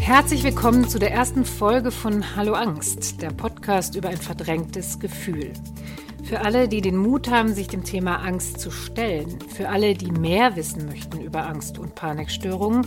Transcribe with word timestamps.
Herzlich 0.00 0.44
willkommen 0.44 0.88
zu 0.88 0.98
der 0.98 1.12
ersten 1.12 1.44
Folge 1.44 1.90
von 1.90 2.36
Hallo 2.36 2.54
Angst, 2.54 3.20
der 3.22 3.30
Podcast 3.30 3.96
über 3.96 4.08
ein 4.08 4.16
verdrängtes 4.16 5.00
Gefühl. 5.00 5.52
Für 6.24 6.40
alle, 6.40 6.68
die 6.68 6.80
den 6.80 6.96
Mut 6.96 7.30
haben, 7.30 7.54
sich 7.54 7.68
dem 7.68 7.84
Thema 7.84 8.16
Angst 8.16 8.60
zu 8.60 8.70
stellen, 8.70 9.38
für 9.48 9.68
alle, 9.68 9.94
die 9.94 10.12
mehr 10.12 10.56
wissen 10.56 10.86
möchten 10.86 11.20
über 11.20 11.46
Angst 11.46 11.78
und 11.78 11.94
Panikstörungen 11.94 12.86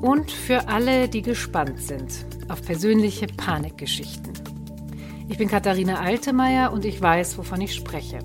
und 0.00 0.30
für 0.30 0.68
alle, 0.68 1.08
die 1.08 1.22
gespannt 1.22 1.80
sind 1.80 2.26
auf 2.48 2.62
persönliche 2.62 3.26
Panikgeschichten. 3.26 4.32
Ich 5.28 5.38
bin 5.38 5.48
Katharina 5.48 6.00
Altemeyer 6.00 6.72
und 6.72 6.84
ich 6.84 7.00
weiß, 7.00 7.38
wovon 7.38 7.60
ich 7.60 7.74
spreche. 7.74 8.18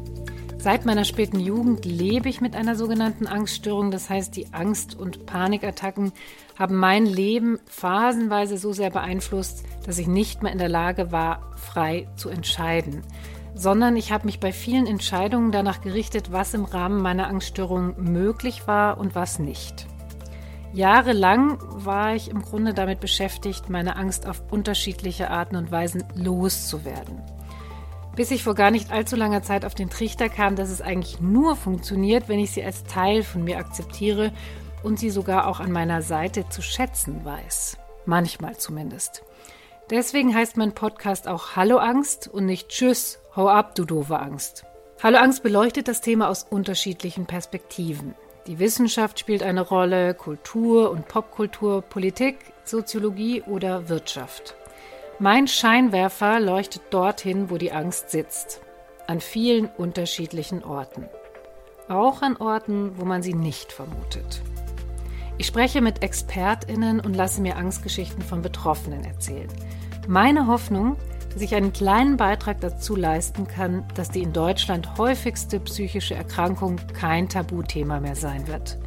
Seit 0.62 0.86
meiner 0.86 1.06
späten 1.06 1.40
Jugend 1.40 1.86
lebe 1.86 2.28
ich 2.28 2.42
mit 2.42 2.54
einer 2.54 2.76
sogenannten 2.76 3.28
Angststörung. 3.28 3.92
Das 3.92 4.10
heißt, 4.10 4.36
die 4.36 4.54
Angst- 4.54 4.94
und 4.94 5.26
Panikattacken 5.26 6.12
haben 6.58 6.76
mein 6.76 7.06
Leben 7.06 7.60
phasenweise 7.66 8.58
so 8.58 8.74
sehr 8.74 8.90
beeinflusst, 8.90 9.64
dass 9.86 10.00
ich 10.00 10.08
nicht 10.08 10.44
mehr 10.44 10.52
in 10.52 10.58
der 10.58 10.68
Lage 10.68 11.14
war, 11.14 11.54
frei 11.56 12.10
zu 12.18 12.28
entscheiden. 12.28 13.04
Sondern 13.56 13.96
ich 13.96 14.12
habe 14.12 14.26
mich 14.26 14.42
bei 14.42 14.52
vielen 14.52 14.86
Entscheidungen 14.86 15.54
danach 15.54 15.80
gerichtet, 15.80 16.34
was 16.34 16.54
im 16.54 16.66
Rahmen 16.66 17.02
meiner 17.02 17.28
Angststörung 17.28 17.96
möglich 17.98 18.68
war 18.68 18.98
und 18.98 19.16
was 19.16 19.40
nicht. 19.40 19.88
Jahrelang 20.74 21.58
war 21.86 22.16
ich 22.16 22.30
im 22.30 22.42
Grunde 22.42 22.74
damit 22.74 23.00
beschäftigt, 23.00 23.70
meine 23.70 23.96
Angst 23.96 24.28
auf 24.28 24.44
unterschiedliche 24.52 25.32
Arten 25.32 25.56
und 25.56 25.72
Weisen 25.72 26.04
loszuwerden 26.16 27.22
bis 28.20 28.32
ich 28.32 28.44
vor 28.44 28.54
gar 28.54 28.70
nicht 28.70 28.92
allzu 28.92 29.16
langer 29.16 29.44
Zeit 29.44 29.64
auf 29.64 29.76
den 29.76 29.90
Trichter 29.90 30.28
kam, 30.28 30.58
dass 30.58 30.72
es 30.72 30.82
eigentlich 30.82 31.22
nur 31.22 31.56
funktioniert, 31.56 32.28
wenn 32.28 32.38
ich 32.38 32.52
sie 32.52 32.62
als 32.62 32.84
Teil 32.84 33.24
von 33.24 33.46
mir 33.46 33.60
akzeptiere 33.60 34.34
und 34.84 35.00
sie 35.00 35.10
sogar 35.10 35.48
auch 35.48 35.62
an 35.62 35.72
meiner 35.72 36.02
Seite 36.02 36.50
zu 36.50 36.62
schätzen 36.62 37.24
weiß. 37.24 37.78
Manchmal 38.06 38.58
zumindest. 38.58 39.24
Deswegen 39.90 40.36
heißt 40.36 40.58
mein 40.58 40.74
Podcast 40.74 41.30
auch 41.30 41.56
Hallo 41.56 41.78
Angst 41.78 42.28
und 42.28 42.46
nicht 42.46 42.68
Tschüss, 42.68 43.20
hau 43.38 43.48
ab, 43.48 43.74
du 43.76 43.86
doofe 43.86 44.20
Angst. 44.20 44.66
Hallo 45.02 45.18
Angst 45.18 45.42
beleuchtet 45.42 45.88
das 45.88 46.02
Thema 46.02 46.28
aus 46.28 46.44
unterschiedlichen 46.44 47.26
Perspektiven. 47.26 48.16
Die 48.48 48.60
Wissenschaft 48.60 49.18
spielt 49.18 49.44
eine 49.44 49.62
Rolle, 49.62 50.14
Kultur 50.14 50.92
und 50.92 51.08
Popkultur, 51.08 51.84
Politik, 51.84 52.36
Soziologie 52.66 53.44
oder 53.44 53.88
Wirtschaft. 53.88 54.58
Mein 55.22 55.50
Scheinwerfer 55.50 56.40
leuchtet 56.40 56.82
dorthin, 56.92 57.50
wo 57.50 57.58
die 57.58 57.74
Angst 57.74 58.10
sitzt, 58.10 58.62
an 59.06 59.20
vielen 59.20 59.66
unterschiedlichen 59.66 60.64
Orten. 60.64 61.10
Auch 61.90 62.22
an 62.22 62.38
Orten, 62.38 62.98
wo 62.98 63.04
man 63.04 63.22
sie 63.22 63.34
nicht 63.34 63.74
vermutet. 63.74 64.42
Ich 65.38 65.46
spreche 65.46 65.82
mit 65.82 66.04
Expertinnen 66.04 67.02
und 67.02 67.18
lasse 67.18 67.42
mir 67.42 67.58
Angstgeschichten 67.58 68.22
von 68.22 68.42
Betroffenen 68.42 69.04
erzählen. 69.04 69.50
Meine 70.08 70.48
Hoffnung, 70.48 70.96
dass 71.34 71.42
ich 71.42 71.54
einen 71.54 71.74
kleinen 71.74 72.16
Beitrag 72.16 72.62
dazu 72.62 72.96
leisten 72.96 73.46
kann, 73.46 73.86
dass 73.96 74.12
die 74.12 74.22
in 74.22 74.32
Deutschland 74.32 74.98
häufigste 74.98 75.60
psychische 75.60 76.16
Erkrankung 76.16 76.78
kein 76.94 77.28
Tabuthema 77.28 78.00
mehr 78.00 78.16
sein 78.16 78.48
wird. 78.48 78.78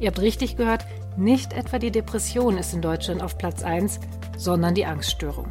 Ihr 0.00 0.08
habt 0.08 0.20
richtig 0.20 0.56
gehört, 0.56 0.84
nicht 1.16 1.52
etwa 1.52 1.78
die 1.78 1.92
Depression 1.92 2.58
ist 2.58 2.74
in 2.74 2.82
Deutschland 2.82 3.22
auf 3.22 3.38
Platz 3.38 3.62
1, 3.62 4.00
sondern 4.38 4.74
die 4.74 4.86
Angststörung. 4.86 5.48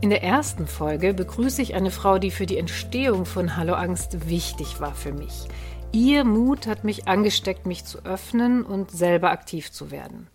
In 0.00 0.10
der 0.10 0.22
ersten 0.22 0.66
Folge 0.66 1.14
begrüße 1.14 1.62
ich 1.62 1.74
eine 1.74 1.90
Frau, 1.90 2.18
die 2.18 2.30
für 2.30 2.46
die 2.46 2.58
Entstehung 2.58 3.24
von 3.24 3.56
Hallo 3.56 3.72
Angst 3.72 4.28
wichtig 4.28 4.78
war 4.78 4.94
für 4.94 5.12
mich. 5.12 5.48
Ihr 5.92 6.24
Mut 6.24 6.66
hat 6.66 6.84
mich 6.84 7.08
angesteckt, 7.08 7.66
mich 7.66 7.84
zu 7.86 8.04
öffnen 8.04 8.64
und 8.64 8.90
selber 8.90 9.30
aktiv 9.30 9.72
zu 9.72 9.90
werden. 9.90 10.28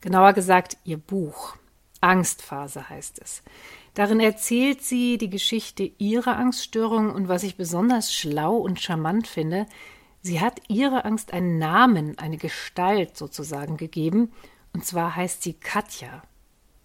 Genauer 0.00 0.32
gesagt, 0.32 0.76
ihr 0.84 0.98
Buch. 0.98 1.56
Angstphase 2.00 2.88
heißt 2.88 3.20
es. 3.20 3.42
Darin 3.94 4.20
erzählt 4.20 4.82
sie 4.82 5.18
die 5.18 5.30
Geschichte 5.30 5.90
ihrer 5.98 6.36
Angststörung 6.36 7.10
und 7.10 7.28
was 7.28 7.42
ich 7.42 7.56
besonders 7.56 8.14
schlau 8.14 8.56
und 8.56 8.80
charmant 8.80 9.26
finde, 9.26 9.66
sie 10.22 10.40
hat 10.40 10.60
ihrer 10.68 11.04
Angst 11.04 11.32
einen 11.32 11.58
Namen, 11.58 12.18
eine 12.18 12.36
Gestalt 12.36 13.16
sozusagen 13.16 13.76
gegeben, 13.76 14.30
und 14.76 14.84
zwar 14.84 15.16
heißt 15.16 15.42
sie 15.42 15.54
Katja. 15.54 16.20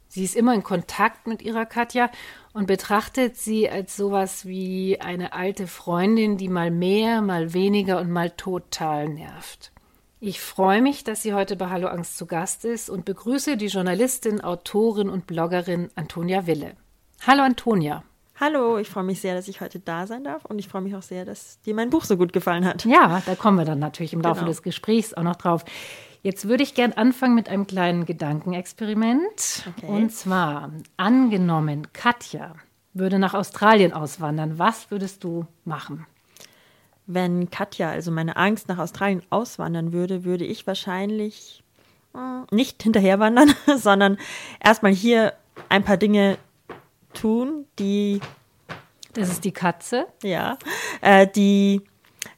Sie 0.08 0.24
ist 0.24 0.38
immer 0.38 0.54
in 0.54 0.64
Kontakt 0.64 1.28
mit 1.28 1.42
ihrer 1.42 1.66
Katja 1.66 2.10
und 2.54 2.66
betrachtet 2.66 3.36
sie 3.36 3.70
als 3.70 3.98
sowas 3.98 4.46
wie 4.46 5.02
eine 5.02 5.34
alte 5.34 5.68
Freundin, 5.68 6.38
die 6.38 6.48
mal 6.48 6.72
mehr, 6.72 7.22
mal 7.22 7.54
weniger 7.54 8.00
und 8.00 8.10
mal 8.10 8.30
total 8.30 9.10
nervt. 9.10 9.74
Ich 10.22 10.40
freue 10.40 10.82
mich, 10.82 11.04
dass 11.04 11.22
sie 11.22 11.34
heute 11.34 11.58
bei 11.58 11.70
Hallo 11.70 11.90
Angst 11.90 12.18
zu 12.18 12.28
Gast 12.28 12.64
ist 12.64 12.90
und 12.90 13.04
begrüße 13.04 13.58
die 13.58 13.68
Journalistin, 13.68 14.40
Autorin 14.40 15.10
und 15.10 15.28
Bloggerin 15.28 15.90
Antonia 15.96 16.48
Wille. 16.48 16.78
Hallo 17.28 17.44
Antonia. 17.44 18.06
Hallo, 18.40 18.78
ich 18.78 18.88
freue 18.88 19.04
mich 19.04 19.20
sehr, 19.20 19.36
dass 19.36 19.50
ich 19.50 19.60
heute 19.60 19.82
da 19.82 20.08
sein 20.08 20.24
darf 20.24 20.46
und 20.46 20.60
ich 20.60 20.70
freue 20.70 20.82
mich 20.82 20.96
auch 20.96 21.02
sehr, 21.02 21.26
dass 21.26 21.60
dir 21.64 21.76
mein 21.76 21.90
Buch 21.90 22.06
so 22.06 22.16
gut 22.16 22.32
gefallen 22.32 22.64
hat. 22.64 22.86
Ja, 22.86 23.22
da 23.26 23.36
kommen 23.36 23.58
wir 23.58 23.66
dann 23.66 23.80
natürlich 23.80 24.14
im 24.14 24.22
Laufe 24.22 24.40
genau. 24.40 24.48
des 24.50 24.64
Gesprächs 24.64 25.14
auch 25.14 25.24
noch 25.24 25.36
drauf. 25.36 25.66
Jetzt 26.24 26.48
würde 26.48 26.64
ich 26.64 26.76
gern 26.76 26.94
anfangen 26.94 27.34
mit 27.34 27.50
einem 27.50 27.66
kleinen 27.66 28.06
Gedankenexperiment. 28.06 29.64
Okay. 29.78 29.88
Und 29.88 30.12
zwar, 30.12 30.72
angenommen, 30.98 31.88
Katja 31.94 32.54
würde 32.94 33.18
nach 33.18 33.34
Australien 33.34 33.94
auswandern. 33.94 34.60
Was 34.60 34.92
würdest 34.92 35.24
du 35.24 35.48
machen? 35.66 36.06
Wenn 37.08 37.50
Katja, 37.50 37.90
also 37.90 38.12
meine 38.12 38.38
Angst, 38.38 38.68
nach 38.68 38.78
Australien 38.78 39.24
auswandern 39.32 39.94
würde, 39.94 40.24
würde 40.24 40.46
ich 40.46 40.68
wahrscheinlich 40.68 41.64
äh, 42.14 42.56
nicht 42.56 42.84
hinterherwandern, 42.84 43.54
sondern 43.78 44.18
erstmal 44.60 44.94
hier 44.94 45.34
ein 45.70 45.84
paar 45.84 45.98
Dinge 45.98 46.38
tun, 47.14 47.66
die. 47.80 48.22
Das 49.14 49.30
ist 49.30 49.44
die 49.44 49.52
Katze. 49.52 50.08
Ja. 50.24 50.58
Äh, 51.02 51.28
die 51.28 51.82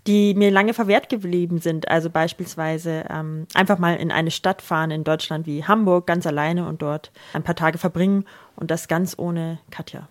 die 0.08 0.34
mir 0.34 0.52
lange 0.52 0.74
verwehrt 0.74 1.10
geblieben 1.10 1.60
sind. 1.60 1.88
Also 1.90 2.10
beispielsweise 2.10 3.06
ähm, 3.10 3.48
einfach 3.54 3.80
mal 3.80 3.96
in 3.96 4.12
eine 4.12 4.32
Stadt 4.32 4.62
fahren 4.62 4.92
in 4.92 5.04
Deutschland 5.04 5.46
wie 5.48 5.64
Hamburg 5.64 6.08
ganz 6.08 6.28
alleine 6.28 6.68
und 6.68 6.82
dort 6.82 7.12
ein 7.34 7.44
paar 7.44 7.56
Tage 7.56 7.78
verbringen 7.78 8.26
und 8.56 8.70
das 8.70 8.88
ganz 8.88 9.16
ohne 9.18 9.60
Katja. 9.72 10.08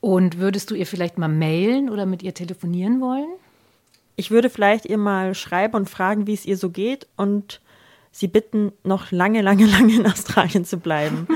Und 0.00 0.38
würdest 0.38 0.70
du 0.70 0.74
ihr 0.74 0.86
vielleicht 0.86 1.16
mal 1.16 1.28
mailen 1.28 1.88
oder 1.88 2.06
mit 2.06 2.22
ihr 2.22 2.34
telefonieren 2.34 3.00
wollen? 3.00 3.28
Ich 4.16 4.30
würde 4.30 4.50
vielleicht 4.50 4.84
ihr 4.84 4.98
mal 4.98 5.34
schreiben 5.34 5.74
und 5.74 5.88
fragen, 5.88 6.26
wie 6.26 6.34
es 6.34 6.44
ihr 6.44 6.58
so 6.58 6.70
geht 6.70 7.06
und 7.16 7.60
sie 8.10 8.28
bitten, 8.28 8.72
noch 8.84 9.10
lange, 9.10 9.40
lange, 9.40 9.64
lange 9.70 9.94
in 9.94 10.06
Australien 10.06 10.66
zu 10.66 10.76
bleiben. 10.76 11.26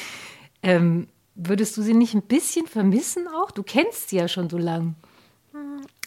ähm, 0.62 1.08
würdest 1.34 1.76
du 1.76 1.82
sie 1.82 1.92
nicht 1.92 2.14
ein 2.14 2.22
bisschen 2.22 2.66
vermissen 2.66 3.28
auch? 3.28 3.50
Du 3.50 3.62
kennst 3.62 4.08
sie 4.08 4.16
ja 4.16 4.28
schon 4.28 4.48
so 4.48 4.56
lang 4.56 4.94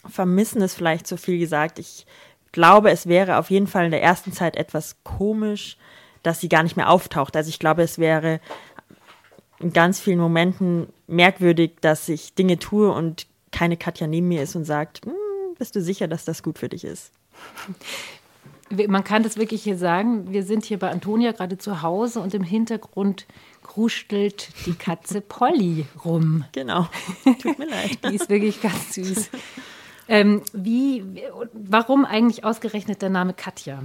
vermissen 0.10 0.62
ist 0.62 0.76
vielleicht 0.76 1.08
zu 1.08 1.18
viel 1.18 1.40
gesagt. 1.40 1.80
Ich 1.80 2.06
glaube, 2.52 2.92
es 2.92 3.08
wäre 3.08 3.38
auf 3.38 3.50
jeden 3.50 3.68
Fall 3.68 3.86
in 3.86 3.92
der 3.92 4.02
ersten 4.02 4.32
Zeit 4.32 4.56
etwas 4.56 4.98
komisch, 5.04 5.78
dass 6.24 6.42
sie 6.42 6.50
gar 6.50 6.64
nicht 6.64 6.76
mehr 6.76 6.90
auftaucht. 6.90 7.36
Also 7.36 7.50
ich 7.50 7.60
glaube, 7.60 7.84
es 7.84 8.00
wäre 8.00 8.40
in 9.60 9.74
ganz 9.74 10.00
vielen 10.00 10.20
Momenten 10.20 10.88
merkwürdig, 11.08 11.74
dass 11.82 12.10
ich 12.10 12.34
Dinge 12.36 12.60
tue 12.60 12.92
und 12.92 13.28
keine 13.52 13.78
Katja 13.78 14.08
neben 14.08 14.28
mir 14.28 14.44
ist 14.44 14.56
und 14.56 14.66
sagt, 14.66 15.06
hm, 15.06 15.14
bist 15.58 15.76
du 15.76 15.82
sicher, 15.82 16.08
dass 16.08 16.26
das 16.26 16.44
gut 16.44 16.60
für 16.60 16.70
dich 16.70 16.84
ist? 16.84 17.12
Man 18.70 19.04
kann 19.04 19.24
das 19.24 19.38
wirklich 19.38 19.64
hier 19.64 19.78
sagen. 19.78 20.32
Wir 20.34 20.44
sind 20.44 20.66
hier 20.66 20.78
bei 20.78 20.90
Antonia 20.90 21.32
gerade 21.32 21.58
zu 21.58 21.82
Hause 21.82 22.20
und 22.20 22.34
im 22.34 22.44
Hintergrund 22.44 23.26
kruschelt 23.64 24.50
die 24.66 24.74
Katze 24.74 25.22
Polly 25.22 25.86
rum. 26.04 26.44
Genau. 26.52 26.88
Tut 27.42 27.58
mir 27.58 27.68
leid. 27.68 28.00
die 28.04 28.16
ist 28.16 28.30
wirklich 28.30 28.62
ganz 28.62 28.94
süß. 28.94 29.30
Ähm, 30.08 30.42
wie, 30.54 31.04
warum 31.54 32.06
eigentlich 32.06 32.44
ausgerechnet 32.44 33.02
der 33.02 33.10
Name 33.10 33.34
Katja? 33.34 33.84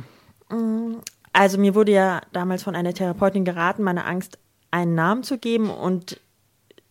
Also 1.32 1.58
mir 1.58 1.74
wurde 1.74 1.92
ja 1.92 2.20
damals 2.32 2.62
von 2.62 2.76
einer 2.76 2.94
Therapeutin 2.94 3.44
geraten, 3.44 3.82
meine 3.82 4.04
Angst 4.04 4.38
einen 4.70 4.94
Namen 4.94 5.22
zu 5.22 5.38
geben 5.38 5.70
und 5.70 6.20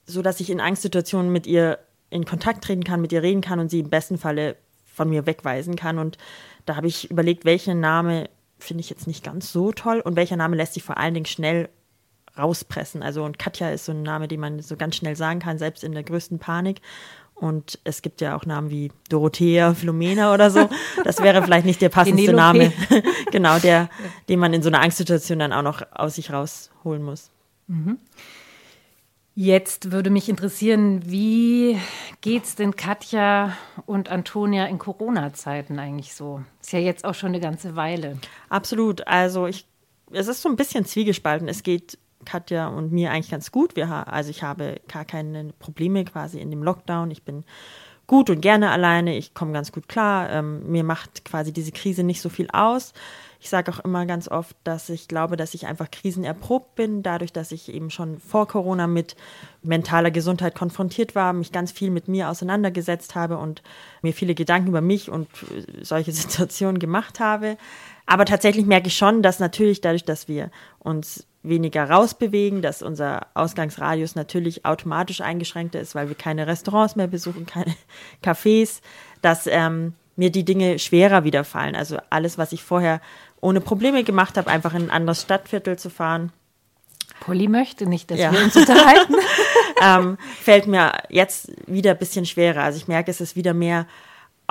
so, 0.06 0.22
dass 0.22 0.40
ich 0.40 0.50
in 0.50 0.60
Angstsituationen 0.60 1.32
mit 1.32 1.48
ihr 1.48 1.80
in 2.10 2.26
Kontakt 2.26 2.64
treten 2.64 2.84
kann, 2.84 3.02
mit 3.02 3.12
ihr 3.12 3.24
reden 3.24 3.42
kann 3.42 3.60
und 3.60 3.70
sie 3.70 3.80
im 3.80 3.90
besten 3.90 4.18
Falle 4.18 4.58
von 4.86 5.10
mir 5.10 5.26
wegweisen 5.26 5.76
kann. 5.76 5.98
Und 5.98 6.18
da 6.66 6.76
habe 6.76 6.88
ich 6.88 7.10
überlegt, 7.10 7.46
welchen 7.46 7.80
Name 7.80 8.30
finde 8.60 8.82
ich 8.82 8.90
jetzt 8.90 9.08
nicht 9.08 9.24
ganz 9.24 9.52
so 9.52 9.72
toll 9.72 10.02
und 10.02 10.16
welcher 10.16 10.36
Name 10.36 10.56
lässt 10.56 10.74
sich 10.74 10.84
vor 10.84 10.98
allen 10.98 11.14
Dingen 11.14 11.26
schnell 11.26 11.70
rauspressen. 12.38 13.04
Also 13.04 13.24
und 13.24 13.40
Katja 13.40 13.72
ist 13.72 13.86
so 13.86 13.92
ein 13.92 14.04
Name, 14.04 14.28
den 14.28 14.40
man 14.40 14.60
so 14.60 14.76
ganz 14.76 14.96
schnell 14.96 15.16
sagen 15.16 15.40
kann, 15.40 15.58
selbst 15.58 15.84
in 15.84 15.94
der 15.94 16.04
größten 16.04 16.40
Panik. 16.40 16.82
Und 17.42 17.80
es 17.84 18.04
gibt 18.04 18.22
ja 18.22 18.36
auch 18.36 18.46
Namen 18.46 18.70
wie 18.70 18.92
Dorothea, 19.10 19.74
Flumena 19.74 20.32
oder 20.32 20.52
so. 20.52 20.70
Das 21.04 21.24
wäre 21.24 21.42
vielleicht 21.42 21.66
nicht 21.66 21.82
der 21.82 21.90
passendste 21.98 22.34
Name. 22.34 22.72
genau, 23.32 23.58
der, 23.58 23.90
den 24.30 24.40
man 24.40 24.54
in 24.54 24.62
so 24.62 24.70
einer 24.70 24.80
Angstsituation 24.80 25.40
dann 25.40 25.52
auch 25.52 25.64
noch 25.64 25.82
aus 25.92 26.16
sich 26.16 26.32
rausholen 26.32 27.02
muss. 27.02 27.32
Mhm. 27.66 27.98
Jetzt 29.34 29.92
würde 29.92 30.12
mich 30.12 30.30
interessieren, 30.30 31.02
wie 31.10 31.80
geht's 32.22 32.54
denn 32.54 32.76
Katja 32.76 33.58
und 33.88 34.10
Antonia 34.10 34.68
in 34.68 34.78
Corona-Zeiten 34.78 35.80
eigentlich 35.80 36.14
so? 36.14 36.44
Ist 36.62 36.74
ja 36.74 36.80
jetzt 36.80 37.06
auch 37.06 37.16
schon 37.16 37.30
eine 37.30 37.40
ganze 37.40 37.76
Weile. 37.76 38.20
Absolut. 38.50 39.08
Also 39.08 39.48
ich 39.48 39.66
es 40.14 40.28
ist 40.28 40.42
so 40.42 40.50
ein 40.50 40.56
bisschen 40.56 40.86
zwiegespalten. 40.86 41.48
Es 41.48 41.64
geht 41.64 41.98
Katja 42.26 42.68
und 42.68 42.92
mir 42.92 43.12
eigentlich 43.12 43.32
ganz 43.32 43.52
gut. 43.52 43.76
Wir, 43.76 44.08
also 44.08 44.30
ich 44.30 44.44
habe 44.44 44.82
gar 44.88 45.06
keine 45.06 45.54
Probleme 45.60 46.06
quasi 46.06 46.40
in 46.40 46.50
dem 46.50 46.64
Lockdown. 46.64 47.12
Ich 47.12 47.24
bin 47.24 47.44
gut 48.12 48.30
und 48.30 48.42
gerne 48.42 48.72
alleine. 48.72 49.16
Ich 49.16 49.34
komme 49.34 49.54
ganz 49.54 49.72
gut 49.72 49.88
klar. 49.88 50.30
Ähm, 50.30 50.70
mir 50.70 50.84
macht 50.84 51.24
quasi 51.24 51.54
diese 51.54 51.72
Krise 51.72 52.04
nicht 52.04 52.22
so 52.22 52.28
viel 52.28 52.50
aus. 52.52 52.94
Ich 53.40 53.50
sage 53.50 53.72
auch 53.72 53.80
immer 53.80 54.06
ganz 54.06 54.28
oft, 54.28 54.56
dass 54.66 54.90
ich 54.90 55.08
glaube, 55.08 55.38
dass 55.38 55.54
ich 55.54 55.66
einfach 55.66 55.90
krisenerprobt 55.90 56.76
bin, 56.76 57.04
dadurch, 57.04 57.32
dass 57.32 57.54
ich 57.54 57.74
eben 57.74 57.90
schon 57.90 58.20
vor 58.20 58.50
Corona 58.50 58.86
mit 58.86 59.16
mentaler 59.64 60.12
Gesundheit 60.12 60.56
konfrontiert 60.56 61.16
war, 61.16 61.32
mich 61.32 61.52
ganz 61.54 61.72
viel 61.72 61.90
mit 61.90 62.10
mir 62.10 62.30
auseinandergesetzt 62.30 63.16
habe 63.16 63.38
und 63.38 63.64
mir 64.02 64.14
viele 64.14 64.36
Gedanken 64.36 64.68
über 64.68 64.82
mich 64.82 65.10
und 65.10 65.28
äh, 65.44 65.84
solche 65.84 66.12
Situationen 66.12 66.80
gemacht 66.80 67.22
habe. 67.22 67.58
Aber 68.06 68.26
tatsächlich 68.26 68.66
merke 68.66 68.88
ich 68.88 68.98
schon, 68.98 69.24
dass 69.24 69.40
natürlich 69.40 69.80
dadurch, 69.80 70.04
dass 70.04 70.28
wir 70.28 70.52
uns 70.80 71.26
weniger 71.44 71.90
rausbewegen, 71.90 72.62
dass 72.62 72.82
unser 72.82 73.28
Ausgangsradius 73.34 74.16
natürlich 74.16 74.66
automatisch 74.66 75.22
eingeschränkter 75.22 75.80
ist, 75.80 75.96
weil 75.96 76.08
wir 76.08 76.16
keine 76.16 76.48
Restaurants 76.48 76.96
mehr 76.96 77.08
besuchen, 77.08 77.46
keine 77.48 77.76
Cafés, 78.24 78.82
dass 79.22 79.48
ähm, 79.48 79.94
mir 80.16 80.30
die 80.30 80.46
Dinge 80.46 80.78
schwerer 80.80 81.24
widerfallen. 81.24 81.76
Also 81.76 81.98
alles, 82.10 82.38
was 82.38 82.52
ich 82.52 82.64
vorher 82.64 83.02
ohne 83.40 83.62
Probleme 83.62 84.04
gemacht 84.04 84.38
habe, 84.38 84.50
einfach 84.50 84.74
in 84.74 84.84
ein 84.84 84.92
anderes 84.92 85.24
Stadtviertel 85.24 85.80
zu 85.80 85.90
fahren. 85.90 86.32
Polly 87.22 87.48
möchte 87.48 87.88
nicht, 87.88 88.12
dass 88.12 88.20
ja. 88.20 88.32
wir 88.32 88.44
uns 88.44 88.56
unterhalten. 88.56 89.16
ähm, 89.82 90.18
fällt 90.42 90.68
mir 90.68 90.94
jetzt 91.10 91.52
wieder 91.68 91.92
ein 91.92 91.98
bisschen 91.98 92.26
schwerer. 92.26 92.64
Also 92.64 92.78
ich 92.78 92.88
merke, 92.88 93.12
es 93.12 93.22
ist 93.22 93.36
wieder 93.36 93.54
mehr 93.54 93.88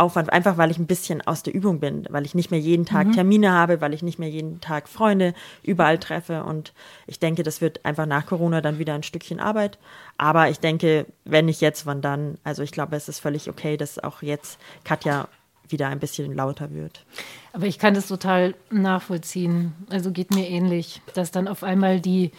Aufwand, 0.01 0.33
einfach 0.33 0.57
weil 0.57 0.71
ich 0.71 0.79
ein 0.79 0.87
bisschen 0.87 1.21
aus 1.21 1.43
der 1.43 1.55
Übung 1.55 1.79
bin, 1.79 2.07
weil 2.11 2.25
ich 2.25 2.35
nicht 2.35 2.51
mehr 2.51 2.59
jeden 2.59 2.87
Tag 2.87 3.09
mhm. 3.09 3.13
Termine 3.13 3.53
habe, 3.53 3.81
weil 3.81 3.95
ich 3.95 4.03
nicht 4.03 4.19
mehr 4.19 4.31
jeden 4.31 4.61
Tag 4.61 4.89
Freunde 4.89 5.35
überall 5.63 5.99
treffe. 5.99 6.45
Und 6.45 6.73
ich 7.07 7.19
denke, 7.21 7.43
das 7.43 7.61
wird 7.61 7.85
einfach 7.85 8.07
nach 8.07 8.27
Corona 8.27 8.61
dann 8.61 8.79
wieder 8.79 8.95
ein 8.95 9.03
Stückchen 9.03 9.41
Arbeit. 9.41 9.79
Aber 10.17 10.49
ich 10.49 10.59
denke, 10.59 11.07
wenn 11.25 11.45
nicht 11.45 11.61
jetzt, 11.61 11.87
wann 11.87 12.01
dann? 12.01 12.39
Also 12.45 12.63
ich 12.63 12.73
glaube, 12.73 12.97
es 12.97 13.09
ist 13.09 13.21
völlig 13.21 13.49
okay, 13.49 13.77
dass 13.77 13.99
auch 13.99 14.23
jetzt 14.23 14.59
Katja 14.85 15.29
wieder 15.69 15.89
ein 15.89 16.01
bisschen 16.01 16.35
lauter 16.35 16.73
wird. 16.73 17.05
Aber 17.53 17.67
ich 17.67 17.79
kann 17.79 17.95
das 17.95 18.09
total 18.09 18.55
nachvollziehen. 18.71 19.73
Also 19.89 20.11
geht 20.11 20.33
mir 20.35 20.49
ähnlich, 20.49 21.03
dass 21.15 21.31
dann 21.31 21.49
auf 21.49 21.63
einmal 21.63 22.01
die, 22.01 22.33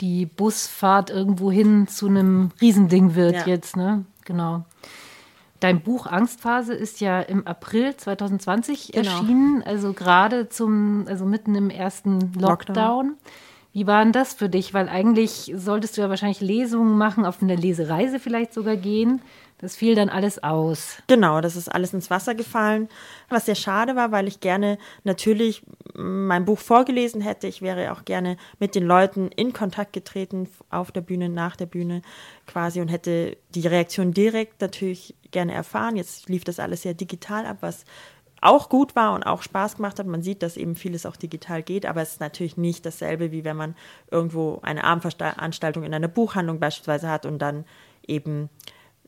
die 0.00 0.26
Busfahrt 0.26 1.10
irgendwo 1.10 1.50
hin 1.50 1.88
zu 1.88 2.06
einem 2.06 2.50
Riesending 2.60 3.14
wird 3.14 3.34
ja. 3.34 3.46
jetzt, 3.46 3.76
ne? 3.76 4.04
Genau. 4.24 4.64
Dein 5.60 5.80
Buch 5.80 6.06
Angstphase 6.06 6.72
ist 6.72 7.00
ja 7.00 7.20
im 7.20 7.46
April 7.46 7.96
2020 7.96 8.92
genau. 8.92 9.10
erschienen, 9.10 9.62
also 9.64 9.92
gerade 9.92 10.48
zum, 10.48 11.06
also 11.08 11.24
mitten 11.24 11.54
im 11.56 11.70
ersten 11.70 12.20
Lockdown. 12.38 12.40
Lockdown. 12.40 13.16
Wie 13.72 13.86
war 13.86 14.02
denn 14.02 14.12
das 14.12 14.34
für 14.34 14.48
dich? 14.48 14.74
Weil 14.74 14.88
eigentlich 14.88 15.52
solltest 15.54 15.96
du 15.96 16.00
ja 16.00 16.08
wahrscheinlich 16.08 16.40
Lesungen 16.40 16.96
machen, 16.96 17.24
auf 17.24 17.42
eine 17.42 17.56
Lesereise 17.56 18.18
vielleicht 18.18 18.54
sogar 18.54 18.76
gehen. 18.76 19.20
Das 19.60 19.74
fiel 19.74 19.96
dann 19.96 20.08
alles 20.08 20.42
aus. 20.42 21.02
Genau, 21.08 21.40
das 21.40 21.56
ist 21.56 21.68
alles 21.68 21.92
ins 21.92 22.10
Wasser 22.10 22.36
gefallen. 22.36 22.88
Was 23.28 23.46
sehr 23.46 23.56
schade 23.56 23.96
war, 23.96 24.12
weil 24.12 24.28
ich 24.28 24.38
gerne 24.38 24.78
natürlich 25.02 25.64
mein 25.94 26.44
Buch 26.44 26.60
vorgelesen 26.60 27.20
hätte. 27.20 27.48
Ich 27.48 27.60
wäre 27.60 27.92
auch 27.92 28.04
gerne 28.04 28.36
mit 28.60 28.76
den 28.76 28.84
Leuten 28.84 29.30
in 29.34 29.52
Kontakt 29.52 29.92
getreten, 29.92 30.48
auf 30.70 30.92
der 30.92 31.00
Bühne, 31.00 31.28
nach 31.28 31.56
der 31.56 31.66
Bühne 31.66 32.02
quasi 32.46 32.80
und 32.80 32.88
hätte 32.88 33.36
die 33.54 33.66
Reaktion 33.66 34.14
direkt 34.14 34.60
natürlich 34.60 35.16
gerne 35.32 35.54
erfahren. 35.54 35.96
Jetzt 35.96 36.28
lief 36.28 36.44
das 36.44 36.60
alles 36.60 36.82
sehr 36.82 36.94
digital 36.94 37.44
ab, 37.44 37.58
was 37.60 37.84
auch 38.40 38.68
gut 38.68 38.96
war 38.96 39.12
und 39.14 39.24
auch 39.24 39.42
Spaß 39.42 39.76
gemacht 39.76 39.98
hat. 39.98 40.06
Man 40.06 40.22
sieht, 40.22 40.42
dass 40.42 40.56
eben 40.56 40.76
vieles 40.76 41.06
auch 41.06 41.16
digital 41.16 41.62
geht, 41.62 41.86
aber 41.86 42.02
es 42.02 42.12
ist 42.12 42.20
natürlich 42.20 42.56
nicht 42.56 42.86
dasselbe, 42.86 43.32
wie 43.32 43.44
wenn 43.44 43.56
man 43.56 43.74
irgendwo 44.10 44.60
eine 44.62 44.84
Abendveranstaltung 44.84 45.84
in 45.84 45.94
einer 45.94 46.08
Buchhandlung 46.08 46.60
beispielsweise 46.60 47.08
hat 47.08 47.26
und 47.26 47.38
dann 47.38 47.64
eben 48.06 48.48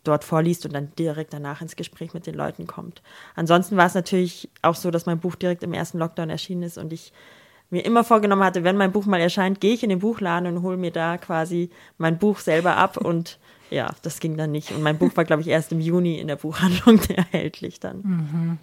dort 0.05 0.25
vorliest 0.25 0.65
und 0.65 0.73
dann 0.73 0.93
direkt 0.99 1.33
danach 1.33 1.61
ins 1.61 1.77
Gespräch 1.77 2.15
mit 2.15 2.27
den 2.27 2.35
Leuten 2.35 2.67
kommt. 2.67 3.03
Ansonsten 3.35 3.77
war 3.77 3.87
es 3.87 3.95
natürlich 3.95 4.49
auch 4.63 4.75
so, 4.75 4.91
dass 4.91 5.07
mein 5.07 5.21
Buch 5.21 5.35
direkt 5.35 5.63
im 5.63 5.75
ersten 5.75 5.99
Lockdown 5.99 6.31
erschienen 6.31 6.63
ist 6.63 6.79
und 6.79 6.93
ich 6.93 7.13
mir 7.71 7.85
immer 7.85 8.03
vorgenommen 8.03 8.43
hatte, 8.43 8.65
wenn 8.65 8.77
mein 8.77 8.93
Buch 8.93 9.07
mal 9.07 9.21
erscheint, 9.21 9.61
gehe 9.61 9.75
ich 9.75 9.83
in 9.83 9.91
den 9.91 10.01
Buchladen 10.01 10.47
und 10.47 10.63
hole 10.63 10.77
mir 10.77 10.91
da 10.91 11.19
quasi 11.19 11.71
mein 11.99 12.19
Buch 12.19 12.39
selber 12.39 12.77
ab 12.77 12.97
und 13.05 13.39
ja, 13.71 13.95
das 14.03 14.19
ging 14.19 14.37
dann 14.37 14.51
nicht. 14.51 14.73
Und 14.73 14.83
mein 14.83 14.99
Buch 14.99 15.17
war, 15.17 15.25
glaube 15.25 15.43
ich, 15.43 15.49
erst 15.49 15.71
im 15.71 15.81
Juni 15.81 16.19
in 16.19 16.27
der 16.27 16.37
Buchhandlung 16.37 17.01
erhältlich 17.09 17.79
dann. 17.79 18.03
Mhm. 18.03 18.59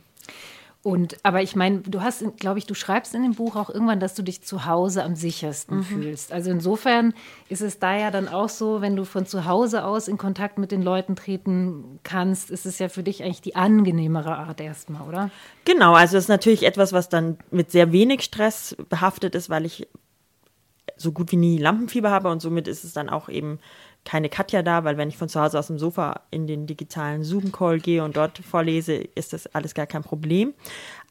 Und, 0.87 1.17
aber 1.23 1.41
ich 1.41 1.53
meine, 1.53 1.79
du 1.79 2.01
hast, 2.01 2.23
glaube 2.37 2.59
ich, 2.59 2.65
du 2.65 2.73
schreibst 2.73 3.13
in 3.13 3.21
dem 3.21 3.33
Buch 3.33 3.57
auch 3.57 3.69
irgendwann, 3.69 3.99
dass 3.99 4.13
du 4.13 4.23
dich 4.23 4.43
zu 4.43 4.65
Hause 4.65 5.03
am 5.03 5.17
sichersten 5.17 5.79
mhm. 5.79 5.83
fühlst. 5.83 6.31
Also 6.31 6.49
insofern 6.49 7.13
ist 7.49 7.61
es 7.61 7.79
da 7.79 7.97
ja 7.97 8.09
dann 8.09 8.29
auch 8.29 8.47
so, 8.47 8.79
wenn 8.79 8.95
du 8.95 9.03
von 9.03 9.25
zu 9.25 9.43
Hause 9.43 9.83
aus 9.83 10.07
in 10.07 10.17
Kontakt 10.17 10.57
mit 10.57 10.71
den 10.71 10.81
Leuten 10.81 11.17
treten 11.17 11.99
kannst, 12.03 12.49
ist 12.51 12.65
es 12.65 12.79
ja 12.79 12.87
für 12.87 13.03
dich 13.03 13.21
eigentlich 13.21 13.41
die 13.41 13.57
angenehmere 13.57 14.37
Art 14.37 14.61
erstmal, 14.61 15.05
oder? 15.05 15.29
Genau, 15.65 15.93
also 15.93 16.15
es 16.15 16.23
ist 16.23 16.29
natürlich 16.29 16.63
etwas, 16.63 16.93
was 16.93 17.09
dann 17.09 17.37
mit 17.51 17.69
sehr 17.69 17.91
wenig 17.91 18.23
Stress 18.23 18.77
behaftet 18.87 19.35
ist, 19.35 19.49
weil 19.49 19.65
ich 19.65 19.89
so 20.95 21.11
gut 21.11 21.33
wie 21.33 21.35
nie 21.35 21.57
Lampenfieber 21.57 22.11
habe 22.11 22.29
und 22.29 22.41
somit 22.41 22.69
ist 22.69 22.85
es 22.85 22.93
dann 22.93 23.09
auch 23.09 23.27
eben 23.27 23.59
keine 24.07 24.29
Katja 24.29 24.63
da, 24.63 24.85
weil 24.85 24.95
wenn 24.95 25.09
ich 25.09 25.17
von 25.17 25.27
zu 25.27 25.41
Hause 25.41 25.59
aus 25.59 25.67
dem 25.67 25.77
Sofa 25.77 26.21
in 26.31 26.47
den 26.47 26.65
digitalen 26.65 27.25
Zoom-Call 27.25 27.79
gehe 27.81 28.05
und 28.05 28.15
dort 28.15 28.37
vorlese, 28.37 28.93
ist 28.93 29.33
das 29.33 29.47
alles 29.47 29.73
gar 29.73 29.85
kein 29.85 30.01
Problem. 30.01 30.53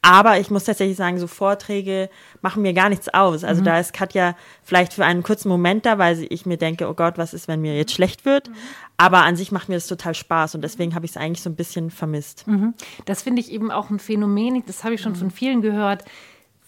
Aber 0.01 0.39
ich 0.39 0.49
muss 0.49 0.63
tatsächlich 0.63 0.97
sagen, 0.97 1.19
so 1.19 1.27
Vorträge 1.27 2.09
machen 2.41 2.63
mir 2.63 2.73
gar 2.73 2.89
nichts 2.89 3.07
aus. 3.09 3.43
Also 3.43 3.61
mhm. 3.61 3.65
da 3.65 3.79
ist 3.79 3.93
Katja 3.93 4.35
vielleicht 4.63 4.93
für 4.93 5.05
einen 5.05 5.21
kurzen 5.21 5.47
Moment 5.47 5.85
da, 5.85 5.99
weil 5.99 6.25
ich 6.29 6.47
mir 6.47 6.57
denke, 6.57 6.89
oh 6.89 6.95
Gott, 6.95 7.19
was 7.19 7.35
ist, 7.35 7.47
wenn 7.47 7.61
mir 7.61 7.77
jetzt 7.77 7.91
schlecht 7.91 8.25
wird? 8.25 8.49
Mhm. 8.49 8.55
Aber 8.97 9.19
an 9.19 9.35
sich 9.35 9.51
macht 9.51 9.69
mir 9.69 9.75
das 9.75 9.85
total 9.85 10.15
Spaß 10.15 10.55
und 10.55 10.63
deswegen 10.63 10.95
habe 10.95 11.05
ich 11.05 11.11
es 11.11 11.17
eigentlich 11.17 11.43
so 11.43 11.51
ein 11.51 11.55
bisschen 11.55 11.91
vermisst. 11.91 12.47
Mhm. 12.47 12.73
Das 13.05 13.21
finde 13.21 13.41
ich 13.41 13.51
eben 13.51 13.69
auch 13.69 13.91
ein 13.91 13.99
Phänomen, 13.99 14.63
das 14.65 14.83
habe 14.83 14.95
ich 14.95 15.01
schon 15.01 15.11
mhm. 15.11 15.17
von 15.17 15.31
vielen 15.31 15.61
gehört 15.61 16.03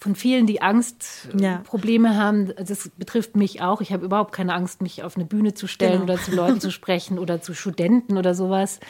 von 0.00 0.14
vielen, 0.14 0.46
die 0.46 0.62
Angstprobleme 0.62 2.08
ja. 2.08 2.14
haben. 2.14 2.52
Das 2.56 2.90
betrifft 2.96 3.36
mich 3.36 3.60
auch. 3.60 3.82
Ich 3.82 3.92
habe 3.92 4.04
überhaupt 4.04 4.32
keine 4.32 4.54
Angst, 4.54 4.80
mich 4.80 5.02
auf 5.02 5.16
eine 5.16 5.26
Bühne 5.26 5.52
zu 5.52 5.66
stellen 5.66 6.00
genau. 6.00 6.14
oder 6.14 6.16
zu 6.16 6.34
Leuten 6.34 6.60
zu 6.60 6.70
sprechen 6.72 7.18
oder 7.18 7.42
zu 7.42 7.54
Studenten 7.54 8.16
oder 8.16 8.34
sowas. 8.34 8.80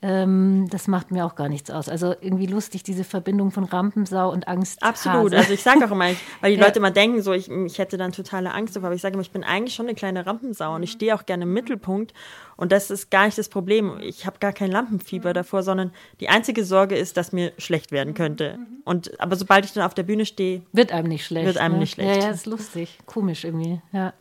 Ähm, 0.00 0.68
das 0.70 0.86
macht 0.86 1.10
mir 1.10 1.26
auch 1.26 1.34
gar 1.34 1.48
nichts 1.48 1.72
aus. 1.72 1.88
Also 1.88 2.14
irgendwie 2.20 2.46
lustig, 2.46 2.84
diese 2.84 3.02
Verbindung 3.02 3.50
von 3.50 3.64
Rampensau 3.64 4.30
und 4.30 4.46
Angst. 4.46 4.80
Absolut. 4.80 5.34
Also 5.34 5.52
ich 5.52 5.62
sage 5.62 5.84
auch 5.84 5.90
immer, 5.90 6.10
weil 6.40 6.52
die 6.52 6.56
ja. 6.58 6.64
Leute 6.64 6.78
immer 6.78 6.92
denken, 6.92 7.20
so 7.20 7.32
ich, 7.32 7.50
ich 7.50 7.78
hätte 7.78 7.96
dann 7.96 8.12
totale 8.12 8.54
Angst 8.54 8.76
davor, 8.76 8.88
aber 8.88 8.94
ich 8.94 9.02
sage 9.02 9.14
immer, 9.14 9.22
ich 9.22 9.32
bin 9.32 9.42
eigentlich 9.42 9.74
schon 9.74 9.86
eine 9.86 9.96
kleine 9.96 10.24
Rampensau 10.24 10.76
und 10.76 10.84
ich 10.84 10.92
stehe 10.92 11.16
auch 11.16 11.26
gerne 11.26 11.42
im 11.42 11.52
Mittelpunkt. 11.52 12.14
Und 12.56 12.70
das 12.70 12.92
ist 12.92 13.10
gar 13.10 13.26
nicht 13.26 13.38
das 13.38 13.48
Problem. 13.48 13.98
Ich 14.00 14.24
habe 14.24 14.38
gar 14.38 14.52
kein 14.52 14.70
Lampenfieber 14.70 15.32
davor, 15.32 15.64
sondern 15.64 15.92
die 16.20 16.28
einzige 16.28 16.64
Sorge 16.64 16.96
ist, 16.96 17.16
dass 17.16 17.32
mir 17.32 17.52
schlecht 17.58 17.90
werden 17.90 18.14
könnte. 18.14 18.58
Und 18.84 19.20
aber 19.20 19.34
sobald 19.34 19.64
ich 19.64 19.72
dann 19.72 19.82
auf 19.82 19.94
der 19.94 20.04
Bühne 20.04 20.26
stehe, 20.26 20.62
wird 20.72 20.92
einem 20.92 21.08
nicht 21.08 21.26
schlecht. 21.26 21.46
Wird 21.46 21.58
einem 21.58 21.74
ne? 21.74 21.80
nicht 21.80 21.94
schlecht. 21.94 22.22
Ja, 22.22 22.28
ja, 22.28 22.30
ist 22.30 22.46
lustig, 22.46 22.98
komisch 23.06 23.44
irgendwie. 23.44 23.80
Ja. 23.92 24.12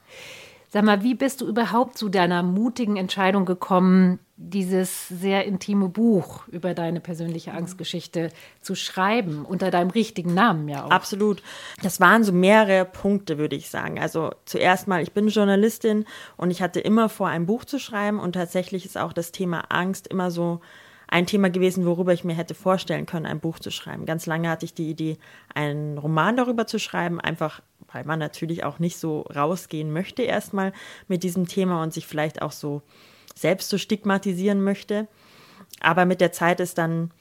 Sag 0.70 0.84
mal, 0.84 1.02
wie 1.02 1.16
bist 1.16 1.42
du 1.42 1.48
überhaupt 1.48 1.98
zu 1.98 2.10
deiner 2.10 2.44
mutigen 2.44 2.98
Entscheidung 2.98 3.46
gekommen, 3.46 4.20
dieses 4.36 5.08
sehr 5.08 5.46
intime 5.46 5.88
Buch 5.88 6.48
über 6.50 6.74
deine 6.74 7.00
persönliche 7.00 7.54
Angstgeschichte 7.54 8.32
zu 8.62 8.76
schreiben, 8.76 9.46
unter 9.46 9.72
deinem 9.72 9.90
richtigen 9.90 10.34
Namen 10.34 10.68
ja 10.68 10.86
auch? 10.86 10.92
Absolut. 10.92 11.42
Das 11.82 12.02
waren 12.02 12.26
so 12.26 12.34
mehrere 12.34 12.84
Punkte, 12.84 13.38
würde 13.38 13.56
ich 13.56 13.70
sagen. 13.70 13.98
Also 13.98 14.32
zuerst 14.44 14.88
mal, 14.88 15.02
ich 15.02 15.14
bin 15.14 15.30
Journalistin 15.30 16.06
und 16.36 16.52
ich 16.52 16.62
hatte 16.62 16.82
immer 16.82 17.08
vor, 17.08 17.30
ein 17.30 17.46
Buch 17.46 17.64
zu 17.64 17.80
schreiben 17.80 18.20
und 18.20 18.34
tatsächlich 18.34 18.86
ist 18.86 18.98
auch 18.98 19.14
das 19.14 19.32
Thema 19.32 19.66
Angst 19.70 20.08
immer 20.08 20.32
so 20.32 20.60
ein 21.08 21.26
Thema 21.26 21.50
gewesen, 21.50 21.86
worüber 21.86 22.12
ich 22.12 22.26
mir 22.26 22.36
hätte 22.36 22.54
vorstellen 22.54 23.06
können, 23.06 23.26
ein 23.26 23.40
Buch 23.40 23.60
zu 23.60 23.72
schreiben. 23.72 24.06
Ganz 24.06 24.26
lange 24.26 24.50
hatte 24.50 24.66
ich 24.66 24.74
die 24.74 24.90
Idee, 24.90 25.18
einen 25.56 25.98
Roman 25.98 26.36
darüber 26.36 26.68
zu 26.68 26.80
schreiben, 26.80 27.22
einfach 27.22 27.62
weil 27.92 28.04
man 28.06 28.20
natürlich 28.20 28.64
auch 28.64 28.80
nicht 28.80 28.98
so 28.98 29.22
rausgehen 29.22 29.92
möchte 29.92 30.24
erstmal 30.24 30.74
mit 31.08 31.24
diesem 31.24 31.48
Thema 31.48 31.82
und 31.84 31.94
sich 31.94 32.08
vielleicht 32.08 32.42
auch 32.42 32.52
so 32.52 32.82
selbst 33.36 33.70
so 33.70 33.78
stigmatisieren 33.78 34.64
möchte. 34.64 35.08
Aber 35.80 36.06
mit 36.06 36.22
der 36.22 36.32
Zeit 36.32 36.60
ist 36.60 36.78
dann 36.78 37.12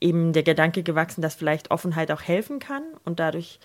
eben 0.00 0.32
der 0.32 0.42
Gedanke 0.42 0.82
gewachsen, 0.82 1.22
dass 1.22 1.34
vielleicht 1.34 1.70
Offenheit 1.70 2.10
auch 2.10 2.22
helfen 2.22 2.58
kann. 2.58 2.82
Und 3.04 3.20
dadurch 3.20 3.58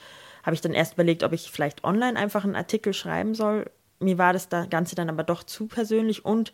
habe 0.43 0.53
ich 0.53 0.61
dann 0.61 0.73
erst 0.73 0.93
überlegt, 0.93 1.23
ob 1.23 1.33
ich 1.33 1.51
vielleicht 1.51 1.83
online 1.83 2.17
einfach 2.17 2.43
einen 2.43 2.55
Artikel 2.55 2.93
schreiben 2.93 3.35
soll. 3.35 3.69
Mir 3.99 4.17
war 4.17 4.33
das 4.33 4.49
Ganze 4.49 4.95
dann 4.95 5.09
aber 5.09 5.23
doch 5.23 5.43
zu 5.43 5.67
persönlich 5.67 6.25
und 6.25 6.51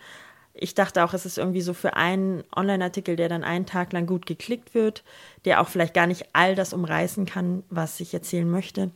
ich 0.59 0.73
dachte 0.73 1.03
auch, 1.03 1.13
es 1.13 1.25
ist 1.25 1.37
irgendwie 1.37 1.61
so 1.61 1.73
für 1.73 1.95
einen 1.95 2.43
Online-Artikel, 2.55 3.15
der 3.15 3.29
dann 3.29 3.43
einen 3.43 3.67
Tag 3.67 3.93
lang 3.93 4.07
gut 4.07 4.25
geklickt 4.25 4.73
wird, 4.73 5.03
der 5.45 5.61
auch 5.61 5.67
vielleicht 5.67 5.93
gar 5.93 6.07
nicht 6.07 6.29
all 6.33 6.55
das 6.55 6.73
umreißen 6.73 7.27
kann, 7.27 7.63
was 7.69 7.99
ich 7.99 8.13
erzählen 8.13 8.49
möchte. 8.49 8.89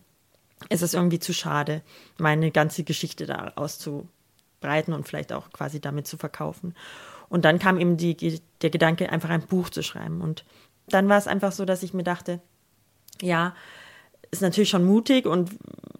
Es 0.70 0.82
ist 0.82 0.94
irgendwie 0.94 1.20
zu 1.20 1.34
schade, 1.34 1.82
meine 2.18 2.52
ganze 2.52 2.84
Geschichte 2.84 3.26
da 3.26 3.54
auszubreiten 3.56 4.94
und 4.94 5.08
vielleicht 5.08 5.34
auch 5.34 5.50
quasi 5.52 5.80
damit 5.80 6.08
zu 6.08 6.18
verkaufen. 6.18 6.76
Und 7.30 7.46
dann 7.46 7.60
kam 7.60 7.80
eben 7.80 7.98
die, 7.98 8.42
der 8.62 8.70
Gedanke, 8.70 9.10
einfach 9.10 9.30
ein 9.30 9.42
Buch 9.42 9.70
zu 9.70 9.84
schreiben. 9.84 10.22
Und 10.22 10.44
dann 10.88 11.08
war 11.08 11.18
es 11.18 11.28
einfach 11.28 11.52
so, 11.52 11.66
dass 11.66 11.84
ich 11.84 11.94
mir 11.94 12.04
dachte, 12.04 12.42
ja, 13.22 13.56
ist 14.32 14.42
natürlich 14.42 14.70
schon 14.70 14.86
mutig 14.86 15.26
und 15.26 15.52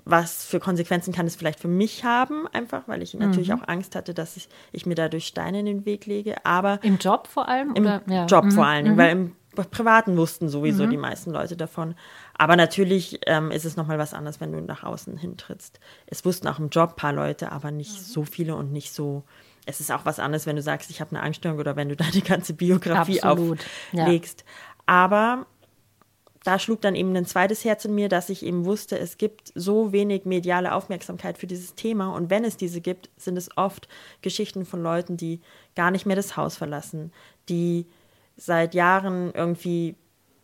was 0.06 0.46
für 0.46 0.60
Konsequenzen 0.60 1.14
kann 1.14 1.28
es 1.28 1.36
vielleicht 1.36 1.60
für 1.60 1.68
mich 1.68 2.04
haben, 2.04 2.48
einfach, 2.48 2.88
weil 2.88 3.02
ich 3.02 3.14
natürlich 3.14 3.50
mhm. 3.50 3.62
auch 3.62 3.68
Angst 3.68 3.96
hatte, 3.96 4.14
dass 4.14 4.36
ich, 4.36 4.50
ich, 4.72 4.86
mir 4.86 4.96
dadurch 4.96 5.28
Steine 5.28 5.60
in 5.60 5.66
den 5.66 5.86
Weg 5.86 6.06
lege. 6.06 6.46
Aber 6.46 6.80
im 6.82 6.98
Job 6.98 7.28
vor 7.28 7.48
allem? 7.48 7.76
Im 7.76 7.86
oder? 7.86 8.26
Job 8.26 8.46
mhm. 8.46 8.52
vor 8.52 8.66
allem, 8.66 8.94
mhm. 8.94 8.98
weil 8.98 9.12
im 9.12 9.36
Privaten 9.54 10.18
wussten 10.18 10.50
sowieso 10.50 10.86
mhm. 10.86 10.92
die 10.92 10.98
meisten 10.98 11.32
Leute 11.32 11.58
davon. 11.58 11.96
Aber 12.38 12.56
natürlich 12.56 13.20
ähm, 13.28 13.52
ist 13.52 13.66
es 13.66 13.76
nochmal 13.76 13.98
was 13.98 14.14
anderes, 14.14 14.40
wenn 14.40 14.52
du 14.52 14.62
nach 14.62 14.84
außen 14.84 15.18
hintrittst. 15.18 15.80
Es 16.08 16.24
wussten 16.24 16.48
auch 16.48 16.60
im 16.60 16.70
Job 16.70 16.92
ein 16.92 16.96
paar 16.96 17.14
Leute, 17.14 17.52
aber 17.52 17.72
nicht 17.72 17.94
mhm. 17.94 18.04
so 18.04 18.24
viele 18.24 18.56
und 18.56 18.72
nicht 18.72 18.94
so. 18.94 19.24
Es 19.66 19.80
ist 19.80 19.92
auch 19.92 20.06
was 20.06 20.20
anderes, 20.20 20.46
wenn 20.46 20.56
du 20.56 20.62
sagst, 20.62 20.90
ich 20.90 21.02
habe 21.02 21.12
eine 21.12 21.22
Angststörung 21.22 21.60
oder 21.60 21.76
wenn 21.76 21.90
du 21.90 21.96
deine 21.96 22.22
ganze 22.22 22.54
Biografie 22.54 23.22
Absolut. 23.22 23.60
auflegst. 23.94 24.44
Ja. 24.48 24.48
Aber 24.86 25.46
da 26.44 26.58
schlug 26.58 26.82
dann 26.82 26.96
eben 26.96 27.16
ein 27.16 27.26
zweites 27.26 27.64
Herz 27.64 27.86
in 27.86 27.94
mir, 27.94 28.10
dass 28.10 28.30
ich 28.30 28.44
eben 28.44 28.66
wusste, 28.66 28.98
es 28.98 29.18
gibt 29.18 29.52
so 29.54 29.92
wenig 29.92 30.26
mediale 30.26 30.74
Aufmerksamkeit 30.74 31.38
für 31.38 31.46
dieses 31.46 31.76
Thema. 31.76 32.16
Und 32.16 32.30
wenn 32.30 32.44
es 32.44 32.58
diese 32.58 32.82
gibt, 32.82 33.10
sind 33.16 33.38
es 33.38 33.56
oft 33.58 33.88
Geschichten 34.22 34.66
von 34.66 34.82
Leuten, 34.82 35.18
die 35.18 35.42
gar 35.76 35.92
nicht 35.92 36.06
mehr 36.06 36.16
das 36.16 36.38
Haus 36.38 36.58
verlassen, 36.58 37.12
die 37.48 37.86
seit 38.42 38.74
Jahren 38.74 39.32
irgendwie 39.34 39.96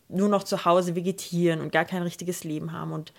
nur 0.07 0.29
noch 0.29 0.43
zu 0.43 0.65
Hause 0.65 0.95
vegetieren 0.95 1.61
und 1.61 1.71
gar 1.71 1.83
kein 1.83 2.03
richtiges 2.03 2.43
Leben 2.43 2.71
haben. 2.71 2.93
Und 2.93 3.11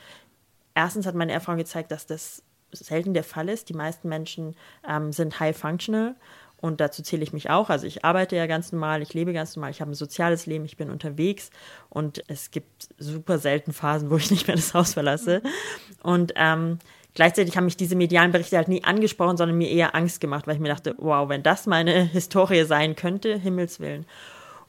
erstens 0.75 1.05
hat 1.05 1.17
meine 1.17 1.33
Erfahrung 1.33 1.59
gezeigt, 1.59 1.91
dass 1.91 2.07
das 2.07 2.45
selten 2.71 3.13
der 3.13 3.25
Fall 3.25 3.49
ist. 3.49 3.69
Die 3.69 3.75
meisten 3.75 4.09
Menschen 4.09 4.55
ähm, 4.89 5.13
sind 5.13 5.41
high 5.41 5.57
functional 5.57 6.15
und 6.61 6.81
dazu 6.81 7.03
zähle 7.03 7.25
ich 7.25 7.33
mich 7.33 7.51
auch. 7.51 7.71
Also 7.71 7.87
ich 7.87 8.05
arbeite 8.05 8.37
ja 8.37 8.47
ganz 8.47 8.71
normal, 8.71 9.03
ich 9.03 9.15
lebe 9.15 9.33
ganz 9.33 9.57
normal, 9.57 9.73
ich 9.73 9.81
habe 9.81 9.91
ein 9.91 9.95
soziales 9.95 10.47
Leben, 10.47 10.65
ich 10.65 10.77
bin 10.77 10.91
unterwegs 10.91 11.51
und 11.89 12.23
es 12.29 12.53
gibt 12.53 12.89
super 12.99 13.39
selten 13.39 13.73
Phasen, 13.73 14.11
wo 14.11 14.17
ich 14.17 14.31
nicht 14.31 14.47
mehr 14.47 14.57
das 14.57 14.75
Haus 14.75 14.95
verlasse. 14.95 15.43
Und 16.05 16.35
ähm, 16.37 16.79
gleichzeitig 17.15 17.57
haben 17.57 17.65
mich 17.65 17.77
diese 17.77 17.97
medialen 17.97 18.31
Berichte 18.31 18.57
halt 18.57 18.69
nie 18.69 18.85
angesprochen, 18.85 19.37
sondern 19.37 19.59
mir 19.59 19.71
eher 19.71 19.97
Angst 19.97 20.21
gemacht, 20.21 20.47
weil 20.47 20.55
ich 20.55 20.61
mir 20.61 20.69
dachte, 20.69 20.95
wow, 20.99 21.29
wenn 21.29 21.43
das 21.43 21.67
meine 21.67 22.05
Historie 22.05 22.65
sein 22.65 22.95
könnte, 22.95 23.37
Himmels 23.37 23.81
Willen. 23.81 24.07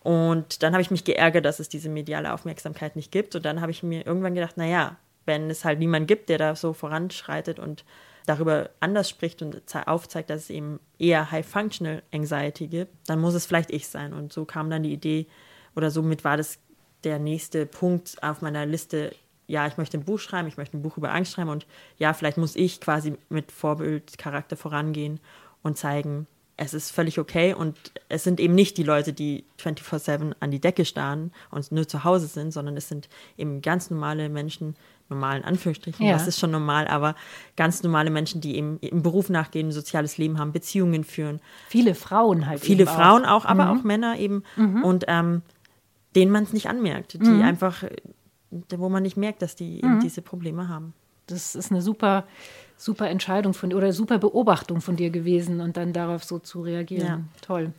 Und 0.02 0.64
dann 0.64 0.74
habe 0.74 0.82
ich 0.82 0.92
mich 0.92 1.04
geärgert, 1.04 1.46
dass 1.46 1.60
es 1.60 1.70
diese 1.70 1.90
mediale 1.90 2.34
Aufmerksamkeit 2.34 2.96
nicht 2.96 3.12
gibt. 3.12 3.36
Und 3.36 3.46
dann 3.46 3.62
habe 3.62 3.72
ich 3.72 3.84
mir 3.84 4.06
irgendwann 4.06 4.36
gedacht, 4.36 4.58
naja, 4.58 4.98
wenn 5.26 5.50
es 5.50 5.66
halt 5.66 5.80
niemanden 5.80 6.08
gibt, 6.08 6.30
der 6.30 6.38
da 6.38 6.56
so 6.56 6.74
voranschreitet 6.74 7.60
und 7.60 7.84
darüber 8.26 8.70
anders 8.80 9.10
spricht 9.10 9.42
und 9.42 9.62
aufzeigt, 9.88 10.30
dass 10.30 10.44
es 10.44 10.50
eben 10.50 10.80
eher 11.00 11.32
High-Functional 11.32 12.04
Anxiety 12.14 12.68
gibt, 12.68 12.94
dann 13.08 13.20
muss 13.20 13.34
es 13.34 13.46
vielleicht 13.46 13.72
ich 13.72 13.88
sein. 13.88 14.14
Und 14.14 14.32
so 14.32 14.46
kam 14.46 14.70
dann 14.70 14.84
die 14.84 14.94
Idee, 14.94 15.28
oder 15.76 15.92
somit 15.92 16.24
war 16.24 16.38
das 16.38 16.60
der 17.04 17.20
nächste 17.20 17.66
Punkt 17.66 18.22
auf 18.22 18.42
meiner 18.42 18.66
Liste, 18.66 19.16
ja, 19.48 19.66
ich 19.66 19.78
möchte 19.78 19.98
ein 19.98 20.04
Buch 20.04 20.20
schreiben, 20.20 20.48
ich 20.48 20.58
möchte 20.58 20.78
ein 20.78 20.82
Buch 20.82 20.98
über 20.98 21.14
Angst 21.14 21.34
schreiben 21.34 21.50
und 21.50 21.66
ja, 21.98 22.14
vielleicht 22.14 22.38
muss 22.38 22.56
ich 22.56 22.82
quasi 22.82 23.16
mit 23.30 23.52
Vorbildcharakter 23.52 24.58
vorangehen 24.58 25.20
und 25.64 25.78
zeigen, 25.78 26.28
es 26.60 26.74
ist 26.74 26.92
völlig 26.92 27.20
okay 27.20 27.54
und 27.54 27.78
es 28.10 28.26
sind 28.26 28.40
eben 28.40 28.54
nicht 28.54 28.78
die 28.78 28.84
Leute, 28.84 29.14
die 29.14 29.46
24-7 29.62 30.34
an 30.40 30.52
die 30.52 30.60
Decke 30.60 30.84
starren 30.84 31.32
und 31.52 31.72
nur 31.72 31.88
zu 31.88 32.04
Hause 32.04 32.28
sind, 32.28 32.52
sondern 32.52 32.76
es 32.76 32.90
sind 32.90 33.08
eben 33.38 33.62
ganz 33.62 33.90
normale 33.90 34.28
Menschen, 34.28 34.76
normalen 35.08 35.46
Anführungsstrichen, 35.46 36.06
ja. 36.06 36.14
das 36.14 36.28
ist 36.28 36.38
schon 36.38 36.52
normal, 36.52 36.88
aber 36.88 37.16
ganz 37.56 37.82
normale 37.82 38.10
Menschen, 38.10 38.42
die 38.42 38.58
eben 38.58 38.78
im 38.80 39.02
Beruf 39.02 39.30
nachgehen, 39.30 39.70
ein 39.70 39.72
soziales 39.72 40.18
Leben 40.18 40.38
haben, 40.38 40.52
Beziehungen 40.52 41.06
führen. 41.06 41.40
Viele 41.70 41.96
Frauen 41.96 42.46
halt. 42.46 42.60
Viele 42.60 42.86
Frauen 42.86 43.26
auch, 43.26 43.46
auch 43.46 43.50
aber 43.50 43.66
mhm. 43.66 43.80
auch 43.80 43.84
Männer 43.84 44.20
eben 44.20 44.44
mhm. 44.58 44.84
und 44.84 45.06
ähm, 45.08 45.42
denen 46.16 46.32
man 46.32 46.44
es 46.44 46.52
nicht 46.52 46.68
anmerkt, 46.68 47.14
die 47.14 47.20
mhm. 47.20 47.42
einfach, 47.42 47.86
wo 48.52 48.90
man 48.90 49.04
nicht 49.04 49.16
merkt, 49.16 49.42
dass 49.42 49.56
die 49.56 49.78
eben 49.78 49.96
mhm. 49.96 50.00
diese 50.02 50.22
Probleme 50.22 50.68
haben. 50.68 50.94
Das 51.28 51.56
ist 51.56 51.72
eine 51.72 51.82
super 51.82 52.26
super 52.80 53.10
Entscheidung 53.10 53.54
von 53.54 53.74
oder 53.74 53.92
super 53.92 54.18
Beobachtung 54.18 54.80
von 54.80 54.96
dir 54.96 55.10
gewesen 55.10 55.60
und 55.60 55.76
dann 55.76 55.92
darauf 55.92 56.24
so 56.24 56.40
zu 56.40 56.62
reagieren. 56.62 57.06
Ja. 57.06 57.22
Toll. 57.42 57.74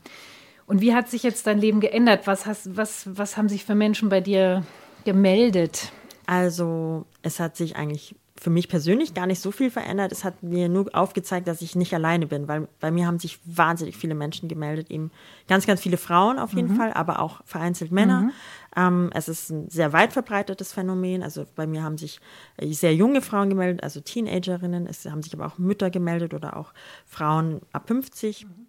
Und 0.66 0.83
wie 0.83 0.95
hat 0.95 1.09
sich 1.09 1.23
jetzt 1.23 1.47
dein 1.47 1.59
Leben 1.59 1.80
geändert? 1.80 2.26
Was, 2.26 2.45
hast, 2.47 2.76
was, 2.76 3.09
was 3.16 3.37
haben 3.37 3.49
sich 3.49 3.64
für 3.64 3.75
Menschen 3.75 4.11
bei 4.11 4.21
dir 4.21 4.62
gemeldet? 5.04 5.90
Also 6.26 7.07
es 7.23 7.40
hat 7.40 7.57
sich 7.57 7.76
eigentlich 7.76 8.14
für 8.40 8.50
mich 8.50 8.69
persönlich 8.69 9.12
gar 9.12 9.26
nicht 9.26 9.40
so 9.40 9.50
viel 9.50 9.71
verändert. 9.71 10.12
Es 10.12 10.25
hat 10.25 10.42
mir 10.42 10.69
nur 10.69 10.88
aufgezeigt, 10.95 11.47
dass 11.47 11.61
ich 11.61 11.76
nicht 11.76 11.92
alleine 11.92 12.26
bin, 12.26 12.49
weil 12.49 12.69
bei 12.80 12.90
mir 12.90 13.07
haben 13.07 13.19
sich 13.19 13.38
wahnsinnig 13.45 13.99
viele 13.99 14.14
Menschen 14.14 14.49
gemeldet, 14.49 14.90
eben 14.90 15.11
ganz, 15.47 15.66
ganz 15.66 15.80
viele 15.80 15.99
Frauen 15.99 16.38
auf 16.38 16.54
jeden 16.54 16.73
mhm. 16.73 16.76
Fall, 16.76 16.92
aber 16.92 17.21
auch 17.21 17.42
vereinzelt 17.45 17.92
Männer. 17.92 18.23
Mhm. 18.23 18.33
Ähm, 18.77 19.11
es 19.15 19.29
ist 19.29 19.50
ein 19.50 19.69
sehr 19.69 19.93
weit 19.93 20.12
verbreitetes 20.12 20.73
Phänomen. 20.73 21.23
Also 21.23 21.47
bei 21.55 21.67
mir 21.67 21.83
haben 21.83 21.99
sich 21.99 22.21
äh, 22.57 22.73
sehr 22.73 22.95
junge 22.95 23.23
Frauen 23.23 23.50
gemeldet, 23.50 23.83
also 23.83 24.00
Teenagerinnen. 24.00 24.87
Es 24.87 25.05
haben 25.07 25.23
sich 25.23 25.35
aber 25.35 25.47
auch 25.47 25.59
Mütter 25.59 25.91
gemeldet 25.91 26.35
oder 26.35 26.57
auch 26.57 26.73
Frauen 27.07 27.61
ab 27.73 27.89
50. 27.89 28.47
Mhm 28.47 28.67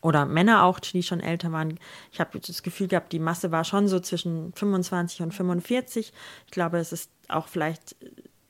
oder 0.00 0.26
Männer 0.26 0.64
auch, 0.64 0.80
die 0.80 1.02
schon 1.02 1.20
älter 1.20 1.52
waren. 1.52 1.78
Ich 2.12 2.20
habe 2.20 2.38
das 2.40 2.62
Gefühl 2.62 2.88
gehabt, 2.88 3.12
die 3.12 3.18
Masse 3.18 3.52
war 3.52 3.64
schon 3.64 3.88
so 3.88 4.00
zwischen 4.00 4.52
25 4.54 5.22
und 5.22 5.32
45. 5.32 6.12
Ich 6.46 6.50
glaube, 6.50 6.78
es 6.78 6.92
ist 6.92 7.10
auch 7.28 7.48
vielleicht 7.48 7.96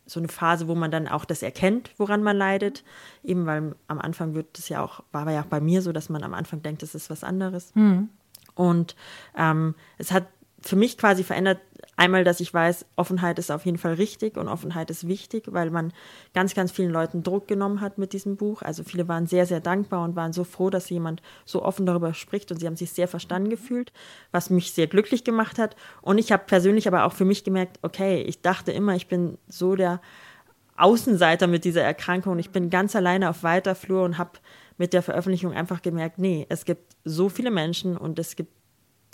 so 0.06 0.20
eine 0.20 0.28
Phase, 0.28 0.68
wo 0.68 0.74
man 0.74 0.90
dann 0.90 1.08
auch 1.08 1.24
das 1.24 1.42
erkennt, 1.42 1.90
woran 1.96 2.22
man 2.22 2.36
leidet. 2.36 2.84
Eben 3.22 3.46
weil 3.46 3.74
am 3.88 4.00
Anfang 4.00 4.34
wird 4.34 4.58
es 4.58 4.68
ja 4.68 4.82
auch, 4.82 5.02
war 5.12 5.30
ja 5.30 5.42
auch 5.42 5.46
bei 5.46 5.60
mir 5.60 5.82
so, 5.82 5.92
dass 5.92 6.08
man 6.08 6.22
am 6.22 6.34
Anfang 6.34 6.62
denkt, 6.62 6.82
es 6.82 6.94
ist 6.94 7.10
was 7.10 7.24
anderes. 7.24 7.74
Mhm. 7.74 8.10
Und 8.54 8.94
ähm, 9.36 9.74
es 9.98 10.12
hat 10.12 10.26
für 10.64 10.76
mich 10.76 10.97
quasi 10.97 11.25
verändert, 11.25 11.59
einmal, 11.97 12.25
dass 12.25 12.40
ich 12.40 12.52
weiß, 12.52 12.87
Offenheit 12.97 13.38
ist 13.38 13.50
auf 13.50 13.66
jeden 13.66 13.78
Fall 13.78 13.94
richtig 13.94 14.37
und 14.37 14.49
Offenheit 14.49 14.90
ist 14.90 15.06
wichtig, 15.06 15.44
weil 15.47 15.71
man 15.71 15.92
ganz, 16.33 16.54
ganz 16.54 16.73
vielen 16.73 16.90
Leuten 16.90 17.23
Druck 17.23 17.47
genommen 17.47 17.80
hat 17.80 17.99
mit 17.99 18.12
diesem 18.12 18.37
Buch. 18.37 18.62
Also 18.62 18.83
viele 18.83 19.06
waren 19.06 19.26
sehr, 19.26 19.47
sehr 19.47 19.61
dankbar 19.61 20.04
und 20.04 20.16
waren 20.16 20.33
so 20.33 20.44
froh, 20.44 20.71
dass 20.71 20.90
jemand 20.90 21.23
so 21.44 21.62
offen 21.62 21.87
darüber 21.87 22.14
spricht 22.14 22.50
und 22.50 22.59
sie 22.59 22.66
haben 22.66 22.76
sich 22.76 22.92
sehr 22.92 23.09
verstanden 23.09 23.50
gefühlt, 23.50 23.92
was 24.33 24.50
mich 24.50 24.73
sehr 24.73 24.87
glücklich 24.87 25.23
gemacht 25.23 25.59
hat. 25.59 25.76
Und 26.02 26.18
ich 26.18 26.33
habe 26.33 26.44
persönlich 26.47 26.88
aber 26.88 27.04
auch 27.04 27.12
für 27.12 27.25
mich 27.25 27.44
gemerkt, 27.44 27.78
okay, 27.83 28.23
ich 28.23 28.40
dachte 28.40 28.73
immer, 28.73 28.94
ich 28.97 29.06
bin 29.06 29.38
so 29.49 29.76
der 29.76 30.00
Außenseiter 30.76 31.47
mit 31.47 31.64
dieser 31.64 31.83
Erkrankung. 31.83 32.38
Ich 32.38 32.50
bin 32.50 32.71
ganz 32.71 32.97
alleine 32.97 33.30
auf 33.30 33.42
weiter 33.42 33.75
Flur 33.75 34.02
und 34.02 34.18
habe 34.18 34.33
mit 34.76 34.92
der 34.92 35.02
Veröffentlichung 35.02 35.52
einfach 35.52 35.83
gemerkt, 35.83 36.18
nee, 36.18 36.47
es 36.49 36.64
gibt 36.64 36.97
so 37.04 37.28
viele 37.28 37.52
Menschen 37.52 37.97
und 37.97 38.18
es 38.18 38.35
gibt 38.35 38.53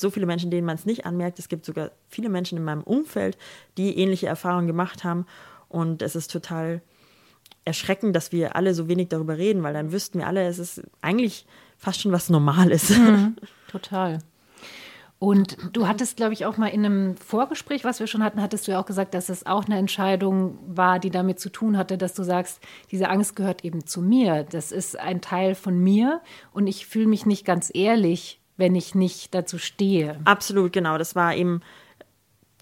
so 0.00 0.10
viele 0.10 0.26
Menschen, 0.26 0.50
denen 0.50 0.66
man 0.66 0.76
es 0.76 0.86
nicht 0.86 1.06
anmerkt. 1.06 1.38
Es 1.38 1.48
gibt 1.48 1.64
sogar 1.64 1.90
viele 2.08 2.28
Menschen 2.28 2.58
in 2.58 2.64
meinem 2.64 2.82
Umfeld, 2.82 3.38
die 3.76 3.96
ähnliche 3.98 4.26
Erfahrungen 4.26 4.66
gemacht 4.66 5.04
haben. 5.04 5.26
Und 5.68 6.02
es 6.02 6.16
ist 6.16 6.30
total 6.30 6.82
erschreckend, 7.64 8.16
dass 8.16 8.32
wir 8.32 8.56
alle 8.56 8.74
so 8.74 8.88
wenig 8.88 9.08
darüber 9.08 9.38
reden, 9.38 9.62
weil 9.62 9.74
dann 9.74 9.92
wüssten 9.92 10.18
wir 10.18 10.26
alle, 10.26 10.46
es 10.46 10.58
ist 10.58 10.82
eigentlich 11.02 11.46
fast 11.78 12.00
schon 12.00 12.12
was 12.12 12.30
Normales. 12.30 12.90
Mhm, 12.90 13.36
total. 13.70 14.18
Und 15.20 15.58
du 15.74 15.86
hattest, 15.86 16.16
glaube 16.16 16.32
ich, 16.32 16.46
auch 16.46 16.56
mal 16.56 16.68
in 16.68 16.84
einem 16.84 17.16
Vorgespräch, 17.18 17.84
was 17.84 18.00
wir 18.00 18.06
schon 18.06 18.24
hatten, 18.24 18.40
hattest 18.40 18.66
du 18.66 18.72
ja 18.72 18.80
auch 18.80 18.86
gesagt, 18.86 19.12
dass 19.12 19.28
es 19.28 19.44
auch 19.44 19.66
eine 19.66 19.76
Entscheidung 19.76 20.58
war, 20.66 20.98
die 20.98 21.10
damit 21.10 21.38
zu 21.38 21.50
tun 21.50 21.76
hatte, 21.76 21.98
dass 21.98 22.14
du 22.14 22.22
sagst, 22.22 22.58
diese 22.90 23.10
Angst 23.10 23.36
gehört 23.36 23.62
eben 23.62 23.86
zu 23.86 24.00
mir. 24.00 24.44
Das 24.44 24.72
ist 24.72 24.98
ein 24.98 25.20
Teil 25.20 25.54
von 25.54 25.78
mir 25.78 26.22
und 26.52 26.66
ich 26.66 26.86
fühle 26.86 27.06
mich 27.06 27.26
nicht 27.26 27.44
ganz 27.44 27.70
ehrlich, 27.74 28.39
wenn 28.60 28.76
ich 28.76 28.94
nicht 28.94 29.34
dazu 29.34 29.58
stehe. 29.58 30.20
Absolut, 30.24 30.72
genau. 30.72 30.98
Das 30.98 31.16
war 31.16 31.34
eben 31.34 31.60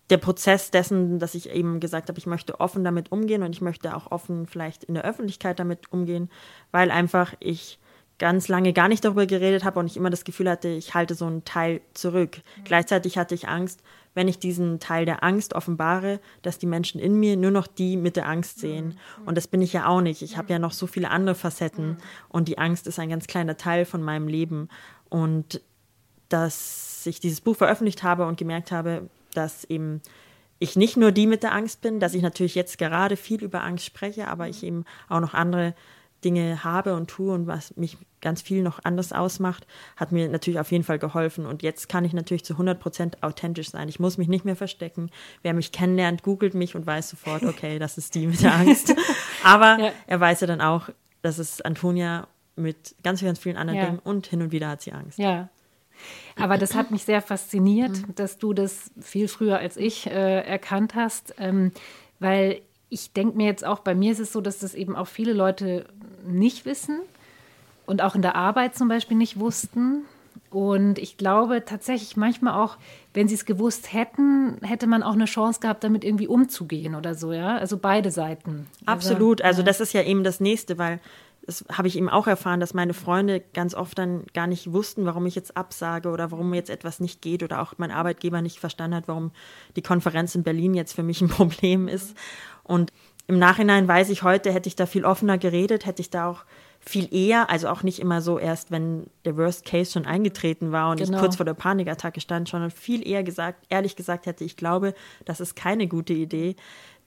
der 0.08 0.16
Prozess 0.16 0.70
dessen, 0.70 1.18
dass 1.18 1.34
ich 1.34 1.50
eben 1.50 1.80
gesagt 1.80 2.08
habe, 2.08 2.18
ich 2.18 2.26
möchte 2.26 2.60
offen 2.60 2.84
damit 2.84 3.12
umgehen 3.12 3.42
und 3.42 3.52
ich 3.52 3.60
möchte 3.60 3.94
auch 3.94 4.10
offen 4.10 4.46
vielleicht 4.46 4.84
in 4.84 4.94
der 4.94 5.04
Öffentlichkeit 5.04 5.58
damit 5.58 5.92
umgehen, 5.92 6.30
weil 6.70 6.90
einfach 6.90 7.34
ich 7.40 7.78
ganz 8.18 8.48
lange 8.48 8.72
gar 8.72 8.88
nicht 8.88 9.04
darüber 9.04 9.26
geredet 9.26 9.64
habe 9.64 9.78
und 9.78 9.86
ich 9.86 9.96
immer 9.96 10.10
das 10.10 10.24
Gefühl 10.24 10.50
hatte, 10.50 10.68
ich 10.68 10.94
halte 10.94 11.14
so 11.14 11.26
einen 11.26 11.44
Teil 11.44 11.80
zurück. 11.94 12.38
Mhm. 12.38 12.64
Gleichzeitig 12.64 13.16
hatte 13.16 13.34
ich 13.34 13.48
Angst, 13.48 13.82
wenn 14.14 14.26
ich 14.26 14.40
diesen 14.40 14.80
Teil 14.80 15.04
der 15.04 15.22
Angst 15.22 15.54
offenbare, 15.54 16.18
dass 16.42 16.58
die 16.58 16.66
Menschen 16.66 17.00
in 17.00 17.20
mir 17.20 17.36
nur 17.36 17.52
noch 17.52 17.68
die 17.68 17.96
mit 17.96 18.16
der 18.16 18.28
Angst 18.28 18.58
sehen. 18.58 18.98
Mhm. 19.20 19.28
Und 19.28 19.36
das 19.36 19.46
bin 19.46 19.62
ich 19.62 19.72
ja 19.72 19.86
auch 19.86 20.00
nicht. 20.00 20.22
Ich 20.22 20.36
habe 20.36 20.52
ja 20.52 20.58
noch 20.58 20.72
so 20.72 20.88
viele 20.88 21.10
andere 21.10 21.36
Facetten 21.36 21.90
mhm. 21.90 21.96
und 22.28 22.48
die 22.48 22.58
Angst 22.58 22.88
ist 22.88 22.98
ein 22.98 23.10
ganz 23.10 23.28
kleiner 23.28 23.56
Teil 23.56 23.84
von 23.84 24.02
meinem 24.02 24.26
Leben. 24.26 24.68
Und 25.08 25.62
dass 26.28 27.06
ich 27.06 27.20
dieses 27.20 27.40
Buch 27.40 27.56
veröffentlicht 27.56 28.02
habe 28.02 28.26
und 28.26 28.38
gemerkt 28.38 28.72
habe, 28.72 29.08
dass 29.34 29.64
eben 29.64 30.00
ich 30.58 30.76
nicht 30.76 30.96
nur 30.96 31.12
die 31.12 31.26
mit 31.26 31.42
der 31.42 31.54
Angst 31.54 31.80
bin, 31.80 32.00
dass 32.00 32.14
ich 32.14 32.22
natürlich 32.22 32.54
jetzt 32.54 32.78
gerade 32.78 33.16
viel 33.16 33.42
über 33.42 33.62
Angst 33.62 33.84
spreche, 33.84 34.28
aber 34.28 34.48
ich 34.48 34.62
eben 34.62 34.84
auch 35.08 35.20
noch 35.20 35.34
andere 35.34 35.74
Dinge 36.24 36.64
habe 36.64 36.94
und 36.96 37.08
tue 37.08 37.32
und 37.32 37.46
was 37.46 37.76
mich 37.76 37.96
ganz 38.20 38.42
viel 38.42 38.62
noch 38.62 38.80
anders 38.82 39.12
ausmacht, 39.12 39.66
hat 39.96 40.10
mir 40.10 40.28
natürlich 40.28 40.58
auf 40.58 40.72
jeden 40.72 40.82
Fall 40.82 40.98
geholfen. 40.98 41.46
Und 41.46 41.62
jetzt 41.62 41.88
kann 41.88 42.04
ich 42.04 42.12
natürlich 42.12 42.44
zu 42.44 42.54
100 42.54 42.80
Prozent 42.80 43.22
authentisch 43.22 43.70
sein. 43.70 43.88
Ich 43.88 44.00
muss 44.00 44.18
mich 44.18 44.26
nicht 44.26 44.44
mehr 44.44 44.56
verstecken. 44.56 45.10
Wer 45.42 45.54
mich 45.54 45.70
kennenlernt, 45.70 46.24
googelt 46.24 46.54
mich 46.54 46.74
und 46.74 46.86
weiß 46.86 47.10
sofort, 47.10 47.44
okay, 47.44 47.78
das 47.78 47.98
ist 47.98 48.16
die 48.16 48.26
mit 48.26 48.42
der 48.42 48.54
Angst. 48.54 48.94
Aber 49.44 49.78
ja. 49.78 49.92
er 50.08 50.18
weiß 50.18 50.40
ja 50.40 50.48
dann 50.48 50.60
auch, 50.60 50.88
dass 51.22 51.38
es 51.38 51.60
Antonia 51.60 52.26
mit 52.56 52.96
ganz, 53.04 53.22
ganz 53.22 53.38
vielen 53.38 53.56
anderen 53.56 53.78
ja. 53.78 53.86
Dingen 53.86 54.00
und 54.00 54.26
hin 54.26 54.42
und 54.42 54.50
wieder 54.50 54.70
hat 54.70 54.82
sie 54.82 54.92
Angst. 54.92 55.18
Ja, 55.20 55.48
aber 56.36 56.58
das 56.58 56.74
hat 56.74 56.90
mich 56.90 57.04
sehr 57.04 57.22
fasziniert, 57.22 57.90
mhm. 57.90 58.14
dass 58.14 58.38
du 58.38 58.52
das 58.52 58.90
viel 59.00 59.28
früher 59.28 59.58
als 59.58 59.76
ich 59.76 60.06
äh, 60.06 60.40
erkannt 60.42 60.94
hast, 60.94 61.34
ähm, 61.38 61.72
weil 62.20 62.60
ich 62.90 63.12
denke 63.12 63.36
mir 63.36 63.46
jetzt 63.46 63.64
auch, 63.64 63.80
bei 63.80 63.94
mir 63.94 64.12
ist 64.12 64.20
es 64.20 64.32
so, 64.32 64.40
dass 64.40 64.58
das 64.60 64.74
eben 64.74 64.96
auch 64.96 65.08
viele 65.08 65.32
Leute 65.32 65.86
nicht 66.26 66.64
wissen 66.64 67.00
und 67.86 68.02
auch 68.02 68.14
in 68.14 68.22
der 68.22 68.34
Arbeit 68.34 68.76
zum 68.76 68.88
Beispiel 68.88 69.16
nicht 69.16 69.38
wussten. 69.38 70.04
Und 70.50 70.98
ich 70.98 71.18
glaube 71.18 71.64
tatsächlich 71.66 72.16
manchmal 72.16 72.54
auch, 72.54 72.78
wenn 73.12 73.28
sie 73.28 73.34
es 73.34 73.44
gewusst 73.44 73.92
hätten, 73.92 74.56
hätte 74.62 74.86
man 74.86 75.02
auch 75.02 75.12
eine 75.12 75.26
Chance 75.26 75.60
gehabt, 75.60 75.84
damit 75.84 76.04
irgendwie 76.04 76.26
umzugehen 76.26 76.94
oder 76.94 77.14
so, 77.14 77.32
ja. 77.32 77.56
Also 77.58 77.76
beide 77.76 78.10
Seiten. 78.10 78.66
Absolut. 78.86 79.42
Also, 79.42 79.60
also 79.60 79.62
das 79.62 79.80
ist 79.80 79.92
ja 79.92 80.02
eben 80.02 80.24
das 80.24 80.40
Nächste, 80.40 80.78
weil 80.78 81.00
das 81.48 81.64
habe 81.72 81.88
ich 81.88 81.96
eben 81.96 82.10
auch 82.10 82.26
erfahren, 82.26 82.60
dass 82.60 82.74
meine 82.74 82.92
Freunde 82.92 83.42
ganz 83.54 83.74
oft 83.74 83.96
dann 83.96 84.24
gar 84.34 84.46
nicht 84.46 84.70
wussten, 84.70 85.06
warum 85.06 85.24
ich 85.24 85.34
jetzt 85.34 85.56
absage 85.56 86.10
oder 86.10 86.30
warum 86.30 86.52
jetzt 86.52 86.68
etwas 86.68 87.00
nicht 87.00 87.22
geht 87.22 87.42
oder 87.42 87.62
auch 87.62 87.72
mein 87.78 87.90
Arbeitgeber 87.90 88.42
nicht 88.42 88.60
verstanden 88.60 88.96
hat, 88.96 89.08
warum 89.08 89.30
die 89.74 89.80
Konferenz 89.80 90.34
in 90.34 90.42
Berlin 90.42 90.74
jetzt 90.74 90.92
für 90.92 91.02
mich 91.02 91.22
ein 91.22 91.28
Problem 91.30 91.88
ist. 91.88 92.14
Und 92.64 92.92
im 93.28 93.38
Nachhinein 93.38 93.88
weiß 93.88 94.10
ich 94.10 94.22
heute, 94.22 94.52
hätte 94.52 94.68
ich 94.68 94.76
da 94.76 94.84
viel 94.84 95.06
offener 95.06 95.38
geredet, 95.38 95.86
hätte 95.86 96.02
ich 96.02 96.10
da 96.10 96.28
auch 96.28 96.44
viel 96.80 97.08
eher, 97.14 97.48
also 97.48 97.68
auch 97.68 97.82
nicht 97.82 97.98
immer 97.98 98.20
so 98.20 98.38
erst, 98.38 98.70
wenn 98.70 99.06
der 99.24 99.38
Worst 99.38 99.64
Case 99.64 99.90
schon 99.90 100.04
eingetreten 100.04 100.70
war 100.70 100.90
und 100.90 100.98
genau. 100.98 101.16
ich 101.16 101.18
kurz 101.18 101.36
vor 101.36 101.46
der 101.46 101.54
Panikattacke 101.54 102.20
stand, 102.20 102.46
sondern 102.46 102.70
viel 102.70 103.08
eher 103.08 103.22
gesagt, 103.22 103.64
ehrlich 103.70 103.96
gesagt 103.96 104.26
hätte, 104.26 104.44
ich 104.44 104.58
glaube, 104.58 104.92
das 105.24 105.40
ist 105.40 105.56
keine 105.56 105.88
gute 105.88 106.12
Idee, 106.12 106.56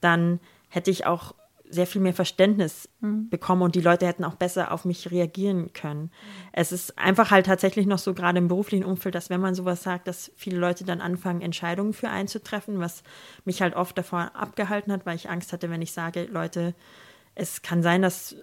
dann 0.00 0.40
hätte 0.68 0.90
ich 0.90 1.06
auch 1.06 1.32
sehr 1.72 1.86
viel 1.86 2.02
mehr 2.02 2.12
Verständnis 2.12 2.88
mhm. 3.00 3.30
bekommen 3.30 3.62
und 3.62 3.74
die 3.74 3.80
Leute 3.80 4.06
hätten 4.06 4.24
auch 4.24 4.34
besser 4.34 4.72
auf 4.72 4.84
mich 4.84 5.10
reagieren 5.10 5.72
können. 5.72 6.10
Es 6.52 6.70
ist 6.70 6.98
einfach 6.98 7.30
halt 7.30 7.46
tatsächlich 7.46 7.86
noch 7.86 7.98
so 7.98 8.12
gerade 8.12 8.38
im 8.38 8.48
beruflichen 8.48 8.84
Umfeld, 8.84 9.14
dass 9.14 9.30
wenn 9.30 9.40
man 9.40 9.54
sowas 9.54 9.82
sagt, 9.82 10.06
dass 10.06 10.30
viele 10.36 10.58
Leute 10.58 10.84
dann 10.84 11.00
anfangen, 11.00 11.40
Entscheidungen 11.40 11.94
für 11.94 12.10
einzutreffen, 12.10 12.78
was 12.78 13.02
mich 13.44 13.62
halt 13.62 13.74
oft 13.74 13.96
davor 13.96 14.32
abgehalten 14.34 14.92
hat, 14.92 15.06
weil 15.06 15.16
ich 15.16 15.30
Angst 15.30 15.52
hatte, 15.52 15.70
wenn 15.70 15.80
ich 15.80 15.92
sage, 15.92 16.28
Leute, 16.30 16.74
es 17.34 17.62
kann 17.62 17.82
sein, 17.82 18.02
dass 18.02 18.36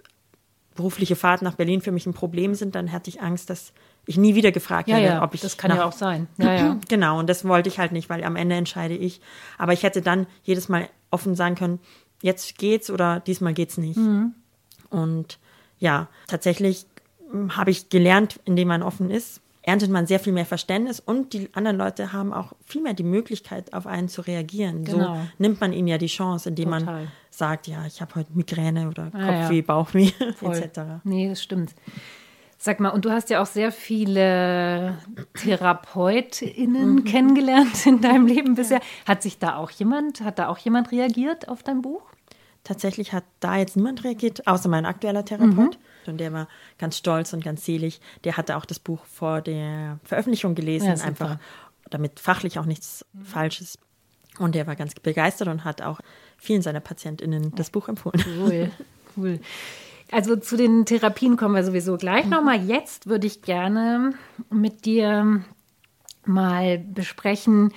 berufliche 0.74 1.14
Fahrten 1.14 1.44
nach 1.44 1.54
Berlin 1.54 1.80
für 1.80 1.92
mich 1.92 2.06
ein 2.06 2.14
Problem 2.14 2.54
sind, 2.54 2.74
dann 2.74 2.90
hatte 2.90 3.10
ich 3.10 3.20
Angst, 3.20 3.50
dass 3.50 3.72
ich 4.06 4.16
nie 4.16 4.34
wieder 4.34 4.50
gefragt 4.50 4.88
ja, 4.88 4.96
werde, 4.96 5.16
ja, 5.16 5.22
ob 5.22 5.34
ich. 5.34 5.40
Das 5.40 5.56
kann 5.56 5.70
ja 5.70 5.84
auch 5.84 5.92
sein. 5.92 6.26
Ja, 6.38 6.54
ja. 6.54 6.76
Genau, 6.88 7.18
und 7.18 7.28
das 7.28 7.44
wollte 7.44 7.68
ich 7.68 7.78
halt 7.78 7.92
nicht, 7.92 8.08
weil 8.08 8.24
am 8.24 8.34
Ende 8.34 8.56
entscheide 8.56 8.94
ich. 8.94 9.20
Aber 9.58 9.72
ich 9.72 9.82
hätte 9.82 10.02
dann 10.02 10.26
jedes 10.42 10.68
Mal 10.68 10.88
offen 11.10 11.34
sagen 11.34 11.54
können, 11.54 11.80
jetzt 12.22 12.58
geht's 12.58 12.90
oder 12.90 13.20
diesmal 13.20 13.54
geht's 13.54 13.78
nicht. 13.78 13.96
Mhm. 13.96 14.34
Und 14.90 15.38
ja, 15.78 16.08
tatsächlich 16.26 16.86
hm, 17.30 17.56
habe 17.56 17.70
ich 17.70 17.88
gelernt, 17.88 18.40
indem 18.44 18.68
man 18.68 18.82
offen 18.82 19.10
ist, 19.10 19.40
erntet 19.62 19.90
man 19.90 20.06
sehr 20.06 20.20
viel 20.20 20.32
mehr 20.32 20.46
Verständnis 20.46 21.00
und 21.00 21.32
die 21.32 21.50
anderen 21.52 21.76
Leute 21.76 22.12
haben 22.12 22.32
auch 22.32 22.52
viel 22.64 22.82
mehr 22.82 22.94
die 22.94 23.02
Möglichkeit, 23.02 23.72
auf 23.74 23.86
einen 23.86 24.08
zu 24.08 24.22
reagieren. 24.22 24.84
Genau. 24.84 25.16
So 25.16 25.20
nimmt 25.38 25.60
man 25.60 25.72
ihnen 25.72 25.88
ja 25.88 25.98
die 25.98 26.06
Chance, 26.06 26.48
indem 26.48 26.70
Total. 26.70 26.84
man 26.84 27.08
sagt, 27.30 27.66
ja, 27.66 27.84
ich 27.86 28.00
habe 28.00 28.14
heute 28.14 28.30
Migräne 28.32 28.88
oder 28.88 29.10
ah, 29.12 29.40
Kopfweh, 29.40 29.58
ja. 29.58 29.62
Bauchweh 29.62 30.10
etc. 30.40 30.80
Nee, 31.04 31.28
das 31.28 31.42
stimmt. 31.42 31.74
Sag 32.62 32.78
mal, 32.78 32.90
und 32.90 33.06
du 33.06 33.10
hast 33.10 33.30
ja 33.30 33.40
auch 33.40 33.46
sehr 33.46 33.72
viele 33.72 34.98
TherapeutInnen 35.32 36.96
mhm. 36.96 37.04
kennengelernt 37.04 37.86
in 37.86 38.02
deinem 38.02 38.26
Leben 38.26 38.54
bisher. 38.54 38.82
Hat 39.06 39.22
sich 39.22 39.38
da 39.38 39.56
auch 39.56 39.70
jemand, 39.70 40.20
hat 40.20 40.38
da 40.38 40.48
auch 40.48 40.58
jemand 40.58 40.92
reagiert 40.92 41.48
auf 41.48 41.62
dein 41.62 41.80
Buch? 41.80 42.02
Tatsächlich 42.62 43.14
hat 43.14 43.24
da 43.40 43.56
jetzt 43.56 43.76
niemand 43.76 44.04
reagiert, 44.04 44.46
außer 44.46 44.68
mein 44.68 44.84
aktueller 44.84 45.24
Therapeut. 45.24 45.78
Mhm. 45.78 46.10
Und 46.10 46.18
der 46.18 46.34
war 46.34 46.48
ganz 46.76 46.98
stolz 46.98 47.32
und 47.32 47.42
ganz 47.42 47.64
selig. 47.64 47.98
Der 48.24 48.36
hatte 48.36 48.58
auch 48.58 48.66
das 48.66 48.78
Buch 48.78 49.06
vor 49.06 49.40
der 49.40 49.98
Veröffentlichung 50.04 50.54
gelesen, 50.54 50.94
ja, 50.94 51.02
einfach 51.02 51.38
damit 51.88 52.20
fachlich 52.20 52.58
auch 52.58 52.66
nichts 52.66 53.06
mhm. 53.14 53.24
Falsches. 53.24 53.78
Und 54.38 54.54
der 54.54 54.66
war 54.66 54.76
ganz 54.76 54.94
begeistert 54.96 55.48
und 55.48 55.64
hat 55.64 55.80
auch 55.80 56.00
vielen 56.36 56.60
seiner 56.60 56.80
PatientInnen 56.80 57.54
das 57.54 57.70
Buch 57.70 57.88
empfohlen. 57.88 58.22
Cool, 58.38 58.70
cool. 59.16 59.40
Also 60.12 60.36
zu 60.36 60.56
den 60.56 60.84
Therapien 60.86 61.36
kommen 61.36 61.54
wir 61.54 61.64
sowieso 61.64 61.96
gleich 61.96 62.24
mhm. 62.24 62.30
nochmal. 62.30 62.64
Jetzt 62.64 63.06
würde 63.06 63.26
ich 63.26 63.42
gerne 63.42 64.12
mit 64.50 64.84
dir 64.84 65.42
mal 66.24 66.78
besprechen, 66.78 67.72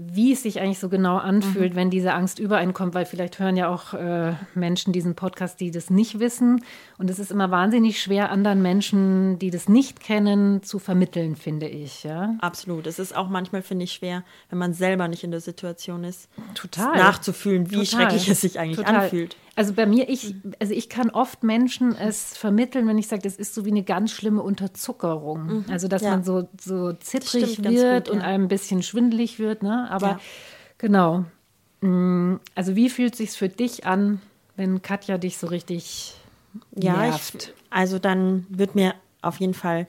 wie 0.00 0.32
es 0.32 0.44
sich 0.44 0.60
eigentlich 0.60 0.78
so 0.78 0.88
genau 0.88 1.16
anfühlt, 1.16 1.72
mhm. 1.72 1.76
wenn 1.76 1.90
diese 1.90 2.12
Angst 2.12 2.38
über 2.38 2.58
einen 2.58 2.72
kommt, 2.72 2.94
weil 2.94 3.04
vielleicht 3.04 3.40
hören 3.40 3.56
ja 3.56 3.68
auch 3.68 3.94
äh, 3.94 4.34
Menschen 4.54 4.92
diesen 4.92 5.16
Podcast, 5.16 5.58
die 5.58 5.72
das 5.72 5.90
nicht 5.90 6.20
wissen. 6.20 6.64
Und 6.98 7.10
es 7.10 7.18
ist 7.18 7.32
immer 7.32 7.50
wahnsinnig 7.50 8.00
schwer, 8.00 8.30
anderen 8.30 8.62
Menschen, 8.62 9.40
die 9.40 9.50
das 9.50 9.68
nicht 9.68 9.98
kennen, 9.98 10.62
zu 10.62 10.78
vermitteln, 10.78 11.34
finde 11.34 11.66
ich. 11.66 12.04
Ja? 12.04 12.36
Absolut. 12.38 12.86
Es 12.86 13.00
ist 13.00 13.16
auch 13.16 13.28
manchmal, 13.28 13.62
finde 13.62 13.84
ich, 13.84 13.92
schwer, 13.92 14.22
wenn 14.50 14.58
man 14.58 14.72
selber 14.72 15.08
nicht 15.08 15.24
in 15.24 15.32
der 15.32 15.40
Situation 15.40 16.04
ist, 16.04 16.28
Total. 16.54 16.96
nachzufühlen, 16.96 17.72
wie 17.72 17.84
Total. 17.84 17.86
schrecklich 17.86 18.28
es 18.28 18.42
sich 18.42 18.60
eigentlich 18.60 18.76
Total. 18.76 19.04
anfühlt. 19.04 19.36
Also 19.58 19.72
bei 19.72 19.86
mir, 19.86 20.08
ich, 20.08 20.36
also 20.60 20.72
ich 20.72 20.88
kann 20.88 21.10
oft 21.10 21.42
Menschen 21.42 21.92
es 21.96 22.36
vermitteln, 22.36 22.86
wenn 22.86 22.96
ich 22.96 23.08
sage, 23.08 23.22
das 23.22 23.34
ist 23.34 23.56
so 23.56 23.64
wie 23.64 23.72
eine 23.72 23.82
ganz 23.82 24.12
schlimme 24.12 24.40
Unterzuckerung. 24.40 25.46
Mhm. 25.46 25.64
Also 25.68 25.88
dass 25.88 26.02
ja. 26.02 26.10
man 26.10 26.22
so, 26.22 26.48
so 26.60 26.92
zittrig 26.92 27.54
Stimmt, 27.54 27.68
wird 27.68 28.06
gut, 28.06 28.14
und 28.14 28.22
einem 28.22 28.44
ein 28.44 28.48
bisschen 28.48 28.84
schwindelig 28.84 29.40
wird. 29.40 29.64
Ne? 29.64 29.90
Aber 29.90 30.06
ja. 30.06 30.20
genau. 30.78 31.24
Mm, 31.80 32.36
also 32.54 32.76
wie 32.76 32.88
fühlt 32.88 33.14
es 33.14 33.18
sich 33.18 33.30
für 33.32 33.48
dich 33.48 33.84
an, 33.84 34.20
wenn 34.54 34.80
Katja 34.80 35.18
dich 35.18 35.38
so 35.38 35.48
richtig 35.48 36.14
ja, 36.76 36.96
nervt? 36.96 37.34
Ich, 37.48 37.54
also 37.68 37.98
dann 37.98 38.46
wird 38.50 38.76
mir 38.76 38.94
auf 39.22 39.40
jeden 39.40 39.54
Fall 39.54 39.88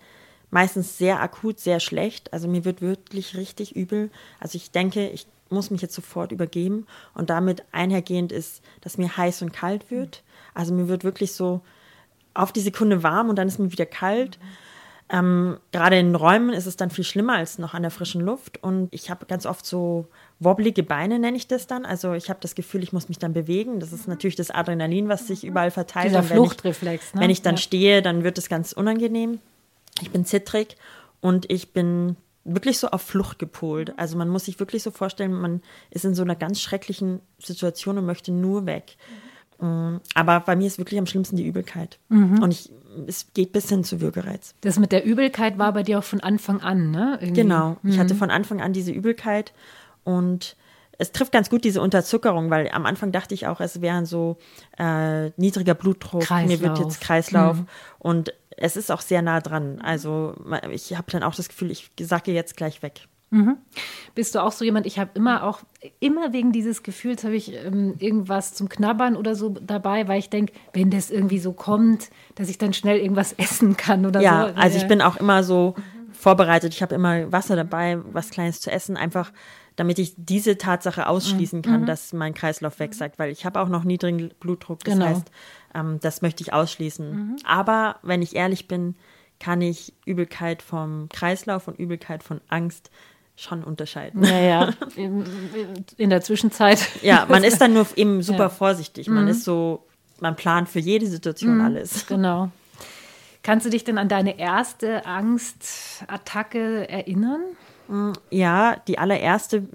meistens 0.50 0.98
sehr 0.98 1.22
akut, 1.22 1.60
sehr 1.60 1.80
schlecht. 1.80 2.34
Also 2.34 2.48
mir 2.48 2.66
wird 2.66 2.82
wirklich 2.82 3.38
richtig 3.38 3.76
übel. 3.76 4.10
Also 4.40 4.56
ich 4.56 4.72
denke, 4.72 5.10
ich 5.10 5.28
muss 5.52 5.72
mich 5.72 5.82
jetzt 5.82 5.96
sofort 5.96 6.32
übergeben. 6.32 6.86
Und 7.14 7.30
damit 7.30 7.64
einhergehend 7.72 8.32
ist, 8.32 8.62
dass 8.82 8.98
mir 8.98 9.18
heiß 9.18 9.42
und 9.42 9.54
kalt 9.54 9.92
wird. 9.92 10.24
Also 10.54 10.74
mir 10.74 10.88
wird 10.88 11.04
wirklich 11.04 11.34
so 11.34 11.62
auf 12.34 12.52
die 12.52 12.62
Sekunde 12.62 13.04
warm 13.04 13.30
und 13.30 13.36
dann 13.36 13.48
ist 13.48 13.60
mir 13.60 13.72
wieder 13.72 13.86
kalt. 13.86 14.40
Ähm, 15.12 15.58
gerade 15.72 15.98
in 15.98 16.14
Räumen 16.14 16.54
ist 16.54 16.68
es 16.68 16.78
dann 16.78 16.92
viel 16.92 17.04
schlimmer 17.04 17.34
als 17.34 17.58
noch 17.58 17.74
an 17.74 17.82
der 17.82 17.90
frischen 17.90 18.22
Luft. 18.22 18.62
Und 18.64 18.94
ich 18.94 19.10
habe 19.10 19.26
ganz 19.26 19.48
oft 19.48 19.66
so 19.66 20.08
wobblige 20.40 20.84
Beine, 20.84 21.18
nenne 21.18 21.36
ich 21.36 21.48
das 21.48 21.66
dann. 21.66 21.84
Also 21.86 22.14
ich 22.14 22.30
habe 22.30 22.40
das 22.42 22.54
Gefühl, 22.54 22.84
ich 22.84 22.94
muss 22.94 23.10
mich 23.10 23.18
dann 23.18 23.34
bewegen. 23.34 23.80
Das 23.80 23.92
ist 23.92 24.08
natürlich 24.08 24.36
das 24.36 24.52
Adrenalin, 24.52 25.10
was 25.10 25.26
sich 25.26 25.44
überall 25.44 25.72
verteilt. 25.72 26.10
Dieser 26.10 26.24
Fluchtreflex. 26.24 27.16
Ne? 27.16 27.22
Wenn 27.22 27.32
ich 27.32 27.42
dann 27.42 27.56
ja. 27.56 27.62
stehe, 27.62 28.02
dann 28.04 28.24
wird 28.24 28.38
es 28.38 28.50
ganz 28.50 28.72
unangenehm. 28.72 29.40
Ich 30.02 30.12
bin 30.12 30.26
zittrig 30.26 30.78
und 31.22 31.50
ich 31.50 31.74
bin 31.74 32.16
wirklich 32.44 32.80
so 32.80 32.90
auf 32.90 33.02
Flucht 33.02 33.40
gepolt. 33.40 33.94
Also 33.98 34.18
man 34.18 34.30
muss 34.30 34.46
sich 34.46 34.60
wirklich 34.60 34.84
so 34.84 34.92
vorstellen, 34.92 35.34
man 35.34 35.62
ist 35.90 36.06
in 36.06 36.16
so 36.16 36.24
einer 36.24 36.36
ganz 36.36 36.62
schrecklichen 36.62 37.20
Situation 37.40 37.98
und 37.98 38.06
möchte 38.06 38.32
nur 38.32 38.66
weg. 38.66 38.98
Mm, 39.60 39.98
aber 40.14 40.40
bei 40.40 40.56
mir 40.56 40.68
ist 40.68 40.78
wirklich 40.78 41.00
am 41.00 41.06
schlimmsten 41.06 41.36
die 41.36 41.46
Übelkeit. 41.46 42.00
Mhm. 42.10 42.42
Und 42.42 42.52
ich, 42.52 42.72
es 43.08 43.34
geht 43.34 43.52
bis 43.52 43.70
hin 43.70 43.84
zu 43.84 44.02
Würgereiz. 44.02 44.56
Das 44.62 44.80
mit 44.80 44.92
der 44.92 45.06
Übelkeit 45.06 45.58
war 45.58 45.74
bei 45.74 45.84
dir 45.84 46.00
auch 46.00 46.04
von 46.04 46.22
Anfang 46.22 46.62
an, 46.62 46.92
ne? 46.92 47.18
Irgendwie. 47.22 47.42
Genau. 47.42 47.78
Mhm. 47.82 47.92
Ich 47.92 48.00
hatte 48.00 48.16
von 48.16 48.32
Anfang 48.32 48.62
an 48.62 48.74
diese 48.74 48.92
Übelkeit 48.92 49.54
und 50.04 50.56
es 50.98 51.14
trifft 51.14 51.32
ganz 51.32 51.50
gut 51.50 51.64
diese 51.64 51.82
Unterzuckerung, 51.82 52.50
weil 52.50 52.70
am 52.72 52.86
Anfang 52.86 53.12
dachte 53.14 53.34
ich 53.34 53.48
auch, 53.48 53.62
es 53.62 53.82
wären 53.82 54.06
so 54.06 54.38
äh, 54.78 55.30
niedriger 55.38 55.74
Blutdruck, 55.74 56.24
Kreislauf. 56.24 56.60
mir 56.60 56.62
wird 56.62 56.80
jetzt 56.80 57.00
Kreislauf 57.00 57.58
mhm. 57.58 57.68
und 58.00 58.34
es 58.62 58.76
ist 58.76 58.92
auch 58.92 59.02
sehr 59.02 59.22
nah 59.22 59.40
dran. 59.40 59.80
Also 59.82 60.36
ich 60.72 60.96
habe 60.96 61.12
dann 61.12 61.24
auch 61.24 61.36
das 61.36 61.50
Gefühl, 61.50 61.72
ich 61.72 61.92
sacke 62.00 62.32
jetzt 62.32 62.58
gleich 62.58 62.82
weg. 62.82 63.08
Mhm. 63.32 63.58
Bist 64.16 64.34
du 64.34 64.44
auch 64.44 64.52
so 64.52 64.66
jemand, 64.66 64.88
ich 64.88 64.98
habe 64.98 65.12
immer 65.14 65.44
auch, 65.44 65.60
immer 66.00 66.34
wegen 66.34 66.52
dieses 66.52 66.82
Gefühls 66.82 67.24
habe 67.24 67.36
ich 67.36 67.54
ähm, 67.54 67.94
irgendwas 68.00 68.56
zum 68.56 68.70
Knabbern 68.70 69.16
oder 69.16 69.36
so 69.36 69.50
dabei, 69.50 70.08
weil 70.08 70.18
ich 70.18 70.30
denke, 70.30 70.54
wenn 70.74 70.90
das 70.90 71.12
irgendwie 71.12 71.38
so 71.38 71.54
kommt, 71.54 72.10
dass 72.36 72.50
ich 72.50 72.58
dann 72.58 72.74
schnell 72.74 72.98
irgendwas 72.98 73.34
essen 73.38 73.78
kann 73.78 74.06
oder 74.06 74.22
ja, 74.22 74.42
so. 74.42 74.48
Ja, 74.48 74.54
also 74.56 74.78
ich 74.78 74.88
bin 74.88 75.02
auch 75.02 75.18
immer 75.18 75.44
so 75.44 75.76
vorbereitet. 76.12 76.74
Ich 76.74 76.82
habe 76.82 76.96
immer 76.96 77.32
Wasser 77.32 77.56
dabei, 77.56 78.00
was 78.12 78.32
Kleines 78.32 78.62
zu 78.62 78.72
essen, 78.72 78.98
einfach 78.98 79.32
damit 79.80 79.98
ich 79.98 80.14
diese 80.18 80.58
Tatsache 80.58 81.08
ausschließen 81.08 81.62
kann, 81.62 81.82
mhm. 81.82 81.86
dass 81.86 82.12
mein 82.12 82.34
Kreislauf 82.34 82.80
wegsagt, 82.80 83.18
weil 83.18 83.32
ich 83.32 83.46
habe 83.46 83.62
auch 83.62 83.70
noch 83.70 83.86
niedrigen 83.86 84.32
Blutdruck. 84.42 84.84
Das 84.84 84.96
genau. 84.96 85.06
heißt, 85.06 85.32
ähm, 85.74 86.00
das 86.02 86.22
möchte 86.22 86.44
ich 86.44 86.52
ausschließen. 86.52 87.10
Mhm. 87.10 87.36
Aber 87.46 87.96
wenn 88.04 88.22
ich 88.22 88.36
ehrlich 88.36 88.68
bin, 88.68 88.96
kann 89.40 89.62
ich 89.62 89.94
Übelkeit 90.06 90.62
vom 90.62 91.08
Kreislauf 91.08 91.70
und 91.70 91.80
Übelkeit 91.80 92.24
von 92.24 92.42
Angst 92.50 92.92
schon 93.38 93.64
unterscheiden. 93.64 94.22
Ja, 94.26 94.40
ja. 94.40 94.74
In, 94.98 95.24
in 95.96 96.10
der 96.10 96.20
Zwischenzeit. 96.20 96.86
Ja, 97.02 97.26
man 97.30 97.46
ist 97.46 97.62
dann 97.62 97.72
nur 97.72 97.88
eben 97.96 98.22
super 98.22 98.38
ja. 98.38 98.50
vorsichtig. 98.50 99.08
Man 99.08 99.24
mhm. 99.24 99.30
ist 99.30 99.46
so, 99.46 99.88
man 100.20 100.36
plant 100.36 100.68
für 100.68 100.80
jede 100.80 101.08
Situation 101.08 101.56
mhm. 101.56 101.62
alles. 101.62 102.06
Genau. 102.08 102.52
Kannst 103.44 103.66
du 103.66 103.70
dich 103.70 103.86
denn 103.86 103.98
an 103.98 104.10
deine 104.10 104.38
erste 104.38 105.06
Angstattacke 105.06 106.90
erinnern? 106.90 107.40
Ja, 108.30 108.76
die 108.88 109.00
allererste, 109.00 109.68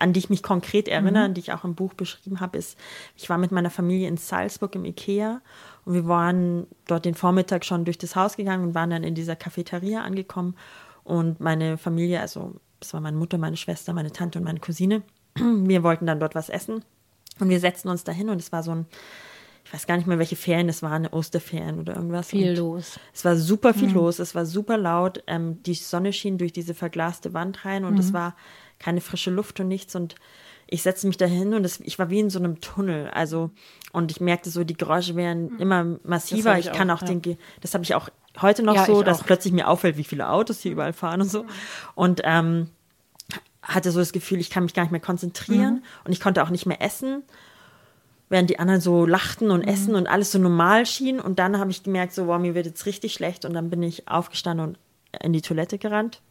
an 0.00 0.12
die 0.12 0.20
ich 0.20 0.30
mich 0.30 0.42
konkret 0.42 0.88
erinnere, 0.88 1.28
mhm. 1.28 1.34
die 1.34 1.40
ich 1.40 1.52
auch 1.52 1.64
im 1.64 1.74
Buch 1.74 1.94
beschrieben 1.94 2.40
habe, 2.40 2.58
ist, 2.58 2.76
ich 3.16 3.30
war 3.30 3.38
mit 3.38 3.52
meiner 3.52 3.70
Familie 3.70 4.08
in 4.08 4.16
Salzburg 4.16 4.74
im 4.74 4.84
Ikea 4.84 5.40
und 5.84 5.94
wir 5.94 6.08
waren 6.08 6.66
dort 6.86 7.04
den 7.04 7.14
Vormittag 7.14 7.64
schon 7.64 7.84
durch 7.84 7.98
das 7.98 8.16
Haus 8.16 8.36
gegangen 8.36 8.64
und 8.68 8.74
waren 8.74 8.90
dann 8.90 9.04
in 9.04 9.14
dieser 9.14 9.36
Cafeteria 9.36 10.02
angekommen 10.02 10.56
und 11.04 11.40
meine 11.40 11.78
Familie, 11.78 12.20
also 12.20 12.56
das 12.80 12.92
war 12.92 13.00
meine 13.00 13.16
Mutter, 13.16 13.38
meine 13.38 13.56
Schwester, 13.56 13.92
meine 13.92 14.10
Tante 14.10 14.38
und 14.38 14.44
meine 14.44 14.60
Cousine, 14.60 15.02
wir 15.36 15.82
wollten 15.82 16.06
dann 16.06 16.20
dort 16.20 16.34
was 16.34 16.48
essen 16.48 16.84
Und 17.38 17.48
wir 17.48 17.60
setzten 17.60 17.88
uns 17.88 18.04
dahin 18.04 18.30
und 18.30 18.40
es 18.40 18.52
war 18.52 18.62
so 18.62 18.72
ein, 18.72 18.86
ich 19.64 19.72
weiß 19.72 19.86
gar 19.86 19.96
nicht 19.96 20.06
mehr, 20.06 20.18
welche 20.18 20.36
Ferien 20.36 20.68
es 20.68 20.82
waren, 20.82 21.06
Osterferien 21.06 21.78
oder 21.78 21.94
irgendwas. 21.94 22.28
Viel 22.28 22.50
und 22.50 22.56
los. 22.56 22.98
Es 23.14 23.24
war 23.24 23.36
super 23.36 23.74
viel 23.74 23.88
mhm. 23.88 23.94
los, 23.94 24.18
es 24.18 24.34
war 24.34 24.46
super 24.46 24.76
laut. 24.76 25.22
Ähm, 25.26 25.62
die 25.62 25.74
Sonne 25.74 26.12
schien 26.12 26.38
durch 26.38 26.52
diese 26.52 26.74
verglaste 26.74 27.34
Wand 27.34 27.64
rein 27.64 27.84
und 27.84 27.94
mhm. 27.94 28.00
es 28.00 28.12
war 28.12 28.34
keine 28.78 29.00
frische 29.00 29.30
Luft 29.30 29.60
und 29.60 29.68
nichts. 29.68 29.94
Und 29.94 30.16
ich 30.66 30.82
setzte 30.82 31.06
mich 31.06 31.16
dahin 31.16 31.54
und 31.54 31.64
es, 31.64 31.80
ich 31.80 31.98
war 31.98 32.10
wie 32.10 32.20
in 32.20 32.30
so 32.30 32.38
einem 32.38 32.60
Tunnel. 32.60 33.10
Also, 33.10 33.50
und 33.92 34.10
ich 34.10 34.20
merkte 34.20 34.50
so, 34.50 34.64
die 34.64 34.76
Geräusche 34.76 35.16
werden 35.16 35.52
mhm. 35.52 35.60
immer 35.60 35.84
massiver. 36.04 36.58
Ich, 36.58 36.66
ich, 36.66 36.72
kann 36.72 36.90
auch, 36.90 37.02
auch 37.02 37.08
ja. 37.08 37.14
den, 37.14 37.38
das 37.60 37.74
habe 37.74 37.84
ich 37.84 37.94
auch 37.94 38.08
heute 38.40 38.62
noch 38.62 38.74
ja, 38.74 38.86
so, 38.86 39.02
dass 39.02 39.20
auch. 39.20 39.26
plötzlich 39.26 39.52
mir 39.52 39.68
auffällt, 39.68 39.96
wie 39.96 40.04
viele 40.04 40.28
Autos 40.28 40.60
hier 40.60 40.72
überall 40.72 40.92
fahren 40.92 41.20
und 41.20 41.30
so. 41.30 41.44
Und 41.94 42.22
ähm, 42.24 42.70
hatte 43.62 43.90
so 43.90 43.98
das 43.98 44.12
Gefühl, 44.12 44.40
ich 44.40 44.50
kann 44.50 44.64
mich 44.64 44.74
gar 44.74 44.82
nicht 44.82 44.92
mehr 44.92 45.00
konzentrieren 45.00 45.74
mhm. 45.74 45.82
und 46.04 46.12
ich 46.12 46.20
konnte 46.20 46.42
auch 46.42 46.50
nicht 46.50 46.66
mehr 46.66 46.80
essen, 46.80 47.22
während 48.30 48.48
die 48.48 48.58
anderen 48.58 48.80
so 48.80 49.04
lachten 49.04 49.50
und 49.50 49.66
mhm. 49.66 49.72
essen 49.72 49.94
und 49.94 50.06
alles 50.06 50.32
so 50.32 50.38
normal 50.38 50.86
schien. 50.86 51.20
Und 51.20 51.38
dann 51.38 51.58
habe 51.58 51.70
ich 51.70 51.82
gemerkt, 51.82 52.14
so, 52.14 52.26
wow, 52.28 52.40
mir 52.40 52.54
wird 52.54 52.64
jetzt 52.64 52.86
richtig 52.86 53.12
schlecht. 53.12 53.44
Und 53.44 53.52
dann 53.52 53.68
bin 53.68 53.82
ich 53.82 54.08
aufgestanden 54.08 54.68
und 54.68 54.78
in 55.22 55.34
die 55.34 55.42
Toilette 55.42 55.76
gerannt 55.76 56.22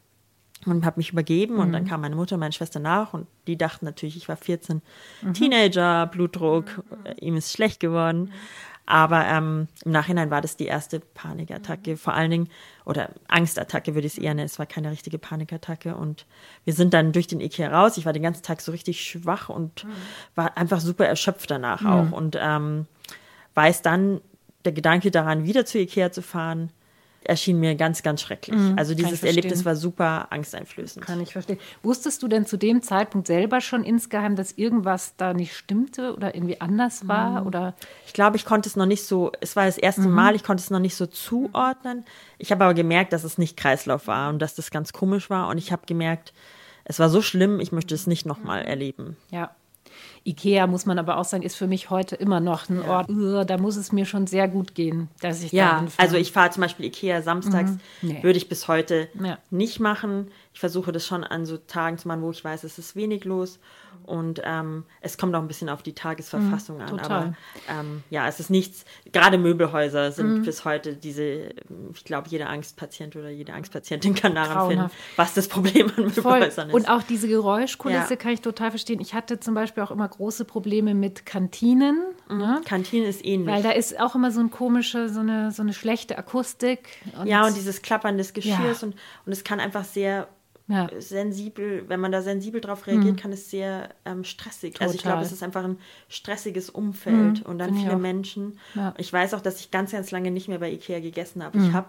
und 0.66 0.86
habe 0.86 1.00
mich 1.00 1.12
übergeben 1.12 1.56
mhm. 1.56 1.60
und 1.60 1.72
dann 1.74 1.84
mhm. 1.84 1.88
kam 1.88 2.02
meine 2.02 2.16
Mutter 2.16 2.36
und 2.36 2.40
meine 2.40 2.54
Schwester 2.54 2.80
nach 2.80 3.14
und 3.14 3.28
die 3.48 3.58
dachten 3.58 3.86
natürlich, 3.86 4.18
ich 4.18 4.28
war 4.28 4.38
14, 4.38 4.82
mhm. 5.22 5.34
Teenager, 5.34 6.08
Blutdruck, 6.08 6.78
mhm. 6.78 7.14
ihm 7.20 7.36
ist 7.36 7.54
schlecht 7.54 7.80
geworden. 7.80 8.32
Aber 8.89 9.23
ähm, 9.28 9.67
im 9.86 9.91
Nachhinein 9.91 10.32
war 10.32 10.41
das 10.41 10.58
die 10.58 10.65
erste 10.65 10.99
Panikattacke, 10.99 11.95
vor 11.95 12.15
allen 12.15 12.32
Dingen, 12.32 12.49
oder 12.86 13.12
Angstattacke 13.28 13.93
würde 13.93 14.08
ich 14.08 14.13
es 14.13 14.19
eher 14.19 14.34
nennen. 14.34 14.47
Es 14.47 14.58
war 14.58 14.65
keine 14.65 14.89
richtige 14.89 15.19
Panikattacke. 15.19 15.95
Und 15.95 16.25
wir 16.65 16.73
sind 16.73 16.95
dann 16.95 17.12
durch 17.12 17.28
den 17.28 17.39
Ikea 17.39 17.69
raus. 17.69 17.97
Ich 17.97 18.08
war 18.08 18.13
den 18.13 18.23
ganzen 18.23 18.41
Tag 18.41 18.62
so 18.62 18.71
richtig 18.71 19.04
schwach 19.04 19.47
und 19.47 19.84
mhm. 19.84 19.91
war 20.34 20.58
einfach 20.58 20.80
super 20.80 21.06
erschöpft 21.06 21.52
danach 21.52 21.86
auch. 21.86 22.06
Mhm. 22.06 22.13
Und 22.13 22.38
ähm, 22.41 22.88
weiß 23.54 23.84
dann 23.84 24.21
der 24.65 24.71
Gedanke 24.71 25.12
daran, 25.12 25.45
wieder 25.45 25.67
zu 25.67 25.78
Ikea 25.78 26.12
zu 26.12 26.23
fahren, 26.23 26.71
erschien 27.24 27.60
mir 27.60 27.76
ganz, 27.76 28.04
ganz 28.04 28.22
schrecklich. 28.22 28.56
Mhm, 28.56 28.76
also 28.78 28.94
dieses 28.94 29.24
Erlebnis 29.24 29.66
war 29.66 29.76
super 29.76 30.32
angsteinflößend. 30.32 31.06
Kann 31.06 31.22
ich 31.22 31.34
verstehen. 31.34 31.60
Wusstest 31.84 32.24
du 32.24 32.28
denn 32.28 32.46
zu 32.46 32.58
dem 32.58 32.82
Zeitpunkt 32.82 33.28
selber 33.28 33.62
schon 33.62 33.84
insgeheim, 33.84 34.36
dass 34.36 34.54
irgendwas 34.54 35.16
da 35.18 35.34
nicht 35.34 35.56
stimmte 35.56 36.16
oder 36.16 36.36
irgendwie 36.36 36.62
anders 36.62 37.08
war? 37.08 37.42
Mhm. 37.42 37.48
Oder? 37.48 37.76
Ich 38.06 38.14
glaube, 38.14 38.38
ich 38.38 38.46
konnte 38.46 38.70
es 38.70 38.76
noch 38.76 38.86
nicht 38.86 39.04
so, 39.04 39.32
es 39.42 39.56
war 39.56 39.66
das 39.66 39.78
erste 39.78 40.02
mhm. 40.02 40.12
Mal, 40.12 40.36
ich 40.36 40.44
konnte 40.44 40.62
es 40.62 40.70
noch 40.70 40.80
nicht 40.80 40.96
so 40.96 41.06
zuordnen. 41.06 42.06
Ich 42.38 42.52
habe 42.52 42.64
aber 42.64 42.74
gemerkt, 42.74 43.14
dass 43.14 43.24
es 43.24 43.38
nicht 43.38 43.58
Kreislauf 43.58 44.08
war 44.08 44.30
und 44.30 44.40
dass 44.40 44.56
das 44.56 44.72
ganz 44.72 44.94
komisch 44.94 45.30
war. 45.30 45.50
Und 45.50 45.58
ich 45.58 45.72
habe 45.72 45.84
gemerkt, 45.86 46.34
es 46.86 47.00
war 47.00 47.10
so 47.10 47.22
schlimm, 47.22 47.60
ich 47.60 47.72
möchte 47.72 47.94
es 47.94 48.08
nicht 48.08 48.26
nochmal 48.26 48.64
erleben. 48.64 49.16
Ja, 49.30 49.52
Ikea, 50.26 50.68
muss 50.68 50.86
man 50.86 51.00
aber 51.00 51.18
auch 51.18 51.26
sagen, 51.26 51.44
ist 51.44 51.56
für 51.56 51.68
mich 51.68 51.90
heute 51.90 52.16
immer 52.16 52.40
noch 52.40 52.70
ein 52.70 52.82
Ort, 52.82 53.10
da 53.10 53.58
muss 53.58 53.76
es 53.78 53.92
mir 53.92 54.06
schon 54.06 54.28
sehr 54.28 54.48
gut 54.48 54.76
gehen, 54.76 55.10
dass 55.22 55.44
ich 55.44 55.52
Ja, 55.52 55.86
also 55.98 56.18
ich 56.18 56.32
fahre 56.32 56.52
zum 56.52 56.62
Beispiel 56.62 56.86
Ikea 56.86 57.22
samstags, 57.22 57.72
mhm. 57.72 57.80
nee. 58.02 58.24
würde 58.24 58.38
ich 58.38 58.50
bis 58.50 58.68
heute 58.68 59.10
ja. 59.24 59.38
nicht 59.50 59.80
machen. 59.80 60.32
Ich 60.54 60.60
versuche 60.60 60.92
das 60.92 61.06
schon 61.06 61.24
an 61.24 61.46
so 61.46 61.58
Tagen 61.58 61.98
zu 61.98 62.08
machen, 62.08 62.22
wo 62.22 62.32
ich 62.32 62.44
weiß, 62.44 62.64
es 62.64 62.78
ist 62.78 62.96
wenig 62.96 63.24
los. 63.26 63.60
Und 64.10 64.41
ähm, 64.43 64.86
es 65.02 65.19
kommt 65.19 65.36
auch 65.36 65.41
ein 65.41 65.48
bisschen 65.48 65.69
auf 65.69 65.84
die 65.84 65.93
Tagesverfassung 65.93 66.78
mhm, 66.78 66.82
an. 66.82 66.88
Total. 66.89 67.36
Aber 67.67 67.80
ähm, 67.80 68.04
ja, 68.10 68.28
es 68.28 68.39
ist 68.39 68.50
nichts, 68.50 68.84
gerade 69.12 69.38
Möbelhäuser 69.38 70.12
sind 70.12 70.39
mhm. 70.39 70.43
bis 70.43 70.65
heute 70.65 70.95
diese, 70.95 71.52
ich 71.93 72.04
glaube, 72.06 72.28
jeder 72.28 72.50
Angstpatient 72.50 73.15
oder 73.15 73.30
jede 73.30 73.54
Angstpatientin 73.54 74.15
kann 74.15 74.34
daran 74.34 74.67
finden, 74.67 74.91
was 75.15 75.36
das 75.36 75.48
Problem 75.48 75.91
an 75.95 76.06
Möbelhäusern 76.06 76.72
Voll. 76.72 76.80
ist. 76.80 76.88
Und 76.88 76.91
auch 76.91 77.04
diese 77.04 77.28
Geräuschkulisse 77.28 78.10
ja. 78.10 78.15
kann 78.15 78.32
ich 78.32 78.41
total 78.41 78.72
verstehen. 78.72 79.00
Ich 79.00 79.13
hatte 79.13 79.39
zum 79.39 79.54
Beispiel 79.54 79.84
auch 79.84 79.91
immer 79.91 80.08
große 80.08 80.43
Probleme 80.43 80.95
mit 80.95 81.28
Kantinen. 81.28 82.04
Mhm. 82.30 82.38
Ne? 82.38 82.62
Kantinen 82.65 83.08
ist 83.08 83.24
ähnlich. 83.24 83.54
Weil 83.54 83.62
da 83.62 83.72
ist 83.72 84.00
auch 84.00 84.15
immer 84.15 84.32
so 84.32 84.39
eine 84.39 84.50
komische, 84.50 85.08
so 85.10 85.19
eine, 85.19 85.52
so 85.52 85.62
eine 85.62 85.74
schlechte 85.74 86.17
Akustik. 86.17 86.98
Und 87.15 87.28
ja, 87.28 87.45
und 87.45 87.56
dieses 87.56 87.84
Klappern 87.84 88.17
des 88.17 88.34
Geschirrs 88.34 88.82
ja. 88.82 88.88
und, 88.88 88.95
und 89.28 89.32
es 89.32 89.43
kann 89.43 89.60
einfach 89.60 89.84
sehr 89.84 90.28
ja. 90.70 90.88
sensibel, 91.00 91.84
wenn 91.88 92.00
man 92.00 92.12
da 92.12 92.22
sensibel 92.22 92.62
drauf 92.62 92.88
reagiert, 92.88 93.16
mhm. 93.16 93.20
kann 93.20 93.32
es 93.34 93.50
sehr 93.50 93.90
ähm, 94.06 94.24
stressig. 94.24 94.74
Total. 94.76 94.88
Also 94.88 94.96
ich 94.98 95.02
glaube, 95.02 95.22
es 95.24 95.32
ist 95.32 95.44
einfach 95.44 95.64
ein 95.64 95.80
stressiges 96.08 96.70
Umfeld 96.70 97.40
mhm, 97.40 97.46
und 97.46 97.58
dann 97.58 97.76
viele 97.76 97.98
Menschen. 97.98 98.60
Ja. 98.76 98.94
Ich 98.98 99.12
weiß 99.12 99.34
auch, 99.34 99.42
dass 99.42 99.60
ich 99.60 99.72
ganz, 99.72 99.92
ganz 99.92 100.12
lange 100.12 100.32
nicht 100.32 100.48
mehr 100.48 100.60
bei 100.60 100.72
Ikea 100.72 101.00
gegessen 101.00 101.44
habe. 101.44 101.58
Mhm. 101.58 101.66
Ich 101.68 101.74
habe 101.74 101.88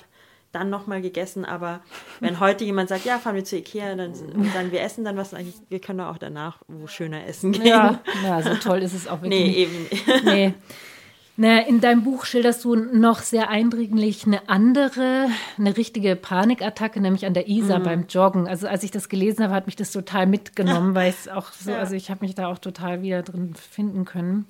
dann 0.52 0.68
nochmal 0.68 1.00
gegessen, 1.00 1.44
aber 1.44 1.80
wenn 2.18 2.40
heute 2.40 2.64
jemand 2.64 2.88
sagt, 2.88 3.04
ja, 3.04 3.18
fahren 3.18 3.36
wir 3.36 3.44
zu 3.44 3.56
Ikea, 3.56 3.94
dann 3.94 4.14
sagen 4.14 4.72
wir 4.72 4.80
essen 4.80 5.04
dann 5.04 5.16
was, 5.16 5.32
wir 5.68 5.78
können 5.78 6.00
auch 6.00 6.18
danach 6.18 6.58
wo 6.66 6.88
schöner 6.88 7.24
essen 7.26 7.52
gehen. 7.52 7.66
Ja, 7.66 8.00
ja 8.24 8.42
so 8.42 8.54
toll 8.56 8.82
ist 8.82 8.94
es 8.94 9.06
auch 9.06 9.22
wirklich. 9.22 9.40
Nee, 9.40 9.52
eben. 9.52 10.24
Nee. 10.24 10.54
Na, 11.42 11.60
in 11.60 11.80
deinem 11.80 12.04
Buch 12.04 12.26
schilderst 12.26 12.66
du 12.66 12.74
noch 12.74 13.20
sehr 13.20 13.48
eindringlich 13.48 14.26
eine 14.26 14.50
andere, 14.50 15.30
eine 15.56 15.74
richtige 15.74 16.14
Panikattacke, 16.14 17.00
nämlich 17.00 17.24
an 17.24 17.32
der 17.32 17.48
Isar 17.48 17.78
mhm. 17.78 17.82
beim 17.82 18.06
Joggen. 18.08 18.46
Also 18.46 18.68
als 18.68 18.82
ich 18.82 18.90
das 18.90 19.08
gelesen 19.08 19.42
habe, 19.44 19.54
hat 19.54 19.64
mich 19.64 19.74
das 19.74 19.90
total 19.90 20.26
mitgenommen, 20.26 20.94
weil 20.94 21.08
es 21.08 21.28
auch 21.28 21.50
so, 21.52 21.72
also 21.72 21.94
ich 21.94 22.10
habe 22.10 22.26
mich 22.26 22.34
da 22.34 22.48
auch 22.48 22.58
total 22.58 23.00
wieder 23.00 23.22
drin 23.22 23.54
finden 23.54 24.04
können. 24.04 24.44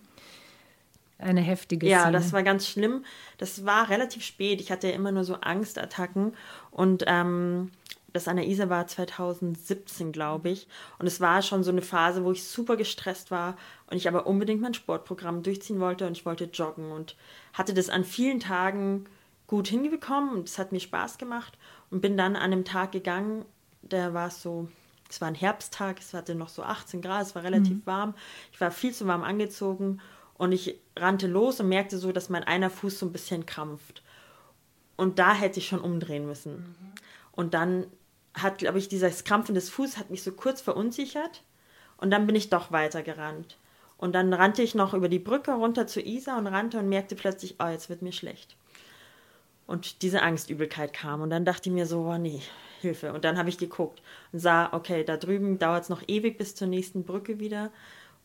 Eine 1.16 1.42
heftige 1.42 1.87
ja, 1.87 2.00
Szene. 2.00 2.12
Ja, 2.12 2.18
das 2.18 2.33
war 2.33 2.42
ganz 2.42 2.66
schlimm. 2.66 3.05
Das 3.38 3.64
war 3.64 3.88
relativ 3.88 4.24
spät. 4.24 4.61
Ich 4.61 4.72
hatte 4.72 4.88
ja 4.88 4.94
immer 4.94 5.12
nur 5.12 5.22
so 5.22 5.35
Angstattacken 5.35 6.33
und 6.72 7.05
ähm, 7.07 7.70
das 8.12 8.29
an 8.29 8.37
der 8.37 8.46
Isar 8.46 8.68
war 8.68 8.87
2017, 8.87 10.12
glaube 10.12 10.51
ich. 10.51 10.66
Und 10.99 11.07
es 11.07 11.20
war 11.20 11.42
schon 11.42 11.62
so 11.62 11.70
eine 11.70 11.83
Phase, 11.83 12.25
wo 12.25 12.33
ich 12.33 12.44
super 12.44 12.77
gestresst 12.77 13.31
war 13.31 13.57
und 13.88 13.96
ich 13.96 14.09
aber 14.09 14.27
unbedingt 14.27 14.61
mein 14.61 14.75
Sportprogramm 14.75 15.42
durchziehen 15.42 15.81
wollte 15.81 16.07
und 16.07 16.12
ich 16.12 16.27
wollte 16.27 16.44
joggen 16.44 16.92
und 16.92 17.16
hatte 17.53 17.75
das 17.75 17.90
an 17.90 18.05
vielen 18.05 18.40
Tagen 18.40 19.07
gut 19.46 19.68
hingekommen 19.68 20.31
und 20.31 20.49
es 20.49 20.59
hat 20.59 20.73
mir 20.73 20.81
Spaß 20.81 21.18
gemacht 21.18 21.59
und 21.90 22.01
bin 22.01 22.16
dann 22.16 22.37
an 22.37 22.53
einem 22.53 22.64
Tag 22.64 22.92
gegangen, 22.92 23.44
der 23.83 24.14
war 24.14 24.31
so, 24.31 24.68
es 25.09 25.20
war 25.20 25.29
ein 25.29 25.35
Herbsttag, 25.35 25.99
es 25.99 26.14
hatte 26.14 26.35
noch 26.35 26.49
so 26.49 26.62
18 26.62 27.03
Grad, 27.03 27.23
es 27.23 27.35
war 27.35 27.42
relativ 27.42 27.79
mhm. 27.79 27.87
warm. 27.87 28.14
Ich 28.53 28.61
war 28.61 28.70
viel 28.70 28.94
zu 28.94 29.07
warm 29.07 29.25
angezogen 29.25 30.01
und 30.35 30.53
ich 30.53 30.79
rannte 30.96 31.27
los 31.27 31.61
und 31.61 31.68
merkte 31.68 31.99
so, 31.99 32.12
dass 32.12 32.29
mein 32.29 32.44
einer 32.44 32.70
Fuß 32.70 32.99
so 32.99 33.07
ein 33.07 33.12
bisschen 33.12 33.44
krampft. 33.46 34.03
Und 34.96 35.18
da 35.18 35.35
hätte 35.35 35.59
ich 35.59 35.66
schon 35.66 35.81
umdrehen 35.81 36.27
müssen. 36.27 36.59
Mhm. 36.59 36.92
Und 37.33 37.55
dann 37.55 37.87
hat, 38.35 38.59
glaube 38.59 38.79
ich, 38.79 38.88
dieses 38.88 39.25
Krampfen 39.25 39.55
des 39.55 39.71
Fußes 39.71 39.99
hat 39.99 40.11
mich 40.11 40.23
so 40.23 40.33
kurz 40.33 40.61
verunsichert 40.61 41.43
und 41.97 42.11
dann 42.11 42.27
bin 42.27 42.37
ich 42.37 42.51
doch 42.51 42.73
weitergerannt. 42.73 43.57
Und 43.99 44.14
dann 44.14 44.33
rannte 44.33 44.62
ich 44.62 44.75
noch 44.75 44.95
über 44.95 45.09
die 45.09 45.19
Brücke 45.19 45.53
runter 45.53 45.87
zu 45.87 46.01
Isa 46.01 46.38
und 46.38 46.47
rannte 46.47 46.79
und 46.79 46.88
merkte 46.88 47.14
plötzlich, 47.14 47.57
oh, 47.59 47.69
jetzt 47.69 47.90
wird 47.90 48.03
mir 48.03 48.12
schlecht. 48.12 48.57
Und 49.66 50.03
diese 50.03 50.23
Angstübelkeit 50.23 50.93
kam 50.93 51.21
und 51.21 51.31
dann 51.31 51.45
dachte 51.45 51.69
ich 51.69 51.75
mir 51.75 51.87
so, 51.87 52.01
oh 52.07 52.19
nee, 52.19 52.40
Hilfe. 52.81 53.12
Und 53.12 53.25
dann 53.25 53.37
habe 53.37 53.51
ich 53.51 53.59
geguckt 53.59 54.01
und 54.33 54.38
sah, 54.38 54.73
okay, 54.73 55.05
da 55.05 55.16
drüben 55.16 55.59
dauert 55.59 55.85
es 55.85 55.88
noch 55.90 56.03
ewig 56.09 56.38
bis 56.38 56.55
zur 56.55 56.66
nächsten 56.66 57.05
Brücke 57.05 57.38
wieder. 57.38 57.71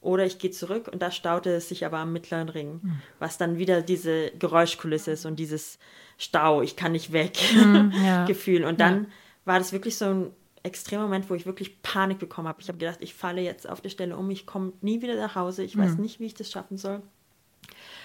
Oder 0.01 0.25
ich 0.25 0.39
gehe 0.39 0.51
zurück 0.51 0.87
und 0.91 1.01
da 1.01 1.11
staute 1.11 1.49
es 1.49 1.67
sich 1.67 1.85
aber 1.85 1.97
am 1.97 2.13
mittleren 2.13 2.47
Ring, 2.47 2.79
mhm. 2.81 3.01
was 3.19 3.37
dann 3.37 3.57
wieder 3.57 3.81
diese 3.81 4.31
Geräuschkulisse 4.31 5.11
ist 5.11 5.25
und 5.25 5.37
dieses 5.37 5.77
Stau, 6.17 6.61
ich 6.61 6.75
kann 6.75 6.93
nicht 6.93 7.11
weg, 7.11 7.37
mhm, 7.53 7.91
ja. 8.05 8.25
Gefühl. 8.27 8.63
Und 8.63 8.79
dann 8.79 9.03
ja 9.03 9.09
war 9.45 9.59
das 9.59 9.71
wirklich 9.71 9.97
so 9.97 10.05
ein 10.05 10.31
extremer 10.63 11.03
Moment, 11.03 11.29
wo 11.29 11.35
ich 11.35 11.45
wirklich 11.45 11.81
Panik 11.83 12.19
bekommen 12.19 12.47
habe. 12.47 12.61
Ich 12.61 12.67
habe 12.67 12.79
gedacht, 12.79 12.97
ich 13.01 13.13
falle 13.13 13.41
jetzt 13.41 13.69
auf 13.69 13.81
der 13.81 13.89
Stelle 13.89 14.17
um, 14.17 14.29
ich 14.31 14.45
komme 14.45 14.73
nie 14.81 15.01
wieder 15.01 15.15
nach 15.15 15.35
Hause, 15.35 15.63
ich 15.63 15.77
weiß 15.77 15.95
mhm. 15.95 16.01
nicht, 16.01 16.19
wie 16.19 16.25
ich 16.25 16.33
das 16.33 16.51
schaffen 16.51 16.77
soll. 16.77 17.01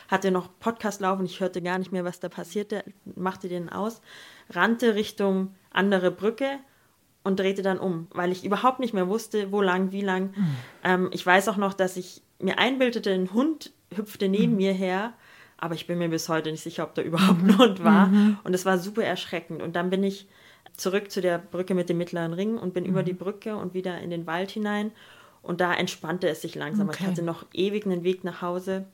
Hatte 0.09 0.31
noch 0.31 0.51
Podcast 0.59 1.01
laufen, 1.01 1.25
ich 1.25 1.41
hörte 1.41 1.63
gar 1.63 1.79
nicht 1.79 1.93
mehr, 1.93 2.05
was 2.05 2.21
da 2.21 2.29
passierte, 2.29 2.85
machte 3.17 3.49
den 3.49 3.71
aus, 3.71 4.03
rannte 4.51 4.95
Richtung 4.95 5.55
andere 5.71 6.11
Brücke 6.11 6.59
und 7.23 7.39
drehte 7.39 7.63
dann 7.63 7.79
um, 7.79 8.09
weil 8.11 8.33
ich 8.33 8.45
überhaupt 8.45 8.81
nicht 8.81 8.93
mehr 8.93 9.09
wusste, 9.09 9.53
wo 9.53 9.63
lang, 9.63 9.93
wie 9.93 10.01
lang. 10.03 10.35
Mhm. 10.37 10.57
Ähm, 10.85 11.11
ich 11.13 11.25
weiß 11.25 11.49
auch 11.49 11.57
noch, 11.57 11.75
dass 11.75 11.97
ich 11.97 12.23
mir 12.39 12.59
einbildete, 12.59 13.11
ein 13.13 13.33
Hund 13.33 13.73
hüpfte 13.95 14.29
neben 14.29 14.53
mhm. 14.53 14.59
mir 14.59 14.73
her, 14.73 15.15
aber 15.57 15.75
ich 15.75 15.87
bin 15.87 15.99
mir 15.99 16.09
bis 16.09 16.29
heute 16.29 16.51
nicht 16.51 16.63
sicher, 16.63 16.85
ob 16.85 16.95
da 16.95 17.03
überhaupt 17.03 17.43
ein 17.43 17.59
Hund 17.59 17.85
war. 17.85 18.07
Mhm. 18.07 18.39
Und 18.45 18.55
es 18.55 18.65
war 18.65 18.79
super 18.79 19.05
erschreckend. 19.05 19.63
Und 19.63 19.77
dann 19.77 19.91
bin 19.91 20.03
ich 20.03 20.27
zurück 20.81 21.11
zu 21.11 21.21
der 21.21 21.39
Brücke 21.39 21.75
mit 21.75 21.89
dem 21.89 21.99
mittleren 21.99 22.33
Ring 22.33 22.59
und 22.59 22.75
bin 22.75 22.85
mhm. 22.85 22.91
über 22.91 23.03
die 23.03 23.13
Brücke 23.13 23.57
und 23.57 23.75
wieder 23.75 24.01
in 24.01 24.11
den 24.11 24.27
Wald 24.27 24.51
hinein. 24.51 24.93
Und 25.43 25.61
da 25.61 25.75
entspannte 25.75 26.29
es 26.29 26.43
sich 26.43 26.55
langsam. 26.55 26.89
Okay. 26.89 26.99
Ich 27.01 27.07
hatte 27.07 27.23
noch 27.23 27.47
ewig 27.53 27.87
einen 27.87 28.05
Weg 28.05 28.25
nach 28.25 28.43
Hause. 28.43 28.87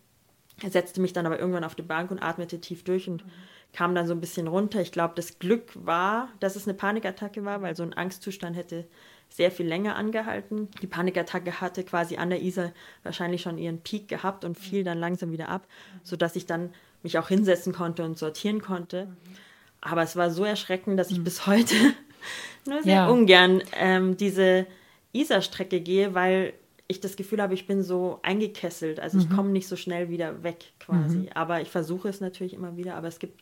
Er 0.63 0.71
setzte 0.71 1.01
mich 1.01 1.13
dann 1.13 1.27
aber 1.27 1.39
irgendwann 1.39 1.65
auf 1.65 1.75
die 1.75 1.83
Bank 1.83 2.11
und 2.11 2.23
atmete 2.23 2.61
tief 2.61 2.83
durch 2.85 3.09
und 3.09 3.25
mhm. 3.25 3.31
kam 3.73 3.95
dann 3.95 4.07
so 4.07 4.15
ein 4.15 4.21
bisschen 4.21 4.47
runter. 4.47 4.81
Ich 4.81 4.93
glaube, 4.93 5.15
das 5.17 5.39
Glück 5.39 5.71
war, 5.75 6.29
dass 6.41 6.57
es 6.57 6.67
eine 6.67 6.75
Panikattacke 6.75 7.45
war, 7.45 7.63
weil 7.63 7.77
so 7.77 7.83
ein 7.83 7.95
Angstzustand 7.95 8.57
hätte 8.57 8.87
sehr 9.29 9.51
viel 9.51 9.67
länger 9.67 9.97
angehalten. 9.97 10.69
Die 10.83 10.87
Panikattacke 10.87 11.61
hatte 11.61 11.85
quasi 11.85 12.17
an 12.17 12.31
der 12.31 12.43
Isar 12.43 12.73
wahrscheinlich 13.03 13.43
schon 13.43 13.59
ihren 13.59 13.81
Peak 13.81 14.09
gehabt 14.09 14.45
und 14.45 14.57
fiel 14.57 14.85
dann 14.85 14.99
langsam 14.99 15.33
wieder 15.33 15.49
ab, 15.49 15.67
mhm. 15.67 16.01
sodass 16.05 16.37
ich 16.37 16.47
dann 16.47 16.73
mich 17.03 17.19
auch 17.19 17.29
hinsetzen 17.29 17.73
konnte 17.73 18.05
und 18.05 18.19
sortieren 18.19 18.63
konnte. 18.63 19.07
Mhm. 19.07 19.46
Aber 19.81 20.03
es 20.03 20.17
war 20.17 20.31
so 20.31 20.45
erschreckend, 20.45 20.99
dass 20.99 21.11
ich 21.11 21.19
mhm. 21.19 21.25
bis 21.25 21.47
heute 21.47 21.75
nur 22.67 22.83
sehr 22.83 22.95
ja. 22.95 23.09
ungern 23.09 23.63
ähm, 23.75 24.17
diese 24.17 24.67
Isar-Strecke 25.13 25.81
gehe, 25.81 26.15
weil 26.15 26.53
ich 26.89 27.01
das 27.01 27.17
Gefühl 27.17 27.43
habe, 27.43 27.55
ich 27.55 27.67
bin 27.67 27.83
so 27.83 28.21
eingekesselt. 28.23 29.01
Also 29.01 29.19
ich 29.19 29.29
komme 29.29 29.51
nicht 29.51 29.67
so 29.67 29.75
schnell 29.75 30.09
wieder 30.09 30.45
weg 30.45 30.73
quasi. 30.79 31.29
Aber 31.35 31.61
ich 31.61 31.69
versuche 31.69 32.09
es 32.09 32.21
natürlich 32.21 32.55
immer 32.55 32.77
wieder. 32.77 32.95
Aber 32.95 33.09
es 33.09 33.19
gibt 33.19 33.41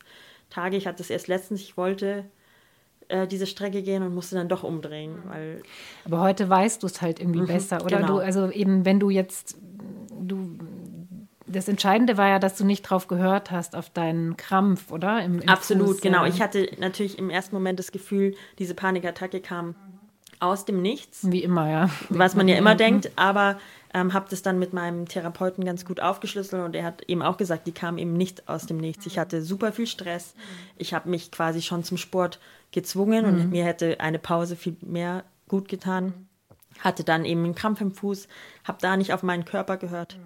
Tage, 0.48 0.76
ich 0.76 0.86
hatte 0.86 1.02
es 1.02 1.10
erst 1.10 1.28
letztens, 1.28 1.60
ich 1.60 1.76
wollte 1.76 2.24
äh, 3.08 3.26
diese 3.26 3.46
Strecke 3.46 3.82
gehen 3.82 4.02
und 4.02 4.14
musste 4.14 4.36
dann 4.36 4.48
doch 4.48 4.62
umdrehen. 4.62 5.16
Weil 5.24 5.62
Aber 6.06 6.20
heute 6.20 6.48
weißt 6.48 6.82
du 6.82 6.86
es 6.86 7.02
halt 7.02 7.20
irgendwie 7.20 7.42
besser, 7.42 7.84
oder? 7.84 7.98
genau. 7.98 8.06
Du, 8.06 8.18
also 8.18 8.50
eben, 8.50 8.84
wenn 8.84 8.98
du 8.98 9.10
jetzt, 9.10 9.58
das 11.54 11.68
Entscheidende 11.68 12.16
war 12.16 12.28
ja, 12.28 12.38
dass 12.38 12.56
du 12.56 12.64
nicht 12.64 12.82
drauf 12.82 13.08
gehört 13.08 13.50
hast, 13.50 13.76
auf 13.76 13.90
deinen 13.90 14.36
Krampf, 14.36 14.90
oder? 14.90 15.22
Im, 15.22 15.40
im 15.40 15.48
Absolut, 15.48 15.86
Fuß, 15.88 16.00
genau. 16.00 16.24
ja. 16.24 16.28
Ich 16.28 16.42
hatte 16.42 16.68
natürlich 16.78 17.18
im 17.18 17.30
ersten 17.30 17.54
Moment 17.54 17.78
das 17.78 17.92
Gefühl, 17.92 18.34
diese 18.58 18.74
Panikattacke 18.74 19.40
kam 19.40 19.74
aus 20.40 20.64
dem 20.64 20.82
Nichts. 20.82 21.30
Wie 21.30 21.42
immer, 21.42 21.70
ja. 21.70 21.90
was 22.10 22.34
man 22.34 22.48
ja 22.48 22.56
immer 22.56 22.74
denkt, 22.74 23.10
aber 23.16 23.58
ähm, 23.94 24.12
habe 24.12 24.26
das 24.28 24.42
dann 24.42 24.58
mit 24.58 24.72
meinem 24.72 25.06
Therapeuten 25.06 25.64
ganz 25.64 25.84
gut 25.84 26.00
aufgeschlüsselt 26.00 26.62
und 26.62 26.74
er 26.74 26.84
hat 26.84 27.02
eben 27.02 27.22
auch 27.22 27.36
gesagt, 27.36 27.66
die 27.66 27.72
kam 27.72 27.96
eben 27.96 28.12
nicht 28.12 28.48
aus 28.48 28.66
dem 28.66 28.76
Nichts. 28.76 29.06
Ich 29.06 29.18
hatte 29.18 29.42
super 29.42 29.72
viel 29.72 29.86
Stress. 29.86 30.34
Ich 30.76 30.92
habe 30.92 31.08
mich 31.08 31.30
quasi 31.30 31.62
schon 31.62 31.84
zum 31.84 31.96
Sport 31.96 32.40
gezwungen 32.72 33.24
und 33.24 33.50
mir 33.50 33.64
hätte 33.64 34.00
eine 34.00 34.18
Pause 34.18 34.56
viel 34.56 34.76
mehr 34.82 35.24
gut 35.48 35.68
getan. 35.68 36.12
Hatte 36.80 37.04
dann 37.04 37.24
eben 37.24 37.44
einen 37.44 37.54
Krampf 37.54 37.80
im 37.80 37.92
Fuß, 37.92 38.26
habe 38.64 38.78
da 38.80 38.96
nicht 38.96 39.12
auf 39.12 39.22
meinen 39.22 39.44
Körper 39.44 39.76
gehört. 39.76 40.18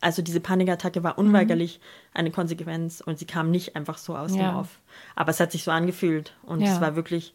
Also 0.00 0.22
diese 0.22 0.40
Panikattacke 0.40 1.02
war 1.02 1.18
unweigerlich 1.18 1.80
eine 2.14 2.30
Konsequenz 2.30 3.00
und 3.04 3.18
sie 3.18 3.24
kam 3.26 3.50
nicht 3.50 3.76
einfach 3.76 3.98
so 3.98 4.16
aus 4.16 4.34
Ja. 4.36 4.50
dem 4.52 4.56
Off. 4.58 4.80
Aber 5.14 5.30
es 5.30 5.40
hat 5.40 5.52
sich 5.52 5.64
so 5.64 5.70
angefühlt 5.70 6.34
und 6.42 6.60
Ja. 6.60 6.74
es 6.74 6.80
war 6.80 6.96
wirklich 6.96 7.34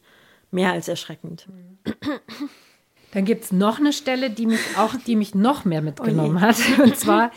mehr 0.52 0.72
als 0.72 0.88
erschreckend. 0.88 1.48
Dann 3.14 3.26
gibt 3.26 3.44
es 3.44 3.52
noch 3.52 3.80
eine 3.80 3.92
Stelle, 3.92 4.30
die 4.30 4.46
mich 4.46 4.78
auch, 4.78 4.94
die 5.06 5.16
mich 5.18 5.36
noch 5.36 5.66
mehr 5.66 5.82
mitgenommen 5.82 6.40
hat. 6.40 6.56
Und 6.82 6.96
zwar, 6.98 7.32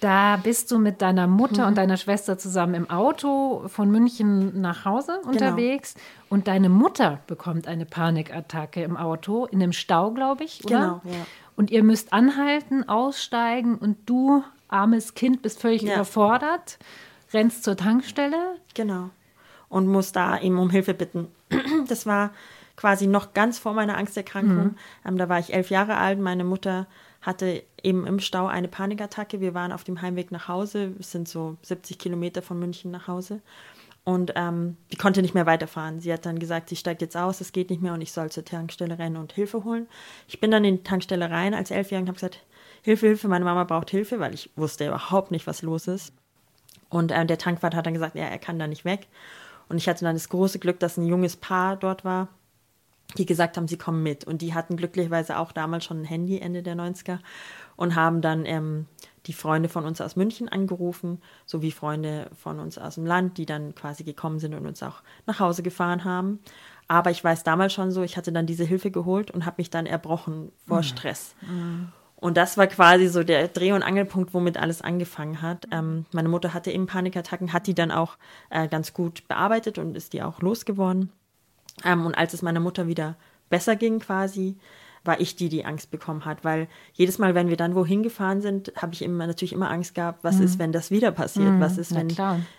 da 0.00 0.36
bist 0.36 0.70
du 0.70 0.78
mit 0.78 1.00
deiner 1.00 1.26
Mutter 1.26 1.66
und 1.66 1.78
deiner 1.78 1.96
Schwester 1.96 2.36
zusammen 2.36 2.74
im 2.74 2.90
Auto 2.90 3.66
von 3.68 3.90
München 3.90 4.60
nach 4.60 4.84
Hause 4.84 5.20
unterwegs 5.24 5.94
und 6.28 6.46
deine 6.46 6.68
Mutter 6.68 7.20
bekommt 7.26 7.66
eine 7.68 7.86
Panikattacke 7.86 8.82
im 8.82 8.98
Auto, 8.98 9.46
in 9.46 9.62
einem 9.62 9.72
Stau, 9.72 10.10
glaube 10.10 10.44
ich, 10.44 10.62
oder? 10.66 11.00
Genau, 11.02 11.16
ja. 11.16 11.26
Und 11.56 11.70
ihr 11.70 11.82
müsst 11.84 12.12
anhalten, 12.12 12.86
aussteigen 12.86 13.76
und 13.78 13.96
du, 14.04 14.44
armes 14.74 15.14
Kind, 15.14 15.40
bist 15.42 15.60
völlig 15.60 15.82
Ja. 15.82 15.94
überfordert, 15.94 16.78
rennst 17.32 17.64
zur 17.64 17.76
Tankstelle. 17.76 18.56
Genau. 18.74 19.10
Und 19.68 19.86
muss 19.88 20.12
da 20.12 20.38
eben 20.40 20.58
um 20.58 20.70
Hilfe 20.70 20.94
bitten. 20.94 21.28
Das 21.88 22.06
war 22.06 22.32
quasi 22.76 23.06
noch 23.06 23.34
ganz 23.34 23.58
vor 23.58 23.72
meiner 23.72 23.96
Angsterkrankung. 23.96 24.76
Ähm, 25.06 25.16
da 25.18 25.28
war 25.28 25.38
ich 25.38 25.52
elf 25.54 25.70
Jahre 25.70 25.96
alt. 25.96 26.18
Meine 26.18 26.44
Mutter 26.44 26.86
hatte 27.22 27.62
eben 27.82 28.06
im 28.06 28.18
Stau 28.20 28.46
eine 28.46 28.68
Panikattacke. 28.68 29.40
Wir 29.40 29.54
waren 29.54 29.70
auf 29.72 29.84
dem 29.84 30.02
Heimweg 30.02 30.32
nach 30.32 30.48
Hause. 30.48 30.92
Es 30.98 31.12
sind 31.12 31.28
so 31.28 31.56
70 31.62 31.98
Kilometer 31.98 32.42
von 32.42 32.58
München 32.58 32.90
nach 32.90 33.06
Hause. 33.06 33.40
Und 34.04 34.32
ähm, 34.36 34.76
die 34.92 34.96
konnte 34.96 35.22
nicht 35.22 35.34
mehr 35.34 35.46
weiterfahren. 35.46 36.00
Sie 36.00 36.12
hat 36.12 36.26
dann 36.26 36.38
gesagt, 36.38 36.68
sie 36.68 36.76
steigt 36.76 37.00
jetzt 37.00 37.16
aus, 37.16 37.40
es 37.40 37.52
geht 37.52 37.70
nicht 37.70 37.80
mehr 37.80 37.94
und 37.94 38.00
ich 38.02 38.12
soll 38.12 38.30
zur 38.30 38.44
Tankstelle 38.44 38.98
rennen 38.98 39.16
und 39.16 39.32
Hilfe 39.32 39.64
holen. 39.64 39.86
Ich 40.28 40.40
bin 40.40 40.50
dann 40.50 40.64
in 40.64 40.76
die 40.78 40.82
Tankstelle 40.82 41.30
rein 41.30 41.54
als 41.54 41.70
Elfjährige 41.70 42.02
und 42.04 42.08
habe 42.08 42.16
gesagt, 42.16 42.44
Hilfe, 42.84 43.06
Hilfe, 43.06 43.28
meine 43.28 43.46
Mama 43.46 43.64
braucht 43.64 43.88
Hilfe, 43.88 44.20
weil 44.20 44.34
ich 44.34 44.50
wusste 44.56 44.86
überhaupt 44.86 45.30
nicht, 45.30 45.46
was 45.46 45.62
los 45.62 45.88
ist. 45.88 46.12
Und 46.90 47.12
äh, 47.12 47.24
der 47.24 47.38
Tankwart 47.38 47.74
hat 47.74 47.86
dann 47.86 47.94
gesagt, 47.94 48.14
ja, 48.14 48.24
er 48.24 48.38
kann 48.38 48.58
da 48.58 48.66
nicht 48.66 48.84
weg. 48.84 49.08
Und 49.70 49.78
ich 49.78 49.88
hatte 49.88 50.04
dann 50.04 50.14
das 50.14 50.28
große 50.28 50.58
Glück, 50.58 50.78
dass 50.80 50.98
ein 50.98 51.06
junges 51.06 51.34
Paar 51.34 51.76
dort 51.76 52.04
war, 52.04 52.28
die 53.16 53.24
gesagt 53.24 53.56
haben, 53.56 53.68
sie 53.68 53.78
kommen 53.78 54.02
mit. 54.02 54.24
Und 54.24 54.42
die 54.42 54.52
hatten 54.52 54.76
glücklicherweise 54.76 55.38
auch 55.38 55.50
damals 55.50 55.86
schon 55.86 56.02
ein 56.02 56.04
Handy, 56.04 56.38
Ende 56.38 56.62
der 56.62 56.76
90er, 56.76 57.20
und 57.76 57.94
haben 57.94 58.20
dann 58.20 58.44
ähm, 58.44 58.84
die 59.24 59.32
Freunde 59.32 59.70
von 59.70 59.86
uns 59.86 60.02
aus 60.02 60.14
München 60.14 60.50
angerufen, 60.50 61.22
sowie 61.46 61.70
Freunde 61.70 62.30
von 62.38 62.60
uns 62.60 62.76
aus 62.76 62.96
dem 62.96 63.06
Land, 63.06 63.38
die 63.38 63.46
dann 63.46 63.74
quasi 63.74 64.04
gekommen 64.04 64.40
sind 64.40 64.52
und 64.52 64.66
uns 64.66 64.82
auch 64.82 65.02
nach 65.24 65.40
Hause 65.40 65.62
gefahren 65.62 66.04
haben. 66.04 66.40
Aber 66.86 67.10
ich 67.10 67.24
weiß 67.24 67.44
damals 67.44 67.72
schon 67.72 67.92
so, 67.92 68.02
ich 68.02 68.18
hatte 68.18 68.30
dann 68.30 68.44
diese 68.44 68.64
Hilfe 68.64 68.90
geholt 68.90 69.30
und 69.30 69.46
habe 69.46 69.54
mich 69.56 69.70
dann 69.70 69.86
erbrochen 69.86 70.52
vor 70.66 70.82
Stress. 70.82 71.34
Und 72.24 72.38
das 72.38 72.56
war 72.56 72.66
quasi 72.68 73.08
so 73.08 73.22
der 73.22 73.48
Dreh- 73.48 73.72
und 73.72 73.82
Angelpunkt, 73.82 74.32
womit 74.32 74.56
alles 74.56 74.80
angefangen 74.80 75.42
hat. 75.42 75.68
Ähm, 75.70 76.06
meine 76.10 76.30
Mutter 76.30 76.54
hatte 76.54 76.70
eben 76.70 76.86
Panikattacken, 76.86 77.52
hat 77.52 77.66
die 77.66 77.74
dann 77.74 77.90
auch 77.90 78.16
äh, 78.48 78.66
ganz 78.66 78.94
gut 78.94 79.28
bearbeitet 79.28 79.76
und 79.76 79.94
ist 79.94 80.14
die 80.14 80.22
auch 80.22 80.40
losgeworden. 80.40 81.12
Ähm, 81.84 82.06
und 82.06 82.14
als 82.14 82.32
es 82.32 82.40
meiner 82.40 82.60
Mutter 82.60 82.86
wieder 82.86 83.16
besser 83.50 83.76
ging 83.76 83.98
quasi, 83.98 84.56
war 85.04 85.20
ich 85.20 85.36
die, 85.36 85.50
die 85.50 85.66
Angst 85.66 85.90
bekommen 85.90 86.24
hat, 86.24 86.44
weil 86.44 86.66
jedes 86.94 87.18
Mal, 87.18 87.34
wenn 87.34 87.50
wir 87.50 87.58
dann 87.58 87.74
wohin 87.74 88.02
gefahren 88.02 88.40
sind, 88.40 88.72
habe 88.74 88.94
ich 88.94 89.02
immer 89.02 89.26
natürlich 89.26 89.52
immer 89.52 89.70
Angst 89.70 89.94
gehabt, 89.94 90.24
was 90.24 90.40
ist, 90.40 90.58
wenn 90.58 90.72
das 90.72 90.90
wieder 90.90 91.12
passiert, 91.12 91.60
was 91.60 91.76
ist, 91.76 91.94
wenn 91.94 92.08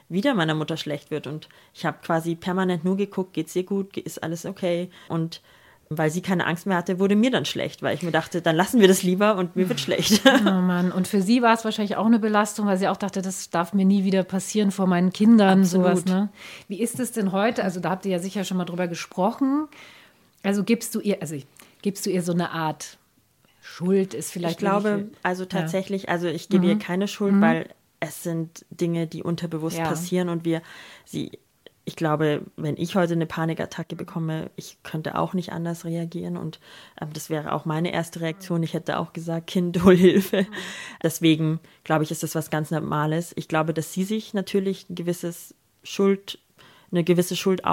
wieder 0.09 0.35
meiner 0.35 0.53
Mutter 0.53 0.77
schlecht 0.77 1.09
wird? 1.09 1.25
Und 1.25 1.49
ich 1.73 1.87
habe 1.87 1.97
quasi 2.03 2.35
permanent 2.35 2.85
nur 2.85 2.97
geguckt, 2.97 3.33
geht's 3.33 3.55
ihr 3.55 3.63
gut, 3.63 3.97
ist 3.97 4.21
alles 4.21 4.45
okay? 4.45 4.91
Und 5.09 5.41
weil 5.89 6.09
sie 6.09 6.21
keine 6.21 6.45
Angst 6.47 6.65
mehr 6.65 6.77
hatte, 6.77 6.99
wurde 6.99 7.15
mir 7.15 7.31
dann 7.31 7.45
schlecht, 7.45 7.83
weil 7.83 7.95
ich 7.95 8.01
mir 8.01 8.11
dachte, 8.11 8.41
dann 8.41 8.55
lassen 8.55 8.79
wir 8.81 8.87
das 8.87 9.03
lieber 9.03 9.35
und 9.37 9.55
mir 9.55 9.69
wird 9.69 9.79
schlecht. 9.79 10.21
Oh 10.45 10.61
Mann, 10.61 10.91
und 10.91 11.07
für 11.07 11.21
sie 11.21 11.41
war 11.41 11.53
es 11.53 11.63
wahrscheinlich 11.63 11.95
auch 11.95 12.05
eine 12.05 12.19
Belastung, 12.19 12.65
weil 12.65 12.77
sie 12.77 12.87
auch 12.87 12.97
dachte, 12.97 13.21
das 13.21 13.49
darf 13.49 13.73
mir 13.73 13.85
nie 13.85 14.03
wieder 14.03 14.23
passieren 14.23 14.71
vor 14.71 14.87
meinen 14.87 15.11
Kindern, 15.13 15.61
Absolut. 15.61 15.85
sowas. 15.97 16.05
Ne? 16.05 16.29
Wie 16.67 16.81
ist 16.81 16.99
es 16.99 17.11
denn 17.11 17.31
heute? 17.31 17.63
Also 17.63 17.79
da 17.79 17.91
habt 17.91 18.05
ihr 18.05 18.11
ja 18.13 18.19
sicher 18.19 18.43
schon 18.43 18.57
mal 18.57 18.65
drüber 18.65 18.87
gesprochen. 18.87 19.67
Also 20.43 20.63
gibst 20.63 20.93
du 20.95 20.99
ihr, 20.99 21.21
also 21.21 21.35
gibst 21.81 22.05
du 22.05 22.09
ihr 22.09 22.21
so 22.21 22.31
eine 22.33 22.51
Art 22.51 22.97
Schuld 23.61 24.13
ist 24.13 24.31
vielleicht 24.31 24.53
Ich 24.53 24.57
glaube, 24.59 25.07
also 25.23 25.45
tatsächlich, 25.45 26.09
also 26.09 26.27
ich 26.27 26.49
gebe 26.49 26.67
ihr 26.67 26.77
keine 26.77 27.07
Schuld, 27.07 27.41
weil 27.41 27.69
es 27.99 28.21
sind 28.23 28.63
Dinge, 28.69 29.07
die 29.07 29.23
unterbewusst 29.23 29.77
Ja. 29.77 29.85
passieren 29.87 30.29
und 30.29 30.45
wir 30.45 30.61
sie 31.05 31.39
ich 31.85 31.95
glaube, 31.95 32.41
wenn 32.57 32.77
ich 32.77 32.95
heute 32.95 33.13
eine 33.13 33.27
Panikattacke 33.27 33.95
bekomme, 33.95 34.49
ich 34.55 34.77
könnte 34.81 35.17
auch 35.17 35.33
nicht 35.33 35.51
anders 35.51 35.85
reagieren 35.85 36.35
und 36.35 36.59
ähm, 36.99 37.13
das 37.13 37.29
wäre 37.29 37.53
auch 37.53 37.65
meine 37.65 37.93
erste 37.93 38.21
Reaktion. 38.21 38.63
Ich 38.63 38.73
hätte 38.73 38.97
auch 38.97 39.13
gesagt, 39.13 39.47
Kind, 39.47 39.83
hol 39.83 39.95
Hilfe. 39.95 40.47
Deswegen 41.03 41.59
glaube 41.83 42.03
ich, 42.03 42.11
ist 42.11 42.23
das 42.23 42.33
was 42.33 42.49
ganz 42.49 42.71
Normales. 42.71 43.33
Ich 43.37 43.47
glaube, 43.47 43.73
dass 43.73 43.93
sie 43.93 44.03
sich 44.03 44.33
natürlich 44.33 44.89
ein 44.89 44.95
gewisses 44.95 45.53
Schuld, 45.83 46.39
eine 46.91 47.03
gewisse 47.03 47.35
Schuld 47.35 47.63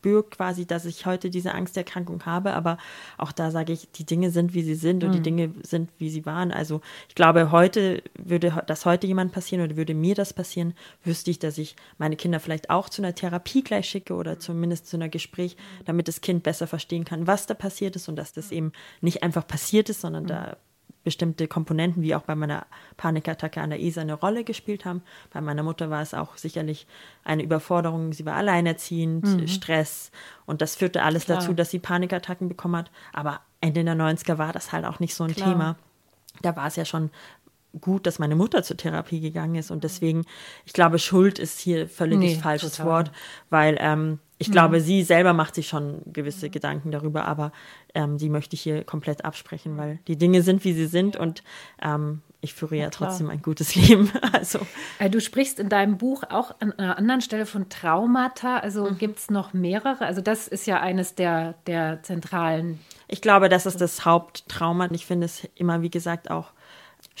aufbürgt, 0.00 0.36
quasi, 0.36 0.66
dass 0.66 0.84
ich 0.84 1.06
heute 1.06 1.30
diese 1.30 1.52
Angsterkrankung 1.52 2.24
habe. 2.26 2.54
Aber 2.54 2.78
auch 3.18 3.32
da 3.32 3.50
sage 3.50 3.72
ich, 3.72 3.90
die 3.92 4.04
Dinge 4.04 4.30
sind, 4.30 4.54
wie 4.54 4.62
sie 4.62 4.74
sind 4.74 5.04
und 5.04 5.12
die 5.12 5.20
Dinge 5.20 5.52
sind, 5.62 5.90
wie 5.98 6.10
sie 6.10 6.26
waren. 6.26 6.52
Also 6.52 6.80
ich 7.08 7.14
glaube, 7.14 7.50
heute 7.50 8.02
würde 8.18 8.62
das 8.66 8.86
heute 8.86 9.06
jemand 9.06 9.32
passieren 9.32 9.64
oder 9.64 9.76
würde 9.76 9.94
mir 9.94 10.14
das 10.14 10.32
passieren, 10.32 10.74
wüsste 11.04 11.30
ich, 11.30 11.38
dass 11.38 11.58
ich 11.58 11.76
meine 11.98 12.16
Kinder 12.16 12.40
vielleicht 12.40 12.70
auch 12.70 12.88
zu 12.88 13.02
einer 13.02 13.14
Therapie 13.14 13.62
gleich 13.62 13.88
schicke 13.88 14.14
oder 14.14 14.38
zumindest 14.38 14.86
zu 14.86 14.96
einer 14.96 15.08
Gespräch, 15.08 15.56
damit 15.84 16.08
das 16.08 16.20
Kind 16.20 16.42
besser 16.42 16.66
verstehen 16.66 17.04
kann, 17.04 17.26
was 17.26 17.46
da 17.46 17.54
passiert 17.54 17.96
ist 17.96 18.08
und 18.08 18.16
dass 18.16 18.32
das 18.32 18.52
eben 18.52 18.72
nicht 19.00 19.22
einfach 19.22 19.46
passiert 19.46 19.88
ist, 19.90 20.00
sondern 20.00 20.26
da 20.26 20.56
bestimmte 21.02 21.48
Komponenten, 21.48 22.02
wie 22.02 22.14
auch 22.14 22.22
bei 22.22 22.34
meiner 22.34 22.66
Panikattacke 22.96 23.60
an 23.60 23.70
der 23.70 23.80
Isar 23.80 24.02
eine 24.02 24.14
Rolle 24.14 24.44
gespielt 24.44 24.84
haben. 24.84 25.02
Bei 25.32 25.40
meiner 25.40 25.62
Mutter 25.62 25.90
war 25.90 26.02
es 26.02 26.14
auch 26.14 26.36
sicherlich 26.36 26.86
eine 27.24 27.42
Überforderung. 27.42 28.12
Sie 28.12 28.26
war 28.26 28.36
alleinerziehend, 28.36 29.50
Stress 29.50 30.10
und 30.46 30.60
das 30.60 30.76
führte 30.76 31.02
alles 31.02 31.24
Klar. 31.24 31.38
dazu, 31.38 31.54
dass 31.54 31.70
sie 31.70 31.78
Panikattacken 31.78 32.48
bekommen 32.48 32.76
hat. 32.76 32.90
Aber 33.12 33.40
Ende 33.60 33.84
der 33.84 33.94
90er 33.94 34.38
war 34.38 34.52
das 34.52 34.72
halt 34.72 34.84
auch 34.84 35.00
nicht 35.00 35.14
so 35.14 35.24
ein 35.24 35.34
Klar. 35.34 35.52
Thema. 35.52 35.76
Da 36.42 36.54
war 36.56 36.66
es 36.66 36.76
ja 36.76 36.84
schon 36.84 37.10
gut, 37.80 38.06
dass 38.06 38.18
meine 38.18 38.36
Mutter 38.36 38.62
zur 38.62 38.76
Therapie 38.76 39.20
gegangen 39.20 39.54
ist 39.54 39.70
und 39.70 39.84
deswegen, 39.84 40.24
ich 40.66 40.72
glaube, 40.72 40.98
Schuld 40.98 41.38
ist 41.38 41.60
hier 41.60 41.88
völlig 41.88 42.18
Nee, 42.18 42.34
falsches 42.34 42.76
total. 42.76 42.86
Wort, 42.86 43.12
weil 43.48 43.76
ähm, 43.78 44.18
ich 44.38 44.50
glaube, 44.50 44.80
sie 44.80 45.02
selber 45.02 45.34
macht 45.34 45.54
sich 45.54 45.68
schon 45.68 46.00
gewisse 46.06 46.48
Gedanken 46.48 46.90
darüber, 46.90 47.26
aber 47.26 47.52
ähm, 47.94 48.18
die 48.18 48.28
möchte 48.28 48.54
ich 48.54 48.62
hier 48.62 48.84
komplett 48.84 49.24
absprechen, 49.24 49.76
weil 49.76 49.98
die 50.06 50.16
Dinge 50.16 50.42
sind, 50.42 50.64
wie 50.64 50.72
sie 50.72 50.86
sind 50.86 51.16
und 51.16 51.42
ähm, 51.82 52.22
ich 52.42 52.54
führe 52.54 52.76
ja, 52.76 52.88
klar. 52.88 53.10
trotzdem 53.10 53.28
ein 53.28 53.42
gutes 53.42 53.74
Leben. 53.74 54.10
Also 54.32 54.60
Äh, 54.98 55.10
Du 55.10 55.20
sprichst 55.20 55.58
in 55.60 55.68
deinem 55.68 55.98
Buch 55.98 56.22
auch 56.28 56.54
an 56.60 56.72
einer 56.72 56.96
anderen 56.96 57.20
Stelle 57.20 57.44
von 57.46 57.68
Traumata. 57.68 58.58
Also 58.58 58.94
gibt 58.98 59.18
es 59.18 59.30
noch 59.30 59.52
mehrere? 59.52 60.04
Also 60.06 60.20
das 60.20 60.48
ist 60.48 60.66
ja 60.66 60.80
eines 60.80 61.14
der, 61.14 61.54
der 61.66 62.02
zentralen. 62.02 62.78
ich 63.08 63.20
glaube, 63.20 63.48
das 63.48 63.66
ist 63.66 63.80
das 63.80 64.04
Haupttrauma. 64.04 64.86
Und 64.86 64.94
ich 64.94 65.04
finde 65.04 65.26
es 65.26 65.46
immer, 65.54 65.82
wie 65.82 65.90
gesagt, 65.90 66.30
auch 66.30 66.52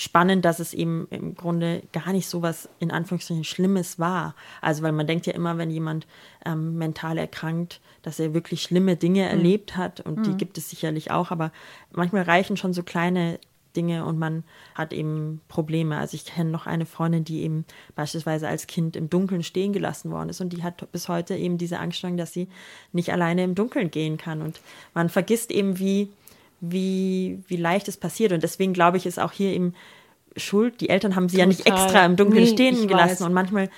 spannend, 0.00 0.46
dass 0.46 0.60
es 0.60 0.72
eben 0.72 1.06
im 1.10 1.34
Grunde 1.34 1.82
gar 1.92 2.12
nicht 2.12 2.26
so 2.26 2.40
was 2.40 2.70
in 2.78 2.90
Anführungsstrichen 2.90 3.44
Schlimmes 3.44 3.98
war. 3.98 4.34
Also 4.62 4.82
weil 4.82 4.92
man 4.92 5.06
denkt 5.06 5.26
ja 5.26 5.34
immer, 5.34 5.58
wenn 5.58 5.70
jemand 5.70 6.06
ähm, 6.46 6.78
mental 6.78 7.18
erkrankt, 7.18 7.82
dass 8.00 8.18
er 8.18 8.32
wirklich 8.32 8.62
schlimme 8.62 8.96
Dinge 8.96 9.28
erlebt 9.28 9.76
hat 9.76 10.00
und 10.00 10.26
die 10.26 10.34
gibt 10.38 10.56
es 10.56 10.70
sicherlich 10.70 11.10
auch, 11.10 11.30
aber 11.30 11.52
manchmal 11.92 12.22
reichen 12.22 12.56
schon 12.56 12.72
so 12.72 12.82
kleine 12.82 13.38
Dinge 13.76 14.06
und 14.06 14.18
man 14.18 14.42
hat 14.74 14.94
eben 14.94 15.42
Probleme. 15.48 15.98
Also 15.98 16.14
ich 16.14 16.24
kenne 16.24 16.50
noch 16.50 16.66
eine 16.66 16.86
Freundin, 16.86 17.24
die 17.24 17.42
eben 17.42 17.66
beispielsweise 17.94 18.48
als 18.48 18.66
Kind 18.66 18.96
im 18.96 19.10
Dunkeln 19.10 19.42
stehen 19.42 19.74
gelassen 19.74 20.10
worden 20.10 20.30
ist 20.30 20.40
und 20.40 20.54
die 20.54 20.62
hat 20.62 20.90
bis 20.92 21.08
heute 21.08 21.36
eben 21.36 21.58
diese 21.58 21.78
Angststörung, 21.78 22.16
dass 22.16 22.32
sie 22.32 22.48
nicht 22.92 23.12
alleine 23.12 23.44
im 23.44 23.54
Dunkeln 23.54 23.90
gehen 23.90 24.16
kann 24.16 24.40
und 24.40 24.60
man 24.94 25.10
vergisst 25.10 25.50
eben, 25.50 25.78
wie 25.78 26.10
wie, 26.60 27.42
wie 27.46 27.56
leicht 27.56 27.88
es 27.88 27.96
passiert. 27.96 28.32
Und 28.32 28.42
deswegen 28.42 28.72
glaube 28.72 28.96
ich, 28.96 29.06
ist 29.06 29.18
auch 29.18 29.32
hier 29.32 29.52
eben 29.52 29.74
Schuld. 30.36 30.80
Die 30.80 30.88
Eltern 30.90 31.16
haben 31.16 31.28
sie 31.28 31.36
Total. 31.38 31.50
ja 31.52 31.56
nicht 31.56 31.66
extra 31.66 32.04
im 32.04 32.16
Dunkeln 32.16 32.44
Nee, 32.44 32.50
stehen 32.50 32.86
gelassen. 32.88 33.10
weiß. 33.10 33.20
Und 33.22 33.32
manchmal, 33.32 33.68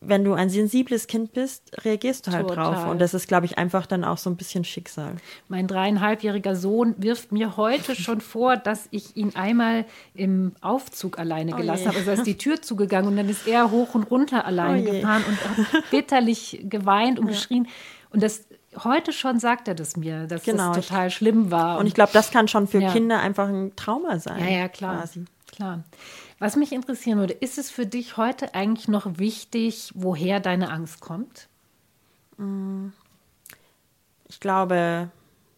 wenn 0.00 0.24
du 0.24 0.32
ein 0.32 0.48
sensibles 0.48 1.08
Kind 1.08 1.34
bist, 1.34 1.72
reagierst 1.84 2.26
du 2.26 2.30
halt 2.32 2.48
Total. 2.48 2.72
drauf. 2.74 2.90
Und 2.90 3.00
das 3.00 3.12
ist, 3.12 3.28
glaube 3.28 3.44
ich, 3.44 3.58
einfach 3.58 3.84
dann 3.86 4.02
auch 4.04 4.16
so 4.16 4.30
ein 4.30 4.36
bisschen 4.36 4.64
Schicksal. 4.64 5.16
Mein 5.48 5.66
dreieinhalbjähriger 5.66 6.56
Sohn 6.56 6.94
wirft 6.96 7.32
mir 7.32 7.58
heute 7.58 7.94
schon 7.94 8.20
vor, 8.22 8.56
dass 8.56 8.88
ich 8.92 9.14
ihn 9.16 9.34
einmal 9.34 9.84
im 10.14 10.52
Aufzug 10.62 11.18
alleine 11.18 11.52
gelassen 11.52 11.82
je. 11.82 11.88
habe. 11.88 11.98
Also 11.98 12.12
ist 12.12 12.26
die 12.26 12.38
Tür 12.38 12.62
zugegangen 12.62 13.10
und 13.10 13.16
dann 13.18 13.28
ist 13.28 13.46
er 13.46 13.70
hoch 13.70 13.94
und 13.94 14.04
runter 14.04 14.46
alleine 14.46 14.88
Oh 14.88 14.92
gefahren 14.92 15.22
und 15.28 15.44
hat 15.74 15.84
bitterlich 15.90 16.60
geweint 16.64 17.18
und 17.18 17.26
geschrien. 17.26 17.68
Und 18.08 18.22
das 18.22 18.46
heute 18.76 19.12
schon 19.12 19.38
sagt 19.38 19.68
er 19.68 19.74
das 19.74 19.96
mir, 19.96 20.26
dass 20.26 20.44
Genau, 20.44 20.72
das 20.72 20.86
total 20.86 21.10
schlimm 21.10 21.50
war. 21.50 21.78
Und 21.78 21.86
ich 21.86 21.94
glaube, 21.94 22.10
das 22.12 22.30
kann 22.30 22.48
schon 22.48 22.66
für 22.66 22.80
Ja. 22.80 22.92
Kinder 22.92 23.20
einfach 23.20 23.48
ein 23.48 23.74
Trauma 23.76 24.18
sein. 24.18 24.40
Ja, 24.40 24.50
ja, 24.50 24.68
klar. 24.68 24.98
Quasi. 24.98 25.24
Klar. 25.50 25.84
Was 26.38 26.56
mich 26.56 26.72
interessieren 26.72 27.18
würde, 27.18 27.34
ist 27.34 27.58
es 27.58 27.70
für 27.70 27.84
dich 27.84 28.16
heute 28.16 28.54
eigentlich 28.54 28.88
noch 28.88 29.18
wichtig, 29.18 29.92
woher 29.94 30.40
deine 30.40 30.70
Angst 30.70 31.00
kommt? 31.00 31.48
Ich 34.28 34.40
glaube 34.40 35.10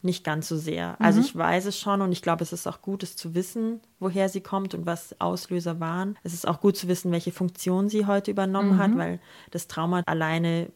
nicht 0.05 0.25
ganz 0.25 0.49
so 0.49 0.57
sehr. 0.57 0.97
Also 0.99 1.21
ich 1.21 1.37
weiß 1.37 1.67
es 1.67 1.79
schon 1.79 2.01
und 2.01 2.11
ich 2.11 2.23
glaube, 2.23 2.43
es 2.43 2.53
ist 2.53 2.67
auch 2.67 2.83
gut, 2.83 3.05
es 3.05 3.15
zu 3.15 3.37
wissen, 3.37 3.81
woher 4.01 4.29
sie 4.29 4.41
kommt 4.41 4.75
und 4.75 4.85
was 4.85 5.15
Auslöser 5.21 5.79
waren. 5.79 6.19
Es 6.25 6.33
ist 6.33 6.49
auch 6.49 6.61
gut 6.61 6.77
zu 6.77 6.89
wissen, 6.89 7.13
welche 7.13 7.31
Funktion 7.31 7.89
sie 7.89 8.07
heute 8.07 8.33
übernommen 8.33 8.79
hat, 8.79 8.97
weil 8.97 9.21
das 9.53 9.69
Trauma 9.69 10.03
alleine 10.07 10.73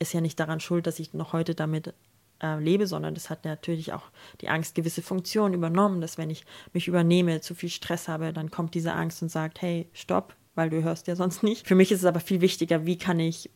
ist 0.00 0.12
ja 0.12 0.20
nicht 0.20 0.40
daran 0.40 0.58
schuld, 0.58 0.86
dass 0.86 0.98
ich 0.98 1.14
noch 1.14 1.32
heute 1.32 1.54
damit 1.54 1.94
äh, 2.42 2.58
lebe, 2.58 2.86
sondern 2.86 3.14
das 3.14 3.30
hat 3.30 3.44
natürlich 3.44 3.92
auch 3.92 4.10
die 4.40 4.48
Angst 4.48 4.74
gewisse 4.74 5.02
Funktionen 5.02 5.54
übernommen, 5.54 6.00
dass 6.00 6.18
wenn 6.18 6.30
ich 6.30 6.44
mich 6.72 6.88
übernehme, 6.88 7.40
zu 7.40 7.54
viel 7.54 7.68
Stress 7.68 8.08
habe, 8.08 8.32
dann 8.32 8.50
kommt 8.50 8.74
diese 8.74 8.94
Angst 8.94 9.22
und 9.22 9.28
sagt, 9.28 9.62
hey, 9.62 9.88
stopp, 9.92 10.34
weil 10.54 10.70
du 10.70 10.82
hörst 10.82 11.06
ja 11.06 11.16
sonst 11.16 11.42
nicht. 11.42 11.66
Für 11.68 11.74
mich 11.74 11.92
ist 11.92 12.00
es 12.00 12.06
aber 12.06 12.20
viel 12.20 12.40
wichtiger, 12.40 12.86
wie 12.86 12.98
kann 12.98 13.20
ich 13.20 13.50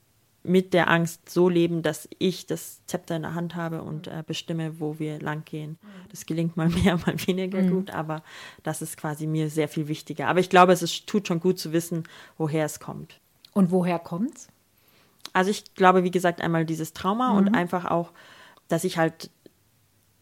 mit 0.46 0.74
der 0.74 0.90
Angst 0.90 1.30
so 1.30 1.48
leben, 1.48 1.82
dass 1.82 2.06
ich 2.18 2.46
das 2.46 2.84
Zepter 2.84 3.16
in 3.16 3.22
der 3.22 3.34
Hand 3.34 3.54
habe 3.54 3.82
und 3.82 4.08
äh, 4.08 4.22
bestimme, 4.26 4.78
wo 4.78 4.98
wir 4.98 5.18
lang 5.18 5.44
gehen. 5.46 5.78
Das 6.10 6.26
gelingt 6.26 6.56
mal 6.56 6.68
mehr, 6.84 6.98
mal 6.98 7.16
weniger 7.26 7.62
gut, 7.62 7.90
aber 7.90 8.22
das 8.62 8.82
ist 8.82 8.98
quasi 8.98 9.26
mir 9.26 9.48
sehr 9.48 9.68
viel 9.68 9.88
wichtiger. 9.88 10.28
Aber 10.28 10.40
ich 10.40 10.50
glaube, 10.50 10.72
es 10.72 10.82
ist, 10.82 11.06
tut 11.06 11.26
schon 11.26 11.40
gut 11.40 11.58
zu 11.58 11.72
wissen, 11.72 12.04
woher 12.36 12.66
es 12.66 12.78
kommt. 12.78 13.18
Und 13.54 13.70
woher 13.70 13.98
kommt's? 13.98 14.48
Also 15.32 15.50
ich 15.50 15.74
glaube, 15.74 16.04
wie 16.04 16.10
gesagt, 16.10 16.40
einmal 16.40 16.64
dieses 16.64 16.92
Trauma 16.92 17.36
und 17.36 17.54
einfach 17.54 17.86
auch, 17.86 18.12
dass 18.68 18.84
ich 18.84 18.98
halt 18.98 19.30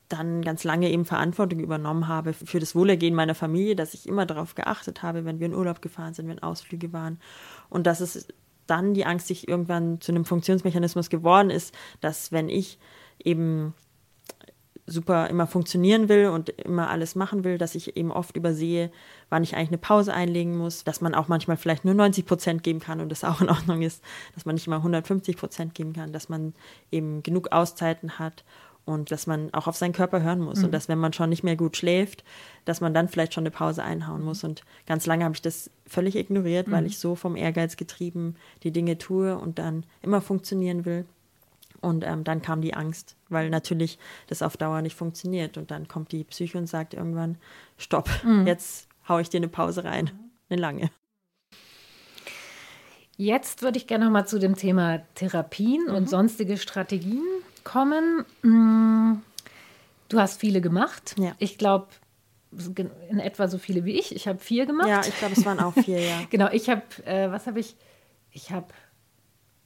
dann 0.09 0.43
ganz 0.43 0.63
lange 0.65 0.91
eben 0.91 1.05
Verantwortung 1.05 1.61
übernommen 1.61 2.07
habe 2.07 2.35
für 2.35 2.61
das 2.61 2.75
Wohlergehen 2.75 3.15
meiner 3.15 3.35
Familie, 3.35 3.75
dass 3.75 3.95
ich 3.95 4.07
immer 4.07 4.27
darauf 4.27 4.55
geachtet 4.55 5.03
habe, 5.03 5.25
wenn 5.25 5.41
wir 5.41 5.47
in 5.47 5.55
Urlaub 5.55 5.81
gefahren 5.81 6.13
sind, 6.13 6.29
wenn 6.29 6.43
Ausflüge 6.43 6.93
waren. 6.93 7.19
Und 7.71 7.87
dass 7.87 8.01
es 8.01 8.29
dann 8.67 8.95
die 8.95 9.07
Angst 9.07 9.27
sich 9.27 9.49
irgendwann 9.49 10.01
zu 10.01 10.13
einem 10.13 10.25
Funktionsmechanismus 10.25 11.09
geworden 11.09 11.51
ist, 11.51 11.75
dass 12.01 12.31
wenn 12.31 12.49
ich 12.49 12.79
eben 13.25 13.75
super 14.87 15.29
immer 15.29 15.47
funktionieren 15.47 16.09
will 16.09 16.27
und 16.27 16.49
immer 16.49 16.91
alles 16.91 17.15
machen 17.15 17.45
will, 17.45 17.57
dass 17.57 17.75
ich 17.75 17.97
eben 17.97 18.11
oft 18.11 18.37
übersehe, 18.37 18.91
wann 19.31 19.45
ich 19.45 19.55
eigentlich 19.55 19.69
eine 19.69 19.79
Pause 19.79 20.13
einlegen 20.13 20.57
muss, 20.57 20.85
dass 20.85 21.01
man 21.01 21.15
auch 21.15 21.29
manchmal 21.29 21.57
vielleicht 21.57 21.85
nur 21.85 21.95
90 21.95 22.27
Prozent 22.27 22.63
geben 22.63 22.81
kann 22.81 23.01
und 23.01 23.09
das 23.09 23.25
auch 23.25 23.41
in 23.41 23.49
Ordnung 23.49 23.83
ist, 23.83 24.03
dass 24.35 24.45
man 24.45 24.55
nicht 24.55 24.67
immer 24.67 24.77
150 24.77 25.37
Prozent 25.37 25.75
geben 25.75 25.93
kann, 25.93 26.13
dass 26.13 26.29
man 26.29 26.55
eben 26.91 27.23
genug 27.23 27.53
Auszeiten 27.53 28.19
hat 28.19 28.45
und 28.85 29.11
dass 29.13 29.27
man 29.27 29.53
auch 29.55 29.69
auf 29.69 29.77
seinen 29.77 29.93
Körper 29.93 30.23
hören 30.23 30.41
muss. 30.41 30.63
Und 30.65 30.73
dass 30.73 30.89
wenn 30.89 30.99
man 30.99 31.13
schon 31.13 31.31
nicht 31.31 31.45
mehr 31.45 31.57
gut 31.57 31.77
schläft, 31.77 32.25
dass 32.65 32.81
man 32.81 32.93
dann 32.93 33.09
vielleicht 33.09 33.33
schon 33.35 33.43
eine 33.43 33.53
Pause 33.53 33.85
einhauen 33.85 34.23
muss. 34.23 34.43
Und 34.43 34.65
ganz 34.87 35.07
lange 35.07 35.25
habe 35.25 35.35
ich 35.35 35.43
das 35.43 35.71
völlig 35.87 36.17
ignoriert, 36.17 36.71
weil 36.71 36.87
ich 36.87 36.99
so 36.99 37.15
vom 37.15 37.37
Ehrgeiz 37.37 37.77
getrieben 37.77 38.35
die 38.65 38.73
Dinge 38.73 38.99
tue 38.99 39.39
und 39.39 39.59
dann 39.59 39.87
immer 40.01 40.21
funktionieren 40.21 40.85
will. 40.85 41.05
Und 41.83 42.05
ähm, 42.05 42.25
dann 42.25 42.41
kam 42.41 42.63
die 42.63 42.75
Angst, 42.75 43.17
weil 43.29 43.51
natürlich 43.51 43.99
das 44.29 44.41
auf 44.41 44.57
Dauer 44.57 44.81
nicht 44.81 44.97
funktioniert. 44.97 45.59
Und 45.59 45.71
dann 45.71 45.89
kommt 45.89 46.13
die 46.13 46.25
Psyche 46.25 46.57
und 46.57 46.67
sagt 46.67 46.95
irgendwann, 46.95 47.37
stopp, 47.77 48.09
jetzt 48.47 48.89
hau 49.09 49.19
ich 49.19 49.29
dir 49.29 49.39
eine 49.39 49.49
Pause 49.49 49.85
rein. 49.85 50.11
Eine 50.49 50.61
lange. 50.61 50.91
Jetzt 53.19 53.63
würde 53.63 53.77
ich 53.77 53.87
gerne 53.87 54.07
noch 54.07 54.13
mal 54.13 54.27
zu 54.27 54.39
dem 54.39 54.57
Thema 54.57 55.03
Therapien 55.15 55.89
und 55.89 56.09
sonstige 56.09 56.57
Strategien 56.57 57.23
kommen. 57.63 58.25
Mm, 58.43 59.21
Du 60.13 60.21
hast 60.21 60.39
viele 60.39 60.61
gemacht. 60.61 61.15
Ja. 61.19 61.33
Ich 61.39 61.57
glaube, 61.57 61.87
in 63.09 63.19
etwa 63.19 63.49
so 63.49 63.57
viele 63.57 63.87
wie 63.87 63.99
ich. 63.99 64.15
Ich 64.15 64.29
habe 64.29 64.39
vier 64.39 64.67
gemacht. 64.67 64.89
Ja, 64.89 65.01
ich 65.01 65.17
glaube, 65.19 65.33
es 65.35 65.47
waren 65.47 65.59
auch 65.59 65.73
vier, 65.73 66.01
ja. 66.01 66.21
Genau, 66.31 66.51
ich 66.53 66.69
habe, 66.69 66.83
äh, 67.07 67.31
was 67.31 67.47
habe 67.47 67.61
ich? 67.61 67.77
Ich 68.31 68.51
habe, 68.53 68.67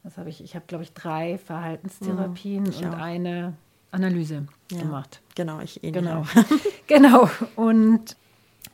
was 0.06 0.16
habe 0.18 0.30
ich? 0.30 0.40
Ich 0.42 0.54
habe, 0.54 0.64
glaube 0.68 0.84
ich, 0.84 0.92
drei 0.92 1.36
Verhaltenstherapien 1.36 2.62
Mhm, 2.62 2.68
und 2.68 2.84
auch. 2.94 2.98
eine 2.98 3.54
Analyse 3.90 4.46
ja. 4.70 4.78
gemacht. 4.80 5.20
Genau, 5.34 5.58
ich 5.60 5.82
ähnlich 5.82 6.04
Genau. 6.04 6.20
auch. 6.20 6.26
genau. 6.86 7.28
Und 7.56 8.16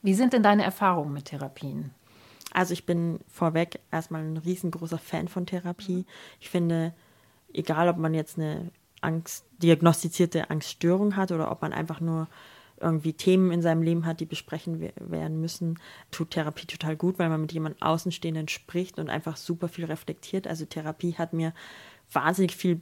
wie 0.02 0.12
sind 0.14 0.34
denn 0.34 0.42
deine 0.42 0.62
Erfahrungen 0.62 1.12
mit 1.14 1.24
Therapien? 1.26 1.90
Also 2.52 2.74
ich 2.74 2.84
bin 2.84 3.18
vorweg 3.32 3.80
erstmal 3.90 4.22
ein 4.22 4.36
riesengroßer 4.36 4.98
Fan 4.98 5.28
von 5.28 5.46
Therapie. 5.46 6.04
Ich 6.38 6.50
finde, 6.50 6.92
egal 7.54 7.88
ob 7.88 7.96
man 7.96 8.12
jetzt 8.12 8.36
eine 8.38 8.70
Angst, 9.00 9.46
diagnostizierte 9.62 10.50
Angststörung 10.50 11.16
hat 11.16 11.32
oder 11.32 11.50
ob 11.50 11.62
man 11.62 11.72
einfach 11.72 12.00
nur 12.00 12.28
irgendwie 12.82 13.14
Themen 13.14 13.50
in 13.52 13.62
seinem 13.62 13.82
Leben 13.82 14.04
hat, 14.06 14.20
die 14.20 14.26
besprechen 14.26 14.80
we- 14.80 14.92
werden 14.98 15.40
müssen, 15.40 15.78
tut 16.10 16.30
Therapie 16.32 16.66
total 16.66 16.96
gut, 16.96 17.18
weil 17.18 17.28
man 17.28 17.40
mit 17.40 17.52
jemand 17.52 17.80
Außenstehenden 17.80 18.48
spricht 18.48 18.98
und 18.98 19.08
einfach 19.08 19.36
super 19.36 19.68
viel 19.68 19.84
reflektiert. 19.86 20.46
Also 20.46 20.64
Therapie 20.66 21.14
hat 21.14 21.32
mir 21.32 21.54
wahnsinnig 22.12 22.56
viel 22.56 22.80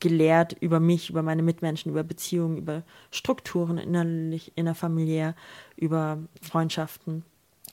gelehrt 0.00 0.56
über 0.60 0.80
mich, 0.80 1.10
über 1.10 1.22
meine 1.22 1.42
Mitmenschen, 1.42 1.90
über 1.90 2.02
Beziehungen, 2.02 2.56
über 2.58 2.82
Strukturen 3.10 3.78
innerlich, 3.78 4.52
innerfamiliär, 4.56 5.34
über 5.76 6.18
Freundschaften. 6.42 7.24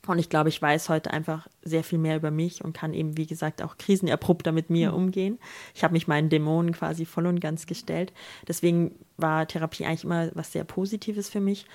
Und 0.06 0.20
ich 0.20 0.30
glaube, 0.30 0.50
ich 0.50 0.62
weiß 0.62 0.90
heute 0.90 1.12
einfach 1.12 1.48
sehr 1.62 1.84
viel 1.84 1.98
mehr 1.98 2.18
über 2.18 2.30
mich 2.30 2.64
und 2.64 2.74
kann 2.74 2.94
eben, 2.94 3.18
wie 3.18 3.26
gesagt, 3.26 3.62
auch 3.62 3.78
krisenerprobter 3.78 4.52
mit 4.52 4.70
mir 4.70 4.94
umgehen. 4.94 5.40
Ich 5.74 5.84
habe 5.84 5.94
mich 5.94 6.08
meinen 6.08 6.30
Dämonen 6.30 6.74
quasi 6.74 7.06
voll 7.06 7.26
und 7.26 7.40
ganz 7.40 7.68
gestellt. 7.68 8.12
Deswegen 8.48 8.96
war 9.16 9.48
Therapie 9.48 9.86
eigentlich 9.86 10.04
immer 10.04 10.30
was 10.34 10.52
sehr 10.52 10.66
Positives 10.66 11.30
für 11.30 11.40
mich. 11.40 11.66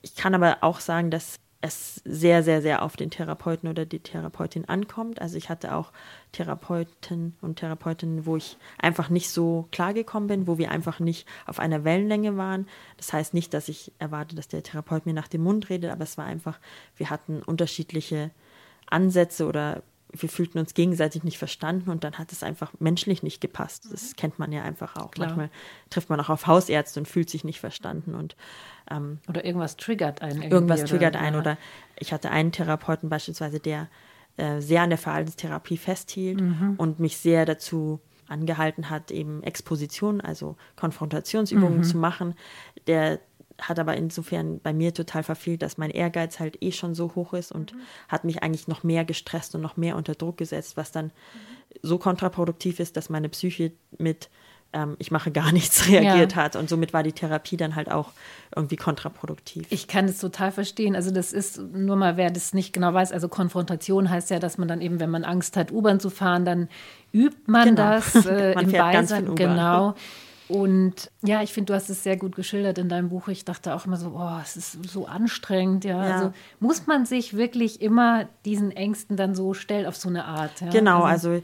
Ich 0.00 0.16
kann 0.16 0.34
aber 0.34 0.58
auch 0.62 0.80
sagen, 0.80 1.10
dass 1.10 1.40
es 1.60 2.00
sehr, 2.04 2.44
sehr, 2.44 2.62
sehr 2.62 2.82
auf 2.82 2.96
den 2.96 3.10
Therapeuten 3.10 3.68
oder 3.68 3.84
die 3.84 3.98
Therapeutin 3.98 4.68
ankommt. 4.68 5.20
Also 5.20 5.36
ich 5.36 5.50
hatte 5.50 5.74
auch 5.74 5.92
Therapeuten 6.30 7.36
und 7.40 7.56
Therapeutinnen, 7.56 8.26
wo 8.26 8.36
ich 8.36 8.56
einfach 8.78 9.08
nicht 9.08 9.30
so 9.30 9.66
klargekommen 9.72 10.28
bin, 10.28 10.46
wo 10.46 10.56
wir 10.56 10.70
einfach 10.70 11.00
nicht 11.00 11.26
auf 11.46 11.58
einer 11.58 11.82
Wellenlänge 11.82 12.36
waren. 12.36 12.68
Das 12.96 13.12
heißt 13.12 13.34
nicht, 13.34 13.52
dass 13.54 13.68
ich 13.68 13.92
erwarte, 13.98 14.36
dass 14.36 14.46
der 14.46 14.62
Therapeut 14.62 15.04
mir 15.04 15.14
nach 15.14 15.26
dem 15.26 15.42
Mund 15.42 15.68
redet, 15.68 15.90
aber 15.90 16.04
es 16.04 16.16
war 16.16 16.26
einfach, 16.26 16.60
wir 16.96 17.10
hatten 17.10 17.42
unterschiedliche 17.42 18.30
Ansätze 18.86 19.46
oder 19.46 19.82
wir 20.12 20.28
fühlten 20.28 20.58
uns 20.58 20.74
gegenseitig 20.74 21.22
nicht 21.24 21.38
verstanden 21.38 21.90
und 21.90 22.02
dann 22.04 22.14
hat 22.18 22.32
es 22.32 22.42
einfach 22.42 22.72
menschlich 22.78 23.22
nicht 23.22 23.40
gepasst. 23.40 23.88
Das 23.92 24.16
kennt 24.16 24.38
man 24.38 24.52
ja 24.52 24.62
einfach 24.62 24.96
auch. 24.96 25.10
Klar. 25.10 25.28
Manchmal 25.28 25.50
trifft 25.90 26.08
man 26.08 26.18
auch 26.20 26.30
auf 26.30 26.46
Hausärzte 26.46 27.00
und 27.00 27.06
fühlt 27.06 27.28
sich 27.28 27.44
nicht 27.44 27.60
verstanden 27.60 28.14
und 28.14 28.34
ähm, 28.90 29.18
Oder 29.28 29.44
irgendwas 29.44 29.76
triggert 29.76 30.22
einen. 30.22 30.42
irgendwas 30.42 30.80
oder- 30.80 30.88
triggert 30.88 31.16
einen 31.16 31.34
ja. 31.34 31.40
oder 31.40 31.58
ich 31.98 32.12
hatte 32.12 32.30
einen 32.30 32.52
Therapeuten 32.52 33.08
beispielsweise, 33.10 33.60
der 33.60 33.88
äh, 34.38 34.60
sehr 34.60 34.82
an 34.82 34.90
der 34.90 34.98
Verhaltenstherapie 34.98 35.76
festhielt 35.76 36.40
Mhm. 36.40 36.74
und 36.78 37.00
mich 37.00 37.16
sehr 37.18 37.44
dazu 37.44 38.00
angehalten 38.28 38.88
hat, 38.90 39.10
eben 39.10 39.42
Exposition, 39.42 40.20
also 40.20 40.56
Konfrontationsübungen 40.76 41.78
Mhm. 41.78 41.84
zu 41.84 41.96
machen. 41.96 42.34
Der 42.86 43.20
hat 43.60 43.78
aber 43.78 43.96
insofern 43.96 44.60
bei 44.60 44.72
mir 44.72 44.94
total 44.94 45.22
verfehlt, 45.22 45.62
dass 45.62 45.78
mein 45.78 45.90
Ehrgeiz 45.90 46.38
halt 46.38 46.62
eh 46.62 46.70
schon 46.72 46.94
so 46.94 47.14
hoch 47.14 47.32
ist 47.34 47.50
und 47.52 47.74
Mhm. 47.74 47.78
hat 48.08 48.24
mich 48.24 48.42
eigentlich 48.42 48.68
noch 48.68 48.84
mehr 48.84 49.04
gestresst 49.04 49.54
und 49.54 49.60
noch 49.60 49.76
mehr 49.76 49.96
unter 49.96 50.14
Druck 50.14 50.36
gesetzt, 50.36 50.76
was 50.76 50.92
dann 50.92 51.10
so 51.82 51.98
kontraproduktiv 51.98 52.80
ist, 52.80 52.96
dass 52.96 53.10
meine 53.10 53.28
Psyche 53.28 53.72
mit 53.98 54.28
ähm, 54.74 54.96
ich 54.98 55.10
mache 55.10 55.30
gar 55.30 55.50
nichts 55.52 55.88
reagiert 55.88 56.36
hat 56.36 56.54
und 56.54 56.68
somit 56.68 56.92
war 56.92 57.02
die 57.02 57.12
Therapie 57.12 57.56
dann 57.56 57.74
halt 57.74 57.90
auch 57.90 58.10
irgendwie 58.54 58.76
kontraproduktiv. 58.76 59.66
Ich 59.70 59.88
kann 59.88 60.06
das 60.06 60.18
total 60.18 60.52
verstehen. 60.52 60.94
Also 60.94 61.10
das 61.10 61.32
ist 61.32 61.58
nur 61.58 61.96
mal, 61.96 62.18
wer 62.18 62.30
das 62.30 62.52
nicht 62.52 62.74
genau 62.74 62.92
weiß. 62.92 63.10
Also 63.12 63.28
Konfrontation 63.28 64.10
heißt 64.10 64.28
ja, 64.30 64.38
dass 64.38 64.58
man 64.58 64.68
dann 64.68 64.82
eben, 64.82 65.00
wenn 65.00 65.08
man 65.10 65.24
Angst 65.24 65.56
hat, 65.56 65.72
U-Bahn 65.72 66.00
zu 66.00 66.10
fahren, 66.10 66.44
dann 66.44 66.68
übt 67.14 67.38
man 67.46 67.70
Genau. 67.70 67.82
das 67.92 68.14
äh, 68.26 68.54
Man 68.56 68.64
im 68.64 68.70
fährt 68.70 68.92
ganz 68.92 69.10
Beisein. 69.10 69.34
Genau. 69.36 69.94
Und 70.48 71.10
ja, 71.22 71.42
ich 71.42 71.52
finde, 71.52 71.72
du 71.72 71.74
hast 71.74 71.90
es 71.90 72.02
sehr 72.02 72.16
gut 72.16 72.34
geschildert 72.34 72.78
in 72.78 72.88
deinem 72.88 73.10
Buch. 73.10 73.28
Ich 73.28 73.44
dachte 73.44 73.74
auch 73.74 73.84
immer 73.84 73.98
so, 73.98 74.10
boah, 74.10 74.40
es 74.42 74.56
ist 74.56 74.88
so 74.88 75.06
anstrengend. 75.06 75.84
Ja, 75.84 76.04
Ja. 76.06 76.14
also 76.14 76.32
muss 76.58 76.86
man 76.86 77.04
sich 77.04 77.36
wirklich 77.36 77.82
immer 77.82 78.28
diesen 78.44 78.70
Ängsten 78.70 79.16
dann 79.16 79.34
so 79.34 79.52
stellen 79.52 79.86
auf 79.86 79.96
so 79.96 80.08
eine 80.08 80.24
Art. 80.24 80.60
Ja? 80.60 80.70
Genau, 80.70 81.02
also 81.02 81.42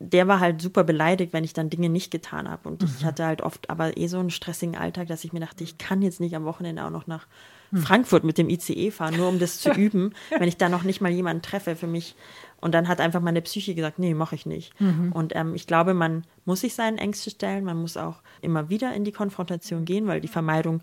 der 0.00 0.28
war 0.28 0.40
halt 0.40 0.60
super 0.62 0.84
beleidigt, 0.84 1.32
wenn 1.32 1.44
ich 1.44 1.54
dann 1.54 1.70
Dinge 1.70 1.88
nicht 1.88 2.10
getan 2.10 2.48
habe. 2.48 2.68
Und 2.68 2.82
mhm. 2.82 2.88
ich 2.98 3.04
hatte 3.04 3.24
halt 3.24 3.42
oft 3.42 3.68
aber 3.70 3.96
eh 3.96 4.06
so 4.06 4.18
einen 4.18 4.30
stressigen 4.30 4.76
Alltag, 4.76 5.08
dass 5.08 5.24
ich 5.24 5.32
mir 5.32 5.40
dachte, 5.40 5.64
ich 5.64 5.78
kann 5.78 6.02
jetzt 6.02 6.20
nicht 6.20 6.36
am 6.36 6.44
Wochenende 6.44 6.84
auch 6.84 6.90
noch 6.90 7.06
nach 7.06 7.26
mhm. 7.70 7.78
Frankfurt 7.78 8.24
mit 8.24 8.38
dem 8.38 8.48
ICE 8.48 8.90
fahren, 8.90 9.16
nur 9.16 9.28
um 9.28 9.38
das 9.38 9.58
zu 9.58 9.70
üben, 9.74 10.14
wenn 10.30 10.48
ich 10.48 10.56
da 10.56 10.68
noch 10.68 10.84
nicht 10.84 11.00
mal 11.00 11.10
jemanden 11.10 11.42
treffe 11.42 11.74
für 11.76 11.88
mich. 11.88 12.14
Und 12.60 12.72
dann 12.72 12.88
hat 12.88 13.00
einfach 13.00 13.20
meine 13.20 13.42
Psyche 13.42 13.74
gesagt, 13.74 13.98
nee, 13.98 14.14
mache 14.14 14.34
ich 14.34 14.46
nicht. 14.46 14.78
Mhm. 14.80 15.12
Und 15.12 15.34
ähm, 15.36 15.54
ich 15.54 15.66
glaube, 15.66 15.94
man 15.94 16.24
muss 16.44 16.62
sich 16.62 16.74
seinen 16.74 16.98
Ängsten 16.98 17.30
stellen, 17.30 17.64
man 17.64 17.80
muss 17.80 17.96
auch 17.96 18.22
immer 18.40 18.68
wieder 18.68 18.92
in 18.94 19.04
die 19.04 19.12
Konfrontation 19.12 19.84
gehen, 19.84 20.06
weil 20.06 20.20
die 20.20 20.28
Vermeidung 20.28 20.80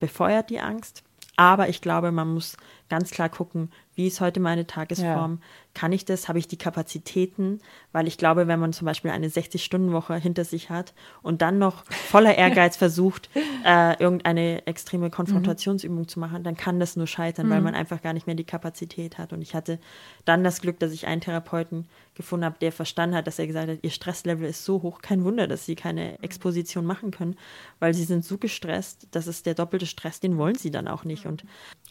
befeuert 0.00 0.50
die 0.50 0.60
Angst. 0.60 1.02
Aber 1.36 1.68
ich 1.68 1.80
glaube, 1.80 2.12
man 2.12 2.32
muss 2.34 2.56
ganz 2.88 3.10
klar 3.10 3.28
gucken, 3.28 3.70
wie 3.98 4.06
ist 4.06 4.20
heute 4.20 4.38
meine 4.38 4.64
Tagesform? 4.64 5.40
Ja. 5.40 5.46
Kann 5.74 5.92
ich 5.92 6.04
das? 6.04 6.28
Habe 6.28 6.38
ich 6.38 6.46
die 6.46 6.56
Kapazitäten? 6.56 7.60
Weil 7.90 8.06
ich 8.06 8.16
glaube, 8.16 8.46
wenn 8.46 8.60
man 8.60 8.72
zum 8.72 8.84
Beispiel 8.84 9.10
eine 9.10 9.26
60-Stunden-Woche 9.26 10.14
hinter 10.14 10.44
sich 10.44 10.70
hat 10.70 10.94
und 11.20 11.42
dann 11.42 11.58
noch 11.58 11.84
voller 11.84 12.34
Ehrgeiz 12.38 12.76
versucht, 12.76 13.28
äh, 13.64 14.00
irgendeine 14.00 14.66
extreme 14.68 15.10
Konfrontationsübung 15.10 15.98
mhm. 15.98 16.08
zu 16.08 16.20
machen, 16.20 16.44
dann 16.44 16.56
kann 16.56 16.78
das 16.78 16.94
nur 16.94 17.08
scheitern, 17.08 17.46
mhm. 17.46 17.50
weil 17.50 17.60
man 17.60 17.74
einfach 17.74 18.00
gar 18.00 18.12
nicht 18.12 18.28
mehr 18.28 18.36
die 18.36 18.44
Kapazität 18.44 19.18
hat. 19.18 19.32
Und 19.32 19.42
ich 19.42 19.54
hatte 19.54 19.80
dann 20.24 20.44
das 20.44 20.60
Glück, 20.60 20.78
dass 20.78 20.92
ich 20.92 21.08
einen 21.08 21.20
Therapeuten 21.20 21.88
gefunden 22.14 22.44
habe, 22.44 22.58
der 22.60 22.70
verstanden 22.70 23.16
hat, 23.16 23.26
dass 23.26 23.40
er 23.40 23.48
gesagt 23.48 23.68
hat, 23.68 23.78
ihr 23.82 23.90
Stresslevel 23.90 24.48
ist 24.48 24.64
so 24.64 24.82
hoch, 24.82 25.02
kein 25.02 25.24
Wunder, 25.24 25.48
dass 25.48 25.66
sie 25.66 25.74
keine 25.74 26.22
Exposition 26.22 26.84
machen 26.84 27.10
können, 27.10 27.36
weil 27.80 27.94
sie 27.94 28.04
sind 28.04 28.24
so 28.24 28.38
gestresst, 28.38 29.08
das 29.10 29.26
ist 29.26 29.46
der 29.46 29.54
doppelte 29.54 29.86
Stress, 29.86 30.20
den 30.20 30.38
wollen 30.38 30.56
sie 30.56 30.70
dann 30.70 30.86
auch 30.86 31.04
nicht. 31.04 31.26
Und 31.26 31.44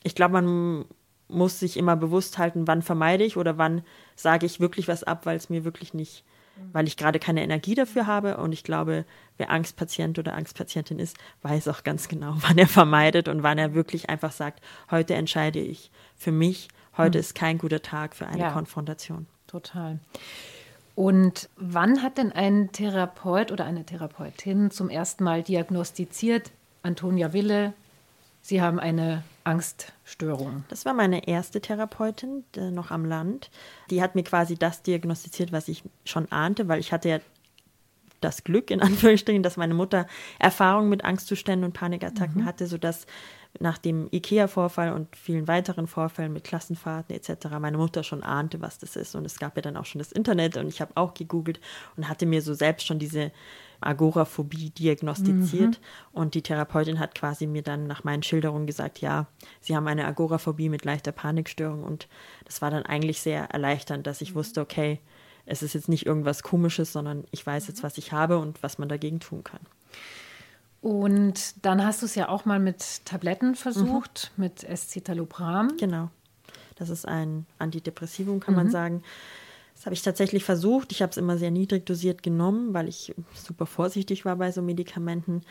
ich 0.03 0.15
glaube, 0.15 0.33
man 0.33 0.85
muss 1.27 1.59
sich 1.59 1.77
immer 1.77 1.95
bewusst 1.95 2.37
halten, 2.37 2.67
wann 2.67 2.81
vermeide 2.81 3.23
ich 3.23 3.37
oder 3.37 3.57
wann 3.57 3.83
sage 4.15 4.45
ich 4.45 4.59
wirklich 4.59 4.87
was 4.87 5.03
ab, 5.03 5.25
weil 5.25 5.37
es 5.37 5.49
mir 5.49 5.65
wirklich 5.65 5.93
nicht, 5.93 6.23
weil 6.71 6.87
ich 6.87 6.97
gerade 6.97 7.19
keine 7.19 7.43
Energie 7.43 7.75
dafür 7.75 8.07
habe. 8.07 8.37
Und 8.37 8.53
ich 8.53 8.63
glaube, 8.63 9.05
wer 9.37 9.49
Angstpatient 9.51 10.17
oder 10.19 10.35
Angstpatientin 10.35 10.99
ist, 10.99 11.17
weiß 11.41 11.67
auch 11.67 11.83
ganz 11.83 12.07
genau, 12.07 12.35
wann 12.47 12.57
er 12.57 12.67
vermeidet 12.67 13.27
und 13.27 13.43
wann 13.43 13.57
er 13.57 13.73
wirklich 13.73 14.09
einfach 14.09 14.31
sagt, 14.31 14.63
heute 14.89 15.15
entscheide 15.15 15.59
ich 15.59 15.91
für 16.15 16.31
mich, 16.31 16.69
heute 16.95 17.17
mhm. 17.17 17.21
ist 17.21 17.35
kein 17.35 17.57
guter 17.57 17.81
Tag 17.81 18.15
für 18.15 18.27
eine 18.27 18.43
ja, 18.43 18.51
Konfrontation. 18.51 19.27
Total. 19.47 19.99
Und 20.95 21.47
wann 21.57 22.01
hat 22.01 22.17
denn 22.17 22.31
ein 22.31 22.71
Therapeut 22.71 23.51
oder 23.51 23.65
eine 23.65 23.85
Therapeutin 23.85 24.71
zum 24.71 24.89
ersten 24.89 25.23
Mal 25.23 25.43
diagnostiziert, 25.43 26.51
Antonia 26.81 27.33
Wille, 27.33 27.73
Sie 28.41 28.61
haben 28.61 28.79
eine 28.79 29.23
Angststörung. 29.47 30.65
Das 30.69 30.85
war 30.85 30.93
meine 30.93 31.27
erste 31.27 31.61
Therapeutin 31.61 32.43
noch 32.55 32.91
am 32.91 33.05
Land. 33.05 33.49
Die 33.89 34.01
hat 34.01 34.15
mir 34.15 34.23
quasi 34.23 34.55
das 34.55 34.83
diagnostiziert, 34.83 35.51
was 35.51 35.67
ich 35.67 35.83
schon 36.05 36.31
ahnte, 36.31 36.67
weil 36.67 36.79
ich 36.79 36.91
hatte 36.91 37.09
ja 37.09 37.19
das 38.19 38.43
Glück, 38.43 38.71
in 38.71 38.81
Anführungsstrichen, 38.81 39.43
dass 39.43 39.57
meine 39.57 39.73
Mutter 39.73 40.07
Erfahrung 40.39 40.89
mit 40.89 41.05
Angstzuständen 41.05 41.65
und 41.65 41.73
Panikattacken 41.73 42.41
mhm. 42.41 42.45
hatte, 42.45 42.67
sodass 42.67 43.05
nach 43.59 43.77
dem 43.77 44.09
IKEA-Vorfall 44.11 44.91
und 44.91 45.15
vielen 45.15 45.47
weiteren 45.47 45.87
Vorfällen 45.87 46.33
mit 46.33 46.43
Klassenfahrten 46.43 47.15
etc. 47.15 47.47
meine 47.59 47.77
Mutter 47.77 48.03
schon 48.03 48.23
ahnte, 48.23 48.61
was 48.61 48.77
das 48.77 48.95
ist. 48.95 49.15
Und 49.15 49.25
es 49.25 49.39
gab 49.39 49.55
ja 49.55 49.61
dann 49.61 49.77
auch 49.77 49.85
schon 49.85 49.99
das 49.99 50.11
Internet 50.11 50.57
und 50.57 50.67
ich 50.67 50.81
habe 50.81 50.91
auch 50.95 51.13
gegoogelt 51.13 51.59
und 51.95 52.07
hatte 52.07 52.25
mir 52.25 52.41
so 52.41 52.53
selbst 52.53 52.85
schon 52.85 52.99
diese 52.99 53.31
Agoraphobie 53.81 54.69
diagnostiziert. 54.71 55.79
Mhm. 55.79 56.19
Und 56.19 56.33
die 56.33 56.41
Therapeutin 56.41 56.99
hat 56.99 57.15
quasi 57.15 57.47
mir 57.47 57.61
dann 57.61 57.87
nach 57.87 58.03
meinen 58.03 58.23
Schilderungen 58.23 58.67
gesagt, 58.67 58.99
ja, 58.99 59.27
sie 59.61 59.75
haben 59.75 59.87
eine 59.87 60.05
Agoraphobie 60.05 60.69
mit 60.69 60.85
leichter 60.85 61.11
Panikstörung. 61.11 61.83
Und 61.83 62.07
das 62.45 62.61
war 62.61 62.71
dann 62.71 62.83
eigentlich 62.83 63.21
sehr 63.21 63.45
erleichternd, 63.51 64.07
dass 64.07 64.21
ich 64.21 64.31
mhm. 64.31 64.35
wusste, 64.35 64.61
okay, 64.61 64.99
es 65.45 65.63
ist 65.63 65.73
jetzt 65.73 65.89
nicht 65.89 66.05
irgendwas 66.05 66.43
Komisches, 66.43 66.91
sondern 66.91 67.23
ich 67.31 67.45
weiß 67.45 67.67
jetzt, 67.67 67.79
mhm. 67.79 67.83
was 67.83 67.97
ich 67.97 68.11
habe 68.11 68.37
und 68.37 68.61
was 68.63 68.77
man 68.77 68.89
dagegen 68.89 69.19
tun 69.19 69.43
kann. 69.43 69.61
Und 70.81 71.65
dann 71.65 71.83
hast 71.83 72.01
du 72.01 72.05
es 72.05 72.15
ja 72.15 72.29
auch 72.29 72.45
mal 72.45 72.59
mit 72.59 73.05
Tabletten 73.05 73.55
versucht, 73.55 74.31
mhm. 74.35 74.43
mit 74.43 74.63
Escitalopram. 74.63 75.75
Genau. 75.77 76.09
Das 76.75 76.89
ist 76.89 77.07
ein 77.07 77.45
Antidepressivum, 77.57 78.39
kann 78.39 78.53
mhm. 78.53 78.57
man 78.57 78.69
sagen. 78.69 79.03
Das 79.77 79.85
habe 79.85 79.93
ich 79.93 80.01
tatsächlich 80.01 80.43
versucht. 80.43 80.91
Ich 80.91 81.03
habe 81.03 81.11
es 81.11 81.17
immer 81.17 81.37
sehr 81.37 81.51
niedrig 81.51 81.85
dosiert 81.85 82.23
genommen, 82.23 82.73
weil 82.73 82.87
ich 82.87 83.13
super 83.35 83.67
vorsichtig 83.67 84.25
war 84.25 84.35
bei 84.35 84.51
so 84.51 84.63
Medikamenten. 84.63 85.43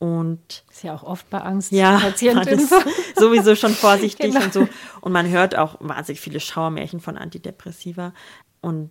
Und 0.00 0.64
ist 0.68 0.82
ja 0.82 0.96
auch 0.96 1.04
oft 1.04 1.30
bei 1.30 1.40
Angst. 1.40 1.70
Ja, 1.70 1.96
Patienten. 2.00 2.58
sowieso 3.16 3.54
schon 3.54 3.72
vorsichtig 3.72 4.32
genau. 4.32 4.44
und 4.44 4.52
so. 4.52 4.68
Und 5.00 5.12
man 5.12 5.28
hört 5.28 5.56
auch 5.56 5.76
wahnsinnig 5.78 6.20
viele 6.20 6.40
Schauermärchen 6.40 6.98
von 6.98 7.16
Antidepressiva. 7.16 8.14
Und 8.60 8.90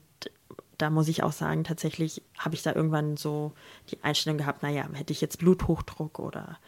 da 0.77 0.89
muss 0.89 1.09
ich 1.09 1.21
auch 1.21 1.33
sagen, 1.33 1.65
tatsächlich 1.65 2.21
habe 2.37 2.55
ich 2.55 2.63
da 2.63 2.73
irgendwann 2.73 3.17
so 3.17 3.51
die 3.91 4.01
Einstellung 4.03 4.37
gehabt, 4.37 4.63
naja, 4.63 4.87
hätte 4.93 5.11
ich 5.11 5.19
jetzt 5.19 5.39
Bluthochdruck 5.39 6.19
oder 6.19 6.59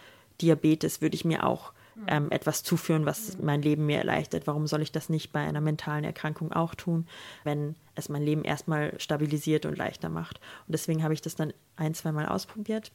Diabetes, 0.41 1.01
würde 1.01 1.15
ich 1.15 1.23
mir 1.23 1.45
auch 1.45 1.71
ähm, 2.07 2.31
etwas 2.31 2.63
zuführen, 2.63 3.05
was 3.05 3.37
mein 3.39 3.61
Leben 3.61 3.85
mir 3.85 3.97
erleichtert. 3.97 4.47
Warum 4.47 4.67
soll 4.67 4.81
ich 4.81 4.91
das 4.91 5.09
nicht 5.09 5.31
bei 5.31 5.39
einer 5.39 5.61
mentalen 5.61 6.03
Erkrankung 6.03 6.51
auch 6.51 6.75
tun, 6.75 7.07
wenn 7.43 7.75
es 7.99 8.09
mein 8.09 8.23
Leben 8.23 8.43
erstmal 8.43 8.99
stabilisiert 8.99 9.65
und 9.65 9.77
leichter 9.77 10.09
macht? 10.09 10.39
Und 10.67 10.73
deswegen 10.73 11.03
habe 11.03 11.13
ich 11.13 11.21
das 11.21 11.35
dann 11.35 11.53
ein, 11.75 11.93
zwei 11.93 12.11
Mal 12.11 12.25
ausprobiert 12.25 12.91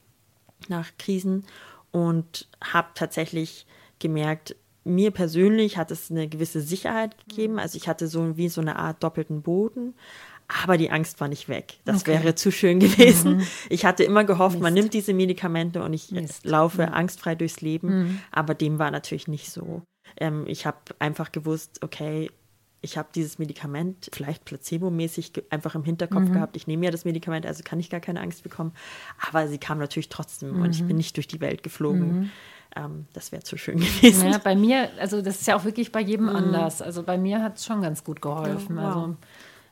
nach 0.69 0.91
Krisen 0.99 1.45
und 1.91 2.49
habe 2.63 2.89
tatsächlich 2.95 3.67
gemerkt, 3.99 4.57
mir 4.85 5.11
persönlich 5.11 5.77
hat 5.77 5.91
es 5.91 6.11
eine 6.11 6.29
gewisse 6.29 6.61
Sicherheit 6.61 7.17
gegeben. 7.27 7.59
Also 7.59 7.77
ich 7.77 7.89
hatte 7.89 8.07
so 8.07 8.37
wie 8.37 8.49
so 8.49 8.61
eine 8.61 8.77
Art 8.77 9.03
doppelten 9.03 9.43
Boden, 9.43 9.95
aber 10.63 10.77
die 10.77 10.91
Angst 10.91 11.21
war 11.21 11.29
nicht 11.29 11.49
weg. 11.49 11.79
Das 11.85 12.03
okay. 12.03 12.13
wäre 12.13 12.35
zu 12.35 12.53
schön 12.53 12.81
gewesen. 12.81 13.37
Mhm. 13.37 13.47
Ich 13.71 13.85
hatte 13.85 14.05
immer 14.05 14.25
gehofft, 14.25 14.57
Mist. 14.57 14.63
man 14.63 14.75
nimmt 14.75 14.93
diese 14.93 15.15
Medikamente 15.15 15.83
und 15.83 15.93
ich 15.95 16.11
Mist. 16.11 16.45
laufe 16.45 16.87
mhm. 16.87 16.93
angstfrei 16.93 17.35
durchs 17.35 17.61
Leben. 17.61 17.89
Mhm. 17.89 18.21
Aber 18.31 18.55
dem 18.55 18.79
war 18.79 18.91
natürlich 18.91 19.27
nicht 19.27 19.51
so. 19.51 19.83
Ähm, 20.19 20.45
ich 20.47 20.67
habe 20.67 20.79
einfach 20.99 21.33
gewusst, 21.33 21.83
okay, 21.83 22.31
ich 22.85 22.99
habe 22.99 23.09
dieses 23.14 23.39
Medikament 23.39 24.11
vielleicht 24.12 24.45
placebomäßig 24.45 25.32
einfach 25.49 25.74
im 25.74 25.85
Hinterkopf 25.85 26.28
mhm. 26.28 26.32
gehabt. 26.35 26.57
Ich 26.57 26.66
nehme 26.66 26.85
ja 26.85 26.91
das 26.91 27.05
Medikament, 27.07 27.47
also 27.47 27.62
kann 27.64 27.80
ich 27.80 27.89
gar 27.89 28.01
keine 28.01 28.20
Angst 28.20 28.43
bekommen. 28.43 28.72
Aber 29.26 29.49
sie 29.49 29.59
kam 29.59 29.78
natürlich 29.78 30.11
trotzdem 30.11 30.61
und 30.61 30.70
ich 30.70 30.80
bin 30.80 30.89
mhm. 30.91 30.97
nicht 30.97 31.16
durch 31.16 31.26
die 31.26 31.41
Welt 31.41 31.62
geflogen. 31.62 32.20
Mhm. 32.20 32.30
Ähm, 32.76 33.07
das 33.14 33.32
wäre 33.32 33.43
zu 33.43 33.57
schön 33.57 33.80
gewesen. 33.80 34.30
Ja, 34.30 34.39
bei 34.39 34.55
mir, 34.55 34.91
also 35.01 35.22
das 35.22 35.41
ist 35.41 35.47
ja 35.47 35.57
auch 35.57 35.64
wirklich 35.64 35.93
bei 35.93 36.01
jedem 36.01 36.28
anders. 36.28 36.82
Also 36.82 37.03
bei 37.03 37.16
mir 37.16 37.43
hat 37.43 37.57
es 37.57 37.64
schon 37.64 37.80
ganz 37.80 38.05
gut 38.05 38.20
geholfen. 38.20 38.76
Ja, 38.76 38.82
wow. 38.82 38.97
Also 38.97 39.16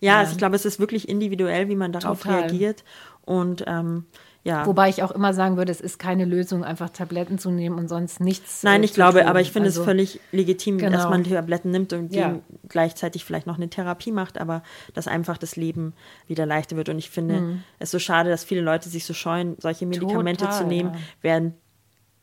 ja, 0.00 0.18
also 0.18 0.32
ich 0.32 0.38
glaube, 0.38 0.56
es 0.56 0.64
ist 0.64 0.80
wirklich 0.80 1.08
individuell, 1.08 1.68
wie 1.68 1.76
man 1.76 1.92
darauf 1.92 2.22
Total. 2.22 2.40
reagiert. 2.40 2.82
Und 3.24 3.62
ähm, 3.68 4.06
ja. 4.44 4.66
Wobei 4.66 4.88
ich 4.88 5.04
auch 5.04 5.12
immer 5.12 5.34
sagen 5.34 5.56
würde, 5.56 5.70
es 5.70 5.80
ist 5.80 6.00
keine 6.00 6.24
Lösung, 6.24 6.64
einfach 6.64 6.90
Tabletten 6.90 7.38
zu 7.38 7.50
nehmen 7.50 7.78
und 7.78 7.88
sonst 7.88 8.20
nichts. 8.20 8.64
Nein, 8.64 8.82
ich 8.82 8.92
glaube, 8.92 9.20
tun. 9.20 9.28
aber 9.28 9.40
ich 9.40 9.52
finde 9.52 9.68
also, 9.68 9.82
es 9.82 9.84
völlig 9.84 10.20
legitim, 10.32 10.78
genau. 10.78 10.96
dass 10.96 11.08
man 11.08 11.22
Tabletten 11.22 11.70
nimmt 11.70 11.92
und 11.92 12.12
ja. 12.12 12.40
gleichzeitig 12.68 13.24
vielleicht 13.24 13.46
noch 13.46 13.56
eine 13.56 13.70
Therapie 13.70 14.10
macht, 14.10 14.38
aber 14.38 14.64
dass 14.94 15.06
einfach 15.06 15.38
das 15.38 15.54
Leben 15.54 15.94
wieder 16.26 16.44
leichter 16.44 16.76
wird. 16.76 16.88
Und 16.88 16.98
ich 16.98 17.10
finde 17.10 17.40
mhm. 17.40 17.62
es 17.78 17.92
so 17.92 18.00
schade, 18.00 18.30
dass 18.30 18.42
viele 18.42 18.62
Leute 18.62 18.88
sich 18.88 19.04
so 19.04 19.14
scheuen, 19.14 19.56
solche 19.60 19.86
Medikamente 19.86 20.44
Total, 20.44 20.58
zu 20.58 20.66
nehmen, 20.66 20.94
ja. 20.94 21.00
während 21.20 21.54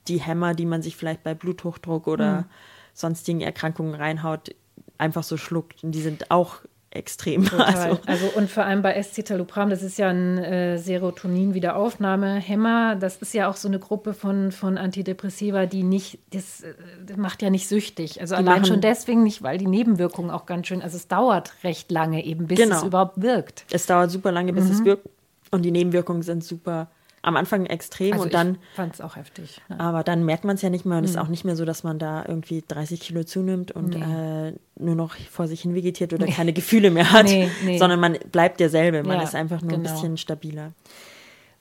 die 0.10 0.20
Hämmer, 0.20 0.54
die 0.54 0.66
man 0.66 0.82
sich 0.82 0.98
vielleicht 0.98 1.24
bei 1.24 1.34
Bluthochdruck 1.34 2.08
oder 2.08 2.42
mhm. 2.42 2.46
sonstigen 2.94 3.42
Erkrankungen 3.42 3.96
reinhaut, 3.96 4.54
einfach 4.98 5.24
so 5.24 5.38
schluckt. 5.38 5.86
Und 5.86 5.94
die 5.94 6.02
sind 6.02 6.32
auch 6.32 6.58
extrem. 6.92 7.50
Also. 7.60 8.00
also. 8.06 8.28
und 8.36 8.50
vor 8.50 8.66
allem 8.66 8.82
bei 8.82 8.94
Escitalopram, 8.94 9.70
das 9.70 9.84
ist 9.84 10.00
ja 10.00 10.10
ein 10.10 10.38
äh, 10.40 10.78
Serotonin-Wiederaufnahmehemmer. 10.78 12.96
Das 12.96 13.18
ist 13.18 13.34
ja 13.34 13.50
auch 13.50 13.56
so 13.56 13.68
eine 13.68 13.80
Gruppe 13.80 14.14
von, 14.14 14.52
von 14.52 14.78
Antidepressiva, 14.78 15.66
die 15.66 15.84
nicht, 15.84 16.20
das, 16.32 16.64
das 17.06 17.18
macht 17.18 17.42
ja 17.42 17.50
nicht 17.50 17.68
süchtig. 17.68 18.22
Also 18.22 18.36
die 18.36 18.40
allein 18.40 18.64
schon 18.66 18.82
deswegen 18.82 19.24
nicht, 19.24 19.42
weil 19.44 19.58
die 19.58 19.68
Nebenwirkungen 19.68 20.32
auch 20.32 20.46
ganz 20.46 20.68
schön, 20.68 20.82
also 20.82 20.98
es 20.98 21.08
dauert 21.08 21.54
recht 21.64 21.92
lange 21.92 22.26
eben, 22.26 22.48
bis 22.48 22.60
genau. 22.60 22.78
es 22.78 22.84
überhaupt 22.84 23.22
wirkt. 23.22 23.66
Es 23.72 23.86
dauert 23.86 24.12
super 24.12 24.32
lange, 24.32 24.54
bis 24.54 24.66
mhm. 24.66 24.72
es 24.72 24.86
wirkt. 24.86 25.10
Und 25.52 25.64
die 25.64 25.72
Nebenwirkungen 25.72 26.24
sind 26.24 26.44
super 26.44 26.90
am 27.22 27.36
Anfang 27.36 27.66
extrem 27.66 28.14
also 28.14 28.26
und 28.26 28.34
dann. 28.34 28.58
Ich 28.72 28.76
fand 28.76 28.94
es 28.94 29.02
auch 29.02 29.16
heftig. 29.16 29.62
Ne? 29.70 29.80
Aber 29.80 30.04
dann 30.04 30.24
merkt 30.26 30.44
man 30.44 30.56
es 30.56 30.62
ja 30.62 30.70
nicht 30.70 30.86
mehr 30.86 30.98
und 30.98 31.04
es 31.04 31.12
mhm. 31.12 31.18
ist 31.18 31.24
auch 31.24 31.28
nicht 31.28 31.46
mehr 31.46 31.56
so, 31.56 31.66
dass 31.66 31.84
man 31.84 32.00
da 32.00 32.24
irgendwie 32.28 32.64
30 32.68 33.00
Kilo 33.00 33.24
zunimmt 33.24 33.72
und 33.72 33.90
nee. 33.90 34.50
äh, 34.50 34.54
nur 34.78 34.96
noch 34.96 35.16
vor 35.16 35.48
sich 35.48 35.62
hin 35.62 35.76
vegetiert 35.76 36.14
oder 36.14 36.26
nee. 36.26 36.32
keine 36.32 36.54
Gefühle 36.54 36.92
mehr 36.92 37.12
hat, 37.12 37.26
nee, 37.26 37.78
sondern 37.78 38.00
man 38.00 38.18
bleibt 38.32 38.60
derselbe. 38.60 39.04
Man 39.04 39.18
ja, 39.18 39.24
ist 39.24 39.36
einfach 39.36 39.62
nur 39.62 39.72
genau. 39.72 39.90
ein 39.90 39.94
bisschen 39.94 40.18
stabiler. 40.18 40.72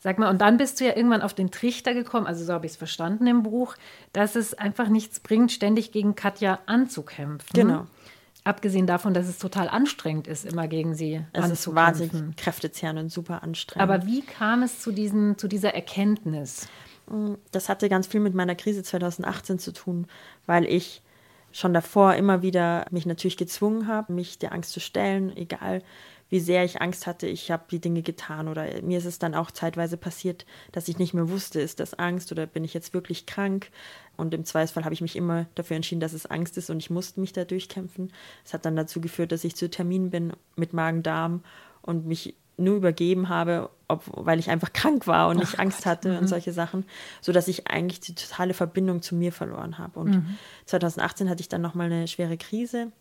Sag 0.00 0.18
mal, 0.18 0.30
und 0.30 0.40
dann 0.40 0.58
bist 0.58 0.78
du 0.78 0.84
ja 0.84 0.96
irgendwann 0.96 1.22
auf 1.22 1.34
den 1.34 1.50
Trichter 1.50 1.92
gekommen, 1.92 2.26
also 2.26 2.44
so 2.44 2.52
habe 2.52 2.66
ich 2.66 2.72
es 2.72 2.78
verstanden 2.78 3.26
im 3.26 3.42
Buch, 3.42 3.74
dass 4.12 4.36
es 4.36 4.54
einfach 4.54 4.88
nichts 4.88 5.18
bringt, 5.18 5.50
ständig 5.50 5.90
gegen 5.90 6.14
Katja 6.14 6.60
anzukämpfen. 6.66 7.48
Genau. 7.52 7.86
Abgesehen 8.48 8.86
davon, 8.86 9.12
dass 9.12 9.28
es 9.28 9.36
total 9.36 9.68
anstrengend 9.68 10.26
ist, 10.26 10.46
immer 10.46 10.68
gegen 10.68 10.94
sie 10.94 11.22
es 11.34 11.50
ist 11.50 11.74
wahnsinnig 11.74 12.34
kräftezehrend 12.38 12.98
und 12.98 13.12
super 13.12 13.42
anstrengend. 13.42 13.82
Aber 13.82 14.06
wie 14.06 14.22
kam 14.22 14.62
es 14.62 14.80
zu, 14.80 14.90
diesen, 14.90 15.36
zu 15.36 15.48
dieser 15.48 15.74
Erkenntnis? 15.74 16.66
Mm, 17.10 17.34
das 17.52 17.68
hatte 17.68 17.90
ganz 17.90 18.06
viel 18.06 18.20
mit 18.20 18.32
meiner 18.32 18.54
Krise 18.54 18.82
2018 18.82 19.58
zu 19.58 19.72
tun, 19.74 20.06
weil 20.46 20.64
ich 20.64 21.02
schon 21.52 21.74
davor 21.74 22.14
immer 22.14 22.40
wieder 22.40 22.86
mich 22.90 23.04
natürlich 23.04 23.36
gezwungen 23.36 23.86
habe, 23.86 24.14
mich 24.14 24.38
der 24.38 24.52
Angst 24.52 24.72
zu 24.72 24.80
stellen, 24.80 25.36
egal 25.36 25.82
wie 26.28 26.40
sehr 26.40 26.64
ich 26.64 26.80
Angst 26.82 27.06
hatte, 27.06 27.26
ich 27.26 27.50
habe 27.50 27.64
die 27.70 27.80
Dinge 27.80 28.02
getan 28.02 28.48
oder 28.48 28.82
mir 28.82 28.98
ist 28.98 29.06
es 29.06 29.18
dann 29.18 29.34
auch 29.34 29.50
zeitweise 29.50 29.96
passiert, 29.96 30.44
dass 30.72 30.88
ich 30.88 30.98
nicht 30.98 31.14
mehr 31.14 31.30
wusste, 31.30 31.60
ist 31.60 31.80
das 31.80 31.94
Angst 31.94 32.32
oder 32.32 32.46
bin 32.46 32.64
ich 32.64 32.74
jetzt 32.74 32.94
wirklich 32.94 33.26
krank? 33.26 33.70
Und 34.16 34.34
im 34.34 34.44
Zweifelsfall 34.44 34.84
habe 34.84 34.94
ich 34.94 35.00
mich 35.00 35.16
immer 35.16 35.46
dafür 35.54 35.76
entschieden, 35.76 36.00
dass 36.00 36.12
es 36.12 36.26
Angst 36.26 36.58
ist 36.58 36.70
und 36.70 36.78
ich 36.78 36.90
musste 36.90 37.20
mich 37.20 37.32
da 37.32 37.44
durchkämpfen. 37.44 38.12
Es 38.44 38.52
hat 38.52 38.64
dann 38.64 38.76
dazu 38.76 39.00
geführt, 39.00 39.32
dass 39.32 39.44
ich 39.44 39.56
zu 39.56 39.70
Termin 39.70 40.10
bin 40.10 40.32
mit 40.56 40.72
Magen-Darm 40.72 41.44
und 41.82 42.06
mich 42.06 42.34
nur 42.58 42.76
übergeben 42.76 43.28
habe, 43.28 43.70
ob, 43.86 44.02
weil 44.06 44.38
ich 44.38 44.50
einfach 44.50 44.72
krank 44.72 45.06
war 45.06 45.28
und 45.28 45.38
nicht 45.38 45.54
Ach 45.54 45.60
Angst 45.60 45.78
Gott. 45.78 45.86
hatte 45.86 46.12
mhm. 46.12 46.18
und 46.18 46.26
solche 46.26 46.52
Sachen, 46.52 46.84
so 47.20 47.32
dass 47.32 47.48
ich 47.48 47.68
eigentlich 47.68 48.00
die 48.00 48.14
totale 48.14 48.52
Verbindung 48.52 49.00
zu 49.00 49.14
mir 49.14 49.32
verloren 49.32 49.78
habe. 49.78 50.00
Und 50.00 50.10
mhm. 50.10 50.38
2018 50.66 51.30
hatte 51.30 51.40
ich 51.40 51.48
dann 51.48 51.62
nochmal 51.62 51.86
eine 51.86 52.08
schwere 52.08 52.36
Krise, 52.36 52.92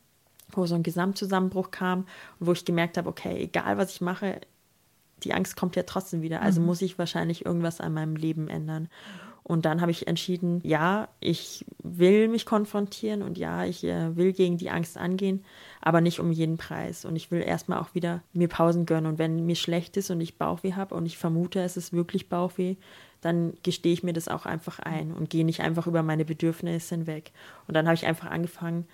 wo 0.49 0.65
so 0.65 0.75
ein 0.75 0.83
Gesamtzusammenbruch 0.83 1.71
kam 1.71 2.05
und 2.39 2.47
wo 2.47 2.51
ich 2.53 2.65
gemerkt 2.65 2.97
habe, 2.97 3.09
okay, 3.09 3.37
egal 3.37 3.77
was 3.77 3.91
ich 3.91 4.01
mache, 4.01 4.41
die 5.23 5.33
Angst 5.33 5.57
kommt 5.57 5.75
ja 5.75 5.83
trotzdem 5.83 6.21
wieder. 6.21 6.41
Also 6.41 6.61
mhm. 6.61 6.67
muss 6.67 6.81
ich 6.81 6.97
wahrscheinlich 6.97 7.45
irgendwas 7.45 7.81
an 7.81 7.93
meinem 7.93 8.15
Leben 8.15 8.47
ändern. 8.47 8.89
Und 9.43 9.63
dann 9.63 9.79
habe 9.79 9.91
ich 9.91 10.07
entschieden, 10.07 10.59
ja, 10.65 11.07
ich 11.21 11.65
will 11.81 12.27
mich 12.27 12.45
konfrontieren 12.45 13.21
und 13.21 13.37
ja, 13.37 13.63
ich 13.63 13.81
äh, 13.85 14.13
will 14.17 14.33
gegen 14.33 14.57
die 14.57 14.69
Angst 14.69 14.97
angehen, 14.97 15.45
aber 15.79 16.01
nicht 16.01 16.19
um 16.19 16.33
jeden 16.33 16.57
Preis. 16.57 17.05
Und 17.05 17.15
ich 17.15 17.31
will 17.31 17.41
erstmal 17.41 17.79
auch 17.79 17.95
wieder 17.95 18.21
mir 18.33 18.49
Pausen 18.49 18.85
gönnen. 18.85 19.09
Und 19.09 19.19
wenn 19.19 19.45
mir 19.45 19.55
schlecht 19.55 19.95
ist 19.95 20.09
und 20.09 20.19
ich 20.19 20.37
Bauchweh 20.37 20.73
habe 20.73 20.93
und 20.95 21.05
ich 21.05 21.17
vermute, 21.17 21.61
es 21.61 21.77
ist 21.77 21.93
wirklich 21.93 22.27
Bauchweh, 22.27 22.75
dann 23.21 23.53
gestehe 23.63 23.93
ich 23.93 24.03
mir 24.03 24.11
das 24.11 24.27
auch 24.27 24.45
einfach 24.45 24.79
ein 24.79 25.13
und 25.13 25.29
gehe 25.29 25.45
nicht 25.45 25.61
einfach 25.61 25.87
über 25.87 26.03
meine 26.03 26.25
Bedürfnisse 26.25 26.95
hinweg. 26.95 27.31
Und 27.69 27.73
dann 27.73 27.85
habe 27.85 27.95
ich 27.95 28.05
einfach 28.05 28.29
angefangen, 28.29 28.85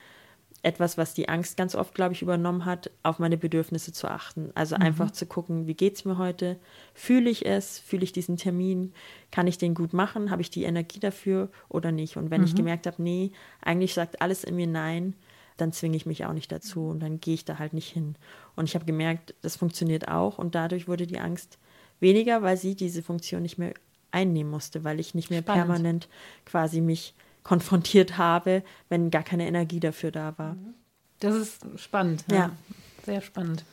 etwas, 0.64 0.98
was 0.98 1.14
die 1.14 1.28
Angst 1.28 1.58
ganz 1.58 1.76
oft, 1.76 1.94
glaube 1.94 2.14
ich, 2.14 2.22
übernommen 2.22 2.64
hat, 2.64 2.90
auf 3.04 3.20
meine 3.20 3.38
Bedürfnisse 3.38 3.92
zu 3.92 4.08
achten. 4.08 4.50
Also 4.56 4.76
mhm. 4.76 4.82
einfach 4.82 5.12
zu 5.12 5.26
gucken, 5.26 5.68
wie 5.68 5.74
geht 5.74 5.96
es 5.96 6.06
mir 6.06 6.18
heute? 6.18 6.58
Fühle 6.94 7.30
ich 7.30 7.46
es? 7.46 7.80
Fühle 7.80 8.06
ich 8.06 8.14
diesen 8.14 8.38
Termin? 8.38 8.94
Kann 9.30 9.46
ich 9.46 9.58
den 9.58 9.76
gut 9.76 9.92
machen? 9.92 10.32
Habe 10.32 10.42
ich 10.42 10.50
die 10.50 10.64
Energie 10.64 11.02
dafür 11.02 11.50
oder 11.68 11.92
nicht? 11.92 12.16
Und 12.16 12.32
wenn 12.32 12.42
mhm. 12.42 12.48
ich 12.48 12.56
gemerkt 12.56 12.88
habe, 12.88 13.04
nee, 13.04 13.32
eigentlich 13.62 13.94
sagt 13.94 14.22
alles 14.22 14.46
in 14.46 14.56
mir 14.56 14.68
Nein, 14.68 15.16
dann 15.58 15.74
zwinge 15.74 15.98
ich 15.98 16.06
mich 16.06 16.26
auch 16.26 16.34
nicht 16.34 16.52
dazu 16.52 16.88
und 16.88 17.02
dann 17.02 17.20
gehe 17.20 17.34
ich 17.34 17.44
da 17.44 17.60
halt 17.60 17.74
nicht 17.74 17.92
hin. 17.92 18.16
Und 18.56 18.70
ich 18.70 18.76
habe 18.76 18.86
gemerkt, 18.86 19.36
das 19.42 19.58
funktioniert 19.58 20.08
auch 20.08 20.38
und 20.38 20.56
dadurch 20.56 20.88
wurde 20.88 21.06
die 21.06 21.20
Angst 21.20 21.60
weniger, 22.00 22.42
weil 22.42 22.56
sie 22.56 22.76
diese 22.76 23.04
Funktion 23.04 23.42
nicht 23.42 23.58
mehr 23.58 23.74
einnehmen 24.12 24.50
musste, 24.50 24.86
weil 24.86 25.00
ich 25.00 25.14
nicht 25.14 25.30
mehr 25.30 25.42
Spannend. 25.42 25.66
permanent 25.66 26.08
quasi 26.46 26.80
mich 26.80 27.14
konfrontiert 27.44 28.18
habe, 28.18 28.64
wenn 28.90 29.12
gar 29.12 29.24
keine 29.24 29.48
Energie 29.48 29.80
dafür 29.80 30.12
da 30.12 30.38
war. 30.38 30.56
Das 31.20 31.36
ist 31.36 31.62
spannend. 31.78 32.26
Ja. 32.30 32.36
ja. 32.36 32.52
Sehr 33.06 33.22
spannend. 33.22 33.64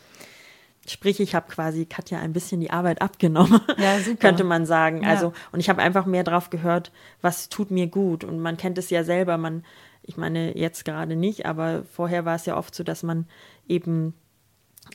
Sprich, 0.87 1.21
ich 1.21 1.35
habe 1.35 1.53
quasi 1.53 1.85
Katja 1.85 2.19
ein 2.19 2.33
bisschen 2.33 2.61
die 2.61 2.71
Arbeit 2.71 3.03
abgenommen, 3.03 3.61
ja, 3.79 3.99
könnte 4.19 4.45
man 4.45 4.67
sagen. 4.67 5.03
Ja. 5.03 5.11
Also, 5.11 5.33
und 5.53 5.61
ich 5.61 5.69
habe 5.69 5.83
einfach 5.83 6.07
mehr 6.07 6.25
drauf 6.25 6.51
gehört, 6.51 6.91
was 7.21 7.49
tut 7.49 7.71
mir 7.71 7.87
gut. 7.87 8.25
Und 8.25 8.41
man 8.41 8.57
kennt 8.57 8.79
es 8.79 8.91
ja 8.91 9.05
selber, 9.05 9.37
man, 9.37 9.65
ich 10.03 10.17
meine, 10.17 10.57
jetzt 10.57 10.85
gerade 10.85 11.17
nicht, 11.17 11.47
aber 11.47 11.85
vorher 11.85 12.25
war 12.25 12.35
es 12.35 12.47
ja 12.47 12.57
oft 12.57 12.75
so, 12.75 12.83
dass 12.83 13.03
man 13.03 13.27
eben 13.69 14.15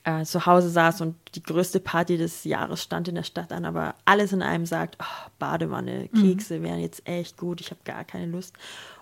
äh, 0.04 0.24
zu 0.24 0.46
Hause 0.46 0.70
saß 0.70 1.02
und 1.02 1.16
die 1.36 1.44
größte 1.44 1.80
Party 1.80 2.18
des 2.18 2.44
Jahres 2.44 2.82
stand 2.82 3.08
in 3.08 3.16
der 3.16 3.24
Stadt 3.24 3.52
an, 3.52 3.66
aber 3.66 3.96
alles 4.06 4.34
in 4.34 4.42
einem 4.42 4.66
sagt, 4.66 4.98
oh, 5.02 5.30
Badewanne, 5.40 6.10
mhm. 6.12 6.22
Kekse 6.22 6.60
mhm. 6.60 6.64
wären 6.64 6.80
jetzt 6.80 7.08
echt 7.08 7.38
gut, 7.38 7.62
ich 7.62 7.72
habe 7.72 7.82
gar 7.86 8.04
keine 8.04 8.26
Lust. 8.26 8.56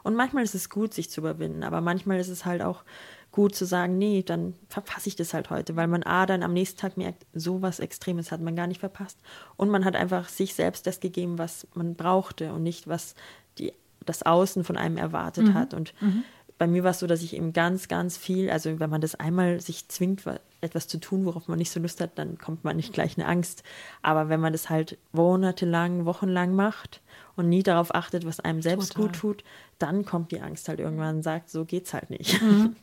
Und 0.04 0.16
manchmal 0.16 0.44
ist 0.44 0.56
es 0.56 0.70
gut, 0.70 0.94
sich 0.94 1.10
zu 1.10 1.22
überwinden, 1.22 1.64
aber 1.64 1.82
manchmal 1.82 2.20
ist 2.20 2.30
es 2.30 2.46
halt 2.46 2.62
auch 2.62 2.84
gut 3.32 3.56
zu 3.56 3.66
sagen, 3.66 3.98
nee, 3.98 4.22
dann 4.22 4.54
verpasse 4.70 5.10
ich 5.10 5.16
das 5.16 5.34
halt 5.34 5.50
heute, 5.50 5.76
weil 5.76 5.88
man 5.88 6.04
A 6.04 6.26
dann 6.28 6.44
am 6.44 6.54
nächsten 6.54 6.80
Tag 6.80 6.98
merkt, 6.98 7.26
so 7.34 7.64
was 7.64 7.80
Extremes 7.80 8.32
hat 8.32 8.42
man 8.42 8.56
gar 8.56 8.68
nicht 8.68 8.80
verpasst. 8.80 9.18
Und 9.58 9.70
man 9.70 9.86
hat 9.86 9.96
einfach 9.96 10.30
sich 10.30 10.54
selbst 10.54 10.86
das 10.86 11.00
gegeben, 11.00 11.40
was 11.40 11.68
man 11.74 11.96
brauchte 11.96 12.54
und 12.54 12.62
nicht, 12.62 12.88
was 12.88 13.16
die, 13.58 13.74
das 14.06 14.22
Außen 14.22 14.64
von 14.64 14.78
einem 14.78 14.98
erwartet 14.98 15.48
mhm. 15.48 15.54
hat. 15.56 15.74
Und 15.74 15.94
mhm 16.00 16.24
bei 16.58 16.68
mir 16.68 16.84
war 16.84 16.92
es 16.92 17.00
so, 17.00 17.08
dass 17.08 17.22
ich 17.22 17.36
eben 17.36 17.54
ganz, 17.54 17.88
ganz 17.88 18.18
viel, 18.18 18.50
also 18.50 18.80
wenn 18.80 18.90
man 18.90 19.02
das 19.02 19.16
einmal 19.16 19.60
sich 19.60 19.88
zwingt, 19.90 20.24
etwas 20.62 20.88
zu 20.88 20.98
tun, 21.00 21.26
worauf 21.26 21.48
man 21.48 21.58
nicht 21.58 21.72
so 21.72 21.80
Lust 21.80 22.00
hat, 22.00 22.12
dann 22.16 22.38
kommt 22.38 22.64
man 22.64 22.76
nicht 22.76 22.94
gleich 22.94 23.18
eine 23.18 23.28
Angst. 23.28 23.64
Aber 24.02 24.30
wenn 24.30 24.40
man 24.40 24.54
das 24.54 24.70
halt 24.70 24.98
monatelang, 25.12 26.06
wochenlang 26.06 26.56
macht 26.56 27.02
und 27.36 27.50
nie 27.50 27.64
darauf 27.64 27.94
achtet, 27.94 28.26
was 28.26 28.40
einem 28.40 28.62
selbst 28.62 28.94
Total. 28.94 29.08
gut 29.08 29.16
tut, 29.16 29.44
dann 29.80 30.06
kommt 30.06 30.32
die 30.32 30.40
Angst 30.40 30.70
halt 30.70 30.80
irgendwann 30.80 31.18
und 31.18 31.24
sagt, 31.24 31.50
so 31.50 31.66
geht's 31.66 31.94
halt 31.94 32.10
nicht. 32.10 32.42
Mhm. 32.42 32.76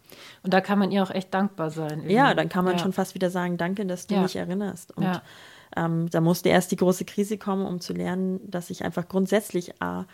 Und 0.42 0.52
da 0.52 0.60
kann 0.60 0.78
man 0.78 0.90
ihr 0.90 1.02
auch 1.02 1.10
echt 1.10 1.32
dankbar 1.32 1.70
sein. 1.70 2.00
Irgendwie. 2.00 2.14
Ja, 2.14 2.34
dann 2.34 2.48
kann 2.48 2.64
man 2.64 2.74
ja. 2.74 2.80
schon 2.80 2.92
fast 2.92 3.14
wieder 3.14 3.30
sagen, 3.30 3.56
danke, 3.56 3.86
dass 3.86 4.06
du 4.06 4.14
ja. 4.16 4.22
mich 4.22 4.36
erinnerst. 4.36 4.96
Und 4.96 5.04
ja. 5.04 5.22
ähm, 5.76 6.10
da 6.10 6.20
musste 6.20 6.50
erst 6.50 6.72
die 6.72 6.76
große 6.76 7.04
Krise 7.04 7.38
kommen, 7.38 7.64
um 7.64 7.80
zu 7.80 7.94
lernen, 7.94 8.40
dass 8.50 8.68
ich 8.70 8.84
einfach 8.84 9.08
grundsätzlich 9.08 9.80
A, 9.80 10.04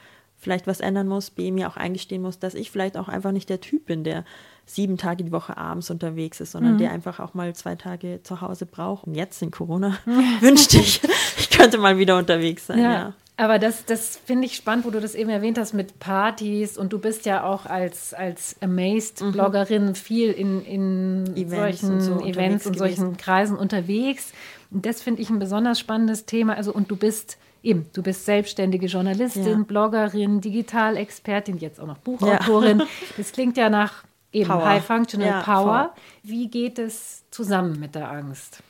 vielleicht 0.47 0.69
was 0.69 0.79
ändern 0.79 1.09
muss, 1.09 1.31
B, 1.31 1.51
mir 1.51 1.67
auch 1.69 1.77
eingestehen 1.77 2.23
muss, 2.23 2.39
dass 2.39 2.55
ich 2.55 2.71
vielleicht 2.71 2.97
auch 2.97 3.09
einfach 3.09 3.33
nicht 3.33 3.49
der 3.49 3.61
Typ 3.61 3.87
bin, 3.87 4.05
der 4.05 4.25
sieben 4.65 4.97
Tage 4.97 5.25
die 5.25 5.33
Woche 5.33 5.57
abends 5.57 5.91
unterwegs 5.91 6.41
ist, 6.41 6.53
sondern 6.53 6.75
mhm. 6.75 6.79
der 6.79 6.93
einfach 6.93 7.19
auch 7.19 7.35
mal 7.35 7.53
zwei 7.57 7.75
Tage 7.75 8.21
zu 8.23 8.41
Hause 8.41 8.65
braucht. 8.65 9.09
Und 9.09 9.17
jetzt 9.17 9.43
in 9.43 9.51
Corona 9.51 9.99
wünschte 10.41 10.77
ich, 10.77 11.01
ich 11.37 11.51
könnte 11.51 11.79
mal 11.79 11.99
wieder 11.99 12.17
unterwegs 12.17 12.69
sein. 12.69 12.79
Ja. 12.79 12.93
ja. 12.93 13.15
Aber 13.37 13.59
das, 13.59 13.85
das 13.85 14.17
finde 14.25 14.47
ich 14.47 14.55
spannend, 14.55 14.87
wo 14.87 14.91
du 14.91 15.01
das 15.01 15.17
eben 15.17 15.31
erwähnt 15.31 15.59
hast 15.59 15.75
mit 15.75 15.99
Partys 15.99 16.79
und 16.79 16.93
du 16.93 17.01
bist 17.01 17.27
ja 17.27 17.43
auch 17.43 17.67
als, 17.67 18.15
als 18.15 18.55
Amazed-Bloggerin 18.63 19.87
mhm. 19.87 19.95
viel 19.97 20.31
in, 20.31 20.65
in 20.65 21.37
Events 21.37 21.81
solchen 21.81 21.91
und 21.91 22.01
so 22.01 22.21
Events 22.25 22.67
und 22.69 22.79
solchen 22.79 23.17
Kreisen 23.17 23.57
unterwegs. 23.59 24.33
Und 24.71 24.87
das 24.87 25.03
finde 25.03 25.23
ich 25.23 25.29
ein 25.29 25.41
besonders 25.41 25.81
spannendes 25.81 26.25
Thema. 26.25 26.55
Also, 26.55 26.73
und 26.73 26.89
du 26.89 26.97
bist 26.97 27.37
eben, 27.67 27.87
du 27.93 28.03
bist 28.03 28.25
selbstständige 28.25 28.87
Journalistin, 28.87 29.59
ja. 29.59 29.65
Bloggerin, 29.67 30.41
Digitalexpertin, 30.41 31.59
jetzt 31.59 31.81
auch 31.81 31.87
noch 31.87 31.99
Buchautorin. 31.99 32.81
Ja. 32.81 32.87
Das 33.17 33.33
klingt 33.33 33.57
ja 33.57 33.69
nach 33.69 34.05
eben 34.33 34.49
Power. 34.49 34.65
High 34.65 34.85
Functional 34.85 35.29
ja, 35.29 35.41
Power. 35.43 35.93
Voll. 35.93 36.31
Wie 36.31 36.49
geht 36.49 36.79
es 36.79 37.25
zusammen 37.31 37.79
mit 37.81 37.95
der 37.95 38.11
Angst? 38.11 38.63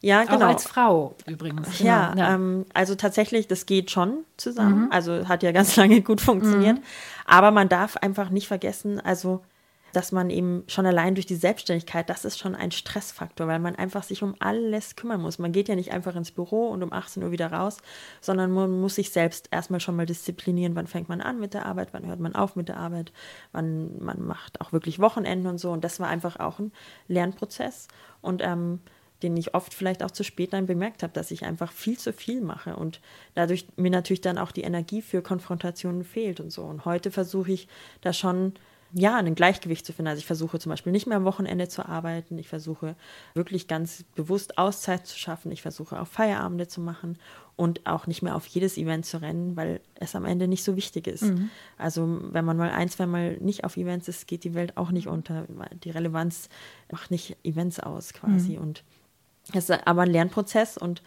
Ja, 0.00 0.24
genau. 0.24 0.36
Auch 0.36 0.48
als 0.50 0.66
Frau 0.66 1.14
übrigens. 1.26 1.78
Genau. 1.78 1.90
Ja, 1.90 2.14
ja. 2.14 2.34
Ähm, 2.34 2.66
also 2.74 2.94
tatsächlich, 2.94 3.48
das 3.48 3.66
geht 3.66 3.90
schon 3.90 4.24
zusammen. 4.36 4.86
Mhm. 4.86 4.92
Also 4.92 5.28
hat 5.28 5.42
ja 5.42 5.50
ganz 5.50 5.76
lange 5.80 6.02
gut 6.02 6.20
funktioniert. 6.20 6.76
Mhm. 6.76 6.84
Aber 7.26 7.50
man 7.50 7.68
darf 7.68 7.96
einfach 7.96 8.30
nicht 8.30 8.46
vergessen, 8.46 9.00
also 9.00 9.40
dass 9.96 10.12
man 10.12 10.30
eben 10.30 10.64
schon 10.66 10.86
allein 10.86 11.14
durch 11.14 11.26
die 11.26 11.36
Selbstständigkeit, 11.36 12.10
das 12.10 12.24
ist 12.24 12.38
schon 12.38 12.54
ein 12.54 12.70
Stressfaktor, 12.70 13.46
weil 13.46 13.58
man 13.58 13.76
einfach 13.76 14.02
sich 14.02 14.22
um 14.22 14.34
alles 14.40 14.96
kümmern 14.96 15.20
muss. 15.20 15.38
Man 15.38 15.52
geht 15.52 15.68
ja 15.68 15.74
nicht 15.74 15.92
einfach 15.92 16.16
ins 16.16 16.30
Büro 16.30 16.68
und 16.68 16.82
um 16.82 16.92
18 16.92 17.22
Uhr 17.22 17.30
wieder 17.30 17.52
raus, 17.52 17.78
sondern 18.20 18.50
man 18.52 18.70
muss 18.80 18.96
sich 18.96 19.10
selbst 19.10 19.48
erstmal 19.50 19.80
schon 19.80 19.96
mal 19.96 20.06
disziplinieren, 20.06 20.74
wann 20.74 20.86
fängt 20.86 21.08
man 21.08 21.20
an 21.20 21.40
mit 21.40 21.54
der 21.54 21.66
Arbeit, 21.66 21.88
wann 21.92 22.06
hört 22.06 22.20
man 22.20 22.34
auf 22.34 22.56
mit 22.56 22.68
der 22.68 22.76
Arbeit, 22.76 23.12
wann 23.52 23.98
man 24.02 24.20
macht 24.26 24.60
auch 24.60 24.72
wirklich 24.72 24.98
Wochenenden 24.98 25.46
und 25.46 25.58
so. 25.58 25.70
Und 25.70 25.84
das 25.84 26.00
war 26.00 26.08
einfach 26.08 26.40
auch 26.40 26.58
ein 26.58 26.72
Lernprozess. 27.08 27.88
Und 28.20 28.42
ähm, 28.42 28.80
den 29.22 29.36
ich 29.36 29.54
oft 29.54 29.72
vielleicht 29.72 30.02
auch 30.02 30.10
zu 30.10 30.22
spät 30.22 30.52
dann 30.52 30.66
bemerkt 30.66 31.02
habe, 31.02 31.12
dass 31.12 31.30
ich 31.30 31.44
einfach 31.44 31.72
viel 31.72 31.98
zu 31.98 32.12
viel 32.12 32.42
mache 32.42 32.76
und 32.76 33.00
dadurch 33.34 33.66
mir 33.76 33.90
natürlich 33.90 34.20
dann 34.20 34.38
auch 34.38 34.52
die 34.52 34.62
Energie 34.62 35.00
für 35.00 35.22
Konfrontationen 35.22 36.04
fehlt 36.04 36.40
und 36.40 36.50
so. 36.50 36.62
Und 36.62 36.84
heute 36.84 37.10
versuche 37.10 37.52
ich 37.52 37.68
da 38.02 38.12
schon 38.12 38.52
ja, 38.96 39.16
ein 39.16 39.34
Gleichgewicht 39.34 39.84
zu 39.84 39.92
finden. 39.92 40.08
Also 40.08 40.20
ich 40.20 40.26
versuche 40.26 40.60
zum 40.60 40.70
Beispiel 40.70 40.92
nicht 40.92 41.06
mehr 41.06 41.16
am 41.16 41.24
Wochenende 41.24 41.68
zu 41.68 41.86
arbeiten. 41.86 42.38
Ich 42.38 42.48
versuche 42.48 42.94
wirklich 43.34 43.66
ganz 43.66 44.04
bewusst 44.14 44.56
Auszeit 44.56 45.06
zu 45.06 45.18
schaffen. 45.18 45.50
Ich 45.50 45.62
versuche 45.62 46.00
auch 46.00 46.06
Feierabende 46.06 46.68
zu 46.68 46.80
machen 46.80 47.18
und 47.56 47.86
auch 47.86 48.06
nicht 48.06 48.22
mehr 48.22 48.36
auf 48.36 48.46
jedes 48.46 48.78
Event 48.78 49.04
zu 49.04 49.20
rennen, 49.20 49.56
weil 49.56 49.80
es 49.96 50.14
am 50.14 50.24
Ende 50.24 50.46
nicht 50.46 50.62
so 50.62 50.76
wichtig 50.76 51.08
ist. 51.08 51.22
Mhm. 51.22 51.50
Also 51.76 52.20
wenn 52.30 52.44
man 52.44 52.56
mal 52.56 52.70
ein, 52.70 52.88
zwei 52.88 53.06
Mal 53.06 53.36
nicht 53.38 53.64
auf 53.64 53.76
Events 53.76 54.06
ist, 54.06 54.28
geht 54.28 54.44
die 54.44 54.54
Welt 54.54 54.76
auch 54.76 54.92
nicht 54.92 55.08
unter. 55.08 55.46
Die 55.82 55.90
Relevanz 55.90 56.48
macht 56.90 57.10
nicht 57.10 57.36
Events 57.42 57.80
aus 57.80 58.12
quasi. 58.12 58.52
Mhm. 58.52 58.62
Und 58.62 58.84
es 59.52 59.68
ist 59.68 59.86
aber 59.86 60.02
ein 60.02 60.10
Lernprozess 60.10 60.78
und 60.78 61.02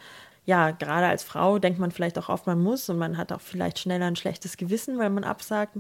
ja, 0.46 0.72
gerade 0.72 1.08
als 1.08 1.26
Frau 1.26 1.60
denkt 1.60 1.78
man 1.78 1.92
vielleicht 1.92 2.18
auch 2.18 2.30
oft, 2.30 2.48
man 2.48 2.62
muss 2.62 2.90
und 2.90 2.98
man 2.98 3.18
hat 3.18 3.34
auch 3.34 3.42
vielleicht 3.42 3.80
schneller 3.80 4.06
ein 4.06 4.16
schlechtes 4.16 4.56
Gewissen, 4.56 4.98
weil 4.98 5.10
man 5.10 5.26
absagt 5.26 5.76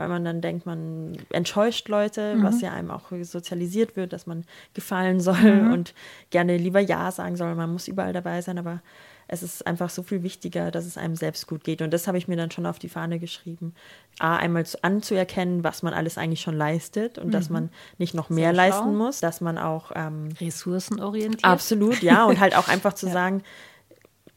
weil 0.00 0.08
man 0.08 0.24
dann 0.24 0.40
denkt, 0.40 0.64
man 0.64 1.12
enttäuscht 1.28 1.86
Leute, 1.88 2.36
mhm. 2.36 2.42
was 2.42 2.62
ja 2.62 2.72
einem 2.72 2.90
auch 2.90 3.12
sozialisiert 3.20 3.96
wird, 3.96 4.14
dass 4.14 4.26
man 4.26 4.44
gefallen 4.72 5.20
soll 5.20 5.36
mhm. 5.36 5.72
und 5.74 5.94
gerne 6.30 6.56
lieber 6.56 6.80
Ja 6.80 7.10
sagen 7.10 7.36
soll. 7.36 7.54
Man 7.54 7.70
muss 7.70 7.86
überall 7.86 8.14
dabei 8.14 8.40
sein, 8.40 8.58
aber 8.58 8.80
es 9.28 9.42
ist 9.42 9.66
einfach 9.66 9.90
so 9.90 10.02
viel 10.02 10.22
wichtiger, 10.22 10.70
dass 10.70 10.86
es 10.86 10.96
einem 10.96 11.16
selbst 11.16 11.46
gut 11.46 11.64
geht. 11.64 11.82
Und 11.82 11.92
das 11.92 12.08
habe 12.08 12.16
ich 12.16 12.28
mir 12.28 12.36
dann 12.36 12.50
schon 12.50 12.64
auf 12.64 12.78
die 12.78 12.88
Fahne 12.88 13.18
geschrieben. 13.18 13.74
A, 14.18 14.36
einmal 14.36 14.64
anzuerkennen, 14.80 15.62
was 15.62 15.82
man 15.82 15.92
alles 15.92 16.16
eigentlich 16.16 16.40
schon 16.40 16.56
leistet 16.56 17.18
und 17.18 17.26
mhm. 17.26 17.32
dass 17.32 17.50
man 17.50 17.68
nicht 17.98 18.14
noch 18.14 18.30
mehr 18.30 18.54
leisten 18.54 18.96
muss, 18.96 19.20
dass 19.20 19.42
man 19.42 19.58
auch 19.58 19.92
ähm, 19.94 20.30
ressourcenorientiert. 20.40 21.44
Absolut, 21.44 22.02
ja. 22.02 22.24
Und 22.24 22.40
halt 22.40 22.56
auch 22.56 22.68
einfach 22.68 22.94
zu 22.94 23.06
ja. 23.08 23.12
sagen, 23.12 23.42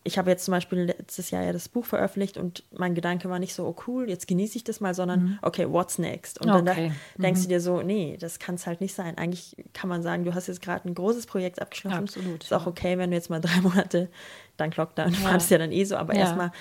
ich 0.05 0.17
habe 0.17 0.29
jetzt 0.29 0.45
zum 0.45 0.51
Beispiel 0.51 0.79
letztes 0.79 1.31
Jahr 1.31 1.43
ja 1.43 1.53
das 1.53 1.69
Buch 1.69 1.85
veröffentlicht 1.85 2.37
und 2.37 2.63
mein 2.71 2.93
Gedanke 2.93 3.29
war 3.29 3.39
nicht 3.39 3.53
so, 3.53 3.65
oh 3.65 3.75
cool, 3.87 4.09
jetzt 4.09 4.27
genieße 4.27 4.57
ich 4.57 4.63
das 4.63 4.81
mal, 4.81 4.93
sondern 4.93 5.23
mhm. 5.23 5.39
okay, 5.41 5.69
what's 5.69 5.97
next? 5.97 6.41
Und 6.41 6.47
dann 6.47 6.67
okay. 6.67 6.91
denkst 7.17 7.41
mhm. 7.41 7.43
du 7.43 7.49
dir 7.49 7.61
so, 7.61 7.81
nee, 7.81 8.17
das 8.19 8.39
kann 8.39 8.55
es 8.55 8.67
halt 8.67 8.81
nicht 8.81 8.93
sein. 8.93 9.17
Eigentlich 9.17 9.55
kann 9.73 9.89
man 9.89 10.03
sagen, 10.03 10.25
du 10.25 10.33
hast 10.33 10.47
jetzt 10.47 10.61
gerade 10.61 10.89
ein 10.89 10.93
großes 10.93 11.25
Projekt 11.25 11.61
abgeschlossen. 11.61 11.99
Absolut. 11.99 12.43
Ist 12.43 12.53
auch 12.53 12.67
okay, 12.67 12.97
wenn 12.97 13.11
du 13.11 13.15
jetzt 13.15 13.29
mal 13.29 13.39
drei 13.39 13.55
Monate 13.61 14.09
dank 14.57 14.75
Lockdown, 14.75 15.13
ja. 15.13 15.23
war 15.23 15.33
das 15.33 15.49
ja 15.49 15.57
dann 15.57 15.71
eh 15.71 15.85
so, 15.85 15.95
aber 15.95 16.13
ja. 16.13 16.21
erstmal 16.21 16.51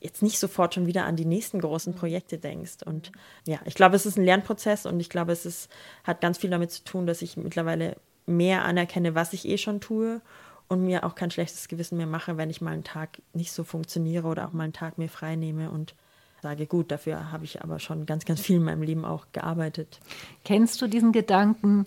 jetzt 0.00 0.22
nicht 0.22 0.38
sofort 0.38 0.74
schon 0.74 0.86
wieder 0.86 1.06
an 1.06 1.16
die 1.16 1.24
nächsten 1.24 1.60
großen 1.60 1.92
mhm. 1.92 1.98
Projekte 1.98 2.38
denkst. 2.38 2.84
Und 2.84 3.10
ja, 3.46 3.58
ich 3.64 3.74
glaube, 3.74 3.96
es 3.96 4.06
ist 4.06 4.16
ein 4.16 4.24
Lernprozess 4.24 4.86
und 4.86 5.00
ich 5.00 5.10
glaube, 5.10 5.32
es 5.32 5.44
ist, 5.44 5.68
hat 6.04 6.20
ganz 6.20 6.38
viel 6.38 6.50
damit 6.50 6.70
zu 6.70 6.84
tun, 6.84 7.06
dass 7.06 7.22
ich 7.22 7.36
mittlerweile 7.36 7.96
mehr 8.26 8.64
anerkenne, 8.64 9.16
was 9.16 9.32
ich 9.32 9.48
eh 9.48 9.58
schon 9.58 9.80
tue 9.80 10.20
und 10.68 10.84
mir 10.84 11.04
auch 11.04 11.14
kein 11.14 11.30
schlechtes 11.30 11.68
Gewissen 11.68 11.96
mehr 11.96 12.06
mache, 12.06 12.36
wenn 12.36 12.50
ich 12.50 12.60
mal 12.60 12.72
einen 12.72 12.84
Tag 12.84 13.20
nicht 13.32 13.52
so 13.52 13.64
funktioniere 13.64 14.26
oder 14.26 14.46
auch 14.46 14.52
mal 14.52 14.64
einen 14.64 14.72
Tag 14.72 14.98
mir 14.98 15.08
frei 15.08 15.36
nehme 15.36 15.70
und 15.70 15.94
sage, 16.42 16.66
gut, 16.66 16.90
dafür 16.90 17.32
habe 17.32 17.44
ich 17.44 17.62
aber 17.62 17.78
schon 17.78 18.06
ganz, 18.06 18.24
ganz 18.24 18.40
viel 18.40 18.56
in 18.56 18.64
meinem 18.64 18.82
Leben 18.82 19.04
auch 19.04 19.26
gearbeitet. 19.32 20.00
Kennst 20.44 20.80
du 20.82 20.86
diesen 20.86 21.12
Gedanken, 21.12 21.86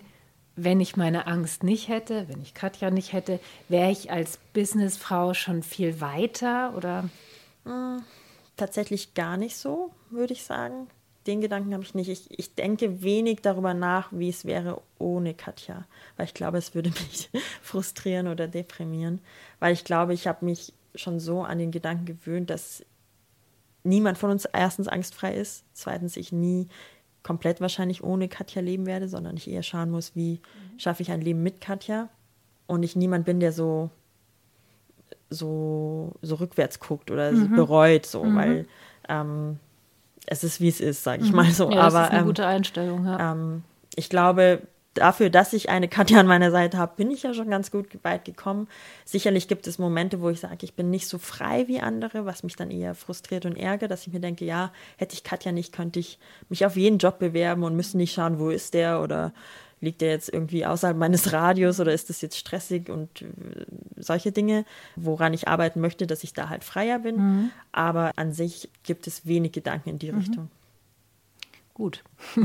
wenn 0.56 0.80
ich 0.80 0.96
meine 0.96 1.26
Angst 1.26 1.62
nicht 1.62 1.88
hätte, 1.88 2.28
wenn 2.28 2.42
ich 2.42 2.54
Katja 2.54 2.90
nicht 2.90 3.12
hätte, 3.12 3.40
wäre 3.68 3.90
ich 3.90 4.10
als 4.10 4.38
Businessfrau 4.52 5.34
schon 5.34 5.62
viel 5.62 6.00
weiter 6.00 6.74
oder? 6.76 7.08
Hm, 7.64 8.02
tatsächlich 8.56 9.14
gar 9.14 9.36
nicht 9.36 9.56
so, 9.56 9.90
würde 10.10 10.32
ich 10.32 10.44
sagen 10.44 10.88
den 11.30 11.40
Gedanken 11.40 11.72
habe 11.72 11.84
ich 11.84 11.94
nicht. 11.94 12.08
Ich, 12.08 12.38
ich 12.38 12.54
denke 12.54 13.02
wenig 13.02 13.40
darüber 13.42 13.72
nach, 13.72 14.08
wie 14.10 14.28
es 14.28 14.44
wäre 14.44 14.82
ohne 14.98 15.34
Katja, 15.34 15.84
weil 16.16 16.26
ich 16.26 16.34
glaube, 16.34 16.58
es 16.58 16.74
würde 16.74 16.90
mich 17.08 17.30
frustrieren 17.62 18.28
oder 18.28 18.48
deprimieren, 18.48 19.20
weil 19.60 19.72
ich 19.72 19.84
glaube, 19.84 20.12
ich 20.12 20.26
habe 20.26 20.44
mich 20.44 20.72
schon 20.94 21.20
so 21.20 21.42
an 21.42 21.58
den 21.58 21.70
Gedanken 21.70 22.04
gewöhnt, 22.04 22.50
dass 22.50 22.84
niemand 23.84 24.18
von 24.18 24.30
uns 24.30 24.44
erstens 24.44 24.88
angstfrei 24.88 25.34
ist, 25.34 25.64
zweitens 25.72 26.16
ich 26.16 26.32
nie 26.32 26.68
komplett 27.22 27.60
wahrscheinlich 27.60 28.02
ohne 28.02 28.28
Katja 28.28 28.60
leben 28.60 28.86
werde, 28.86 29.08
sondern 29.08 29.36
ich 29.36 29.48
eher 29.48 29.62
schauen 29.62 29.90
muss, 29.90 30.16
wie 30.16 30.40
schaffe 30.78 31.02
ich 31.02 31.10
ein 31.10 31.20
Leben 31.20 31.42
mit 31.42 31.60
Katja 31.60 32.08
und 32.66 32.82
ich 32.82 32.96
niemand 32.96 33.24
bin, 33.24 33.40
der 33.40 33.52
so 33.52 33.90
so, 35.30 36.12
so 36.22 36.34
rückwärts 36.34 36.80
guckt 36.80 37.10
oder 37.10 37.30
mhm. 37.30 37.54
bereut, 37.54 38.04
so, 38.04 38.24
mhm. 38.24 38.36
weil 38.36 38.66
ähm, 39.08 39.58
es 40.26 40.44
ist, 40.44 40.60
wie 40.60 40.68
es 40.68 40.80
ist, 40.80 41.02
sage 41.02 41.24
ich 41.24 41.30
mhm. 41.30 41.36
mal 41.36 41.50
so. 41.50 41.70
Ja, 41.70 41.84
das 41.84 41.94
Aber, 41.94 42.04
ist 42.04 42.10
eine 42.10 42.20
ähm, 42.20 42.26
gute 42.26 42.46
Einstellung. 42.46 43.04
Ja. 43.06 43.32
Ähm, 43.32 43.62
ich 43.94 44.08
glaube, 44.08 44.62
dafür, 44.94 45.30
dass 45.30 45.52
ich 45.52 45.68
eine 45.68 45.88
Katja 45.88 46.20
an 46.20 46.26
meiner 46.26 46.50
Seite 46.50 46.78
habe, 46.78 46.92
bin 46.96 47.10
ich 47.10 47.22
ja 47.22 47.32
schon 47.34 47.50
ganz 47.50 47.70
gut 47.70 47.86
weit 48.02 48.24
gekommen. 48.24 48.68
Sicherlich 49.04 49.48
gibt 49.48 49.66
es 49.66 49.78
Momente, 49.78 50.20
wo 50.20 50.30
ich 50.30 50.40
sage, 50.40 50.58
ich 50.62 50.74
bin 50.74 50.90
nicht 50.90 51.08
so 51.08 51.18
frei 51.18 51.68
wie 51.68 51.80
andere, 51.80 52.26
was 52.26 52.42
mich 52.42 52.56
dann 52.56 52.70
eher 52.70 52.94
frustriert 52.94 53.46
und 53.46 53.56
ärgert, 53.56 53.90
dass 53.90 54.06
ich 54.06 54.12
mir 54.12 54.20
denke, 54.20 54.44
ja, 54.44 54.72
hätte 54.96 55.14
ich 55.14 55.24
Katja 55.24 55.52
nicht, 55.52 55.72
könnte 55.72 56.00
ich 56.00 56.18
mich 56.48 56.66
auf 56.66 56.76
jeden 56.76 56.98
Job 56.98 57.18
bewerben 57.18 57.62
und 57.62 57.76
müsste 57.76 57.96
nicht 57.96 58.14
schauen, 58.14 58.38
wo 58.38 58.50
ist 58.50 58.74
der 58.74 59.00
oder 59.00 59.32
liegt 59.80 60.00
der 60.00 60.10
jetzt 60.10 60.32
irgendwie 60.32 60.66
außerhalb 60.66 60.96
meines 60.96 61.32
Radios 61.32 61.80
oder 61.80 61.92
ist 61.92 62.10
das 62.10 62.20
jetzt 62.20 62.36
stressig 62.36 62.88
und 62.90 63.22
äh, 63.22 63.26
solche 63.96 64.32
Dinge, 64.32 64.64
woran 64.96 65.32
ich 65.32 65.48
arbeiten 65.48 65.80
möchte, 65.80 66.06
dass 66.06 66.22
ich 66.24 66.34
da 66.34 66.48
halt 66.48 66.64
freier 66.64 66.98
bin. 66.98 67.16
Mhm. 67.16 67.50
Aber 67.72 68.12
an 68.16 68.32
sich 68.32 68.68
gibt 68.82 69.06
es 69.06 69.26
wenig 69.26 69.52
Gedanken 69.52 69.90
in 69.90 69.98
die 69.98 70.12
mhm. 70.12 70.18
Richtung. 70.18 70.50
Gut. 71.74 72.02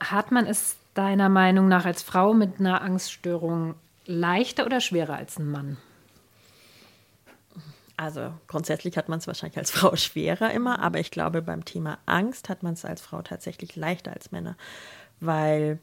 Hat 0.00 0.32
man 0.32 0.46
es 0.46 0.76
deiner 0.94 1.28
Meinung 1.28 1.68
nach 1.68 1.84
als 1.84 2.02
Frau 2.02 2.32
mit 2.32 2.58
einer 2.58 2.80
Angststörung 2.80 3.74
leichter 4.06 4.64
oder 4.64 4.80
schwerer 4.80 5.16
als 5.16 5.38
ein 5.38 5.50
Mann? 5.50 5.76
Also 7.96 8.32
grundsätzlich 8.48 8.96
hat 8.96 9.08
man 9.08 9.18
es 9.18 9.26
wahrscheinlich 9.26 9.58
als 9.58 9.70
Frau 9.70 9.94
schwerer 9.94 10.50
immer, 10.50 10.80
aber 10.80 10.98
ich 10.98 11.10
glaube, 11.10 11.42
beim 11.42 11.64
Thema 11.64 11.98
Angst 12.06 12.48
hat 12.48 12.62
man 12.62 12.74
es 12.74 12.84
als 12.84 13.00
Frau 13.00 13.22
tatsächlich 13.22 13.76
leichter 13.76 14.12
als 14.12 14.32
Männer, 14.32 14.56
weil 15.20 15.78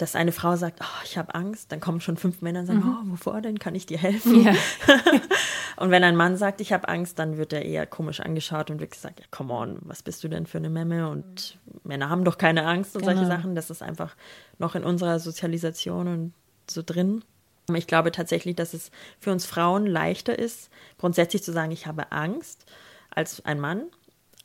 dass 0.00 0.16
eine 0.16 0.32
Frau 0.32 0.56
sagt, 0.56 0.80
oh, 0.82 1.02
ich 1.04 1.18
habe 1.18 1.34
Angst, 1.34 1.72
dann 1.72 1.80
kommen 1.80 2.00
schon 2.00 2.16
fünf 2.16 2.40
Männer 2.40 2.60
und 2.60 2.66
sagen, 2.66 2.78
mhm. 2.80 2.96
oh, 3.02 3.12
wovor 3.12 3.42
denn, 3.42 3.58
kann 3.58 3.74
ich 3.74 3.84
dir 3.84 3.98
helfen? 3.98 4.44
Ja. 4.44 4.54
und 5.76 5.90
wenn 5.90 6.02
ein 6.02 6.16
Mann 6.16 6.38
sagt, 6.38 6.62
ich 6.62 6.72
habe 6.72 6.88
Angst, 6.88 7.18
dann 7.18 7.36
wird 7.36 7.52
er 7.52 7.64
eher 7.64 7.86
komisch 7.86 8.20
angeschaut 8.20 8.70
und 8.70 8.80
wird 8.80 8.92
gesagt, 8.92 9.20
ja, 9.20 9.26
come 9.30 9.52
on, 9.52 9.78
was 9.82 10.02
bist 10.02 10.24
du 10.24 10.28
denn 10.28 10.46
für 10.46 10.56
eine 10.56 10.70
Memme? 10.70 11.10
Und 11.10 11.58
Männer 11.84 12.08
haben 12.08 12.24
doch 12.24 12.38
keine 12.38 12.64
Angst 12.64 12.96
und 12.96 13.02
genau. 13.02 13.14
solche 13.14 13.26
Sachen. 13.26 13.54
Das 13.54 13.68
ist 13.68 13.82
einfach 13.82 14.16
noch 14.58 14.74
in 14.74 14.84
unserer 14.84 15.18
Sozialisation 15.18 16.08
und 16.08 16.32
so 16.68 16.82
drin. 16.82 17.22
Ich 17.74 17.86
glaube 17.86 18.10
tatsächlich, 18.10 18.56
dass 18.56 18.72
es 18.72 18.90
für 19.20 19.30
uns 19.30 19.44
Frauen 19.44 19.86
leichter 19.86 20.38
ist, 20.38 20.70
grundsätzlich 20.98 21.42
zu 21.42 21.52
sagen, 21.52 21.72
ich 21.72 21.86
habe 21.86 22.10
Angst, 22.10 22.64
als 23.10 23.44
ein 23.44 23.60
Mann. 23.60 23.82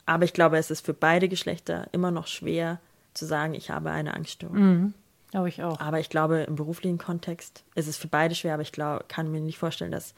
Aber 0.06 0.26
ich 0.26 0.34
glaube, 0.34 0.58
es 0.58 0.70
ist 0.70 0.86
für 0.86 0.94
beide 0.94 1.30
Geschlechter 1.30 1.88
immer 1.92 2.12
noch 2.12 2.28
schwer 2.28 2.80
zu 3.14 3.26
sagen, 3.26 3.54
ich 3.54 3.70
habe 3.70 3.92
eine 3.92 4.14
Angststörung. 4.14 4.58
Mhm. 4.58 4.94
Glaube 5.36 5.50
ich 5.50 5.62
auch. 5.64 5.82
Aber 5.82 6.00
ich 6.00 6.08
glaube, 6.08 6.44
im 6.48 6.56
beruflichen 6.56 6.98
Kontext 6.98 7.66
ist 7.76 7.90
es 7.90 7.98
für 7.98 8.08
beide 8.08 8.34
schwer, 8.36 8.54
aber 8.54 8.62
ich 8.62 8.72
glaube, 8.72 9.04
kann 9.10 9.30
mir 9.30 9.42
nicht 9.42 9.58
vorstellen, 9.58 9.92
dass, 9.92 10.14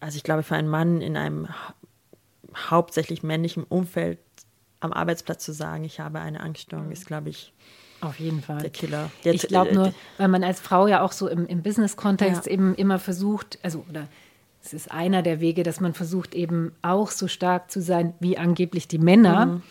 also 0.00 0.16
ich 0.16 0.22
glaube, 0.22 0.42
für 0.42 0.54
einen 0.54 0.68
Mann 0.68 1.02
in 1.02 1.18
einem 1.18 1.48
hauptsächlich 2.70 3.22
männlichen 3.22 3.62
Umfeld 3.64 4.18
am 4.80 4.94
Arbeitsplatz 4.94 5.44
zu 5.44 5.52
sagen, 5.52 5.84
ich 5.84 6.00
habe 6.00 6.18
eine 6.18 6.40
Angststörung, 6.40 6.90
ist, 6.92 7.06
glaube 7.06 7.28
ich, 7.28 7.52
auf 8.00 8.18
jeden 8.18 8.40
Fall. 8.40 8.62
Der 8.62 8.70
Killer. 8.70 9.10
Jetzt, 9.22 9.44
ich 9.44 9.48
glaube 9.48 9.72
äh, 9.72 9.74
nur, 9.74 9.94
weil 10.16 10.28
man 10.28 10.42
als 10.42 10.60
Frau 10.60 10.86
ja 10.86 11.02
auch 11.02 11.12
so 11.12 11.28
im, 11.28 11.46
im 11.46 11.62
Business-Kontext 11.62 12.46
ja. 12.46 12.52
eben 12.52 12.74
immer 12.74 12.98
versucht, 12.98 13.58
also 13.62 13.84
oder 13.90 14.08
es 14.64 14.72
ist 14.72 14.90
einer 14.90 15.20
der 15.20 15.40
Wege, 15.40 15.62
dass 15.62 15.78
man 15.78 15.92
versucht 15.92 16.34
eben 16.34 16.72
auch 16.80 17.10
so 17.10 17.28
stark 17.28 17.70
zu 17.70 17.82
sein 17.82 18.14
wie 18.20 18.38
angeblich 18.38 18.88
die 18.88 18.98
Männer. 18.98 19.44
Mhm 19.44 19.62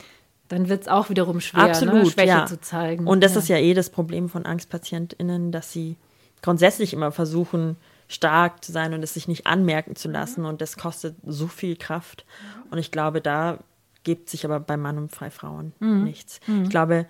dann 0.47 0.69
wird 0.69 0.83
es 0.83 0.87
auch 0.87 1.09
wiederum 1.09 1.39
schwer, 1.41 1.63
ne, 1.63 1.69
Absolut, 1.69 1.93
ne? 1.95 2.05
Schwäche 2.05 2.27
ja. 2.27 2.45
zu 2.45 2.59
zeigen. 2.61 3.07
Und 3.07 3.23
das 3.23 3.33
ja. 3.33 3.39
ist 3.39 3.47
ja 3.49 3.57
eh 3.57 3.73
das 3.73 3.89
Problem 3.89 4.29
von 4.29 4.45
AngstpatientInnen, 4.45 5.51
dass 5.51 5.71
sie 5.71 5.97
grundsätzlich 6.41 6.93
immer 6.93 7.11
versuchen, 7.11 7.77
stark 8.07 8.63
zu 8.63 8.71
sein 8.71 8.93
und 8.93 9.01
es 9.01 9.15
sich 9.15 9.27
nicht 9.27 9.47
anmerken 9.47 9.95
zu 9.95 10.09
lassen. 10.09 10.41
Mhm. 10.41 10.47
Und 10.47 10.61
das 10.61 10.77
kostet 10.77 11.15
so 11.25 11.47
viel 11.47 11.75
Kraft. 11.75 12.25
Und 12.69 12.77
ich 12.77 12.91
glaube, 12.91 13.21
da 13.21 13.59
gibt 14.03 14.29
sich 14.29 14.45
aber 14.45 14.59
bei 14.59 14.77
Mann 14.77 14.97
und 14.97 15.19
bei 15.19 15.31
Frauen 15.31 15.73
mhm. 15.79 16.03
nichts. 16.03 16.39
Mhm. 16.45 16.63
Ich 16.63 16.69
glaube, 16.69 17.07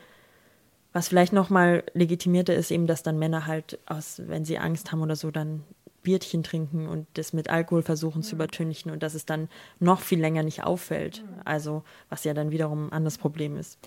was 0.94 1.10
vielleicht 1.10 1.34
noch 1.34 1.50
mal 1.50 1.84
legitimierter 1.94 2.56
ist, 2.56 2.72
eben, 2.72 2.88
dass 2.88 3.04
dann 3.04 3.20
Männer 3.20 3.46
halt 3.46 3.80
aus, 3.86 4.22
wenn 4.28 4.46
sie 4.46 4.58
Angst 4.58 4.94
haben 4.94 5.02
oder 5.02 5.18
so, 5.18 5.30
dann 5.30 5.64
Bierchen 6.06 6.44
trinken 6.44 6.88
und 6.88 7.08
das 7.16 7.34
mit 7.34 7.50
Alkohol 7.50 7.84
versuchen 7.84 8.24
zu 8.24 8.36
mhm. 8.36 8.42
übertünchen 8.42 8.92
und 8.92 9.04
dass 9.04 9.14
es 9.14 9.26
dann 9.26 9.50
noch 9.80 10.00
viel 10.00 10.22
länger 10.22 10.44
nicht 10.44 10.64
auffällt. 10.64 11.24
Mhm. 11.24 11.42
Also, 11.44 11.84
was 12.10 12.24
ja 12.24 12.34
dann 12.34 12.52
wiederum 12.52 12.88
ein 12.88 12.94
anderes 12.94 13.18
Problem 13.18 13.58
ist. 13.58 13.78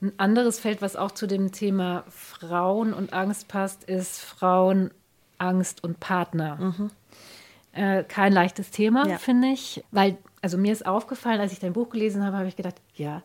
Ein 0.00 0.12
anderes 0.16 0.58
Feld, 0.60 0.80
was 0.80 0.96
auch 0.96 1.10
zu 1.10 1.26
dem 1.26 1.52
Thema 1.52 2.04
Frauen 2.08 2.94
und 2.94 3.12
Angst 3.12 3.48
passt, 3.48 3.84
ist 3.84 4.20
Frauen, 4.20 4.90
Angst 5.36 5.84
und 5.84 6.00
Partner. 6.00 6.56
Mhm. 6.56 6.90
Äh, 7.72 8.04
kein 8.04 8.32
leichtes 8.32 8.70
Thema, 8.70 9.06
ja. 9.06 9.18
finde 9.18 9.48
ich, 9.48 9.84
weil, 9.90 10.16
also 10.40 10.56
mir 10.56 10.72
ist 10.72 10.86
aufgefallen, 10.86 11.40
als 11.40 11.52
ich 11.52 11.58
dein 11.58 11.74
Buch 11.74 11.90
gelesen 11.90 12.24
habe, 12.24 12.38
habe 12.38 12.48
ich 12.48 12.56
gedacht, 12.56 12.76
ja, 12.94 13.22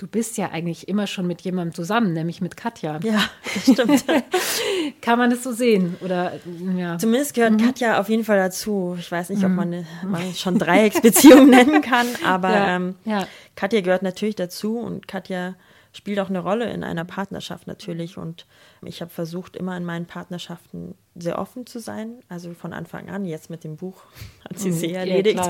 du 0.00 0.06
bist 0.06 0.38
ja 0.38 0.50
eigentlich 0.50 0.88
immer 0.88 1.06
schon 1.06 1.26
mit 1.26 1.42
jemandem 1.42 1.74
zusammen, 1.74 2.14
nämlich 2.14 2.40
mit 2.40 2.56
Katja. 2.56 3.00
Ja, 3.02 3.22
das 3.54 3.74
stimmt. 3.74 4.04
Kann 5.02 5.18
man 5.18 5.28
das 5.28 5.42
so 5.42 5.52
sehen? 5.52 5.96
Oder, 6.00 6.40
ja. 6.74 6.96
Zumindest 6.96 7.34
gehört 7.34 7.52
mhm. 7.52 7.58
Katja 7.58 8.00
auf 8.00 8.08
jeden 8.08 8.24
Fall 8.24 8.38
dazu. 8.38 8.96
Ich 8.98 9.12
weiß 9.12 9.28
nicht, 9.28 9.44
ob 9.44 9.50
man, 9.50 9.68
eine, 9.68 9.86
man 10.06 10.34
schon 10.34 10.58
Dreiecksbeziehung 10.58 11.50
nennen 11.50 11.82
kann, 11.82 12.06
aber 12.24 12.50
ja. 12.50 12.76
Ähm, 12.76 12.94
ja. 13.04 13.26
Katja 13.56 13.82
gehört 13.82 14.02
natürlich 14.02 14.36
dazu 14.36 14.78
und 14.78 15.06
Katja 15.06 15.54
spielt 15.92 16.18
auch 16.18 16.30
eine 16.30 16.38
Rolle 16.38 16.70
in 16.72 16.82
einer 16.82 17.04
Partnerschaft 17.04 17.66
natürlich. 17.66 18.16
Und 18.16 18.46
ich 18.82 19.02
habe 19.02 19.10
versucht, 19.10 19.54
immer 19.54 19.76
in 19.76 19.84
meinen 19.84 20.06
Partnerschaften 20.06 20.94
sehr 21.14 21.38
offen 21.38 21.66
zu 21.66 21.78
sein. 21.78 22.20
Also 22.30 22.54
von 22.54 22.72
Anfang 22.72 23.10
an, 23.10 23.26
jetzt 23.26 23.50
mit 23.50 23.64
dem 23.64 23.76
Buch 23.76 24.04
hat 24.48 24.58
sie 24.58 24.70
mhm. 24.70 24.74
sehr 24.74 25.00
erledigt. 25.00 25.42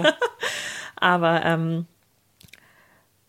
aber 0.97 1.45
ähm, 1.45 1.87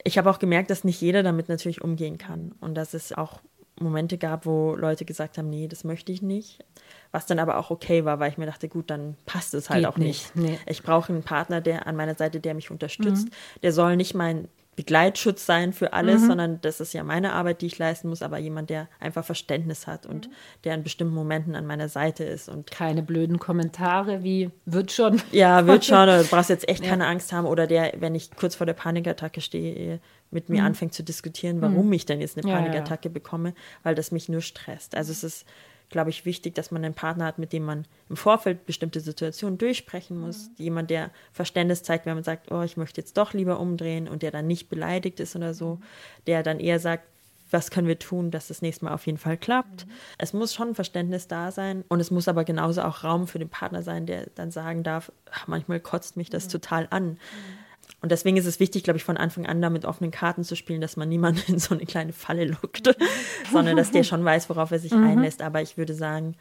ich 0.04 0.18
habe 0.18 0.30
auch 0.30 0.40
gemerkt, 0.40 0.70
dass 0.70 0.84
nicht 0.84 1.02
jeder 1.02 1.24
damit 1.24 1.50
natürlich 1.50 1.82
umgehen 1.82 2.18
kann 2.18 2.54
und 2.60 2.76
dass 2.76 2.94
es 2.94 3.14
auch 3.14 3.42
Momente 3.80 4.18
gab, 4.18 4.46
wo 4.46 4.76
Leute 4.76 5.06
gesagt 5.06 5.38
haben, 5.38 5.50
nee, 5.50 5.68
das 5.68 5.84
möchte 5.84 6.12
ich 6.12 6.22
nicht. 6.22 6.64
Was 7.12 7.26
dann 7.26 7.40
aber 7.40 7.58
auch 7.58 7.72
okay 7.72 8.06
war, 8.06 8.20
weil 8.20 8.32
ich 8.32 8.38
mir 8.38 8.46
dachte, 8.46 8.70
gut, 8.70 8.90
dann 8.90 9.16
passt 9.26 9.54
es 9.54 9.70
halt 9.70 9.84
Geht 9.84 9.88
auch 9.88 9.98
nicht. 9.98 10.36
nicht. 10.36 10.50
Nee. 10.50 10.60
Ich 10.68 10.84
brauche 10.84 11.12
einen 11.12 11.24
Partner, 11.24 11.62
der 11.62 11.88
an 11.88 11.96
meiner 11.96 12.16
Seite, 12.16 12.40
der 12.40 12.54
mich 12.54 12.72
unterstützt. 12.72 13.28
Mhm. 13.28 13.62
Der 13.64 13.74
soll 13.74 13.98
nicht 13.98 14.14
mein 14.14 14.48
Begleitschutz 14.76 15.46
sein 15.46 15.74
für 15.74 15.92
alles, 15.92 16.22
mhm. 16.22 16.28
sondern 16.28 16.62
das 16.62 16.80
ist 16.80 16.94
ja 16.94 17.04
meine 17.04 17.34
Arbeit, 17.34 17.62
die 17.62 17.66
ich 17.66 17.78
leisten 17.78 18.08
muss, 18.08 18.22
aber 18.22 18.38
jemand, 18.38 18.70
der 18.70 18.88
einfach 19.02 19.26
Verständnis 19.26 19.86
hat 19.86 20.06
und 20.06 20.28
mhm. 20.28 20.32
der 20.64 20.76
in 20.76 20.84
bestimmten 20.84 21.14
Momenten 21.14 21.56
an 21.56 21.66
meiner 21.66 21.90
Seite 21.90 22.24
ist. 22.24 22.48
Und 22.48 22.72
keine 22.72 23.04
blöden 23.04 23.38
Kommentare 23.38 24.24
wie 24.24 24.50
wird 24.66 24.92
schon. 24.92 25.22
Ja, 25.32 25.68
wird 25.68 25.86
schon, 25.86 25.98
oder 25.98 26.24
du 26.24 26.28
brauchst 26.30 26.50
jetzt 26.50 26.70
echt 26.70 26.84
ja. 26.84 26.90
keine 26.90 27.06
Angst 27.08 27.34
haben. 27.34 27.46
Oder 27.46 27.68
der, 27.68 27.94
wenn 28.00 28.16
ich 28.16 28.32
kurz 28.32 28.56
vor 28.56 28.66
der 28.66 28.74
Panikattacke 28.74 29.42
stehe, 29.42 30.00
mit 30.32 30.48
mir 30.48 30.62
mhm. 30.62 30.68
anfängt 30.68 30.94
zu 30.94 31.04
diskutieren, 31.04 31.62
warum 31.62 31.88
mhm. 31.88 31.94
ich 31.94 32.06
denn 32.06 32.22
jetzt 32.22 32.38
eine 32.38 32.50
Panikattacke 32.50 33.10
ja, 33.10 33.12
ja. 33.12 33.14
bekomme, 33.14 33.54
weil 33.84 33.96
das 33.96 34.12
mich 34.12 34.30
nur 34.30 34.42
stresst. 34.42 34.96
Also 34.96 35.12
es 35.12 35.26
ist 35.26 35.46
glaube 35.92 36.10
ich, 36.10 36.26
wichtig, 36.26 36.56
dass 36.56 36.72
man 36.72 36.84
einen 36.84 36.94
Partner 36.96 37.26
hat, 37.26 37.38
mit 37.38 37.54
dem 37.54 37.64
man 37.64 37.86
im 38.10 38.18
Vorfeld 38.18 38.66
bestimmte 38.66 39.00
Situationen 39.02 39.58
durchsprechen 39.58 40.18
muss. 40.20 40.50
Mhm. 40.50 40.54
Jemand, 40.58 40.90
der 40.90 41.12
Verständnis 41.32 41.84
zeigt, 41.84 42.06
wenn 42.06 42.16
man 42.16 42.24
sagt, 42.24 42.52
oh, 42.52 42.62
ich 42.62 42.78
möchte 42.78 43.00
jetzt 43.00 43.18
doch 43.18 43.34
lieber 43.34 43.60
umdrehen 43.60 44.08
und 44.08 44.24
der 44.24 44.32
dann 44.32 44.48
nicht 44.48 44.70
beleidigt 44.70 45.20
ist 45.20 45.36
oder 45.36 45.54
so, 45.54 45.76
mhm. 45.76 45.82
der 46.28 46.44
dann 46.44 46.60
eher 46.60 46.80
sagt, 46.80 47.04
was 47.52 47.70
können 47.70 47.88
wir 47.88 48.00
tun, 48.00 48.32
dass 48.32 48.48
das 48.48 48.62
nächste 48.62 48.86
Mal 48.86 48.94
auf 48.94 49.06
jeden 49.06 49.18
Fall 49.18 49.38
klappt. 49.38 49.86
Mhm. 49.86 49.92
Es 50.18 50.34
muss 50.34 50.54
schon 50.54 50.74
Verständnis 50.74 51.28
da 51.28 51.52
sein 51.52 51.84
und 51.90 52.00
es 52.00 52.10
muss 52.10 52.28
aber 52.28 52.46
genauso 52.46 52.82
auch 52.82 53.04
Raum 53.04 53.28
für 53.28 53.40
den 53.40 53.50
Partner 53.50 53.84
sein, 53.84 54.06
der 54.06 54.28
dann 54.36 54.52
sagen 54.52 54.84
darf, 54.84 55.12
ach, 55.30 55.48
manchmal 55.48 55.82
kotzt 55.82 56.16
mich 56.16 56.30
das 56.30 56.46
mhm. 56.46 56.52
total 56.52 56.88
an. 56.90 57.20
Und 58.02 58.12
deswegen 58.12 58.38
ist 58.38 58.48
es 58.48 58.60
wichtig, 58.60 58.84
glaube 58.84 58.98
ich, 58.98 59.04
von 59.04 59.18
Anfang 59.18 59.46
an 59.46 59.62
da 59.62 59.70
mit 59.70 59.86
offenen 59.86 60.12
Karten 60.12 60.44
zu 60.44 60.56
spielen, 60.56 60.82
dass 60.82 60.98
man 60.98 61.08
niemanden 61.08 61.54
in 61.54 61.60
so 61.60 61.76
eine 61.76 61.86
kleine 61.86 62.14
Falle 62.14 62.46
lockt, 62.46 62.96
sondern 63.52 63.78
dass 63.78 63.92
der 63.92 64.04
schon 64.04 64.26
weiß, 64.26 64.50
worauf 64.50 64.72
er 64.72 64.80
sich 64.80 64.92
mhm. 64.92 65.06
einlässt. 65.06 65.42
Aber 65.42 65.62
ich 65.62 65.78
würde 65.78 65.94
sagen, 65.94 66.36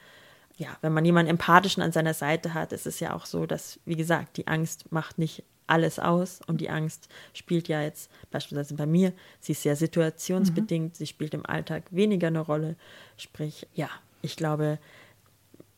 ja, 0.57 0.69
wenn 0.81 0.93
man 0.93 1.05
jemanden 1.05 1.31
empathischen 1.31 1.83
an 1.83 1.93
seiner 1.93 2.15
Seite 2.15 2.55
hat, 2.55 2.73
ist 2.73 2.87
es 2.87 3.01
ja 3.01 3.15
auch 3.15 3.27
so, 3.27 3.47
dass, 3.47 3.79
wie 3.85 3.97
gesagt, 3.97 4.37
die 4.37 4.47
Angst 4.47 4.91
macht 4.91 5.19
nicht 5.19 5.45
alles 5.67 5.99
aus 5.99 6.41
und 6.47 6.61
die 6.61 6.69
Angst 6.69 7.09
spielt 7.33 7.69
ja 7.69 7.81
jetzt 7.81 8.11
beispielsweise 8.31 8.75
bei 8.75 8.87
mir, 8.87 9.13
sie 9.39 9.53
ist 9.53 9.63
sehr 9.63 9.77
situationsbedingt, 9.77 10.93
mhm. 10.93 10.95
sie 10.95 11.07
spielt 11.07 11.33
im 11.33 11.47
Alltag 11.47 11.85
weniger 11.91 12.27
eine 12.27 12.41
Rolle. 12.41 12.77
Sprich, 13.17 13.67
ja, 13.75 13.89
ich 14.21 14.37
glaube, 14.37 14.79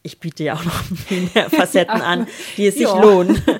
ich 0.02 0.20
biete 0.20 0.44
ja 0.44 0.54
auch 0.54 0.64
noch 0.64 0.82
mehr 1.34 1.50
Facetten 1.50 2.00
an, 2.00 2.26
die 2.56 2.66
es 2.66 2.74
sich 2.74 2.86
lohnen. 2.86 3.42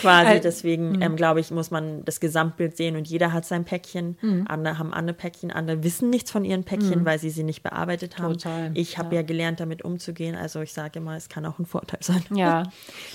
quasi. 0.00 0.40
Deswegen 0.40 0.92
mhm. 0.92 1.02
ähm, 1.02 1.16
glaube 1.16 1.40
ich, 1.40 1.50
muss 1.50 1.70
man 1.70 2.04
das 2.04 2.20
Gesamtbild 2.20 2.76
sehen 2.76 2.96
und 2.96 3.08
jeder 3.08 3.32
hat 3.32 3.44
sein 3.44 3.64
Päckchen. 3.64 4.16
Mhm. 4.20 4.44
Andere 4.48 4.78
haben 4.78 4.92
andere 4.92 5.16
Päckchen, 5.16 5.50
andere 5.50 5.82
wissen 5.82 6.10
nichts 6.10 6.30
von 6.30 6.44
ihren 6.44 6.64
Päckchen, 6.64 7.00
mhm. 7.00 7.04
weil 7.04 7.18
sie 7.18 7.30
sie 7.30 7.42
nicht 7.42 7.62
bearbeitet 7.62 8.18
haben. 8.18 8.34
Total. 8.34 8.70
Ich 8.74 8.98
habe 8.98 9.14
ja. 9.14 9.20
ja. 9.20 9.26
gelernt, 9.26 9.60
damit 9.60 9.82
umzugehen. 9.82 10.36
Also 10.36 10.60
ich 10.60 10.72
sage 10.72 10.98
immer, 10.98 11.16
es 11.16 11.28
kann 11.28 11.44
auch 11.46 11.58
ein 11.58 11.66
Vorteil 11.66 12.00
sein. 12.02 12.22
Ja, 12.36 12.64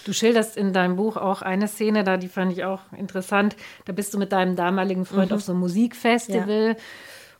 du 0.05 0.13
schilderst 0.13 0.57
in 0.57 0.73
deinem 0.73 0.95
Buch 0.95 1.15
auch 1.15 1.43
eine 1.43 1.67
Szene, 1.67 2.03
da 2.03 2.17
die 2.17 2.27
fand 2.27 2.53
ich 2.53 2.63
auch 2.63 2.79
interessant. 2.97 3.55
Da 3.85 3.93
bist 3.93 4.13
du 4.13 4.17
mit 4.17 4.31
deinem 4.31 4.55
damaligen 4.55 5.05
Freund 5.05 5.29
mhm. 5.29 5.35
auf 5.35 5.43
so 5.43 5.51
einem 5.51 5.61
Musikfestival. 5.61 6.69
Ja. 6.69 6.75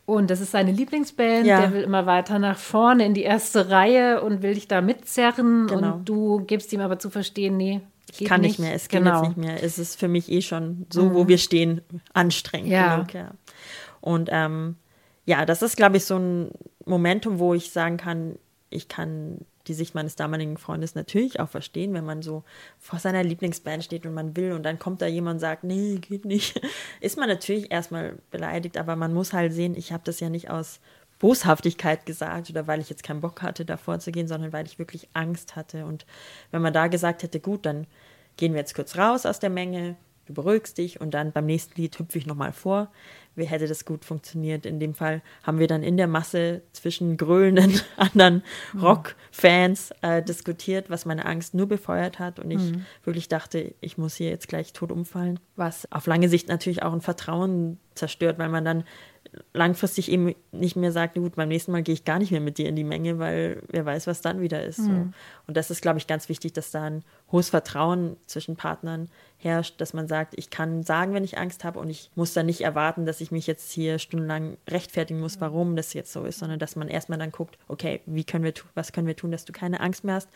Und 0.05 0.29
das 0.29 0.41
ist 0.41 0.51
seine 0.51 0.71
Lieblingsband. 0.71 1.45
Ja. 1.45 1.61
Der 1.61 1.73
will 1.73 1.83
immer 1.83 2.05
weiter 2.05 2.39
nach 2.39 2.57
vorne 2.57 3.05
in 3.05 3.13
die 3.13 3.23
erste 3.23 3.69
Reihe 3.69 4.21
und 4.21 4.41
will 4.41 4.55
dich 4.55 4.67
da 4.67 4.81
mitzerren. 4.81 5.67
Genau. 5.67 5.93
Und 5.93 6.09
du 6.09 6.43
gibst 6.45 6.73
ihm 6.73 6.81
aber 6.81 6.99
zu 6.99 7.09
verstehen, 7.09 7.55
nee, 7.57 7.81
ich 8.19 8.27
kann 8.27 8.41
nicht, 8.41 8.59
mehr, 8.59 8.73
es 8.73 8.89
geht 8.89 9.03
genau. 9.03 9.21
jetzt 9.21 9.29
nicht 9.29 9.37
mehr. 9.37 9.63
Es 9.63 9.77
ist 9.77 9.99
für 9.99 10.07
mich 10.07 10.29
eh 10.31 10.41
schon 10.41 10.85
so, 10.89 11.03
mhm. 11.03 11.13
wo 11.13 11.27
wir 11.27 11.37
stehen, 11.37 11.81
anstrengend 12.13 12.69
ja. 12.69 12.95
genug. 12.95 13.13
Ja. 13.13 13.31
Und 14.01 14.29
ähm, 14.31 14.75
ja, 15.25 15.45
das 15.45 15.61
ist, 15.61 15.77
glaube 15.77 15.97
ich, 15.97 16.05
so 16.05 16.17
ein 16.17 16.51
Momentum, 16.85 17.39
wo 17.39 17.53
ich 17.53 17.71
sagen 17.71 17.97
kann, 17.97 18.37
ich 18.69 18.87
kann 18.87 19.45
die 19.71 19.75
Sicht 19.75 19.95
meines 19.95 20.17
damaligen 20.17 20.57
Freundes 20.57 20.95
natürlich 20.95 21.39
auch 21.39 21.47
verstehen, 21.47 21.93
wenn 21.93 22.03
man 22.03 22.21
so 22.21 22.43
vor 22.77 22.99
seiner 22.99 23.23
Lieblingsband 23.23 23.85
steht 23.85 24.05
und 24.05 24.13
man 24.13 24.35
will 24.35 24.51
und 24.51 24.63
dann 24.63 24.79
kommt 24.79 25.01
da 25.01 25.07
jemand 25.07 25.35
und 25.35 25.39
sagt, 25.39 25.63
nee, 25.63 25.97
geht 25.97 26.25
nicht, 26.25 26.61
ist 26.99 27.17
man 27.17 27.29
natürlich 27.29 27.71
erstmal 27.71 28.17
beleidigt, 28.31 28.77
aber 28.77 28.97
man 28.97 29.13
muss 29.13 29.31
halt 29.31 29.53
sehen, 29.53 29.75
ich 29.75 29.93
habe 29.93 30.03
das 30.03 30.19
ja 30.19 30.29
nicht 30.29 30.49
aus 30.49 30.81
Boshaftigkeit 31.19 32.05
gesagt 32.05 32.49
oder 32.49 32.67
weil 32.67 32.81
ich 32.81 32.89
jetzt 32.89 33.03
keinen 33.03 33.21
Bock 33.21 33.41
hatte, 33.41 33.63
davor 33.63 33.99
zu 33.99 34.11
gehen, 34.11 34.27
sondern 34.27 34.51
weil 34.51 34.65
ich 34.65 34.79
wirklich 34.79 35.07
Angst 35.13 35.55
hatte. 35.55 35.85
Und 35.85 36.05
wenn 36.49 36.63
man 36.63 36.73
da 36.73 36.87
gesagt 36.87 37.23
hätte, 37.23 37.39
gut, 37.39 37.65
dann 37.65 37.87
gehen 38.37 38.53
wir 38.53 38.59
jetzt 38.59 38.75
kurz 38.75 38.97
raus 38.97 39.25
aus 39.25 39.39
der 39.39 39.51
Menge, 39.51 39.95
du 40.25 40.33
beruhigst 40.33 40.77
dich 40.77 40.99
und 40.99 41.13
dann 41.13 41.31
beim 41.31 41.45
nächsten 41.45 41.79
Lied 41.79 41.97
hüpfe 41.97 42.17
ich 42.17 42.25
nochmal 42.25 42.51
vor, 42.51 42.91
hätte 43.37 43.67
das 43.67 43.85
gut 43.85 44.05
funktioniert? 44.05 44.65
In 44.65 44.79
dem 44.79 44.93
Fall 44.93 45.21
haben 45.43 45.59
wir 45.59 45.67
dann 45.67 45.83
in 45.83 45.97
der 45.97 46.07
Masse 46.07 46.61
zwischen 46.73 47.17
grölenden 47.17 47.79
anderen 47.97 48.43
mhm. 48.73 48.81
Rockfans 48.81 49.91
äh, 50.01 50.21
diskutiert, 50.21 50.89
was 50.89 51.05
meine 51.05 51.25
Angst 51.25 51.53
nur 51.53 51.67
befeuert 51.67 52.19
hat 52.19 52.39
und 52.39 52.51
ich 52.51 52.71
mhm. 52.71 52.85
wirklich 53.03 53.29
dachte, 53.29 53.73
ich 53.81 53.97
muss 53.97 54.15
hier 54.15 54.29
jetzt 54.29 54.47
gleich 54.47 54.73
tot 54.73 54.91
umfallen, 54.91 55.39
was 55.55 55.91
auf 55.91 56.07
lange 56.07 56.29
Sicht 56.29 56.47
natürlich 56.49 56.83
auch 56.83 56.93
ein 56.93 57.01
Vertrauen 57.01 57.79
zerstört, 57.95 58.39
weil 58.39 58.49
man 58.49 58.65
dann 58.65 58.83
langfristig 59.53 60.11
eben 60.11 60.35
nicht 60.51 60.75
mehr 60.75 60.91
sagt, 60.91 61.15
gut, 61.15 61.35
beim 61.35 61.49
nächsten 61.49 61.71
Mal 61.71 61.83
gehe 61.83 61.93
ich 61.93 62.05
gar 62.05 62.19
nicht 62.19 62.31
mehr 62.31 62.41
mit 62.41 62.57
dir 62.57 62.67
in 62.67 62.75
die 62.75 62.83
Menge, 62.83 63.19
weil 63.19 63.63
wer 63.69 63.85
weiß, 63.85 64.07
was 64.07 64.21
dann 64.21 64.41
wieder 64.41 64.63
ist. 64.63 64.79
Mhm. 64.79 64.85
So. 64.85 64.91
Und 65.47 65.57
das 65.57 65.71
ist, 65.71 65.81
glaube 65.81 65.99
ich, 65.99 66.07
ganz 66.07 66.27
wichtig, 66.29 66.53
dass 66.53 66.71
da 66.71 66.83
ein 66.83 67.03
hohes 67.31 67.49
Vertrauen 67.49 68.17
zwischen 68.25 68.55
Partnern 68.55 69.09
herrscht, 69.37 69.79
dass 69.79 69.93
man 69.93 70.07
sagt, 70.07 70.33
ich 70.37 70.49
kann 70.49 70.83
sagen, 70.83 71.13
wenn 71.13 71.23
ich 71.23 71.37
Angst 71.37 71.63
habe 71.63 71.79
und 71.79 71.89
ich 71.89 72.11
muss 72.15 72.33
dann 72.33 72.45
nicht 72.45 72.61
erwarten, 72.61 73.05
dass 73.05 73.21
ich 73.21 73.31
mich 73.31 73.47
jetzt 73.47 73.71
hier 73.71 73.99
stundenlang 73.99 74.57
rechtfertigen 74.69 75.19
muss, 75.19 75.39
warum 75.39 75.75
das 75.75 75.93
jetzt 75.93 76.11
so 76.11 76.25
ist, 76.25 76.39
sondern 76.39 76.59
dass 76.59 76.75
man 76.75 76.89
erstmal 76.89 77.17
dann 77.17 77.31
guckt, 77.31 77.57
okay, 77.67 78.01
wie 78.05 78.23
können 78.23 78.43
wir 78.43 78.53
was 78.75 78.91
können 78.91 79.07
wir 79.07 79.15
tun, 79.15 79.31
dass 79.31 79.45
du 79.45 79.53
keine 79.53 79.79
Angst 79.79 80.03
mehr 80.03 80.15
hast 80.15 80.29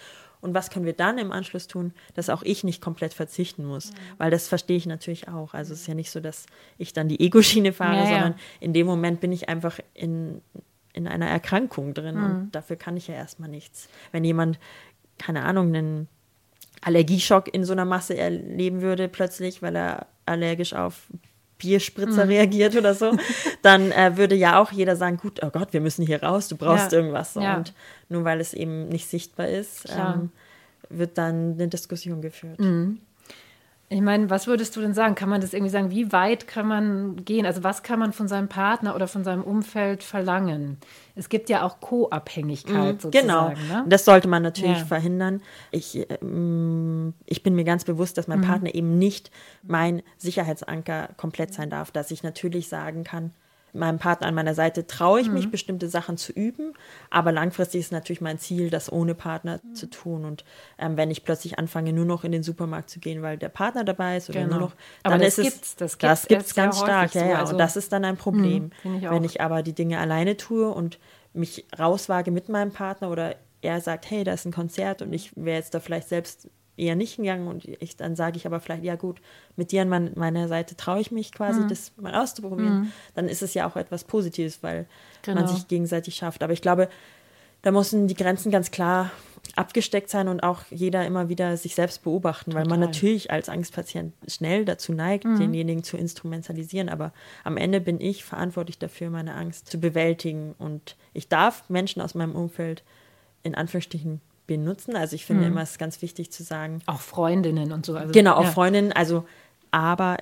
und 0.45 0.53
was 0.53 0.69
können 0.69 0.85
wir 0.85 0.93
dann 0.93 1.17
im 1.17 1.31
Anschluss 1.31 1.67
tun, 1.67 1.93
dass 2.13 2.29
auch 2.29 2.43
ich 2.43 2.63
nicht 2.63 2.81
komplett 2.81 3.13
verzichten 3.13 3.65
muss, 3.65 3.91
mhm. 3.91 3.95
weil 4.17 4.31
das 4.31 4.47
verstehe 4.47 4.77
ich 4.77 4.85
natürlich 4.85 5.27
auch. 5.27 5.53
Also 5.53 5.73
es 5.73 5.81
ist 5.81 5.87
ja 5.87 5.93
nicht 5.93 6.11
so, 6.11 6.21
dass 6.21 6.45
ich 6.77 6.93
dann 6.93 7.09
die 7.09 7.19
Ego-Schiene 7.19 7.73
fahre, 7.73 7.97
ja, 7.97 8.05
sondern 8.05 8.35
in 8.59 8.73
dem 8.73 8.87
Moment 8.87 9.19
bin 9.19 9.31
ich 9.31 9.49
einfach 9.49 9.79
in 9.93 10.41
in 10.93 11.09
einer 11.09 11.27
Erkrankung 11.27 11.93
drin 11.93 12.15
mhm. 12.15 12.23
und 12.23 12.51
dafür 12.55 12.77
kann 12.77 12.95
ich 12.95 13.09
ja 13.09 13.15
erstmal 13.15 13.49
nichts. 13.49 13.89
Wenn 14.13 14.23
jemand 14.23 14.59
keine 15.17 15.43
Ahnung, 15.43 15.67
einen 15.67 16.07
Allergieschock 16.81 17.53
in 17.53 17.63
so 17.63 17.73
einer 17.73 17.85
Masse 17.85 18.17
erleben 18.17 18.81
würde 18.81 19.07
plötzlich, 19.07 19.61
weil 19.61 19.75
er 19.75 20.07
allergisch 20.25 20.73
auf 20.73 21.07
Bierspritzer 21.65 22.25
mhm. 22.25 22.31
reagiert 22.31 22.75
oder 22.75 22.93
so, 22.93 23.17
dann 23.61 23.91
äh, 23.91 24.17
würde 24.17 24.35
ja 24.35 24.61
auch 24.61 24.71
jeder 24.71 24.95
sagen, 24.95 25.17
gut, 25.17 25.41
oh 25.43 25.49
Gott, 25.49 25.73
wir 25.73 25.81
müssen 25.81 26.05
hier 26.05 26.21
raus, 26.21 26.47
du 26.47 26.55
brauchst 26.55 26.91
ja. 26.91 26.99
irgendwas. 26.99 27.33
So. 27.33 27.41
Ja. 27.41 27.57
Und 27.57 27.73
nur 28.09 28.23
weil 28.23 28.39
es 28.39 28.53
eben 28.53 28.87
nicht 28.87 29.09
sichtbar 29.09 29.47
ist, 29.47 29.85
ähm, 29.89 30.29
wird 30.89 31.17
dann 31.17 31.53
eine 31.53 31.67
Diskussion 31.67 32.21
geführt. 32.21 32.59
Mhm. 32.59 32.99
Ich 33.87 34.01
meine, 34.01 34.31
was 34.31 34.47
würdest 34.47 34.75
du 34.75 34.81
denn 34.81 34.95
sagen? 34.95 35.13
Kann 35.13 35.29
man 35.29 35.41
das 35.41 35.53
irgendwie 35.53 35.69
sagen? 35.69 35.91
Wie 35.91 36.11
weit 36.11 36.47
kann 36.47 36.67
man 36.67 37.23
gehen? 37.23 37.45
Also 37.45 37.63
was 37.63 37.83
kann 37.83 37.99
man 37.99 38.13
von 38.13 38.27
seinem 38.27 38.47
Partner 38.47 38.95
oder 38.95 39.07
von 39.07 39.23
seinem 39.23 39.43
Umfeld 39.43 40.03
verlangen? 40.03 40.77
Es 41.13 41.29
gibt 41.29 41.49
ja 41.49 41.61
auch 41.61 41.79
Co-Abhängigkeit 41.81 43.03
mhm, 43.03 43.11
Genau, 43.11 43.49
ne? 43.49 43.85
das 43.87 44.03
sollte 44.03 44.27
man 44.27 44.41
natürlich 44.41 44.79
ja. 44.79 44.85
verhindern. 44.85 45.41
Ich, 45.69 46.03
ähm, 46.21 47.13
ich 47.27 47.43
bin 47.43 47.53
mir 47.53 47.63
ganz 47.63 47.83
bewusst, 47.83 48.17
dass 48.17 48.27
mein 48.27 48.39
mhm. 48.39 48.45
Partner 48.45 48.73
eben 48.73 48.97
nicht 48.97 49.29
mein 49.61 50.01
Sicherheitsanker 50.17 51.09
komplett 51.15 51.53
sein 51.53 51.69
darf, 51.69 51.91
dass 51.91 52.09
ich 52.09 52.23
natürlich 52.23 52.69
sagen 52.69 53.03
kann, 53.03 53.33
meinem 53.75 53.99
Partner 53.99 54.27
an 54.27 54.33
meiner 54.33 54.53
Seite 54.53 54.87
traue 54.87 55.21
ich 55.21 55.27
mhm. 55.27 55.33
mich, 55.33 55.51
bestimmte 55.51 55.89
Sachen 55.89 56.17
zu 56.17 56.31
üben. 56.31 56.73
Aber 57.09 57.31
langfristig 57.31 57.81
ist 57.81 57.91
natürlich 57.91 58.21
mein 58.21 58.39
Ziel, 58.39 58.69
das 58.69 58.91
ohne 58.91 59.15
Partner 59.15 59.59
mhm. 59.63 59.75
zu 59.75 59.89
tun. 59.89 60.25
Und 60.25 60.43
ähm, 60.77 60.97
wenn 60.97 61.11
ich 61.11 61.23
plötzlich 61.23 61.59
anfange, 61.59 61.93
nur 61.93 62.05
noch 62.05 62.23
in 62.23 62.31
den 62.31 62.43
Supermarkt 62.43 62.89
zu 62.89 62.99
gehen, 62.99 63.21
weil 63.21 63.37
der 63.37 63.49
Partner 63.49 63.83
dabei 63.83 64.17
ist 64.17 64.29
oder 64.29 64.41
genau. 64.41 64.53
nur 64.53 64.61
noch, 64.67 64.75
dann 65.03 65.13
aber 65.13 65.23
das 65.23 65.37
ist 65.37 65.43
gibt's, 65.43 65.69
es, 65.69 65.75
das, 65.75 65.97
das 65.97 66.27
gibt 66.27 66.41
es 66.41 66.55
ganz 66.55 66.79
stark. 66.79 67.13
Ja, 67.13 67.25
ja. 67.25 67.39
Also, 67.39 67.53
und 67.53 67.59
das 67.59 67.75
ist 67.75 67.91
dann 67.91 68.05
ein 68.05 68.17
Problem. 68.17 68.71
Mhm, 68.83 68.95
ich 68.97 69.09
wenn 69.09 69.23
ich 69.23 69.41
aber 69.41 69.63
die 69.63 69.73
Dinge 69.73 69.99
alleine 69.99 70.37
tue 70.37 70.69
und 70.69 70.99
mich 71.33 71.65
rauswage 71.77 72.31
mit 72.31 72.49
meinem 72.49 72.71
Partner 72.71 73.09
oder 73.09 73.35
er 73.61 73.81
sagt, 73.81 74.09
hey, 74.09 74.23
da 74.23 74.33
ist 74.33 74.45
ein 74.45 74.53
Konzert 74.53 75.01
und 75.01 75.11
ich 75.11 75.35
wäre 75.35 75.57
jetzt 75.57 75.73
da 75.73 75.79
vielleicht 75.79 76.09
selbst 76.09 76.49
eher 76.77 76.95
nicht 76.95 77.15
hingegangen 77.15 77.47
und 77.47 77.65
ich, 77.65 77.95
dann 77.95 78.15
sage 78.15 78.37
ich 78.37 78.45
aber 78.45 78.59
vielleicht, 78.59 78.83
ja 78.83 78.95
gut, 78.95 79.21
mit 79.55 79.71
dir 79.71 79.81
an 79.81 79.89
mein, 79.89 80.11
meiner 80.15 80.47
Seite 80.47 80.75
traue 80.75 80.99
ich 80.99 81.11
mich 81.11 81.31
quasi, 81.31 81.61
mhm. 81.61 81.67
das 81.69 81.93
mal 81.97 82.15
auszuprobieren, 82.15 82.79
mhm. 82.79 82.91
dann 83.13 83.29
ist 83.29 83.41
es 83.41 83.53
ja 83.53 83.67
auch 83.67 83.75
etwas 83.75 84.03
Positives, 84.03 84.61
weil 84.61 84.85
genau. 85.21 85.41
man 85.41 85.47
sich 85.49 85.67
gegenseitig 85.67 86.15
schafft. 86.15 86.43
Aber 86.43 86.53
ich 86.53 86.61
glaube, 86.61 86.89
da 87.61 87.71
müssen 87.71 88.07
die 88.07 88.15
Grenzen 88.15 88.51
ganz 88.51 88.71
klar 88.71 89.11
abgesteckt 89.55 90.09
sein 90.09 90.27
und 90.27 90.41
auch 90.41 90.63
jeder 90.69 91.05
immer 91.05 91.29
wieder 91.29 91.55
sich 91.57 91.75
selbst 91.75 92.03
beobachten, 92.03 92.51
Total. 92.51 92.63
weil 92.63 92.69
man 92.69 92.79
natürlich 92.79 93.31
als 93.31 93.47
Angstpatient 93.47 94.13
schnell 94.27 94.65
dazu 94.65 94.91
neigt, 94.91 95.25
mhm. 95.25 95.39
denjenigen 95.39 95.83
zu 95.83 95.97
instrumentalisieren. 95.97 96.89
Aber 96.89 97.13
am 97.43 97.57
Ende 97.57 97.79
bin 97.79 98.01
ich 98.01 98.23
verantwortlich 98.23 98.79
dafür, 98.79 99.09
meine 99.09 99.35
Angst 99.35 99.69
zu 99.69 99.79
bewältigen. 99.79 100.55
Und 100.57 100.95
ich 101.13 101.29
darf 101.29 101.69
Menschen 101.69 102.01
aus 102.01 102.15
meinem 102.15 102.35
Umfeld 102.35 102.83
in 103.43 103.55
Anführungsstrichen 103.55 104.19
benutzen. 104.47 104.95
Also 104.95 105.15
ich 105.15 105.25
finde 105.25 105.45
mhm. 105.45 105.51
immer, 105.51 105.61
es 105.61 105.71
ist 105.71 105.79
ganz 105.79 106.01
wichtig 106.01 106.31
zu 106.31 106.43
sagen. 106.43 106.81
Auch 106.85 107.01
Freundinnen 107.01 107.71
und 107.71 107.85
so. 107.85 107.95
Also, 107.95 108.11
genau, 108.11 108.33
auch 108.35 108.43
ja. 108.43 108.51
Freundinnen. 108.51 108.91
Also, 108.91 109.25
aber 109.71 110.17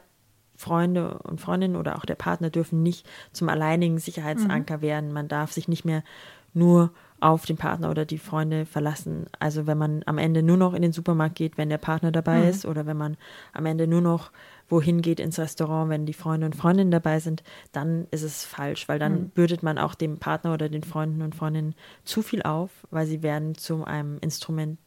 Freunde 0.56 1.20
und 1.24 1.42
Freundinnen 1.42 1.76
oder 1.76 1.98
auch 1.98 2.06
der 2.06 2.16
Partner 2.16 2.50
dürfen 2.50 2.84
nicht 2.84 3.08
zum 3.34 3.50
alleinigen 3.50 4.00
Sicherheitsanker 4.00 4.78
mhm. 4.78 4.82
werden. 4.82 5.14
Man 5.14 5.28
darf 5.28 5.52
sich 5.52 5.68
nicht 5.68 5.86
mehr 5.86 6.04
nur 6.54 6.92
auf 7.24 7.46
den 7.46 7.56
Partner 7.56 7.90
oder 7.90 8.06
die 8.06 8.18
Freunde 8.18 8.66
verlassen. 8.66 9.28
Also 9.40 9.66
wenn 9.66 9.78
man 9.78 10.04
am 10.06 10.18
Ende 10.18 10.44
nur 10.44 10.58
noch 10.58 10.74
in 10.74 10.82
den 10.82 10.92
Supermarkt 10.92 11.36
geht, 11.36 11.58
wenn 11.58 11.70
der 11.70 11.78
Partner 11.78 12.12
dabei 12.12 12.40
mhm. 12.40 12.50
ist, 12.50 12.66
oder 12.66 12.86
wenn 12.86 12.98
man 12.98 13.16
am 13.54 13.66
Ende 13.66 13.88
nur 13.88 14.02
noch 14.02 14.32
wohin 14.68 15.02
geht 15.02 15.20
ins 15.20 15.40
Restaurant, 15.40 15.90
wenn 15.90 16.06
die 16.06 16.14
Freunde 16.14 16.46
und 16.46 16.56
Freundinnen 16.56 16.92
dabei 16.92 17.20
sind, 17.20 17.42
dann 17.72 18.08
ist 18.12 18.24
es 18.24 18.44
falsch, 18.44 18.90
weil 18.90 19.00
dann 19.00 19.14
mhm. 19.14 19.30
bürdet 19.30 19.64
man 19.64 19.78
auch 19.78 19.96
dem 19.96 20.18
Partner 20.18 20.54
oder 20.54 20.68
den 20.68 20.84
Freunden 20.84 21.22
und 21.22 21.34
Freundinnen 21.34 21.76
zu 22.04 22.22
viel 22.22 22.42
auf, 22.42 22.72
weil 22.92 23.06
sie 23.06 23.24
werden 23.24 23.56
zu 23.56 23.86
einem 23.86 24.18
Instrument 24.20 24.78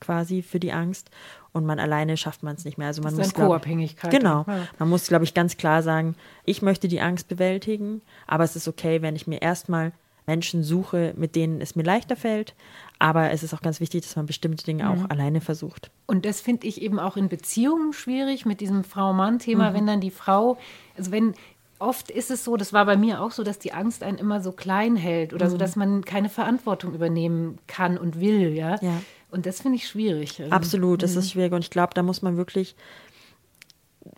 quasi 0.00 0.42
für 0.42 0.60
die 0.60 0.72
Angst 0.72 1.10
und 1.52 1.66
man 1.66 1.78
alleine 1.78 2.16
schafft 2.16 2.42
man 2.42 2.54
es 2.54 2.64
nicht 2.64 2.78
mehr. 2.78 2.86
Also 2.86 3.02
man 3.02 3.16
das 3.16 3.28
muss 3.28 3.34
Co-Abhängigkeit. 3.34 4.10
Genau. 4.10 4.44
Ja. 4.46 4.68
Man 4.78 4.88
muss, 4.88 5.08
glaube 5.08 5.24
ich, 5.24 5.34
ganz 5.34 5.56
klar 5.56 5.82
sagen, 5.82 6.14
ich 6.44 6.62
möchte 6.62 6.88
die 6.88 7.00
Angst 7.00 7.28
bewältigen, 7.28 8.00
aber 8.26 8.44
es 8.44 8.56
ist 8.56 8.68
okay, 8.68 9.02
wenn 9.02 9.16
ich 9.16 9.26
mir 9.26 9.42
erstmal 9.42 9.92
Menschen 10.26 10.62
suche, 10.62 11.14
mit 11.16 11.36
denen 11.36 11.60
es 11.60 11.76
mir 11.76 11.82
leichter 11.82 12.16
fällt. 12.16 12.54
Aber 12.98 13.30
es 13.30 13.42
ist 13.42 13.52
auch 13.52 13.60
ganz 13.60 13.80
wichtig, 13.80 14.02
dass 14.02 14.16
man 14.16 14.26
bestimmte 14.26 14.64
Dinge 14.64 14.88
auch 14.88 15.10
alleine 15.10 15.40
versucht. 15.40 15.90
Und 16.06 16.24
das 16.24 16.40
finde 16.40 16.66
ich 16.66 16.80
eben 16.80 16.98
auch 16.98 17.16
in 17.16 17.28
Beziehungen 17.28 17.92
schwierig 17.92 18.46
mit 18.46 18.60
diesem 18.60 18.84
Frau-Mann-Thema, 18.84 19.74
wenn 19.74 19.86
dann 19.86 20.00
die 20.00 20.10
Frau, 20.10 20.58
also 20.96 21.10
wenn 21.10 21.34
oft 21.78 22.10
ist 22.10 22.30
es 22.30 22.44
so, 22.44 22.56
das 22.56 22.72
war 22.72 22.86
bei 22.86 22.96
mir 22.96 23.20
auch 23.20 23.30
so, 23.30 23.42
dass 23.42 23.58
die 23.58 23.72
Angst 23.72 24.02
einen 24.02 24.18
immer 24.18 24.40
so 24.40 24.52
klein 24.52 24.96
hält 24.96 25.34
oder 25.34 25.50
so, 25.50 25.56
dass 25.56 25.76
man 25.76 26.04
keine 26.04 26.28
Verantwortung 26.28 26.94
übernehmen 26.94 27.58
kann 27.66 27.98
und 27.98 28.20
will, 28.20 28.54
ja. 28.54 28.80
Ja. 28.80 29.02
Und 29.30 29.46
das 29.46 29.60
finde 29.60 29.76
ich 29.76 29.88
schwierig. 29.88 30.40
Also, 30.40 30.52
Absolut, 30.52 31.02
das 31.02 31.16
ist 31.16 31.32
schwierig. 31.32 31.52
Und 31.52 31.64
ich 31.64 31.70
glaube, 31.70 31.92
da 31.94 32.02
muss 32.02 32.22
man 32.22 32.36
wirklich 32.36 32.76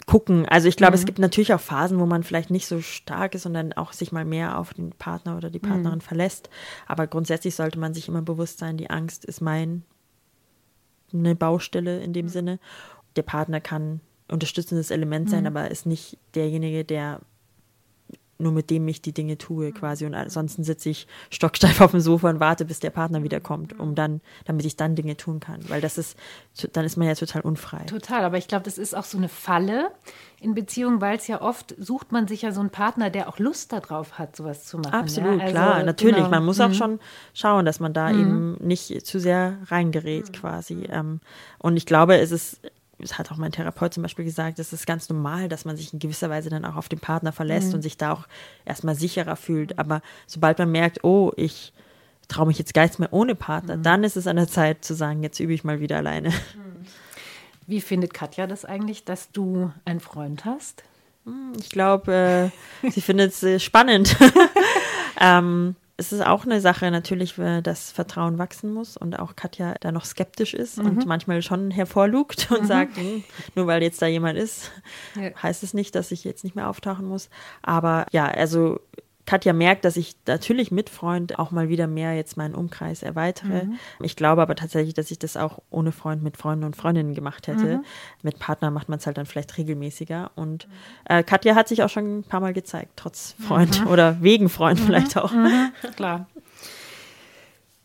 gucken. 0.07 0.47
Also 0.47 0.69
ich 0.69 0.77
glaube, 0.77 0.95
es 0.95 1.05
gibt 1.05 1.19
natürlich 1.19 1.53
auch 1.53 1.61
Phasen, 1.61 1.99
wo 1.99 2.07
man 2.07 2.23
vielleicht 2.23 2.51
nicht 2.51 2.67
so 2.67 2.81
stark 2.81 3.35
ist 3.35 3.45
und 3.45 3.55
dann 3.55 3.73
auch 3.73 3.93
sich 3.93 4.13
mal 4.13 4.25
mehr 4.25 4.59
auf 4.59 4.73
den 4.73 4.91
Partner 4.91 5.37
oder 5.37 5.51
die 5.51 5.59
Partnerin 5.59 6.01
verlässt. 6.01 6.49
Aber 6.87 7.07
grundsätzlich 7.09 7.57
sollte 7.57 7.79
man 7.79 7.93
sich 7.93 8.09
immer 8.09 8.23
bewusst 8.23 8.59
sein, 8.59 8.77
die 8.77 8.89
Angst 8.89 9.25
ist 9.25 9.41
mein 9.41 9.83
eine 11.13 11.35
Baustelle 11.35 12.01
in 12.03 12.13
dem 12.13 12.29
Sinne. 12.29 12.59
Der 13.17 13.23
Partner 13.23 13.61
kann 13.61 14.01
unterstützendes 14.29 14.91
Element 14.91 15.31
sein, 15.31 15.47
aber 15.47 15.71
ist 15.71 15.87
nicht 15.87 16.19
derjenige, 16.35 16.85
der 16.85 17.21
nur 18.39 18.53
mit 18.53 18.71
dem 18.71 18.87
ich 18.89 19.03
die 19.03 19.13
Dinge 19.13 19.39
tue 19.39 19.73
quasi 19.73 20.07
und 20.07 20.15
ansonsten 20.15 20.65
sitze 20.65 20.91
ich 20.91 21.07
stocksteif 21.31 21.81
auf 21.81 21.93
dem 21.93 22.01
Sofa 22.01 22.29
und 22.31 22.41
warte, 22.41 22.65
bis 22.65 22.81
der 22.81 22.91
Partner 22.91 23.23
wiederkommt, 23.23 23.79
um 23.79 23.95
dann, 23.95 24.21
damit 24.45 24.67
ich 24.67 24.77
dann 24.77 24.95
Dinge 24.95 25.17
tun 25.17 25.41
kann, 25.41 25.61
weil 25.69 25.81
das 25.81 25.99
ist, 25.99 26.17
dann 26.73 26.85
ist 26.85 26.97
man 26.97 27.07
ja 27.07 27.15
total 27.15 27.43
unfrei. 27.43 27.85
Total, 27.85 28.25
aber 28.25 28.39
ich 28.39 28.49
glaube, 28.49 28.65
das 28.65 28.79
ist 28.79 28.97
auch 28.97 29.05
so 29.05 29.19
eine 29.19 29.29
Falle 29.29 29.91
in 30.41 30.55
Beziehungen, 30.55 31.01
weil 31.01 31.17
es 31.17 31.27
ja 31.27 31.41
oft 31.41 31.75
sucht 31.79 32.13
man 32.13 32.29
sich 32.29 32.43
ja 32.43 32.53
so 32.53 32.61
einen 32.61 32.71
Partner, 32.71 33.11
der 33.11 33.29
auch 33.29 33.39
Lust 33.39 33.73
darauf 33.73 34.19
hat, 34.19 34.37
sowas 34.37 34.67
zu 34.67 34.79
machen. 34.79 34.93
Absolut, 34.93 35.39
ja? 35.39 35.45
Also, 35.45 35.53
klar, 35.53 35.83
natürlich. 35.83 36.17
genau. 36.17 36.29
Man 36.29 36.45
muss 36.45 36.61
auch 36.61 36.75
schon 36.75 37.01
schauen, 37.33 37.65
dass 37.65 37.81
man 37.81 37.93
da 37.93 38.11
eben 38.11 38.57
nicht 38.61 39.07
zu 39.07 39.19
sehr 39.19 39.59
reingerät 39.67 40.33
quasi. 40.33 40.87
Ähm, 40.91 41.21
Und 41.59 41.77
ich 41.77 41.87
glaube, 41.87 42.19
es 42.19 42.33
ist, 42.33 42.61
es 42.99 43.19
hat 43.19 43.31
auch 43.31 43.37
mein 43.37 43.53
Therapeut 43.53 43.93
zum 43.93 44.03
Beispiel 44.03 44.25
gesagt, 44.25 44.59
es 44.59 44.73
ist 44.73 44.87
ganz 44.87 45.09
normal, 45.09 45.49
dass 45.49 45.65
man 45.65 45.77
sich 45.77 45.93
in 45.93 45.99
gewisser 45.99 46.31
Weise 46.31 46.49
dann 46.49 46.65
auch 46.65 46.77
auf 46.77 46.89
den 46.89 46.99
Partner 46.99 47.33
verlässt 47.33 47.75
und 47.75 47.83
sich 47.83 47.97
da 47.97 48.13
auch 48.13 48.27
erstmal 48.65 48.95
sicherer 48.95 49.37
fühlt. 49.37 49.79
Aber 49.79 50.01
sobald 50.27 50.59
man 50.59 50.71
merkt, 50.71 51.05
oh, 51.05 51.33
ich 51.37 51.73
traue 52.29 52.47
mich 52.47 52.59
jetzt 52.59 52.75
gar 52.75 52.83
nichts 52.83 52.99
mehr 52.99 53.13
ohne 53.13 53.35
Partner, 53.35 53.77
dann 53.77 54.03
ist 54.03 54.17
es 54.17 54.27
an 54.27 54.37
der 54.37 54.49
Zeit 54.49 54.85
zu 54.85 54.95
sagen, 54.95 55.23
jetzt 55.23 55.41
übe 55.41 55.53
ich 55.53 55.65
mal 55.65 55.81
wieder 55.81 55.99
alleine. 55.99 56.33
Wie 57.67 57.81
findet 57.81 58.15
Katja 58.15 58.47
das 58.47 58.65
eigentlich, 58.65 59.05
dass 59.05 59.31
du 59.33 59.73
einen 59.85 60.01
Freund 60.01 60.45
hast? 60.45 60.85
Ich 61.59 61.71
glaube, 61.71 62.53
äh, 62.83 62.91
sie 62.91 63.01
findet 63.01 63.33
es 63.33 63.43
äh, 63.43 63.59
spannend. 63.59 64.17
ähm, 65.21 65.75
es 65.99 66.13
ist 66.13 66.25
auch 66.25 66.45
eine 66.45 66.61
Sache 66.61 66.91
natürlich, 66.91 67.35
dass 67.63 67.91
Vertrauen 67.91 68.37
wachsen 68.39 68.73
muss 68.73 68.97
und 68.97 69.19
auch 69.19 69.35
Katja 69.35 69.75
da 69.81 69.93
noch 69.93 70.05
skeptisch 70.05 70.53
ist 70.53 70.79
und 70.79 71.07
manchmal 71.07 71.41
schon 71.43 71.71
hervorlugt 71.71 72.51
und 72.51 72.67
sagt, 72.67 72.97
hm, 72.99 73.25
nur 73.55 73.67
weil 73.67 73.83
jetzt 73.83 74.03
da 74.03 74.07
jemand 74.07 74.39
ist, 74.39 74.71
Ja. 75.15 75.31
heißt 75.43 75.63
es 75.63 75.73
nicht, 75.75 75.95
dass 75.95 76.11
ich 76.13 76.25
jetzt 76.25 76.45
nicht 76.45 76.55
mehr 76.55 76.69
auftauchen 76.69 77.07
muss. 77.07 77.31
Aber 77.63 78.07
ja, 78.13 78.27
also 78.27 78.81
Katja 79.27 79.53
merkt, 79.53 79.85
dass 79.85 79.97
ich 79.97 80.17
natürlich 80.27 80.71
mit 80.71 80.89
Freund 80.89 81.39
auch 81.39 81.51
mal 81.51 81.69
wieder 81.69 81.87
mehr 81.87 82.15
jetzt 82.15 82.37
meinen 82.37 82.55
Umkreis 82.55 83.03
erweitere. 83.03 83.67
Ich 84.01 84.17
glaube 84.17 84.41
aber 84.41 84.55
tatsächlich, 84.55 84.95
dass 84.95 85.11
ich 85.11 85.19
das 85.19 85.37
auch 85.37 85.59
ohne 85.69 85.93
Freund 85.93 86.23
mit 86.23 86.37
Freunden 86.37 86.65
und 86.65 86.77
Freundinnen 86.77 87.15
gemacht 87.15 87.49
hätte. 87.49 87.83
Mit 88.23 88.39
Partner 88.39 88.71
macht 88.71 88.89
man 88.89 88.99
es 88.99 89.07
halt 89.07 89.19
dann 89.19 89.27
vielleicht 89.27 89.59
regelmäßiger. 89.59 90.31
Und 90.37 90.69
äh, 91.05 91.23
Katja 91.23 91.55
hat 91.57 91.69
sich 91.69 91.83
auch 91.83 91.91
schon 91.91 92.19
ein 92.19 92.25
paar 92.25 92.41
Mal 92.41 92.53
gezeigt, 92.53 92.93
trotz 92.97 93.35
Freund 93.47 93.85
oder 93.91 94.23
wegen 94.23 94.49
Freund 94.49 94.79
vielleicht 94.79 95.17
auch. 95.19 95.33
Klar. 95.97 96.27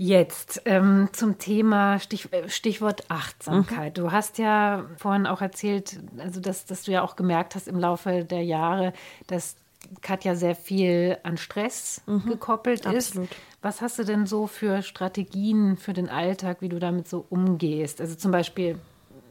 Jetzt 0.03 0.63
ähm, 0.65 1.09
zum 1.11 1.37
Thema 1.37 1.99
Stich, 1.99 2.33
äh, 2.33 2.49
Stichwort 2.49 3.03
Achtsamkeit. 3.09 3.99
Du 3.99 4.11
hast 4.11 4.39
ja 4.39 4.85
vorhin 4.97 5.27
auch 5.27 5.41
erzählt, 5.41 5.99
also 6.17 6.39
dass, 6.39 6.65
dass 6.65 6.83
du 6.83 6.91
ja 6.91 7.03
auch 7.03 7.15
gemerkt 7.15 7.53
hast 7.53 7.67
im 7.67 7.79
Laufe 7.79 8.25
der 8.25 8.43
Jahre, 8.43 8.93
dass 9.27 9.57
Katja 10.01 10.35
sehr 10.35 10.55
viel 10.55 11.17
an 11.23 11.37
Stress 11.37 12.01
gekoppelt 12.25 12.85
ist. 12.85 13.09
absolut. 13.11 13.29
Was 13.61 13.81
hast 13.81 13.99
du 13.99 14.03
denn 14.03 14.25
so 14.25 14.47
für 14.47 14.81
Strategien 14.81 15.77
für 15.77 15.93
den 15.93 16.09
Alltag, 16.09 16.57
wie 16.61 16.69
du 16.69 16.79
damit 16.79 17.07
so 17.07 17.25
umgehst? 17.29 17.99
Also 18.01 18.15
zum 18.15 18.31
Beispiel 18.31 18.77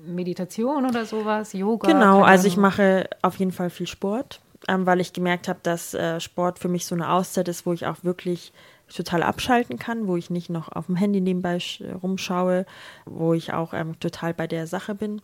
Meditation 0.07 0.87
oder 0.87 1.05
sowas, 1.05 1.53
Yoga? 1.53 1.89
Genau, 1.89 2.23
also 2.23 2.47
ich 2.47 2.57
mache 2.57 3.09
auf 3.23 3.37
jeden 3.37 3.53
Fall 3.53 3.71
viel 3.71 3.87
Sport, 3.87 4.41
ähm, 4.69 4.87
weil 4.87 5.01
ich 5.01 5.13
gemerkt 5.13 5.49
habe, 5.49 5.61
dass 5.63 5.95
äh, 5.95 6.21
Sport 6.21 6.59
für 6.59 6.69
mich 6.69 6.87
so 6.87 6.95
eine 6.95 7.11
Auszeit 7.11 7.49
ist, 7.49 7.67
wo 7.67 7.73
ich 7.73 7.87
auch 7.87 8.03
wirklich 8.03 8.53
total 8.95 9.23
abschalten 9.23 9.79
kann, 9.79 10.07
wo 10.09 10.17
ich 10.17 10.31
nicht 10.31 10.51
noch 10.51 10.69
auf 10.71 10.87
dem 10.87 10.97
Handy 10.97 11.21
nebenbei 11.21 11.57
sch- 11.57 11.93
rumschaue, 12.03 12.67
wo 13.05 13.35
ich 13.35 13.53
auch 13.53 13.73
ähm, 13.73 13.99
total 14.01 14.35
bei 14.35 14.47
der 14.47 14.67
Sache 14.67 14.95
bin 14.95 15.23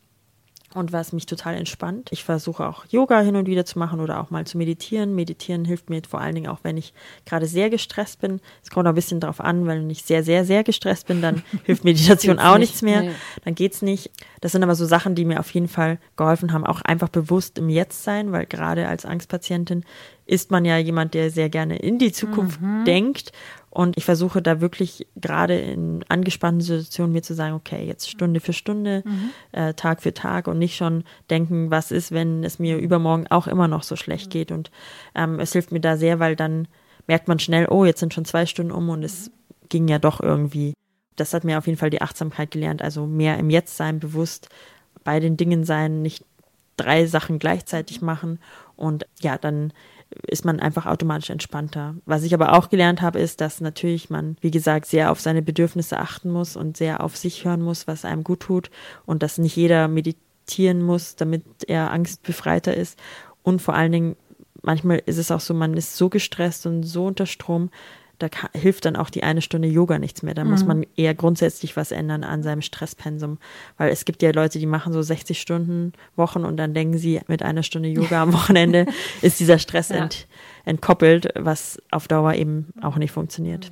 und 0.76 0.92
was 0.92 1.12
mich 1.12 1.26
total 1.26 1.54
entspannt. 1.54 2.10
Ich 2.12 2.24
versuche 2.24 2.66
auch 2.66 2.84
Yoga 2.88 3.20
hin 3.20 3.36
und 3.36 3.46
wieder 3.46 3.64
zu 3.64 3.78
machen 3.78 4.00
oder 4.00 4.20
auch 4.20 4.30
mal 4.30 4.46
zu 4.46 4.58
meditieren. 4.58 5.14
Meditieren 5.14 5.64
hilft 5.64 5.90
mir 5.90 6.02
vor 6.08 6.20
allen 6.20 6.34
Dingen 6.34 6.48
auch, 6.48 6.60
wenn 6.62 6.76
ich 6.76 6.92
gerade 7.24 7.46
sehr 7.46 7.70
gestresst 7.70 8.20
bin. 8.20 8.40
Es 8.62 8.70
kommt 8.70 8.86
auch 8.86 8.92
ein 8.92 8.94
bisschen 8.94 9.20
darauf 9.20 9.40
an, 9.40 9.66
wenn 9.66 9.88
ich 9.90 10.04
sehr, 10.04 10.22
sehr, 10.22 10.44
sehr 10.44 10.64
gestresst 10.64 11.06
bin, 11.06 11.22
dann 11.22 11.42
hilft 11.64 11.84
Meditation 11.84 12.38
auch 12.38 12.58
nicht, 12.58 12.68
nichts 12.70 12.82
mehr. 12.82 13.02
nee. 13.02 13.10
Dann 13.44 13.54
geht's 13.54 13.82
nicht. 13.82 14.10
Das 14.40 14.52
sind 14.52 14.62
aber 14.62 14.74
so 14.74 14.86
Sachen, 14.86 15.14
die 15.14 15.24
mir 15.24 15.40
auf 15.40 15.50
jeden 15.50 15.68
Fall 15.68 15.98
geholfen 16.16 16.52
haben, 16.52 16.66
auch 16.66 16.82
einfach 16.82 17.08
bewusst 17.08 17.58
im 17.58 17.68
Jetzt 17.68 18.04
sein, 18.04 18.32
weil 18.32 18.46
gerade 18.46 18.88
als 18.88 19.04
Angstpatientin 19.04 19.84
ist 20.26 20.50
man 20.50 20.64
ja 20.64 20.76
jemand, 20.76 21.14
der 21.14 21.30
sehr 21.30 21.48
gerne 21.48 21.78
in 21.78 21.98
die 21.98 22.12
Zukunft 22.12 22.60
denkt. 22.86 23.32
Und 23.76 23.98
ich 23.98 24.06
versuche 24.06 24.40
da 24.40 24.62
wirklich 24.62 25.06
gerade 25.16 25.58
in 25.58 26.02
angespannten 26.08 26.62
Situationen 26.62 27.12
mir 27.12 27.20
zu 27.20 27.34
sagen, 27.34 27.52
okay, 27.52 27.84
jetzt 27.84 28.08
Stunde 28.08 28.40
für 28.40 28.54
Stunde, 28.54 29.04
äh, 29.52 29.74
Tag 29.74 30.00
für 30.00 30.14
Tag 30.14 30.48
und 30.48 30.58
nicht 30.58 30.76
schon 30.76 31.04
denken, 31.28 31.70
was 31.70 31.90
ist, 31.90 32.10
wenn 32.10 32.42
es 32.42 32.58
mir 32.58 32.78
übermorgen 32.78 33.26
auch 33.26 33.46
immer 33.46 33.68
noch 33.68 33.82
so 33.82 33.94
schlecht 33.94 34.30
geht. 34.30 34.50
Und 34.50 34.70
ähm, 35.14 35.40
es 35.40 35.52
hilft 35.52 35.72
mir 35.72 35.80
da 35.80 35.98
sehr, 35.98 36.20
weil 36.20 36.36
dann 36.36 36.68
merkt 37.06 37.28
man 37.28 37.38
schnell, 37.38 37.66
oh, 37.68 37.84
jetzt 37.84 38.00
sind 38.00 38.14
schon 38.14 38.24
zwei 38.24 38.46
Stunden 38.46 38.72
um 38.72 38.88
und 38.88 39.02
es 39.02 39.30
ging 39.68 39.88
ja 39.88 39.98
doch 39.98 40.20
irgendwie. 40.20 40.72
Das 41.16 41.34
hat 41.34 41.44
mir 41.44 41.58
auf 41.58 41.66
jeden 41.66 41.78
Fall 41.78 41.90
die 41.90 42.00
Achtsamkeit 42.00 42.52
gelernt, 42.52 42.80
also 42.80 43.04
mehr 43.04 43.38
im 43.38 43.50
Jetzt 43.50 43.76
sein, 43.76 44.00
bewusst 44.00 44.48
bei 45.04 45.20
den 45.20 45.36
Dingen 45.36 45.64
sein, 45.64 46.00
nicht 46.00 46.24
drei 46.78 47.04
Sachen 47.04 47.38
gleichzeitig 47.38 48.00
machen. 48.00 48.38
Und 48.74 49.06
ja, 49.20 49.36
dann 49.36 49.74
ist 50.26 50.44
man 50.44 50.60
einfach 50.60 50.86
automatisch 50.86 51.30
entspannter. 51.30 51.94
Was 52.04 52.22
ich 52.22 52.34
aber 52.34 52.54
auch 52.54 52.68
gelernt 52.68 53.02
habe, 53.02 53.18
ist, 53.18 53.40
dass 53.40 53.60
natürlich 53.60 54.10
man, 54.10 54.36
wie 54.40 54.50
gesagt, 54.50 54.86
sehr 54.86 55.10
auf 55.10 55.20
seine 55.20 55.42
Bedürfnisse 55.42 55.98
achten 55.98 56.30
muss 56.30 56.56
und 56.56 56.76
sehr 56.76 57.02
auf 57.02 57.16
sich 57.16 57.44
hören 57.44 57.62
muss, 57.62 57.86
was 57.86 58.04
einem 58.04 58.24
gut 58.24 58.40
tut 58.40 58.70
und 59.04 59.22
dass 59.22 59.38
nicht 59.38 59.56
jeder 59.56 59.88
meditieren 59.88 60.82
muss, 60.82 61.16
damit 61.16 61.44
er 61.66 61.90
angstbefreiter 61.90 62.74
ist. 62.74 62.98
Und 63.42 63.60
vor 63.62 63.74
allen 63.74 63.92
Dingen, 63.92 64.16
manchmal 64.62 65.02
ist 65.06 65.18
es 65.18 65.30
auch 65.30 65.40
so, 65.40 65.54
man 65.54 65.74
ist 65.74 65.96
so 65.96 66.08
gestresst 66.08 66.66
und 66.66 66.84
so 66.84 67.06
unter 67.06 67.26
Strom, 67.26 67.70
da 68.18 68.28
hilft 68.54 68.84
dann 68.86 68.96
auch 68.96 69.10
die 69.10 69.22
eine 69.22 69.42
Stunde 69.42 69.68
Yoga 69.68 69.98
nichts 69.98 70.22
mehr. 70.22 70.34
Da 70.34 70.44
muss 70.44 70.64
man 70.64 70.86
eher 70.96 71.14
grundsätzlich 71.14 71.76
was 71.76 71.92
ändern 71.92 72.24
an 72.24 72.42
seinem 72.42 72.62
Stresspensum. 72.62 73.38
Weil 73.76 73.90
es 73.90 74.04
gibt 74.04 74.22
ja 74.22 74.30
Leute, 74.30 74.58
die 74.58 74.66
machen 74.66 74.92
so 74.92 75.02
60 75.02 75.38
Stunden 75.40 75.92
Wochen 76.16 76.44
und 76.44 76.56
dann 76.56 76.72
denken 76.72 76.96
sie, 76.96 77.20
mit 77.28 77.42
einer 77.42 77.62
Stunde 77.62 77.88
Yoga 77.88 78.22
am 78.22 78.32
Wochenende 78.34 78.86
ist 79.20 79.38
dieser 79.38 79.58
Stress 79.58 79.90
Ja. 79.90 79.96
ent, 79.96 80.26
entkoppelt, 80.64 81.28
was 81.34 81.80
auf 81.90 82.08
Dauer 82.08 82.34
eben 82.34 82.68
auch 82.80 82.96
nicht 82.96 83.12
funktioniert. 83.12 83.70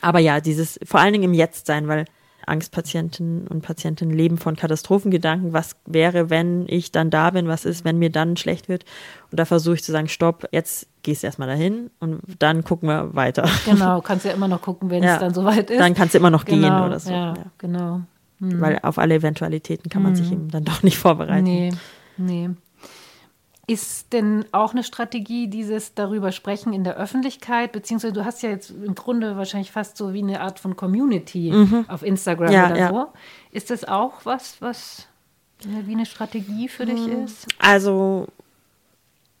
Aber 0.00 0.20
ja, 0.20 0.40
dieses 0.40 0.78
vor 0.84 1.00
allen 1.00 1.12
Dingen 1.12 1.24
im 1.24 1.34
Jetzt 1.34 1.66
sein, 1.66 1.88
weil 1.88 2.04
Angstpatienten 2.48 3.46
und 3.46 3.62
Patientinnen 3.62 4.14
leben 4.16 4.38
von 4.38 4.56
Katastrophengedanken. 4.56 5.52
Was 5.52 5.76
wäre, 5.86 6.30
wenn 6.30 6.64
ich 6.68 6.92
dann 6.92 7.10
da 7.10 7.30
bin? 7.30 7.48
Was 7.48 7.64
ist, 7.64 7.84
wenn 7.84 7.98
mir 7.98 8.10
dann 8.10 8.36
schlecht 8.36 8.68
wird? 8.68 8.84
Und 9.30 9.38
da 9.40 9.44
versuche 9.44 9.74
ich 9.76 9.84
zu 9.84 9.92
sagen, 9.92 10.08
stopp, 10.08 10.46
jetzt 10.52 10.88
gehst 11.02 11.22
du 11.22 11.26
erstmal 11.26 11.48
dahin 11.48 11.90
und 12.00 12.20
dann 12.38 12.64
gucken 12.64 12.88
wir 12.88 13.14
weiter. 13.14 13.48
Genau, 13.64 14.00
kannst 14.04 14.24
ja 14.24 14.32
immer 14.32 14.48
noch 14.48 14.62
gucken, 14.62 14.90
wenn 14.90 15.02
Ja. 15.02 15.14
es 15.14 15.20
dann 15.20 15.34
soweit 15.34 15.70
ist. 15.70 15.78
Dann 15.80 15.94
kannst 15.94 16.14
du 16.14 16.18
immer 16.18 16.30
noch 16.30 16.44
gehen 16.44 16.62
genau, 16.62 16.86
oder 16.86 16.98
so. 16.98 17.10
Ja, 17.10 17.34
Ja. 17.34 17.44
genau. 17.58 18.00
Weil 18.40 18.78
auf 18.82 18.98
alle 18.98 19.16
Eventualitäten 19.16 19.90
kann 19.90 20.02
man 20.04 20.14
sich 20.14 20.30
eben 20.30 20.48
dann 20.48 20.64
doch 20.64 20.84
nicht 20.84 20.96
vorbereiten. 20.96 21.42
Nee, 21.42 21.70
nee. 22.16 22.50
Ist 23.68 24.14
denn 24.14 24.46
auch 24.50 24.72
eine 24.72 24.82
Strategie, 24.82 25.46
dieses 25.48 25.94
darüber 25.94 26.32
sprechen 26.32 26.72
in 26.72 26.84
der 26.84 26.96
Öffentlichkeit, 26.96 27.70
beziehungsweise 27.72 28.14
du 28.14 28.24
hast 28.24 28.42
ja 28.42 28.48
jetzt 28.48 28.70
im 28.70 28.94
Grunde 28.94 29.36
wahrscheinlich 29.36 29.70
fast 29.70 29.96
so 29.98 30.14
wie 30.14 30.22
eine 30.22 30.40
Art 30.40 30.58
von 30.58 30.74
Community 30.74 31.54
auf 31.86 32.02
Instagram 32.02 32.48
Mhm. 32.48 32.54
Ja, 32.54 32.66
oder 32.66 32.76
ja. 32.78 32.88
so. 32.88 33.06
Ist 33.52 33.68
das 33.70 33.84
auch 33.86 34.24
was, 34.24 34.60
was 34.62 35.06
wie 35.62 35.92
eine 35.92 36.06
Strategie 36.06 36.68
für 36.68 36.86
dich 36.86 37.06
Mhm. 37.06 37.24
ist? 37.24 37.46
Also 37.58 38.26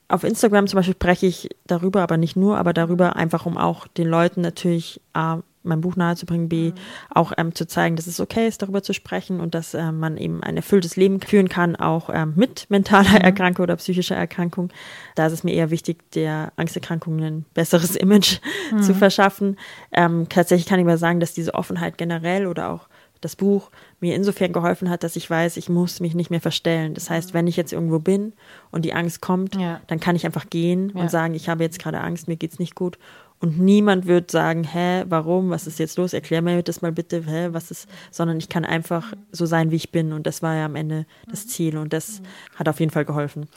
auf 0.08 0.24
Instagram 0.24 0.66
zum 0.66 0.76
Beispiel 0.78 0.94
spreche 0.94 1.26
ich 1.26 1.48
darüber, 1.66 2.02
aber 2.02 2.16
nicht 2.18 2.36
nur, 2.36 2.58
aber 2.58 2.72
darüber 2.74 3.16
einfach, 3.16 3.46
um 3.46 3.56
auch 3.56 3.86
den 3.88 4.08
Leuten 4.08 4.42
natürlich 4.42 5.00
äh, 5.14 5.36
mein 5.68 5.80
Buch 5.80 5.96
nahezubringen, 5.96 6.48
B, 6.48 6.70
mhm. 6.70 6.74
auch 7.10 7.32
ähm, 7.36 7.54
zu 7.54 7.66
zeigen, 7.66 7.96
dass 7.96 8.06
es 8.06 8.20
okay 8.20 8.48
ist, 8.48 8.62
darüber 8.62 8.82
zu 8.82 8.92
sprechen 8.92 9.40
und 9.40 9.54
dass 9.54 9.74
äh, 9.74 9.92
man 9.92 10.16
eben 10.16 10.42
ein 10.42 10.56
erfülltes 10.56 10.96
Leben 10.96 11.20
führen 11.20 11.48
kann, 11.48 11.76
auch 11.76 12.10
ähm, 12.12 12.32
mit 12.36 12.66
mentaler 12.68 13.10
mhm. 13.10 13.16
Erkrankung 13.16 13.64
oder 13.64 13.76
psychischer 13.76 14.16
Erkrankung. 14.16 14.70
Da 15.14 15.26
ist 15.26 15.32
es 15.32 15.44
mir 15.44 15.52
eher 15.52 15.70
wichtig, 15.70 16.10
der 16.12 16.52
Angsterkrankung 16.56 17.20
ein 17.20 17.44
besseres 17.54 17.96
Image 17.96 18.40
mhm. 18.72 18.82
zu 18.82 18.94
verschaffen. 18.94 19.56
Ähm, 19.92 20.26
tatsächlich 20.28 20.66
kann 20.66 20.80
ich 20.80 20.86
aber 20.86 20.98
sagen, 20.98 21.20
dass 21.20 21.34
diese 21.34 21.54
Offenheit 21.54 21.98
generell 21.98 22.46
oder 22.46 22.70
auch 22.70 22.88
das 23.20 23.36
Buch 23.36 23.70
mir 24.00 24.14
insofern 24.14 24.52
geholfen 24.52 24.90
hat, 24.90 25.02
dass 25.02 25.16
ich 25.16 25.28
weiß, 25.28 25.56
ich 25.56 25.68
muss 25.68 26.00
mich 26.00 26.14
nicht 26.14 26.30
mehr 26.30 26.40
verstellen. 26.40 26.94
Das 26.94 27.10
heißt, 27.10 27.34
wenn 27.34 27.46
ich 27.46 27.56
jetzt 27.56 27.72
irgendwo 27.72 27.98
bin 27.98 28.32
und 28.70 28.84
die 28.84 28.94
Angst 28.94 29.20
kommt, 29.20 29.56
ja. 29.56 29.80
dann 29.88 30.00
kann 30.00 30.16
ich 30.16 30.24
einfach 30.24 30.48
gehen 30.50 30.92
ja. 30.94 31.02
und 31.02 31.10
sagen, 31.10 31.34
ich 31.34 31.48
habe 31.48 31.64
jetzt 31.64 31.78
gerade 31.78 32.00
Angst, 32.00 32.28
mir 32.28 32.36
geht's 32.36 32.58
nicht 32.58 32.74
gut. 32.74 32.98
Und 33.40 33.58
niemand 33.58 34.06
wird 34.06 34.30
sagen, 34.30 34.64
hä, 34.64 35.04
warum, 35.08 35.50
was 35.50 35.66
ist 35.66 35.78
jetzt 35.78 35.96
los? 35.96 36.12
Erklär 36.12 36.42
mir 36.42 36.62
das 36.62 36.82
mal 36.82 36.90
bitte, 36.92 37.24
hä, 37.24 37.48
was 37.52 37.70
ist, 37.70 37.88
sondern 38.10 38.38
ich 38.38 38.48
kann 38.48 38.64
einfach 38.64 39.12
so 39.30 39.46
sein, 39.46 39.70
wie 39.70 39.76
ich 39.76 39.92
bin. 39.92 40.12
Und 40.12 40.26
das 40.26 40.42
war 40.42 40.56
ja 40.56 40.64
am 40.64 40.74
Ende 40.74 41.06
das 41.30 41.46
Ziel 41.46 41.76
und 41.76 41.92
das 41.92 42.20
hat 42.56 42.68
auf 42.68 42.80
jeden 42.80 42.90
Fall 42.90 43.04
geholfen. 43.04 43.48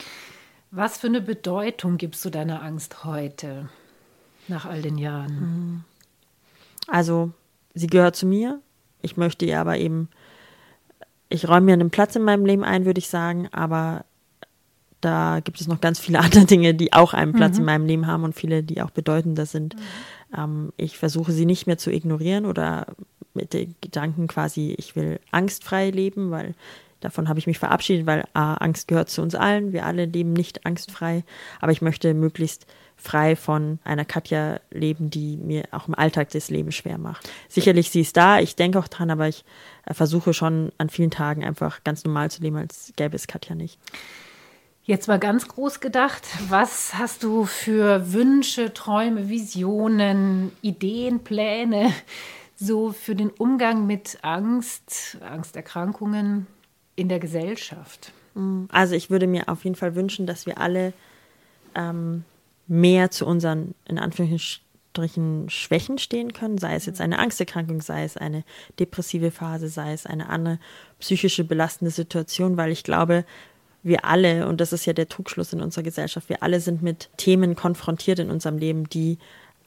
Was 0.69 0.97
für 0.97 1.07
eine 1.07 1.21
Bedeutung 1.21 1.97
gibst 1.97 2.23
du 2.23 2.29
deiner 2.29 2.61
Angst 2.61 3.03
heute, 3.03 3.69
nach 4.47 4.65
all 4.65 4.81
den 4.81 4.97
Jahren? 4.97 5.83
Also, 6.87 7.31
sie 7.73 7.87
gehört 7.87 8.15
zu 8.15 8.25
mir. 8.25 8.61
Ich 9.01 9.17
möchte 9.17 9.45
ihr 9.45 9.59
aber 9.59 9.77
eben 9.77 10.09
ich 11.31 11.47
räume 11.47 11.67
mir 11.67 11.73
einen 11.73 11.89
Platz 11.89 12.15
in 12.15 12.23
meinem 12.23 12.45
Leben 12.45 12.63
ein, 12.63 12.85
würde 12.85 12.99
ich 12.99 13.07
sagen, 13.07 13.47
aber 13.51 14.03
da 15.01 15.39
gibt 15.43 15.59
es 15.59 15.67
noch 15.67 15.81
ganz 15.81 15.99
viele 15.99 16.19
andere 16.21 16.45
Dinge, 16.45 16.73
die 16.73 16.93
auch 16.93 17.13
einen 17.13 17.33
Platz 17.33 17.55
mhm. 17.55 17.59
in 17.59 17.65
meinem 17.65 17.85
Leben 17.85 18.07
haben 18.07 18.23
und 18.23 18.35
viele, 18.35 18.63
die 18.63 18.81
auch 18.81 18.91
bedeutender 18.91 19.45
sind. 19.45 19.75
Mhm. 19.75 19.81
Ähm, 20.37 20.73
ich 20.77 20.97
versuche 20.97 21.31
sie 21.31 21.45
nicht 21.45 21.67
mehr 21.67 21.77
zu 21.77 21.91
ignorieren 21.91 22.45
oder 22.45 22.87
mit 23.33 23.53
den 23.53 23.75
Gedanken 23.81 24.27
quasi, 24.27 24.75
ich 24.77 24.95
will 24.95 25.19
angstfrei 25.31 25.89
leben, 25.89 26.31
weil 26.31 26.53
davon 26.99 27.29
habe 27.29 27.39
ich 27.39 27.47
mich 27.47 27.59
verabschiedet, 27.59 28.05
weil 28.05 28.25
A, 28.33 28.55
Angst 28.55 28.87
gehört 28.87 29.09
zu 29.09 29.21
uns 29.21 29.35
allen. 29.35 29.73
Wir 29.73 29.85
alle 29.85 30.05
leben 30.05 30.33
nicht 30.33 30.65
angstfrei, 30.65 31.23
aber 31.59 31.71
ich 31.71 31.81
möchte 31.81 32.13
möglichst 32.13 32.67
frei 32.95 33.35
von 33.35 33.79
einer 33.83 34.05
Katja 34.05 34.59
leben, 34.69 35.09
die 35.09 35.37
mir 35.37 35.63
auch 35.71 35.87
im 35.87 35.95
Alltag 35.95 36.29
das 36.29 36.49
Leben 36.51 36.71
schwer 36.71 36.99
macht. 36.99 37.27
Sicherlich, 37.49 37.89
sie 37.89 38.01
ist 38.01 38.15
da, 38.15 38.39
ich 38.39 38.55
denke 38.55 38.77
auch 38.77 38.87
dran, 38.87 39.09
aber 39.09 39.27
ich 39.27 39.43
äh, 39.85 39.93
versuche 39.93 40.33
schon 40.33 40.71
an 40.77 40.89
vielen 40.89 41.09
Tagen 41.09 41.43
einfach 41.43 41.83
ganz 41.83 42.03
normal 42.03 42.29
zu 42.29 42.43
leben, 42.43 42.57
als 42.57 42.93
gäbe 42.95 43.15
es 43.15 43.27
Katja 43.27 43.55
nicht. 43.55 43.79
Jetzt 44.83 45.07
mal 45.07 45.19
ganz 45.19 45.47
groß 45.47 45.79
gedacht, 45.79 46.23
was 46.49 46.95
hast 46.95 47.23
du 47.23 47.45
für 47.45 48.13
Wünsche, 48.13 48.73
Träume, 48.73 49.29
Visionen, 49.29 50.51
Ideen, 50.61 51.19
Pläne 51.23 51.93
so 52.55 52.91
für 52.91 53.15
den 53.15 53.29
Umgang 53.29 53.85
mit 53.85 54.19
Angst, 54.23 55.17
Angsterkrankungen 55.21 56.47
in 56.95 57.09
der 57.09 57.19
Gesellschaft? 57.19 58.11
Also 58.69 58.95
ich 58.95 59.09
würde 59.09 59.27
mir 59.27 59.49
auf 59.49 59.63
jeden 59.65 59.75
Fall 59.75 59.95
wünschen, 59.95 60.25
dass 60.25 60.45
wir 60.45 60.57
alle 60.57 60.93
ähm, 61.75 62.23
mehr 62.67 63.11
zu 63.11 63.25
unseren, 63.25 63.75
in 63.85 63.99
Anführungsstrichen, 63.99 65.49
Schwächen 65.49 65.99
stehen 65.99 66.33
können, 66.33 66.57
sei 66.57 66.75
es 66.75 66.85
jetzt 66.85 67.01
eine 67.01 67.19
Angsterkrankung, 67.19 67.81
sei 67.81 68.03
es 68.03 68.17
eine 68.17 68.43
depressive 68.79 69.31
Phase, 69.31 69.67
sei 69.67 69.93
es 69.93 70.05
eine 70.05 70.29
andere 70.29 70.59
psychische 70.99 71.43
belastende 71.43 71.91
Situation, 71.91 72.57
weil 72.57 72.71
ich 72.71 72.83
glaube, 72.83 73.25
wir 73.83 74.05
alle, 74.05 74.47
und 74.47 74.61
das 74.61 74.73
ist 74.73 74.85
ja 74.85 74.93
der 74.93 75.09
Trugschluss 75.09 75.53
in 75.53 75.61
unserer 75.61 75.83
Gesellschaft, 75.83 76.29
wir 76.29 76.43
alle 76.43 76.59
sind 76.59 76.81
mit 76.81 77.09
Themen 77.17 77.55
konfrontiert 77.55 78.19
in 78.19 78.29
unserem 78.29 78.57
Leben, 78.57 78.87
die 78.89 79.17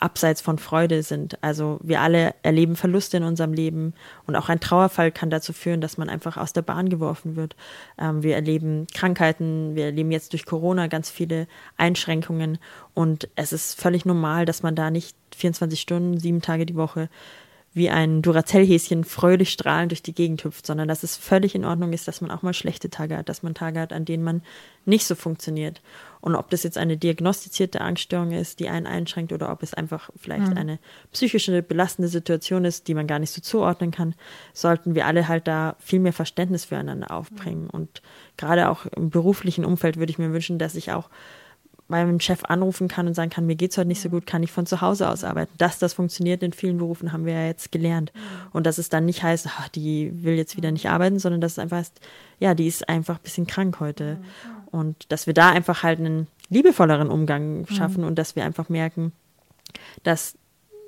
abseits 0.00 0.40
von 0.40 0.58
Freude 0.58 1.02
sind. 1.02 1.42
Also 1.42 1.78
wir 1.82 2.00
alle 2.00 2.34
erleben 2.42 2.76
Verluste 2.76 3.16
in 3.16 3.22
unserem 3.22 3.52
Leben 3.52 3.94
und 4.26 4.36
auch 4.36 4.48
ein 4.48 4.60
Trauerfall 4.60 5.10
kann 5.12 5.30
dazu 5.30 5.52
führen, 5.52 5.80
dass 5.80 5.98
man 5.98 6.08
einfach 6.08 6.36
aus 6.36 6.52
der 6.52 6.62
Bahn 6.62 6.88
geworfen 6.88 7.36
wird. 7.36 7.56
Ähm, 7.98 8.22
wir 8.22 8.34
erleben 8.34 8.86
Krankheiten, 8.92 9.74
wir 9.74 9.86
erleben 9.86 10.10
jetzt 10.10 10.32
durch 10.32 10.44
Corona 10.44 10.88
ganz 10.88 11.10
viele 11.10 11.46
Einschränkungen 11.76 12.58
und 12.92 13.28
es 13.36 13.52
ist 13.52 13.80
völlig 13.80 14.04
normal, 14.04 14.44
dass 14.44 14.62
man 14.62 14.74
da 14.74 14.90
nicht 14.90 15.16
24 15.36 15.80
Stunden, 15.80 16.18
sieben 16.18 16.42
Tage 16.42 16.66
die 16.66 16.76
Woche 16.76 17.08
wie 17.74 17.90
ein 17.90 18.22
Duracell-Häschen 18.22 19.02
fröhlich 19.02 19.50
strahlend 19.50 19.90
durch 19.90 20.02
die 20.02 20.14
Gegend 20.14 20.44
hüpft, 20.44 20.64
sondern 20.64 20.86
dass 20.86 21.02
es 21.02 21.16
völlig 21.16 21.56
in 21.56 21.64
Ordnung 21.64 21.92
ist, 21.92 22.06
dass 22.06 22.20
man 22.20 22.30
auch 22.30 22.42
mal 22.42 22.54
schlechte 22.54 22.88
Tage 22.88 23.16
hat, 23.16 23.28
dass 23.28 23.42
man 23.42 23.54
Tage 23.54 23.80
hat, 23.80 23.92
an 23.92 24.04
denen 24.04 24.22
man 24.22 24.42
nicht 24.84 25.04
so 25.06 25.16
funktioniert. 25.16 25.82
Und 26.20 26.36
ob 26.36 26.50
das 26.50 26.62
jetzt 26.62 26.78
eine 26.78 26.96
diagnostizierte 26.96 27.80
Angststörung 27.80 28.30
ist, 28.30 28.60
die 28.60 28.68
einen 28.68 28.86
einschränkt, 28.86 29.32
oder 29.32 29.50
ob 29.50 29.64
es 29.64 29.74
einfach 29.74 30.10
vielleicht 30.16 30.52
mhm. 30.52 30.56
eine 30.56 30.78
psychische 31.12 31.62
belastende 31.62 32.08
Situation 32.08 32.64
ist, 32.64 32.86
die 32.86 32.94
man 32.94 33.08
gar 33.08 33.18
nicht 33.18 33.32
so 33.32 33.40
zuordnen 33.40 33.90
kann, 33.90 34.14
sollten 34.52 34.94
wir 34.94 35.06
alle 35.06 35.26
halt 35.26 35.48
da 35.48 35.74
viel 35.80 35.98
mehr 35.98 36.12
Verständnis 36.12 36.64
füreinander 36.64 37.10
aufbringen. 37.10 37.64
Mhm. 37.64 37.70
Und 37.70 38.02
gerade 38.36 38.70
auch 38.70 38.86
im 38.86 39.10
beruflichen 39.10 39.64
Umfeld 39.64 39.96
würde 39.96 40.10
ich 40.10 40.18
mir 40.18 40.32
wünschen, 40.32 40.60
dass 40.60 40.76
ich 40.76 40.92
auch 40.92 41.10
meinem 41.88 42.18
Chef 42.20 42.44
anrufen 42.44 42.88
kann 42.88 43.06
und 43.06 43.14
sagen 43.14 43.30
kann, 43.30 43.46
mir 43.46 43.56
geht's 43.56 43.76
heute 43.76 43.88
nicht 43.88 44.00
so 44.00 44.08
gut, 44.08 44.26
kann 44.26 44.42
ich 44.42 44.50
von 44.50 44.66
zu 44.66 44.80
Hause 44.80 45.08
aus 45.08 45.22
arbeiten. 45.22 45.52
Dass 45.58 45.78
das 45.78 45.92
funktioniert 45.92 46.42
in 46.42 46.52
vielen 46.52 46.78
Berufen, 46.78 47.12
haben 47.12 47.26
wir 47.26 47.34
ja 47.34 47.46
jetzt 47.46 47.72
gelernt. 47.72 48.12
Und 48.52 48.66
dass 48.66 48.78
es 48.78 48.88
dann 48.88 49.04
nicht 49.04 49.22
heißt, 49.22 49.46
ach, 49.48 49.68
die 49.68 50.10
will 50.24 50.34
jetzt 50.34 50.56
wieder 50.56 50.72
nicht 50.72 50.88
arbeiten, 50.88 51.18
sondern 51.18 51.40
dass 51.40 51.52
es 51.52 51.58
einfach 51.58 51.78
heißt, 51.78 52.00
ja, 52.40 52.54
die 52.54 52.66
ist 52.66 52.88
einfach 52.88 53.16
ein 53.16 53.22
bisschen 53.22 53.46
krank 53.46 53.80
heute. 53.80 54.18
Und 54.70 55.12
dass 55.12 55.26
wir 55.26 55.34
da 55.34 55.50
einfach 55.50 55.82
halt 55.82 55.98
einen 55.98 56.26
liebevolleren 56.48 57.10
Umgang 57.10 57.66
schaffen 57.66 58.00
mhm. 58.02 58.08
und 58.08 58.18
dass 58.18 58.36
wir 58.36 58.44
einfach 58.44 58.68
merken, 58.68 59.12
dass 60.02 60.36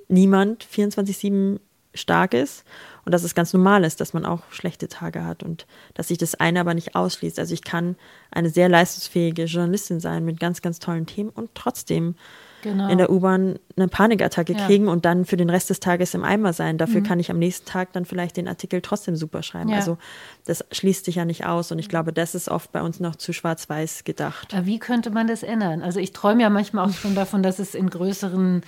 niemand 0.08 0.64
24-7 0.64 1.60
stark 1.94 2.34
ist 2.34 2.64
und 3.06 3.12
dass 3.12 3.22
es 3.22 3.36
ganz 3.36 3.52
normal 3.52 3.84
ist, 3.84 4.00
dass 4.00 4.12
man 4.12 4.26
auch 4.26 4.40
schlechte 4.50 4.88
Tage 4.88 5.24
hat 5.24 5.44
und 5.44 5.66
dass 5.94 6.08
sich 6.08 6.18
das 6.18 6.34
eine 6.34 6.58
aber 6.60 6.74
nicht 6.74 6.96
ausschließt. 6.96 7.38
Also 7.38 7.54
ich 7.54 7.62
kann 7.62 7.94
eine 8.32 8.50
sehr 8.50 8.68
leistungsfähige 8.68 9.44
Journalistin 9.44 10.00
sein 10.00 10.24
mit 10.24 10.40
ganz, 10.40 10.60
ganz 10.60 10.80
tollen 10.80 11.06
Themen 11.06 11.30
und 11.30 11.50
trotzdem 11.54 12.16
genau. 12.62 12.88
in 12.88 12.98
der 12.98 13.08
U-Bahn 13.10 13.60
eine 13.76 13.86
Panikattacke 13.86 14.54
ja. 14.54 14.66
kriegen 14.66 14.88
und 14.88 15.04
dann 15.04 15.24
für 15.24 15.36
den 15.36 15.50
Rest 15.50 15.70
des 15.70 15.78
Tages 15.78 16.14
im 16.14 16.24
Eimer 16.24 16.52
sein. 16.52 16.78
Dafür 16.78 17.00
mhm. 17.00 17.04
kann 17.04 17.20
ich 17.20 17.30
am 17.30 17.38
nächsten 17.38 17.64
Tag 17.64 17.92
dann 17.92 18.04
vielleicht 18.04 18.36
den 18.36 18.48
Artikel 18.48 18.80
trotzdem 18.80 19.14
super 19.14 19.44
schreiben. 19.44 19.70
Ja. 19.70 19.76
Also 19.76 19.98
das 20.44 20.64
schließt 20.72 21.04
sich 21.04 21.14
ja 21.14 21.24
nicht 21.24 21.46
aus 21.46 21.70
und 21.70 21.78
ich 21.78 21.88
glaube, 21.88 22.12
das 22.12 22.34
ist 22.34 22.48
oft 22.48 22.72
bei 22.72 22.82
uns 22.82 22.98
noch 22.98 23.14
zu 23.14 23.32
schwarz-weiß 23.32 24.02
gedacht. 24.02 24.52
Wie 24.64 24.80
könnte 24.80 25.10
man 25.10 25.28
das 25.28 25.44
ändern? 25.44 25.82
Also 25.82 26.00
ich 26.00 26.12
träume 26.12 26.42
ja 26.42 26.50
manchmal 26.50 26.88
auch 26.88 26.92
schon 26.92 27.14
davon, 27.14 27.44
dass 27.44 27.60
es 27.60 27.76
in 27.76 27.88
größeren 27.88 28.62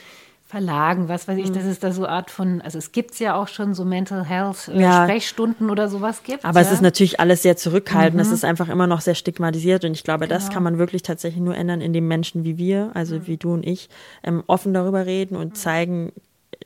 Verlagen, 0.48 1.08
was 1.08 1.28
weiß 1.28 1.36
ich, 1.36 1.50
mhm. 1.50 1.52
dass 1.52 1.64
es 1.64 1.78
da 1.78 1.92
so 1.92 2.06
Art 2.06 2.30
von, 2.30 2.62
also 2.62 2.78
es 2.78 2.90
gibt 2.90 3.20
ja 3.20 3.34
auch 3.34 3.48
schon 3.48 3.74
so 3.74 3.84
Mental 3.84 4.24
Health 4.24 4.68
äh, 4.68 4.80
ja. 4.80 5.04
Sprechstunden 5.04 5.68
oder 5.68 5.90
sowas 5.90 6.22
gibt. 6.22 6.42
Aber 6.42 6.60
ja? 6.60 6.66
es 6.66 6.72
ist 6.72 6.80
natürlich 6.80 7.20
alles 7.20 7.42
sehr 7.42 7.58
zurückhaltend, 7.58 8.14
mhm. 8.14 8.20
es 8.20 8.30
ist 8.30 8.46
einfach 8.46 8.70
immer 8.70 8.86
noch 8.86 9.02
sehr 9.02 9.14
stigmatisiert 9.14 9.84
und 9.84 9.92
ich 9.92 10.04
glaube, 10.04 10.26
genau. 10.26 10.38
das 10.38 10.48
kann 10.48 10.62
man 10.62 10.78
wirklich 10.78 11.02
tatsächlich 11.02 11.42
nur 11.42 11.54
ändern, 11.54 11.82
indem 11.82 12.08
Menschen 12.08 12.44
wie 12.44 12.56
wir, 12.56 12.92
also 12.94 13.16
mhm. 13.16 13.26
wie 13.26 13.36
du 13.36 13.52
und 13.52 13.66
ich, 13.66 13.90
ähm, 14.24 14.42
offen 14.46 14.72
darüber 14.72 15.04
reden 15.04 15.36
und 15.36 15.48
mhm. 15.50 15.54
zeigen, 15.54 16.12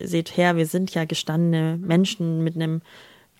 seht 0.00 0.36
her, 0.36 0.54
wir 0.54 0.66
sind 0.66 0.94
ja 0.94 1.04
gestandene 1.04 1.76
Menschen 1.76 2.44
mit 2.44 2.54
einem 2.54 2.82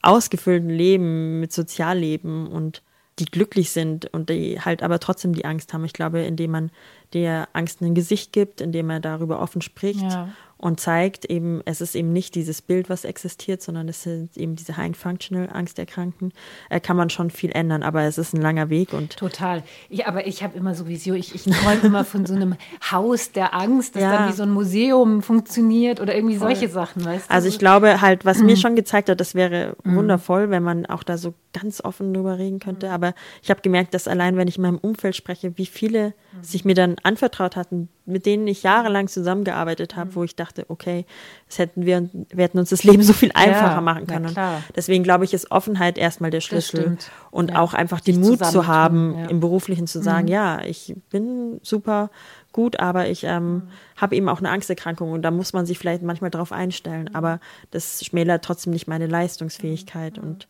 ausgefüllten 0.03 0.71
Leben, 0.71 1.39
mit 1.39 1.53
Sozialleben 1.53 2.49
und 2.49 2.83
die 3.23 3.31
glücklich 3.31 3.71
sind 3.71 4.07
und 4.13 4.29
die 4.29 4.61
halt 4.61 4.83
aber 4.83 4.99
trotzdem 4.99 5.33
die 5.33 5.45
Angst 5.45 5.73
haben. 5.73 5.85
Ich 5.85 5.93
glaube, 5.93 6.21
indem 6.21 6.51
man 6.51 6.71
der 7.13 7.49
Angst 7.53 7.81
ein 7.81 7.95
Gesicht 7.95 8.33
gibt, 8.33 8.61
indem 8.61 8.91
er 8.91 9.01
darüber 9.01 9.41
offen 9.41 9.63
spricht 9.63 10.03
ja 10.03 10.29
und 10.63 10.79
zeigt 10.79 11.25
eben, 11.25 11.61
es 11.65 11.81
ist 11.81 11.97
eben 11.97 12.13
nicht 12.13 12.37
dieses 12.37 12.63
Bild, 12.63 12.89
was 12.89 13.05
existiert, 13.05 13.61
sondern 13.61 13.89
es 13.89 14.05
sind 14.05 14.37
eben 14.37 14.55
diese 14.55 14.77
High 14.77 14.97
Functional 14.97 15.51
Angsterkrankten, 15.53 16.33
äh, 16.71 16.79
kann 16.79 16.97
man 16.97 17.11
schon 17.11 17.31
viel 17.31 17.51
ändern, 17.51 17.83
aber 17.83 18.03
es 18.05 18.17
ist 18.17 18.33
ein 18.33 18.41
langer 18.41 18.71
Weg 18.71 18.93
und 18.93 19.17
total. 19.17 19.65
Ja, 19.89 20.07
aber 20.07 20.25
ich 20.29 20.45
habe 20.45 20.57
immer 20.57 20.77
sowieso, 20.77 21.15
ich, 21.15 21.35
ich 21.35 21.43
träume 21.43 21.81
immer 21.83 22.05
von 22.05 22.27
so 22.27 22.35
einem 22.35 22.55
Haus 22.93 23.33
der 23.33 23.55
Angst, 23.55 23.97
das 23.97 24.03
ja. 24.03 24.17
dann 24.17 24.29
wie 24.29 24.37
so 24.37 24.45
ein 24.45 24.51
Museum 24.51 25.23
funktioniert 25.23 26.01
oder 26.01 26.15
irgendwie 26.15 26.37
Voll. 26.37 26.55
solche 26.55 26.69
Sachen, 26.69 27.05
weißt 27.05 27.29
du? 27.29 27.35
Also 27.35 27.49
ich 27.49 27.59
glaube 27.59 28.01
halt, 28.01 28.25
was 28.25 28.39
mhm. 28.39 28.47
mir 28.47 28.57
schon 28.57 28.77
gezeigt 28.77 29.09
hat, 29.09 29.19
das 29.19 29.35
wäre 29.35 29.77
mhm. 29.83 29.97
wundervoll, 29.97 30.51
wenn 30.51 30.63
man 30.63 30.87
auch 30.87 31.03
da 31.03 31.19
so 31.19 31.35
ganz 31.53 31.81
offen 31.81 32.15
drüber 32.15 32.39
reden 32.39 32.61
könnte, 32.61 32.87
mhm. 32.87 32.93
aber 32.93 33.15
ich 33.43 33.51
habe 33.51 33.63
gemerkt, 33.63 33.95
dass 33.95 34.07
allein, 34.07 34.37
wenn 34.37 34.47
ich 34.47 34.59
in 34.59 34.63
meinem 34.63 34.79
Umfeld 34.79 35.17
spreche, 35.17 35.59
wie 35.59 35.67
viele 35.67 36.15
mhm. 36.37 36.45
sich 36.45 36.65
mir 36.65 36.77
dann 36.77 36.95
anvertraut 37.03 37.57
hatten, 37.57 37.89
mit 38.05 38.27
denen 38.27 38.47
ich 38.49 38.63
jahrelang 38.63 39.09
zusammengearbeitet 39.09 39.97
habe, 39.97 40.11
mhm. 40.11 40.15
wo 40.17 40.25
ich 40.25 40.35
dachte, 40.35 40.65
okay, 40.69 41.07
das 41.47 41.59
hätten 41.59 41.87
wir, 41.87 42.09
wir 42.13 42.45
hätten 42.45 42.59
uns 42.59 42.71
das 42.71 42.85
Leben 42.85 43.03
so 43.03 43.13
viel 43.13 43.31
einfacher 43.35 43.77
ja, 43.77 43.81
machen 43.81 44.07
können. 44.07 44.35
Deswegen 44.75 45.05
glaube 45.05 45.25
ich, 45.25 45.35
ist 45.35 45.51
Offenheit 45.51 45.99
erstmal 45.99 46.31
der 46.31 46.41
Schlüssel 46.41 46.99
und 47.31 47.51
ja. 47.51 47.61
auch 47.61 47.75
einfach 47.75 48.01
den 48.01 48.21
Mut 48.21 48.45
zu 48.45 48.67
haben, 48.67 49.17
ja. 49.17 49.27
im 49.27 49.41
Beruflichen 49.41 49.87
zu 49.87 50.03
sagen, 50.03 50.27
mhm. 50.27 50.33
ja, 50.33 50.63
ich 50.65 50.95
bin 51.11 51.61
super 51.63 52.11
gut, 52.53 52.81
aber 52.81 53.09
ich 53.09 53.25
ähm, 53.25 53.55
mhm. 53.55 53.63
habe 53.97 54.17
eben 54.17 54.29
auch 54.29 54.39
eine 54.39 54.51
Angsterkrankung 54.51 55.13
und 55.13 55.23
da 55.23 55.31
muss 55.31 55.53
man 55.53 55.65
sich 55.67 55.79
vielleicht 55.79 56.03
manchmal 56.03 56.31
drauf 56.31 56.53
einstellen, 56.53 57.09
mhm. 57.11 57.17
aber 57.17 57.41
das 57.71 58.05
schmälert 58.05 58.45
trotzdem 58.45 58.73
nicht 58.73 58.89
meine 58.89 59.07
Leistungsfähigkeit 59.07 60.19
mhm. 60.19 60.23
und 60.23 60.49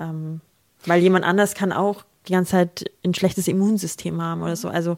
ähm, 0.00 0.40
weil 0.86 1.00
jemand 1.00 1.24
anders 1.24 1.54
kann 1.54 1.72
auch 1.72 2.04
die 2.28 2.32
ganze 2.32 2.52
Zeit 2.52 2.90
ein 3.04 3.14
schlechtes 3.14 3.48
Immunsystem 3.48 4.20
haben 4.22 4.42
oder 4.42 4.56
so. 4.56 4.68
Also 4.68 4.96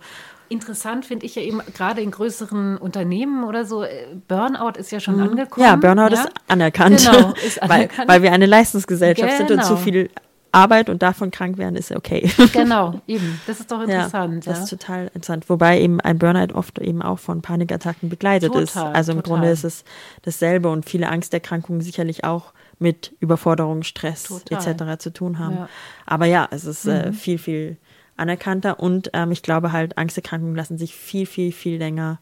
Interessant 0.48 1.04
finde 1.04 1.26
ich 1.26 1.34
ja 1.34 1.42
eben 1.42 1.60
gerade 1.74 2.00
in 2.00 2.10
größeren 2.10 2.76
Unternehmen 2.78 3.44
oder 3.44 3.64
so, 3.64 3.82
äh, 3.82 4.06
Burnout 4.28 4.78
ist 4.78 4.92
ja 4.92 5.00
schon 5.00 5.16
mhm. 5.16 5.30
angekommen. 5.30 5.66
Ja, 5.66 5.76
Burnout 5.76 6.14
ja? 6.14 6.24
ist 6.24 6.28
anerkannt. 6.48 7.08
Genau, 7.10 7.34
ist 7.46 7.62
anerkannt. 7.62 8.08
weil, 8.08 8.16
weil 8.16 8.22
wir 8.22 8.32
eine 8.32 8.46
Leistungsgesellschaft 8.46 9.38
genau. 9.38 9.48
sind 9.48 9.50
und 9.50 9.64
zu 9.64 9.74
genau. 9.74 9.82
viel 9.82 10.10
Arbeit 10.56 10.88
und 10.88 11.02
davon 11.02 11.30
krank 11.30 11.58
werden, 11.58 11.76
ist 11.76 11.92
okay. 11.92 12.30
Genau, 12.52 13.00
eben. 13.06 13.40
Das 13.46 13.60
ist 13.60 13.70
doch 13.70 13.82
interessant. 13.82 14.46
Ja, 14.46 14.52
das 14.52 14.58
ja. 14.58 14.64
ist 14.64 14.70
total 14.70 15.10
interessant. 15.12 15.50
Wobei 15.50 15.80
eben 15.80 16.00
ein 16.00 16.18
Burnout 16.18 16.54
oft 16.54 16.78
eben 16.78 17.02
auch 17.02 17.18
von 17.18 17.42
Panikattacken 17.42 18.08
begleitet 18.08 18.52
total, 18.52 18.62
ist. 18.62 18.76
Also 18.76 19.12
im 19.12 19.18
total. 19.18 19.32
Grunde 19.34 19.50
ist 19.50 19.64
es 19.64 19.84
dasselbe 20.22 20.70
und 20.70 20.88
viele 20.88 21.10
Angsterkrankungen 21.10 21.82
sicherlich 21.82 22.24
auch 22.24 22.54
mit 22.78 23.14
Überforderung, 23.20 23.82
Stress 23.82 24.30
etc. 24.50 24.98
zu 24.98 25.12
tun 25.12 25.38
haben. 25.38 25.56
Ja. 25.56 25.68
Aber 26.06 26.26
ja, 26.26 26.48
es 26.50 26.64
ist 26.64 26.86
äh, 26.86 26.90
mhm. 26.90 27.08
äh, 27.08 27.12
viel, 27.12 27.38
viel 27.38 27.76
anerkannter 28.16 28.80
und 28.80 29.10
ähm, 29.12 29.32
ich 29.32 29.42
glaube 29.42 29.72
halt, 29.72 29.98
Angsterkrankungen 29.98 30.56
lassen 30.56 30.78
sich 30.78 30.94
viel, 30.94 31.26
viel, 31.26 31.52
viel 31.52 31.78
länger 31.78 32.20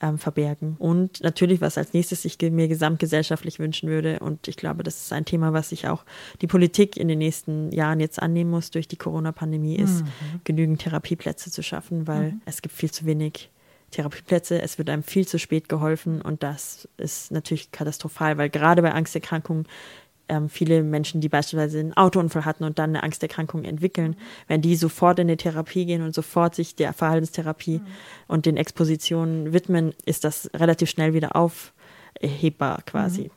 ähm, 0.00 0.18
verbergen. 0.18 0.76
Und 0.78 1.22
natürlich, 1.22 1.60
was 1.60 1.78
als 1.78 1.92
nächstes 1.92 2.24
ich 2.24 2.38
mir 2.40 2.68
gesamtgesellschaftlich 2.68 3.58
wünschen 3.58 3.88
würde, 3.88 4.18
und 4.20 4.48
ich 4.48 4.56
glaube, 4.56 4.82
das 4.82 4.96
ist 4.96 5.12
ein 5.12 5.24
Thema, 5.24 5.52
was 5.52 5.70
sich 5.70 5.88
auch 5.88 6.04
die 6.40 6.46
Politik 6.46 6.96
in 6.96 7.08
den 7.08 7.18
nächsten 7.18 7.72
Jahren 7.72 8.00
jetzt 8.00 8.20
annehmen 8.20 8.50
muss 8.50 8.70
durch 8.70 8.88
die 8.88 8.96
Corona-Pandemie, 8.96 9.76
ist, 9.76 10.02
mhm. 10.02 10.40
genügend 10.44 10.82
Therapieplätze 10.82 11.50
zu 11.50 11.62
schaffen, 11.62 12.06
weil 12.06 12.32
mhm. 12.32 12.40
es 12.44 12.62
gibt 12.62 12.74
viel 12.74 12.90
zu 12.90 13.06
wenig 13.06 13.50
Therapieplätze, 13.92 14.60
es 14.60 14.78
wird 14.78 14.90
einem 14.90 15.04
viel 15.04 15.26
zu 15.26 15.38
spät 15.38 15.68
geholfen 15.68 16.20
und 16.20 16.42
das 16.42 16.88
ist 16.96 17.30
natürlich 17.30 17.70
katastrophal, 17.70 18.36
weil 18.36 18.50
gerade 18.50 18.82
bei 18.82 18.92
Angsterkrankungen 18.92 19.66
ähm, 20.28 20.48
viele 20.48 20.82
Menschen, 20.82 21.20
die 21.20 21.28
beispielsweise 21.28 21.80
einen 21.80 21.96
Autounfall 21.96 22.44
hatten 22.44 22.64
und 22.64 22.78
dann 22.78 22.90
eine 22.90 23.02
Angsterkrankung 23.02 23.64
entwickeln, 23.64 24.16
wenn 24.48 24.62
die 24.62 24.76
sofort 24.76 25.18
in 25.18 25.28
die 25.28 25.36
Therapie 25.36 25.86
gehen 25.86 26.02
und 26.02 26.14
sofort 26.14 26.54
sich 26.54 26.74
der 26.76 26.92
Verhaltenstherapie 26.92 27.78
mhm. 27.78 27.86
und 28.26 28.46
den 28.46 28.56
Expositionen 28.56 29.52
widmen, 29.52 29.94
ist 30.04 30.24
das 30.24 30.50
relativ 30.54 30.90
schnell 30.90 31.14
wieder 31.14 31.36
aufhebbar 31.36 32.82
quasi. 32.86 33.24
Mhm. 33.24 33.30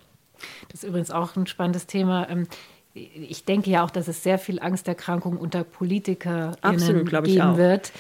Das 0.70 0.84
ist 0.84 0.90
übrigens 0.90 1.12
auch 1.12 1.36
ein 1.36 1.48
spannendes 1.48 1.86
Thema. 1.86 2.30
Ähm, 2.30 2.48
ich 2.94 3.46
denke 3.46 3.70
ja 3.70 3.84
auch, 3.84 3.92
dass 3.92 4.08
es 4.08 4.24
sehr 4.24 4.40
viel 4.40 4.60
Angsterkrankung 4.60 5.38
unter 5.38 5.64
Politikern 5.64 6.56
geben 6.64 7.58
wird. 7.58 7.92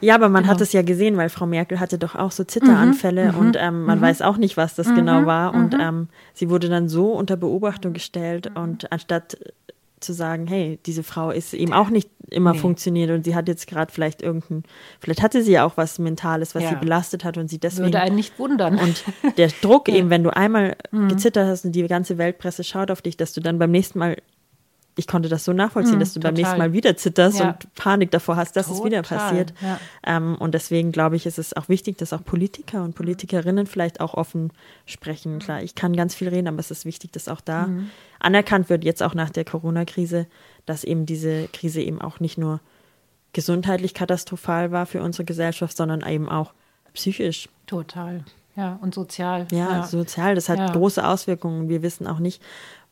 Ja, 0.00 0.14
aber 0.14 0.28
man 0.28 0.42
genau. 0.42 0.54
hat 0.54 0.60
es 0.60 0.72
ja 0.72 0.82
gesehen, 0.82 1.16
weil 1.16 1.28
Frau 1.28 1.46
Merkel 1.46 1.80
hatte 1.80 1.98
doch 1.98 2.14
auch 2.14 2.30
so 2.30 2.44
Zitteranfälle 2.44 3.32
mhm, 3.32 3.38
und 3.38 3.56
ähm, 3.58 3.84
man 3.84 3.98
mhm. 3.98 4.02
weiß 4.02 4.22
auch 4.22 4.36
nicht, 4.36 4.56
was 4.56 4.74
das 4.74 4.94
genau 4.94 5.22
mhm, 5.22 5.26
war. 5.26 5.54
Und 5.54 5.74
mhm. 5.74 5.80
ähm, 5.80 6.08
sie 6.34 6.50
wurde 6.50 6.68
dann 6.68 6.88
so 6.88 7.12
unter 7.12 7.36
Beobachtung 7.36 7.92
gestellt 7.92 8.50
und 8.54 8.92
anstatt 8.92 9.38
zu 10.00 10.12
sagen, 10.12 10.46
hey, 10.46 10.78
diese 10.84 11.02
Frau 11.02 11.30
ist 11.30 11.54
eben 11.54 11.72
auch 11.72 11.88
nicht 11.88 12.10
immer 12.30 12.52
nee. 12.52 12.58
funktioniert 12.58 13.10
und 13.10 13.24
sie 13.24 13.34
hat 13.34 13.48
jetzt 13.48 13.66
gerade 13.66 13.92
vielleicht 13.92 14.20
irgendein, 14.20 14.64
vielleicht 15.00 15.22
hatte 15.22 15.42
sie 15.42 15.52
ja 15.52 15.64
auch 15.64 15.76
was 15.76 15.98
Mentales, 15.98 16.54
was 16.54 16.64
ja. 16.64 16.70
sie 16.70 16.76
belastet 16.76 17.24
hat 17.24 17.38
und 17.38 17.48
sie 17.48 17.58
deswegen. 17.58 17.86
Würde 17.86 18.00
einen 18.00 18.16
nicht 18.16 18.38
wundern. 18.38 18.78
Und 18.78 19.04
der 19.38 19.48
Druck 19.62 19.88
eben, 19.88 20.10
wenn 20.10 20.22
du 20.22 20.36
einmal 20.36 20.76
mhm. 20.90 21.08
gezittert 21.08 21.48
hast 21.48 21.64
und 21.64 21.72
die 21.72 21.86
ganze 21.86 22.18
Weltpresse 22.18 22.62
schaut 22.62 22.90
auf 22.90 23.00
dich, 23.00 23.16
dass 23.16 23.32
du 23.32 23.40
dann 23.40 23.58
beim 23.58 23.70
nächsten 23.70 23.98
Mal 23.98 24.16
ich 24.98 25.06
konnte 25.06 25.28
das 25.28 25.44
so 25.44 25.52
nachvollziehen, 25.52 25.98
mm, 25.98 26.00
dass 26.00 26.14
du 26.14 26.20
total. 26.20 26.32
beim 26.32 26.42
nächsten 26.42 26.58
Mal 26.58 26.72
wieder 26.72 26.96
zitterst 26.96 27.38
ja. 27.38 27.50
und 27.50 27.74
Panik 27.74 28.10
davor 28.10 28.36
hast, 28.36 28.56
dass 28.56 28.66
total. 28.66 28.80
es 28.80 28.86
wieder 28.86 29.02
passiert. 29.02 29.52
Ja. 29.60 29.78
Ähm, 30.04 30.36
und 30.36 30.54
deswegen 30.54 30.90
glaube 30.90 31.16
ich, 31.16 31.26
ist 31.26 31.38
es 31.38 31.54
auch 31.54 31.68
wichtig, 31.68 31.98
dass 31.98 32.14
auch 32.14 32.24
Politiker 32.24 32.82
und 32.82 32.94
Politikerinnen 32.94 33.66
vielleicht 33.66 34.00
auch 34.00 34.14
offen 34.14 34.52
sprechen. 34.86 35.38
Klar, 35.38 35.62
ich 35.62 35.74
kann 35.74 35.94
ganz 35.94 36.14
viel 36.14 36.28
reden, 36.28 36.48
aber 36.48 36.58
es 36.58 36.70
ist 36.70 36.86
wichtig, 36.86 37.12
dass 37.12 37.28
auch 37.28 37.42
da 37.42 37.66
mhm. 37.66 37.90
anerkannt 38.18 38.70
wird, 38.70 38.84
jetzt 38.84 39.02
auch 39.02 39.14
nach 39.14 39.28
der 39.28 39.44
Corona-Krise, 39.44 40.26
dass 40.64 40.82
eben 40.82 41.04
diese 41.04 41.48
Krise 41.48 41.82
eben 41.82 42.00
auch 42.00 42.18
nicht 42.18 42.38
nur 42.38 42.60
gesundheitlich 43.34 43.92
katastrophal 43.92 44.72
war 44.72 44.86
für 44.86 45.02
unsere 45.02 45.26
Gesellschaft, 45.26 45.76
sondern 45.76 46.02
eben 46.08 46.28
auch 46.28 46.54
psychisch. 46.94 47.50
Total. 47.66 48.24
Ja, 48.56 48.78
und 48.80 48.94
sozial. 48.94 49.46
Ja, 49.50 49.70
ja. 49.72 49.82
sozial. 49.82 50.34
Das 50.34 50.48
hat 50.48 50.58
ja. 50.58 50.72
große 50.72 51.06
Auswirkungen. 51.06 51.68
Wir 51.68 51.82
wissen 51.82 52.06
auch 52.06 52.18
nicht, 52.18 52.42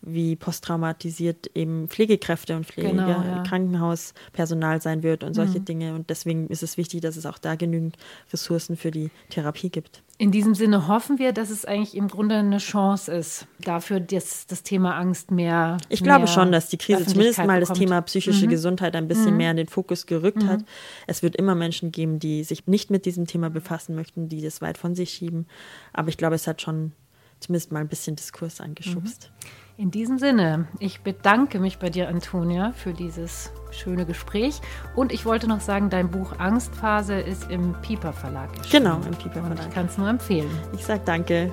wie 0.07 0.36
posttraumatisiert 0.36 1.50
eben 1.55 1.88
Pflegekräfte 1.88 2.57
und 2.57 2.66
Pflege, 2.66 2.90
genau, 2.90 3.09
ja. 3.09 3.42
Krankenhauspersonal 3.42 4.80
sein 4.80 5.02
wird 5.02 5.24
und 5.24 5.34
solche 5.34 5.61
mhm. 5.61 5.64
Dinge. 5.64 5.94
Und 5.94 6.11
deswegen 6.11 6.48
ist 6.48 6.62
es 6.62 6.76
wichtig, 6.76 7.00
dass 7.00 7.16
es 7.16 7.26
auch 7.26 7.38
da 7.38 7.55
genügend 7.55 7.96
Ressourcen 8.32 8.76
für 8.76 8.90
die 8.90 9.11
Therapie 9.30 9.70
gibt. 9.70 10.02
In 10.16 10.30
diesem 10.30 10.55
Sinne 10.55 10.86
hoffen 10.86 11.18
wir, 11.18 11.32
dass 11.32 11.50
es 11.50 11.64
eigentlich 11.64 11.96
im 11.96 12.07
Grunde 12.07 12.36
eine 12.36 12.59
Chance 12.59 13.12
ist, 13.12 13.48
dafür 13.61 13.98
dass 13.98 14.46
das 14.46 14.62
Thema 14.62 14.96
Angst 14.96 15.32
mehr. 15.32 15.78
Ich 15.88 16.02
mehr 16.02 16.14
glaube 16.16 16.28
schon, 16.28 16.52
dass 16.52 16.68
die 16.68 16.76
Krise 16.76 17.05
zumindest 17.05 17.38
mal 17.44 17.59
das 17.59 17.72
Thema 17.72 18.00
psychische 18.02 18.46
mhm. 18.46 18.50
Gesundheit 18.50 18.94
ein 18.94 19.09
bisschen 19.09 19.32
mhm. 19.32 19.38
mehr 19.38 19.50
in 19.50 19.57
den 19.57 19.66
Fokus 19.68 20.07
gerückt 20.07 20.42
mhm. 20.42 20.48
hat. 20.48 20.61
Es 21.09 21.22
wird 21.22 21.34
immer 21.34 21.57
Menschen 21.57 21.90
geben, 21.90 22.20
die 22.20 22.44
sich 22.44 22.66
nicht 22.68 22.90
mit 22.90 23.07
diesem 23.07 23.26
Thema 23.26 23.50
befassen 23.50 23.96
möchten, 23.96 24.28
die 24.28 24.40
das 24.40 24.61
weit 24.61 24.78
von 24.78 24.94
sich 24.94 25.11
schieben. 25.11 25.46
Aber 25.92 26.11
ich 26.11 26.16
glaube, 26.16 26.36
es 26.36 26.46
hat 26.46 26.62
schon 26.62 26.92
zumindest 27.40 27.72
mal 27.72 27.80
ein 27.80 27.88
bisschen 27.88 28.14
Diskurs 28.14 28.61
angeschubst. 28.61 29.32
Mhm. 29.32 29.63
In 29.76 29.90
diesem 29.90 30.18
Sinne, 30.18 30.68
ich 30.78 31.00
bedanke 31.00 31.58
mich 31.58 31.78
bei 31.78 31.90
dir, 31.90 32.08
Antonia, 32.08 32.70
für 32.76 32.92
dieses 32.92 33.52
schöne 33.72 34.06
Gespräch. 34.06 34.60
Und 34.94 35.12
ich 35.12 35.26
wollte 35.26 35.48
noch 35.48 35.58
sagen, 35.58 35.90
dein 35.90 36.12
Buch 36.12 36.38
Angstphase 36.38 37.14
ist 37.14 37.50
im 37.50 37.74
Pieper 37.82 38.12
Verlag. 38.12 38.50
Genau, 38.70 39.00
im 39.04 39.16
Pieper 39.16 39.40
Verlag. 39.40 39.58
Und 39.58 39.68
ich 39.68 39.74
kann 39.74 39.86
es 39.86 39.98
nur 39.98 40.08
empfehlen. 40.08 40.50
Ich 40.74 40.84
sage 40.84 41.02
danke. 41.04 41.50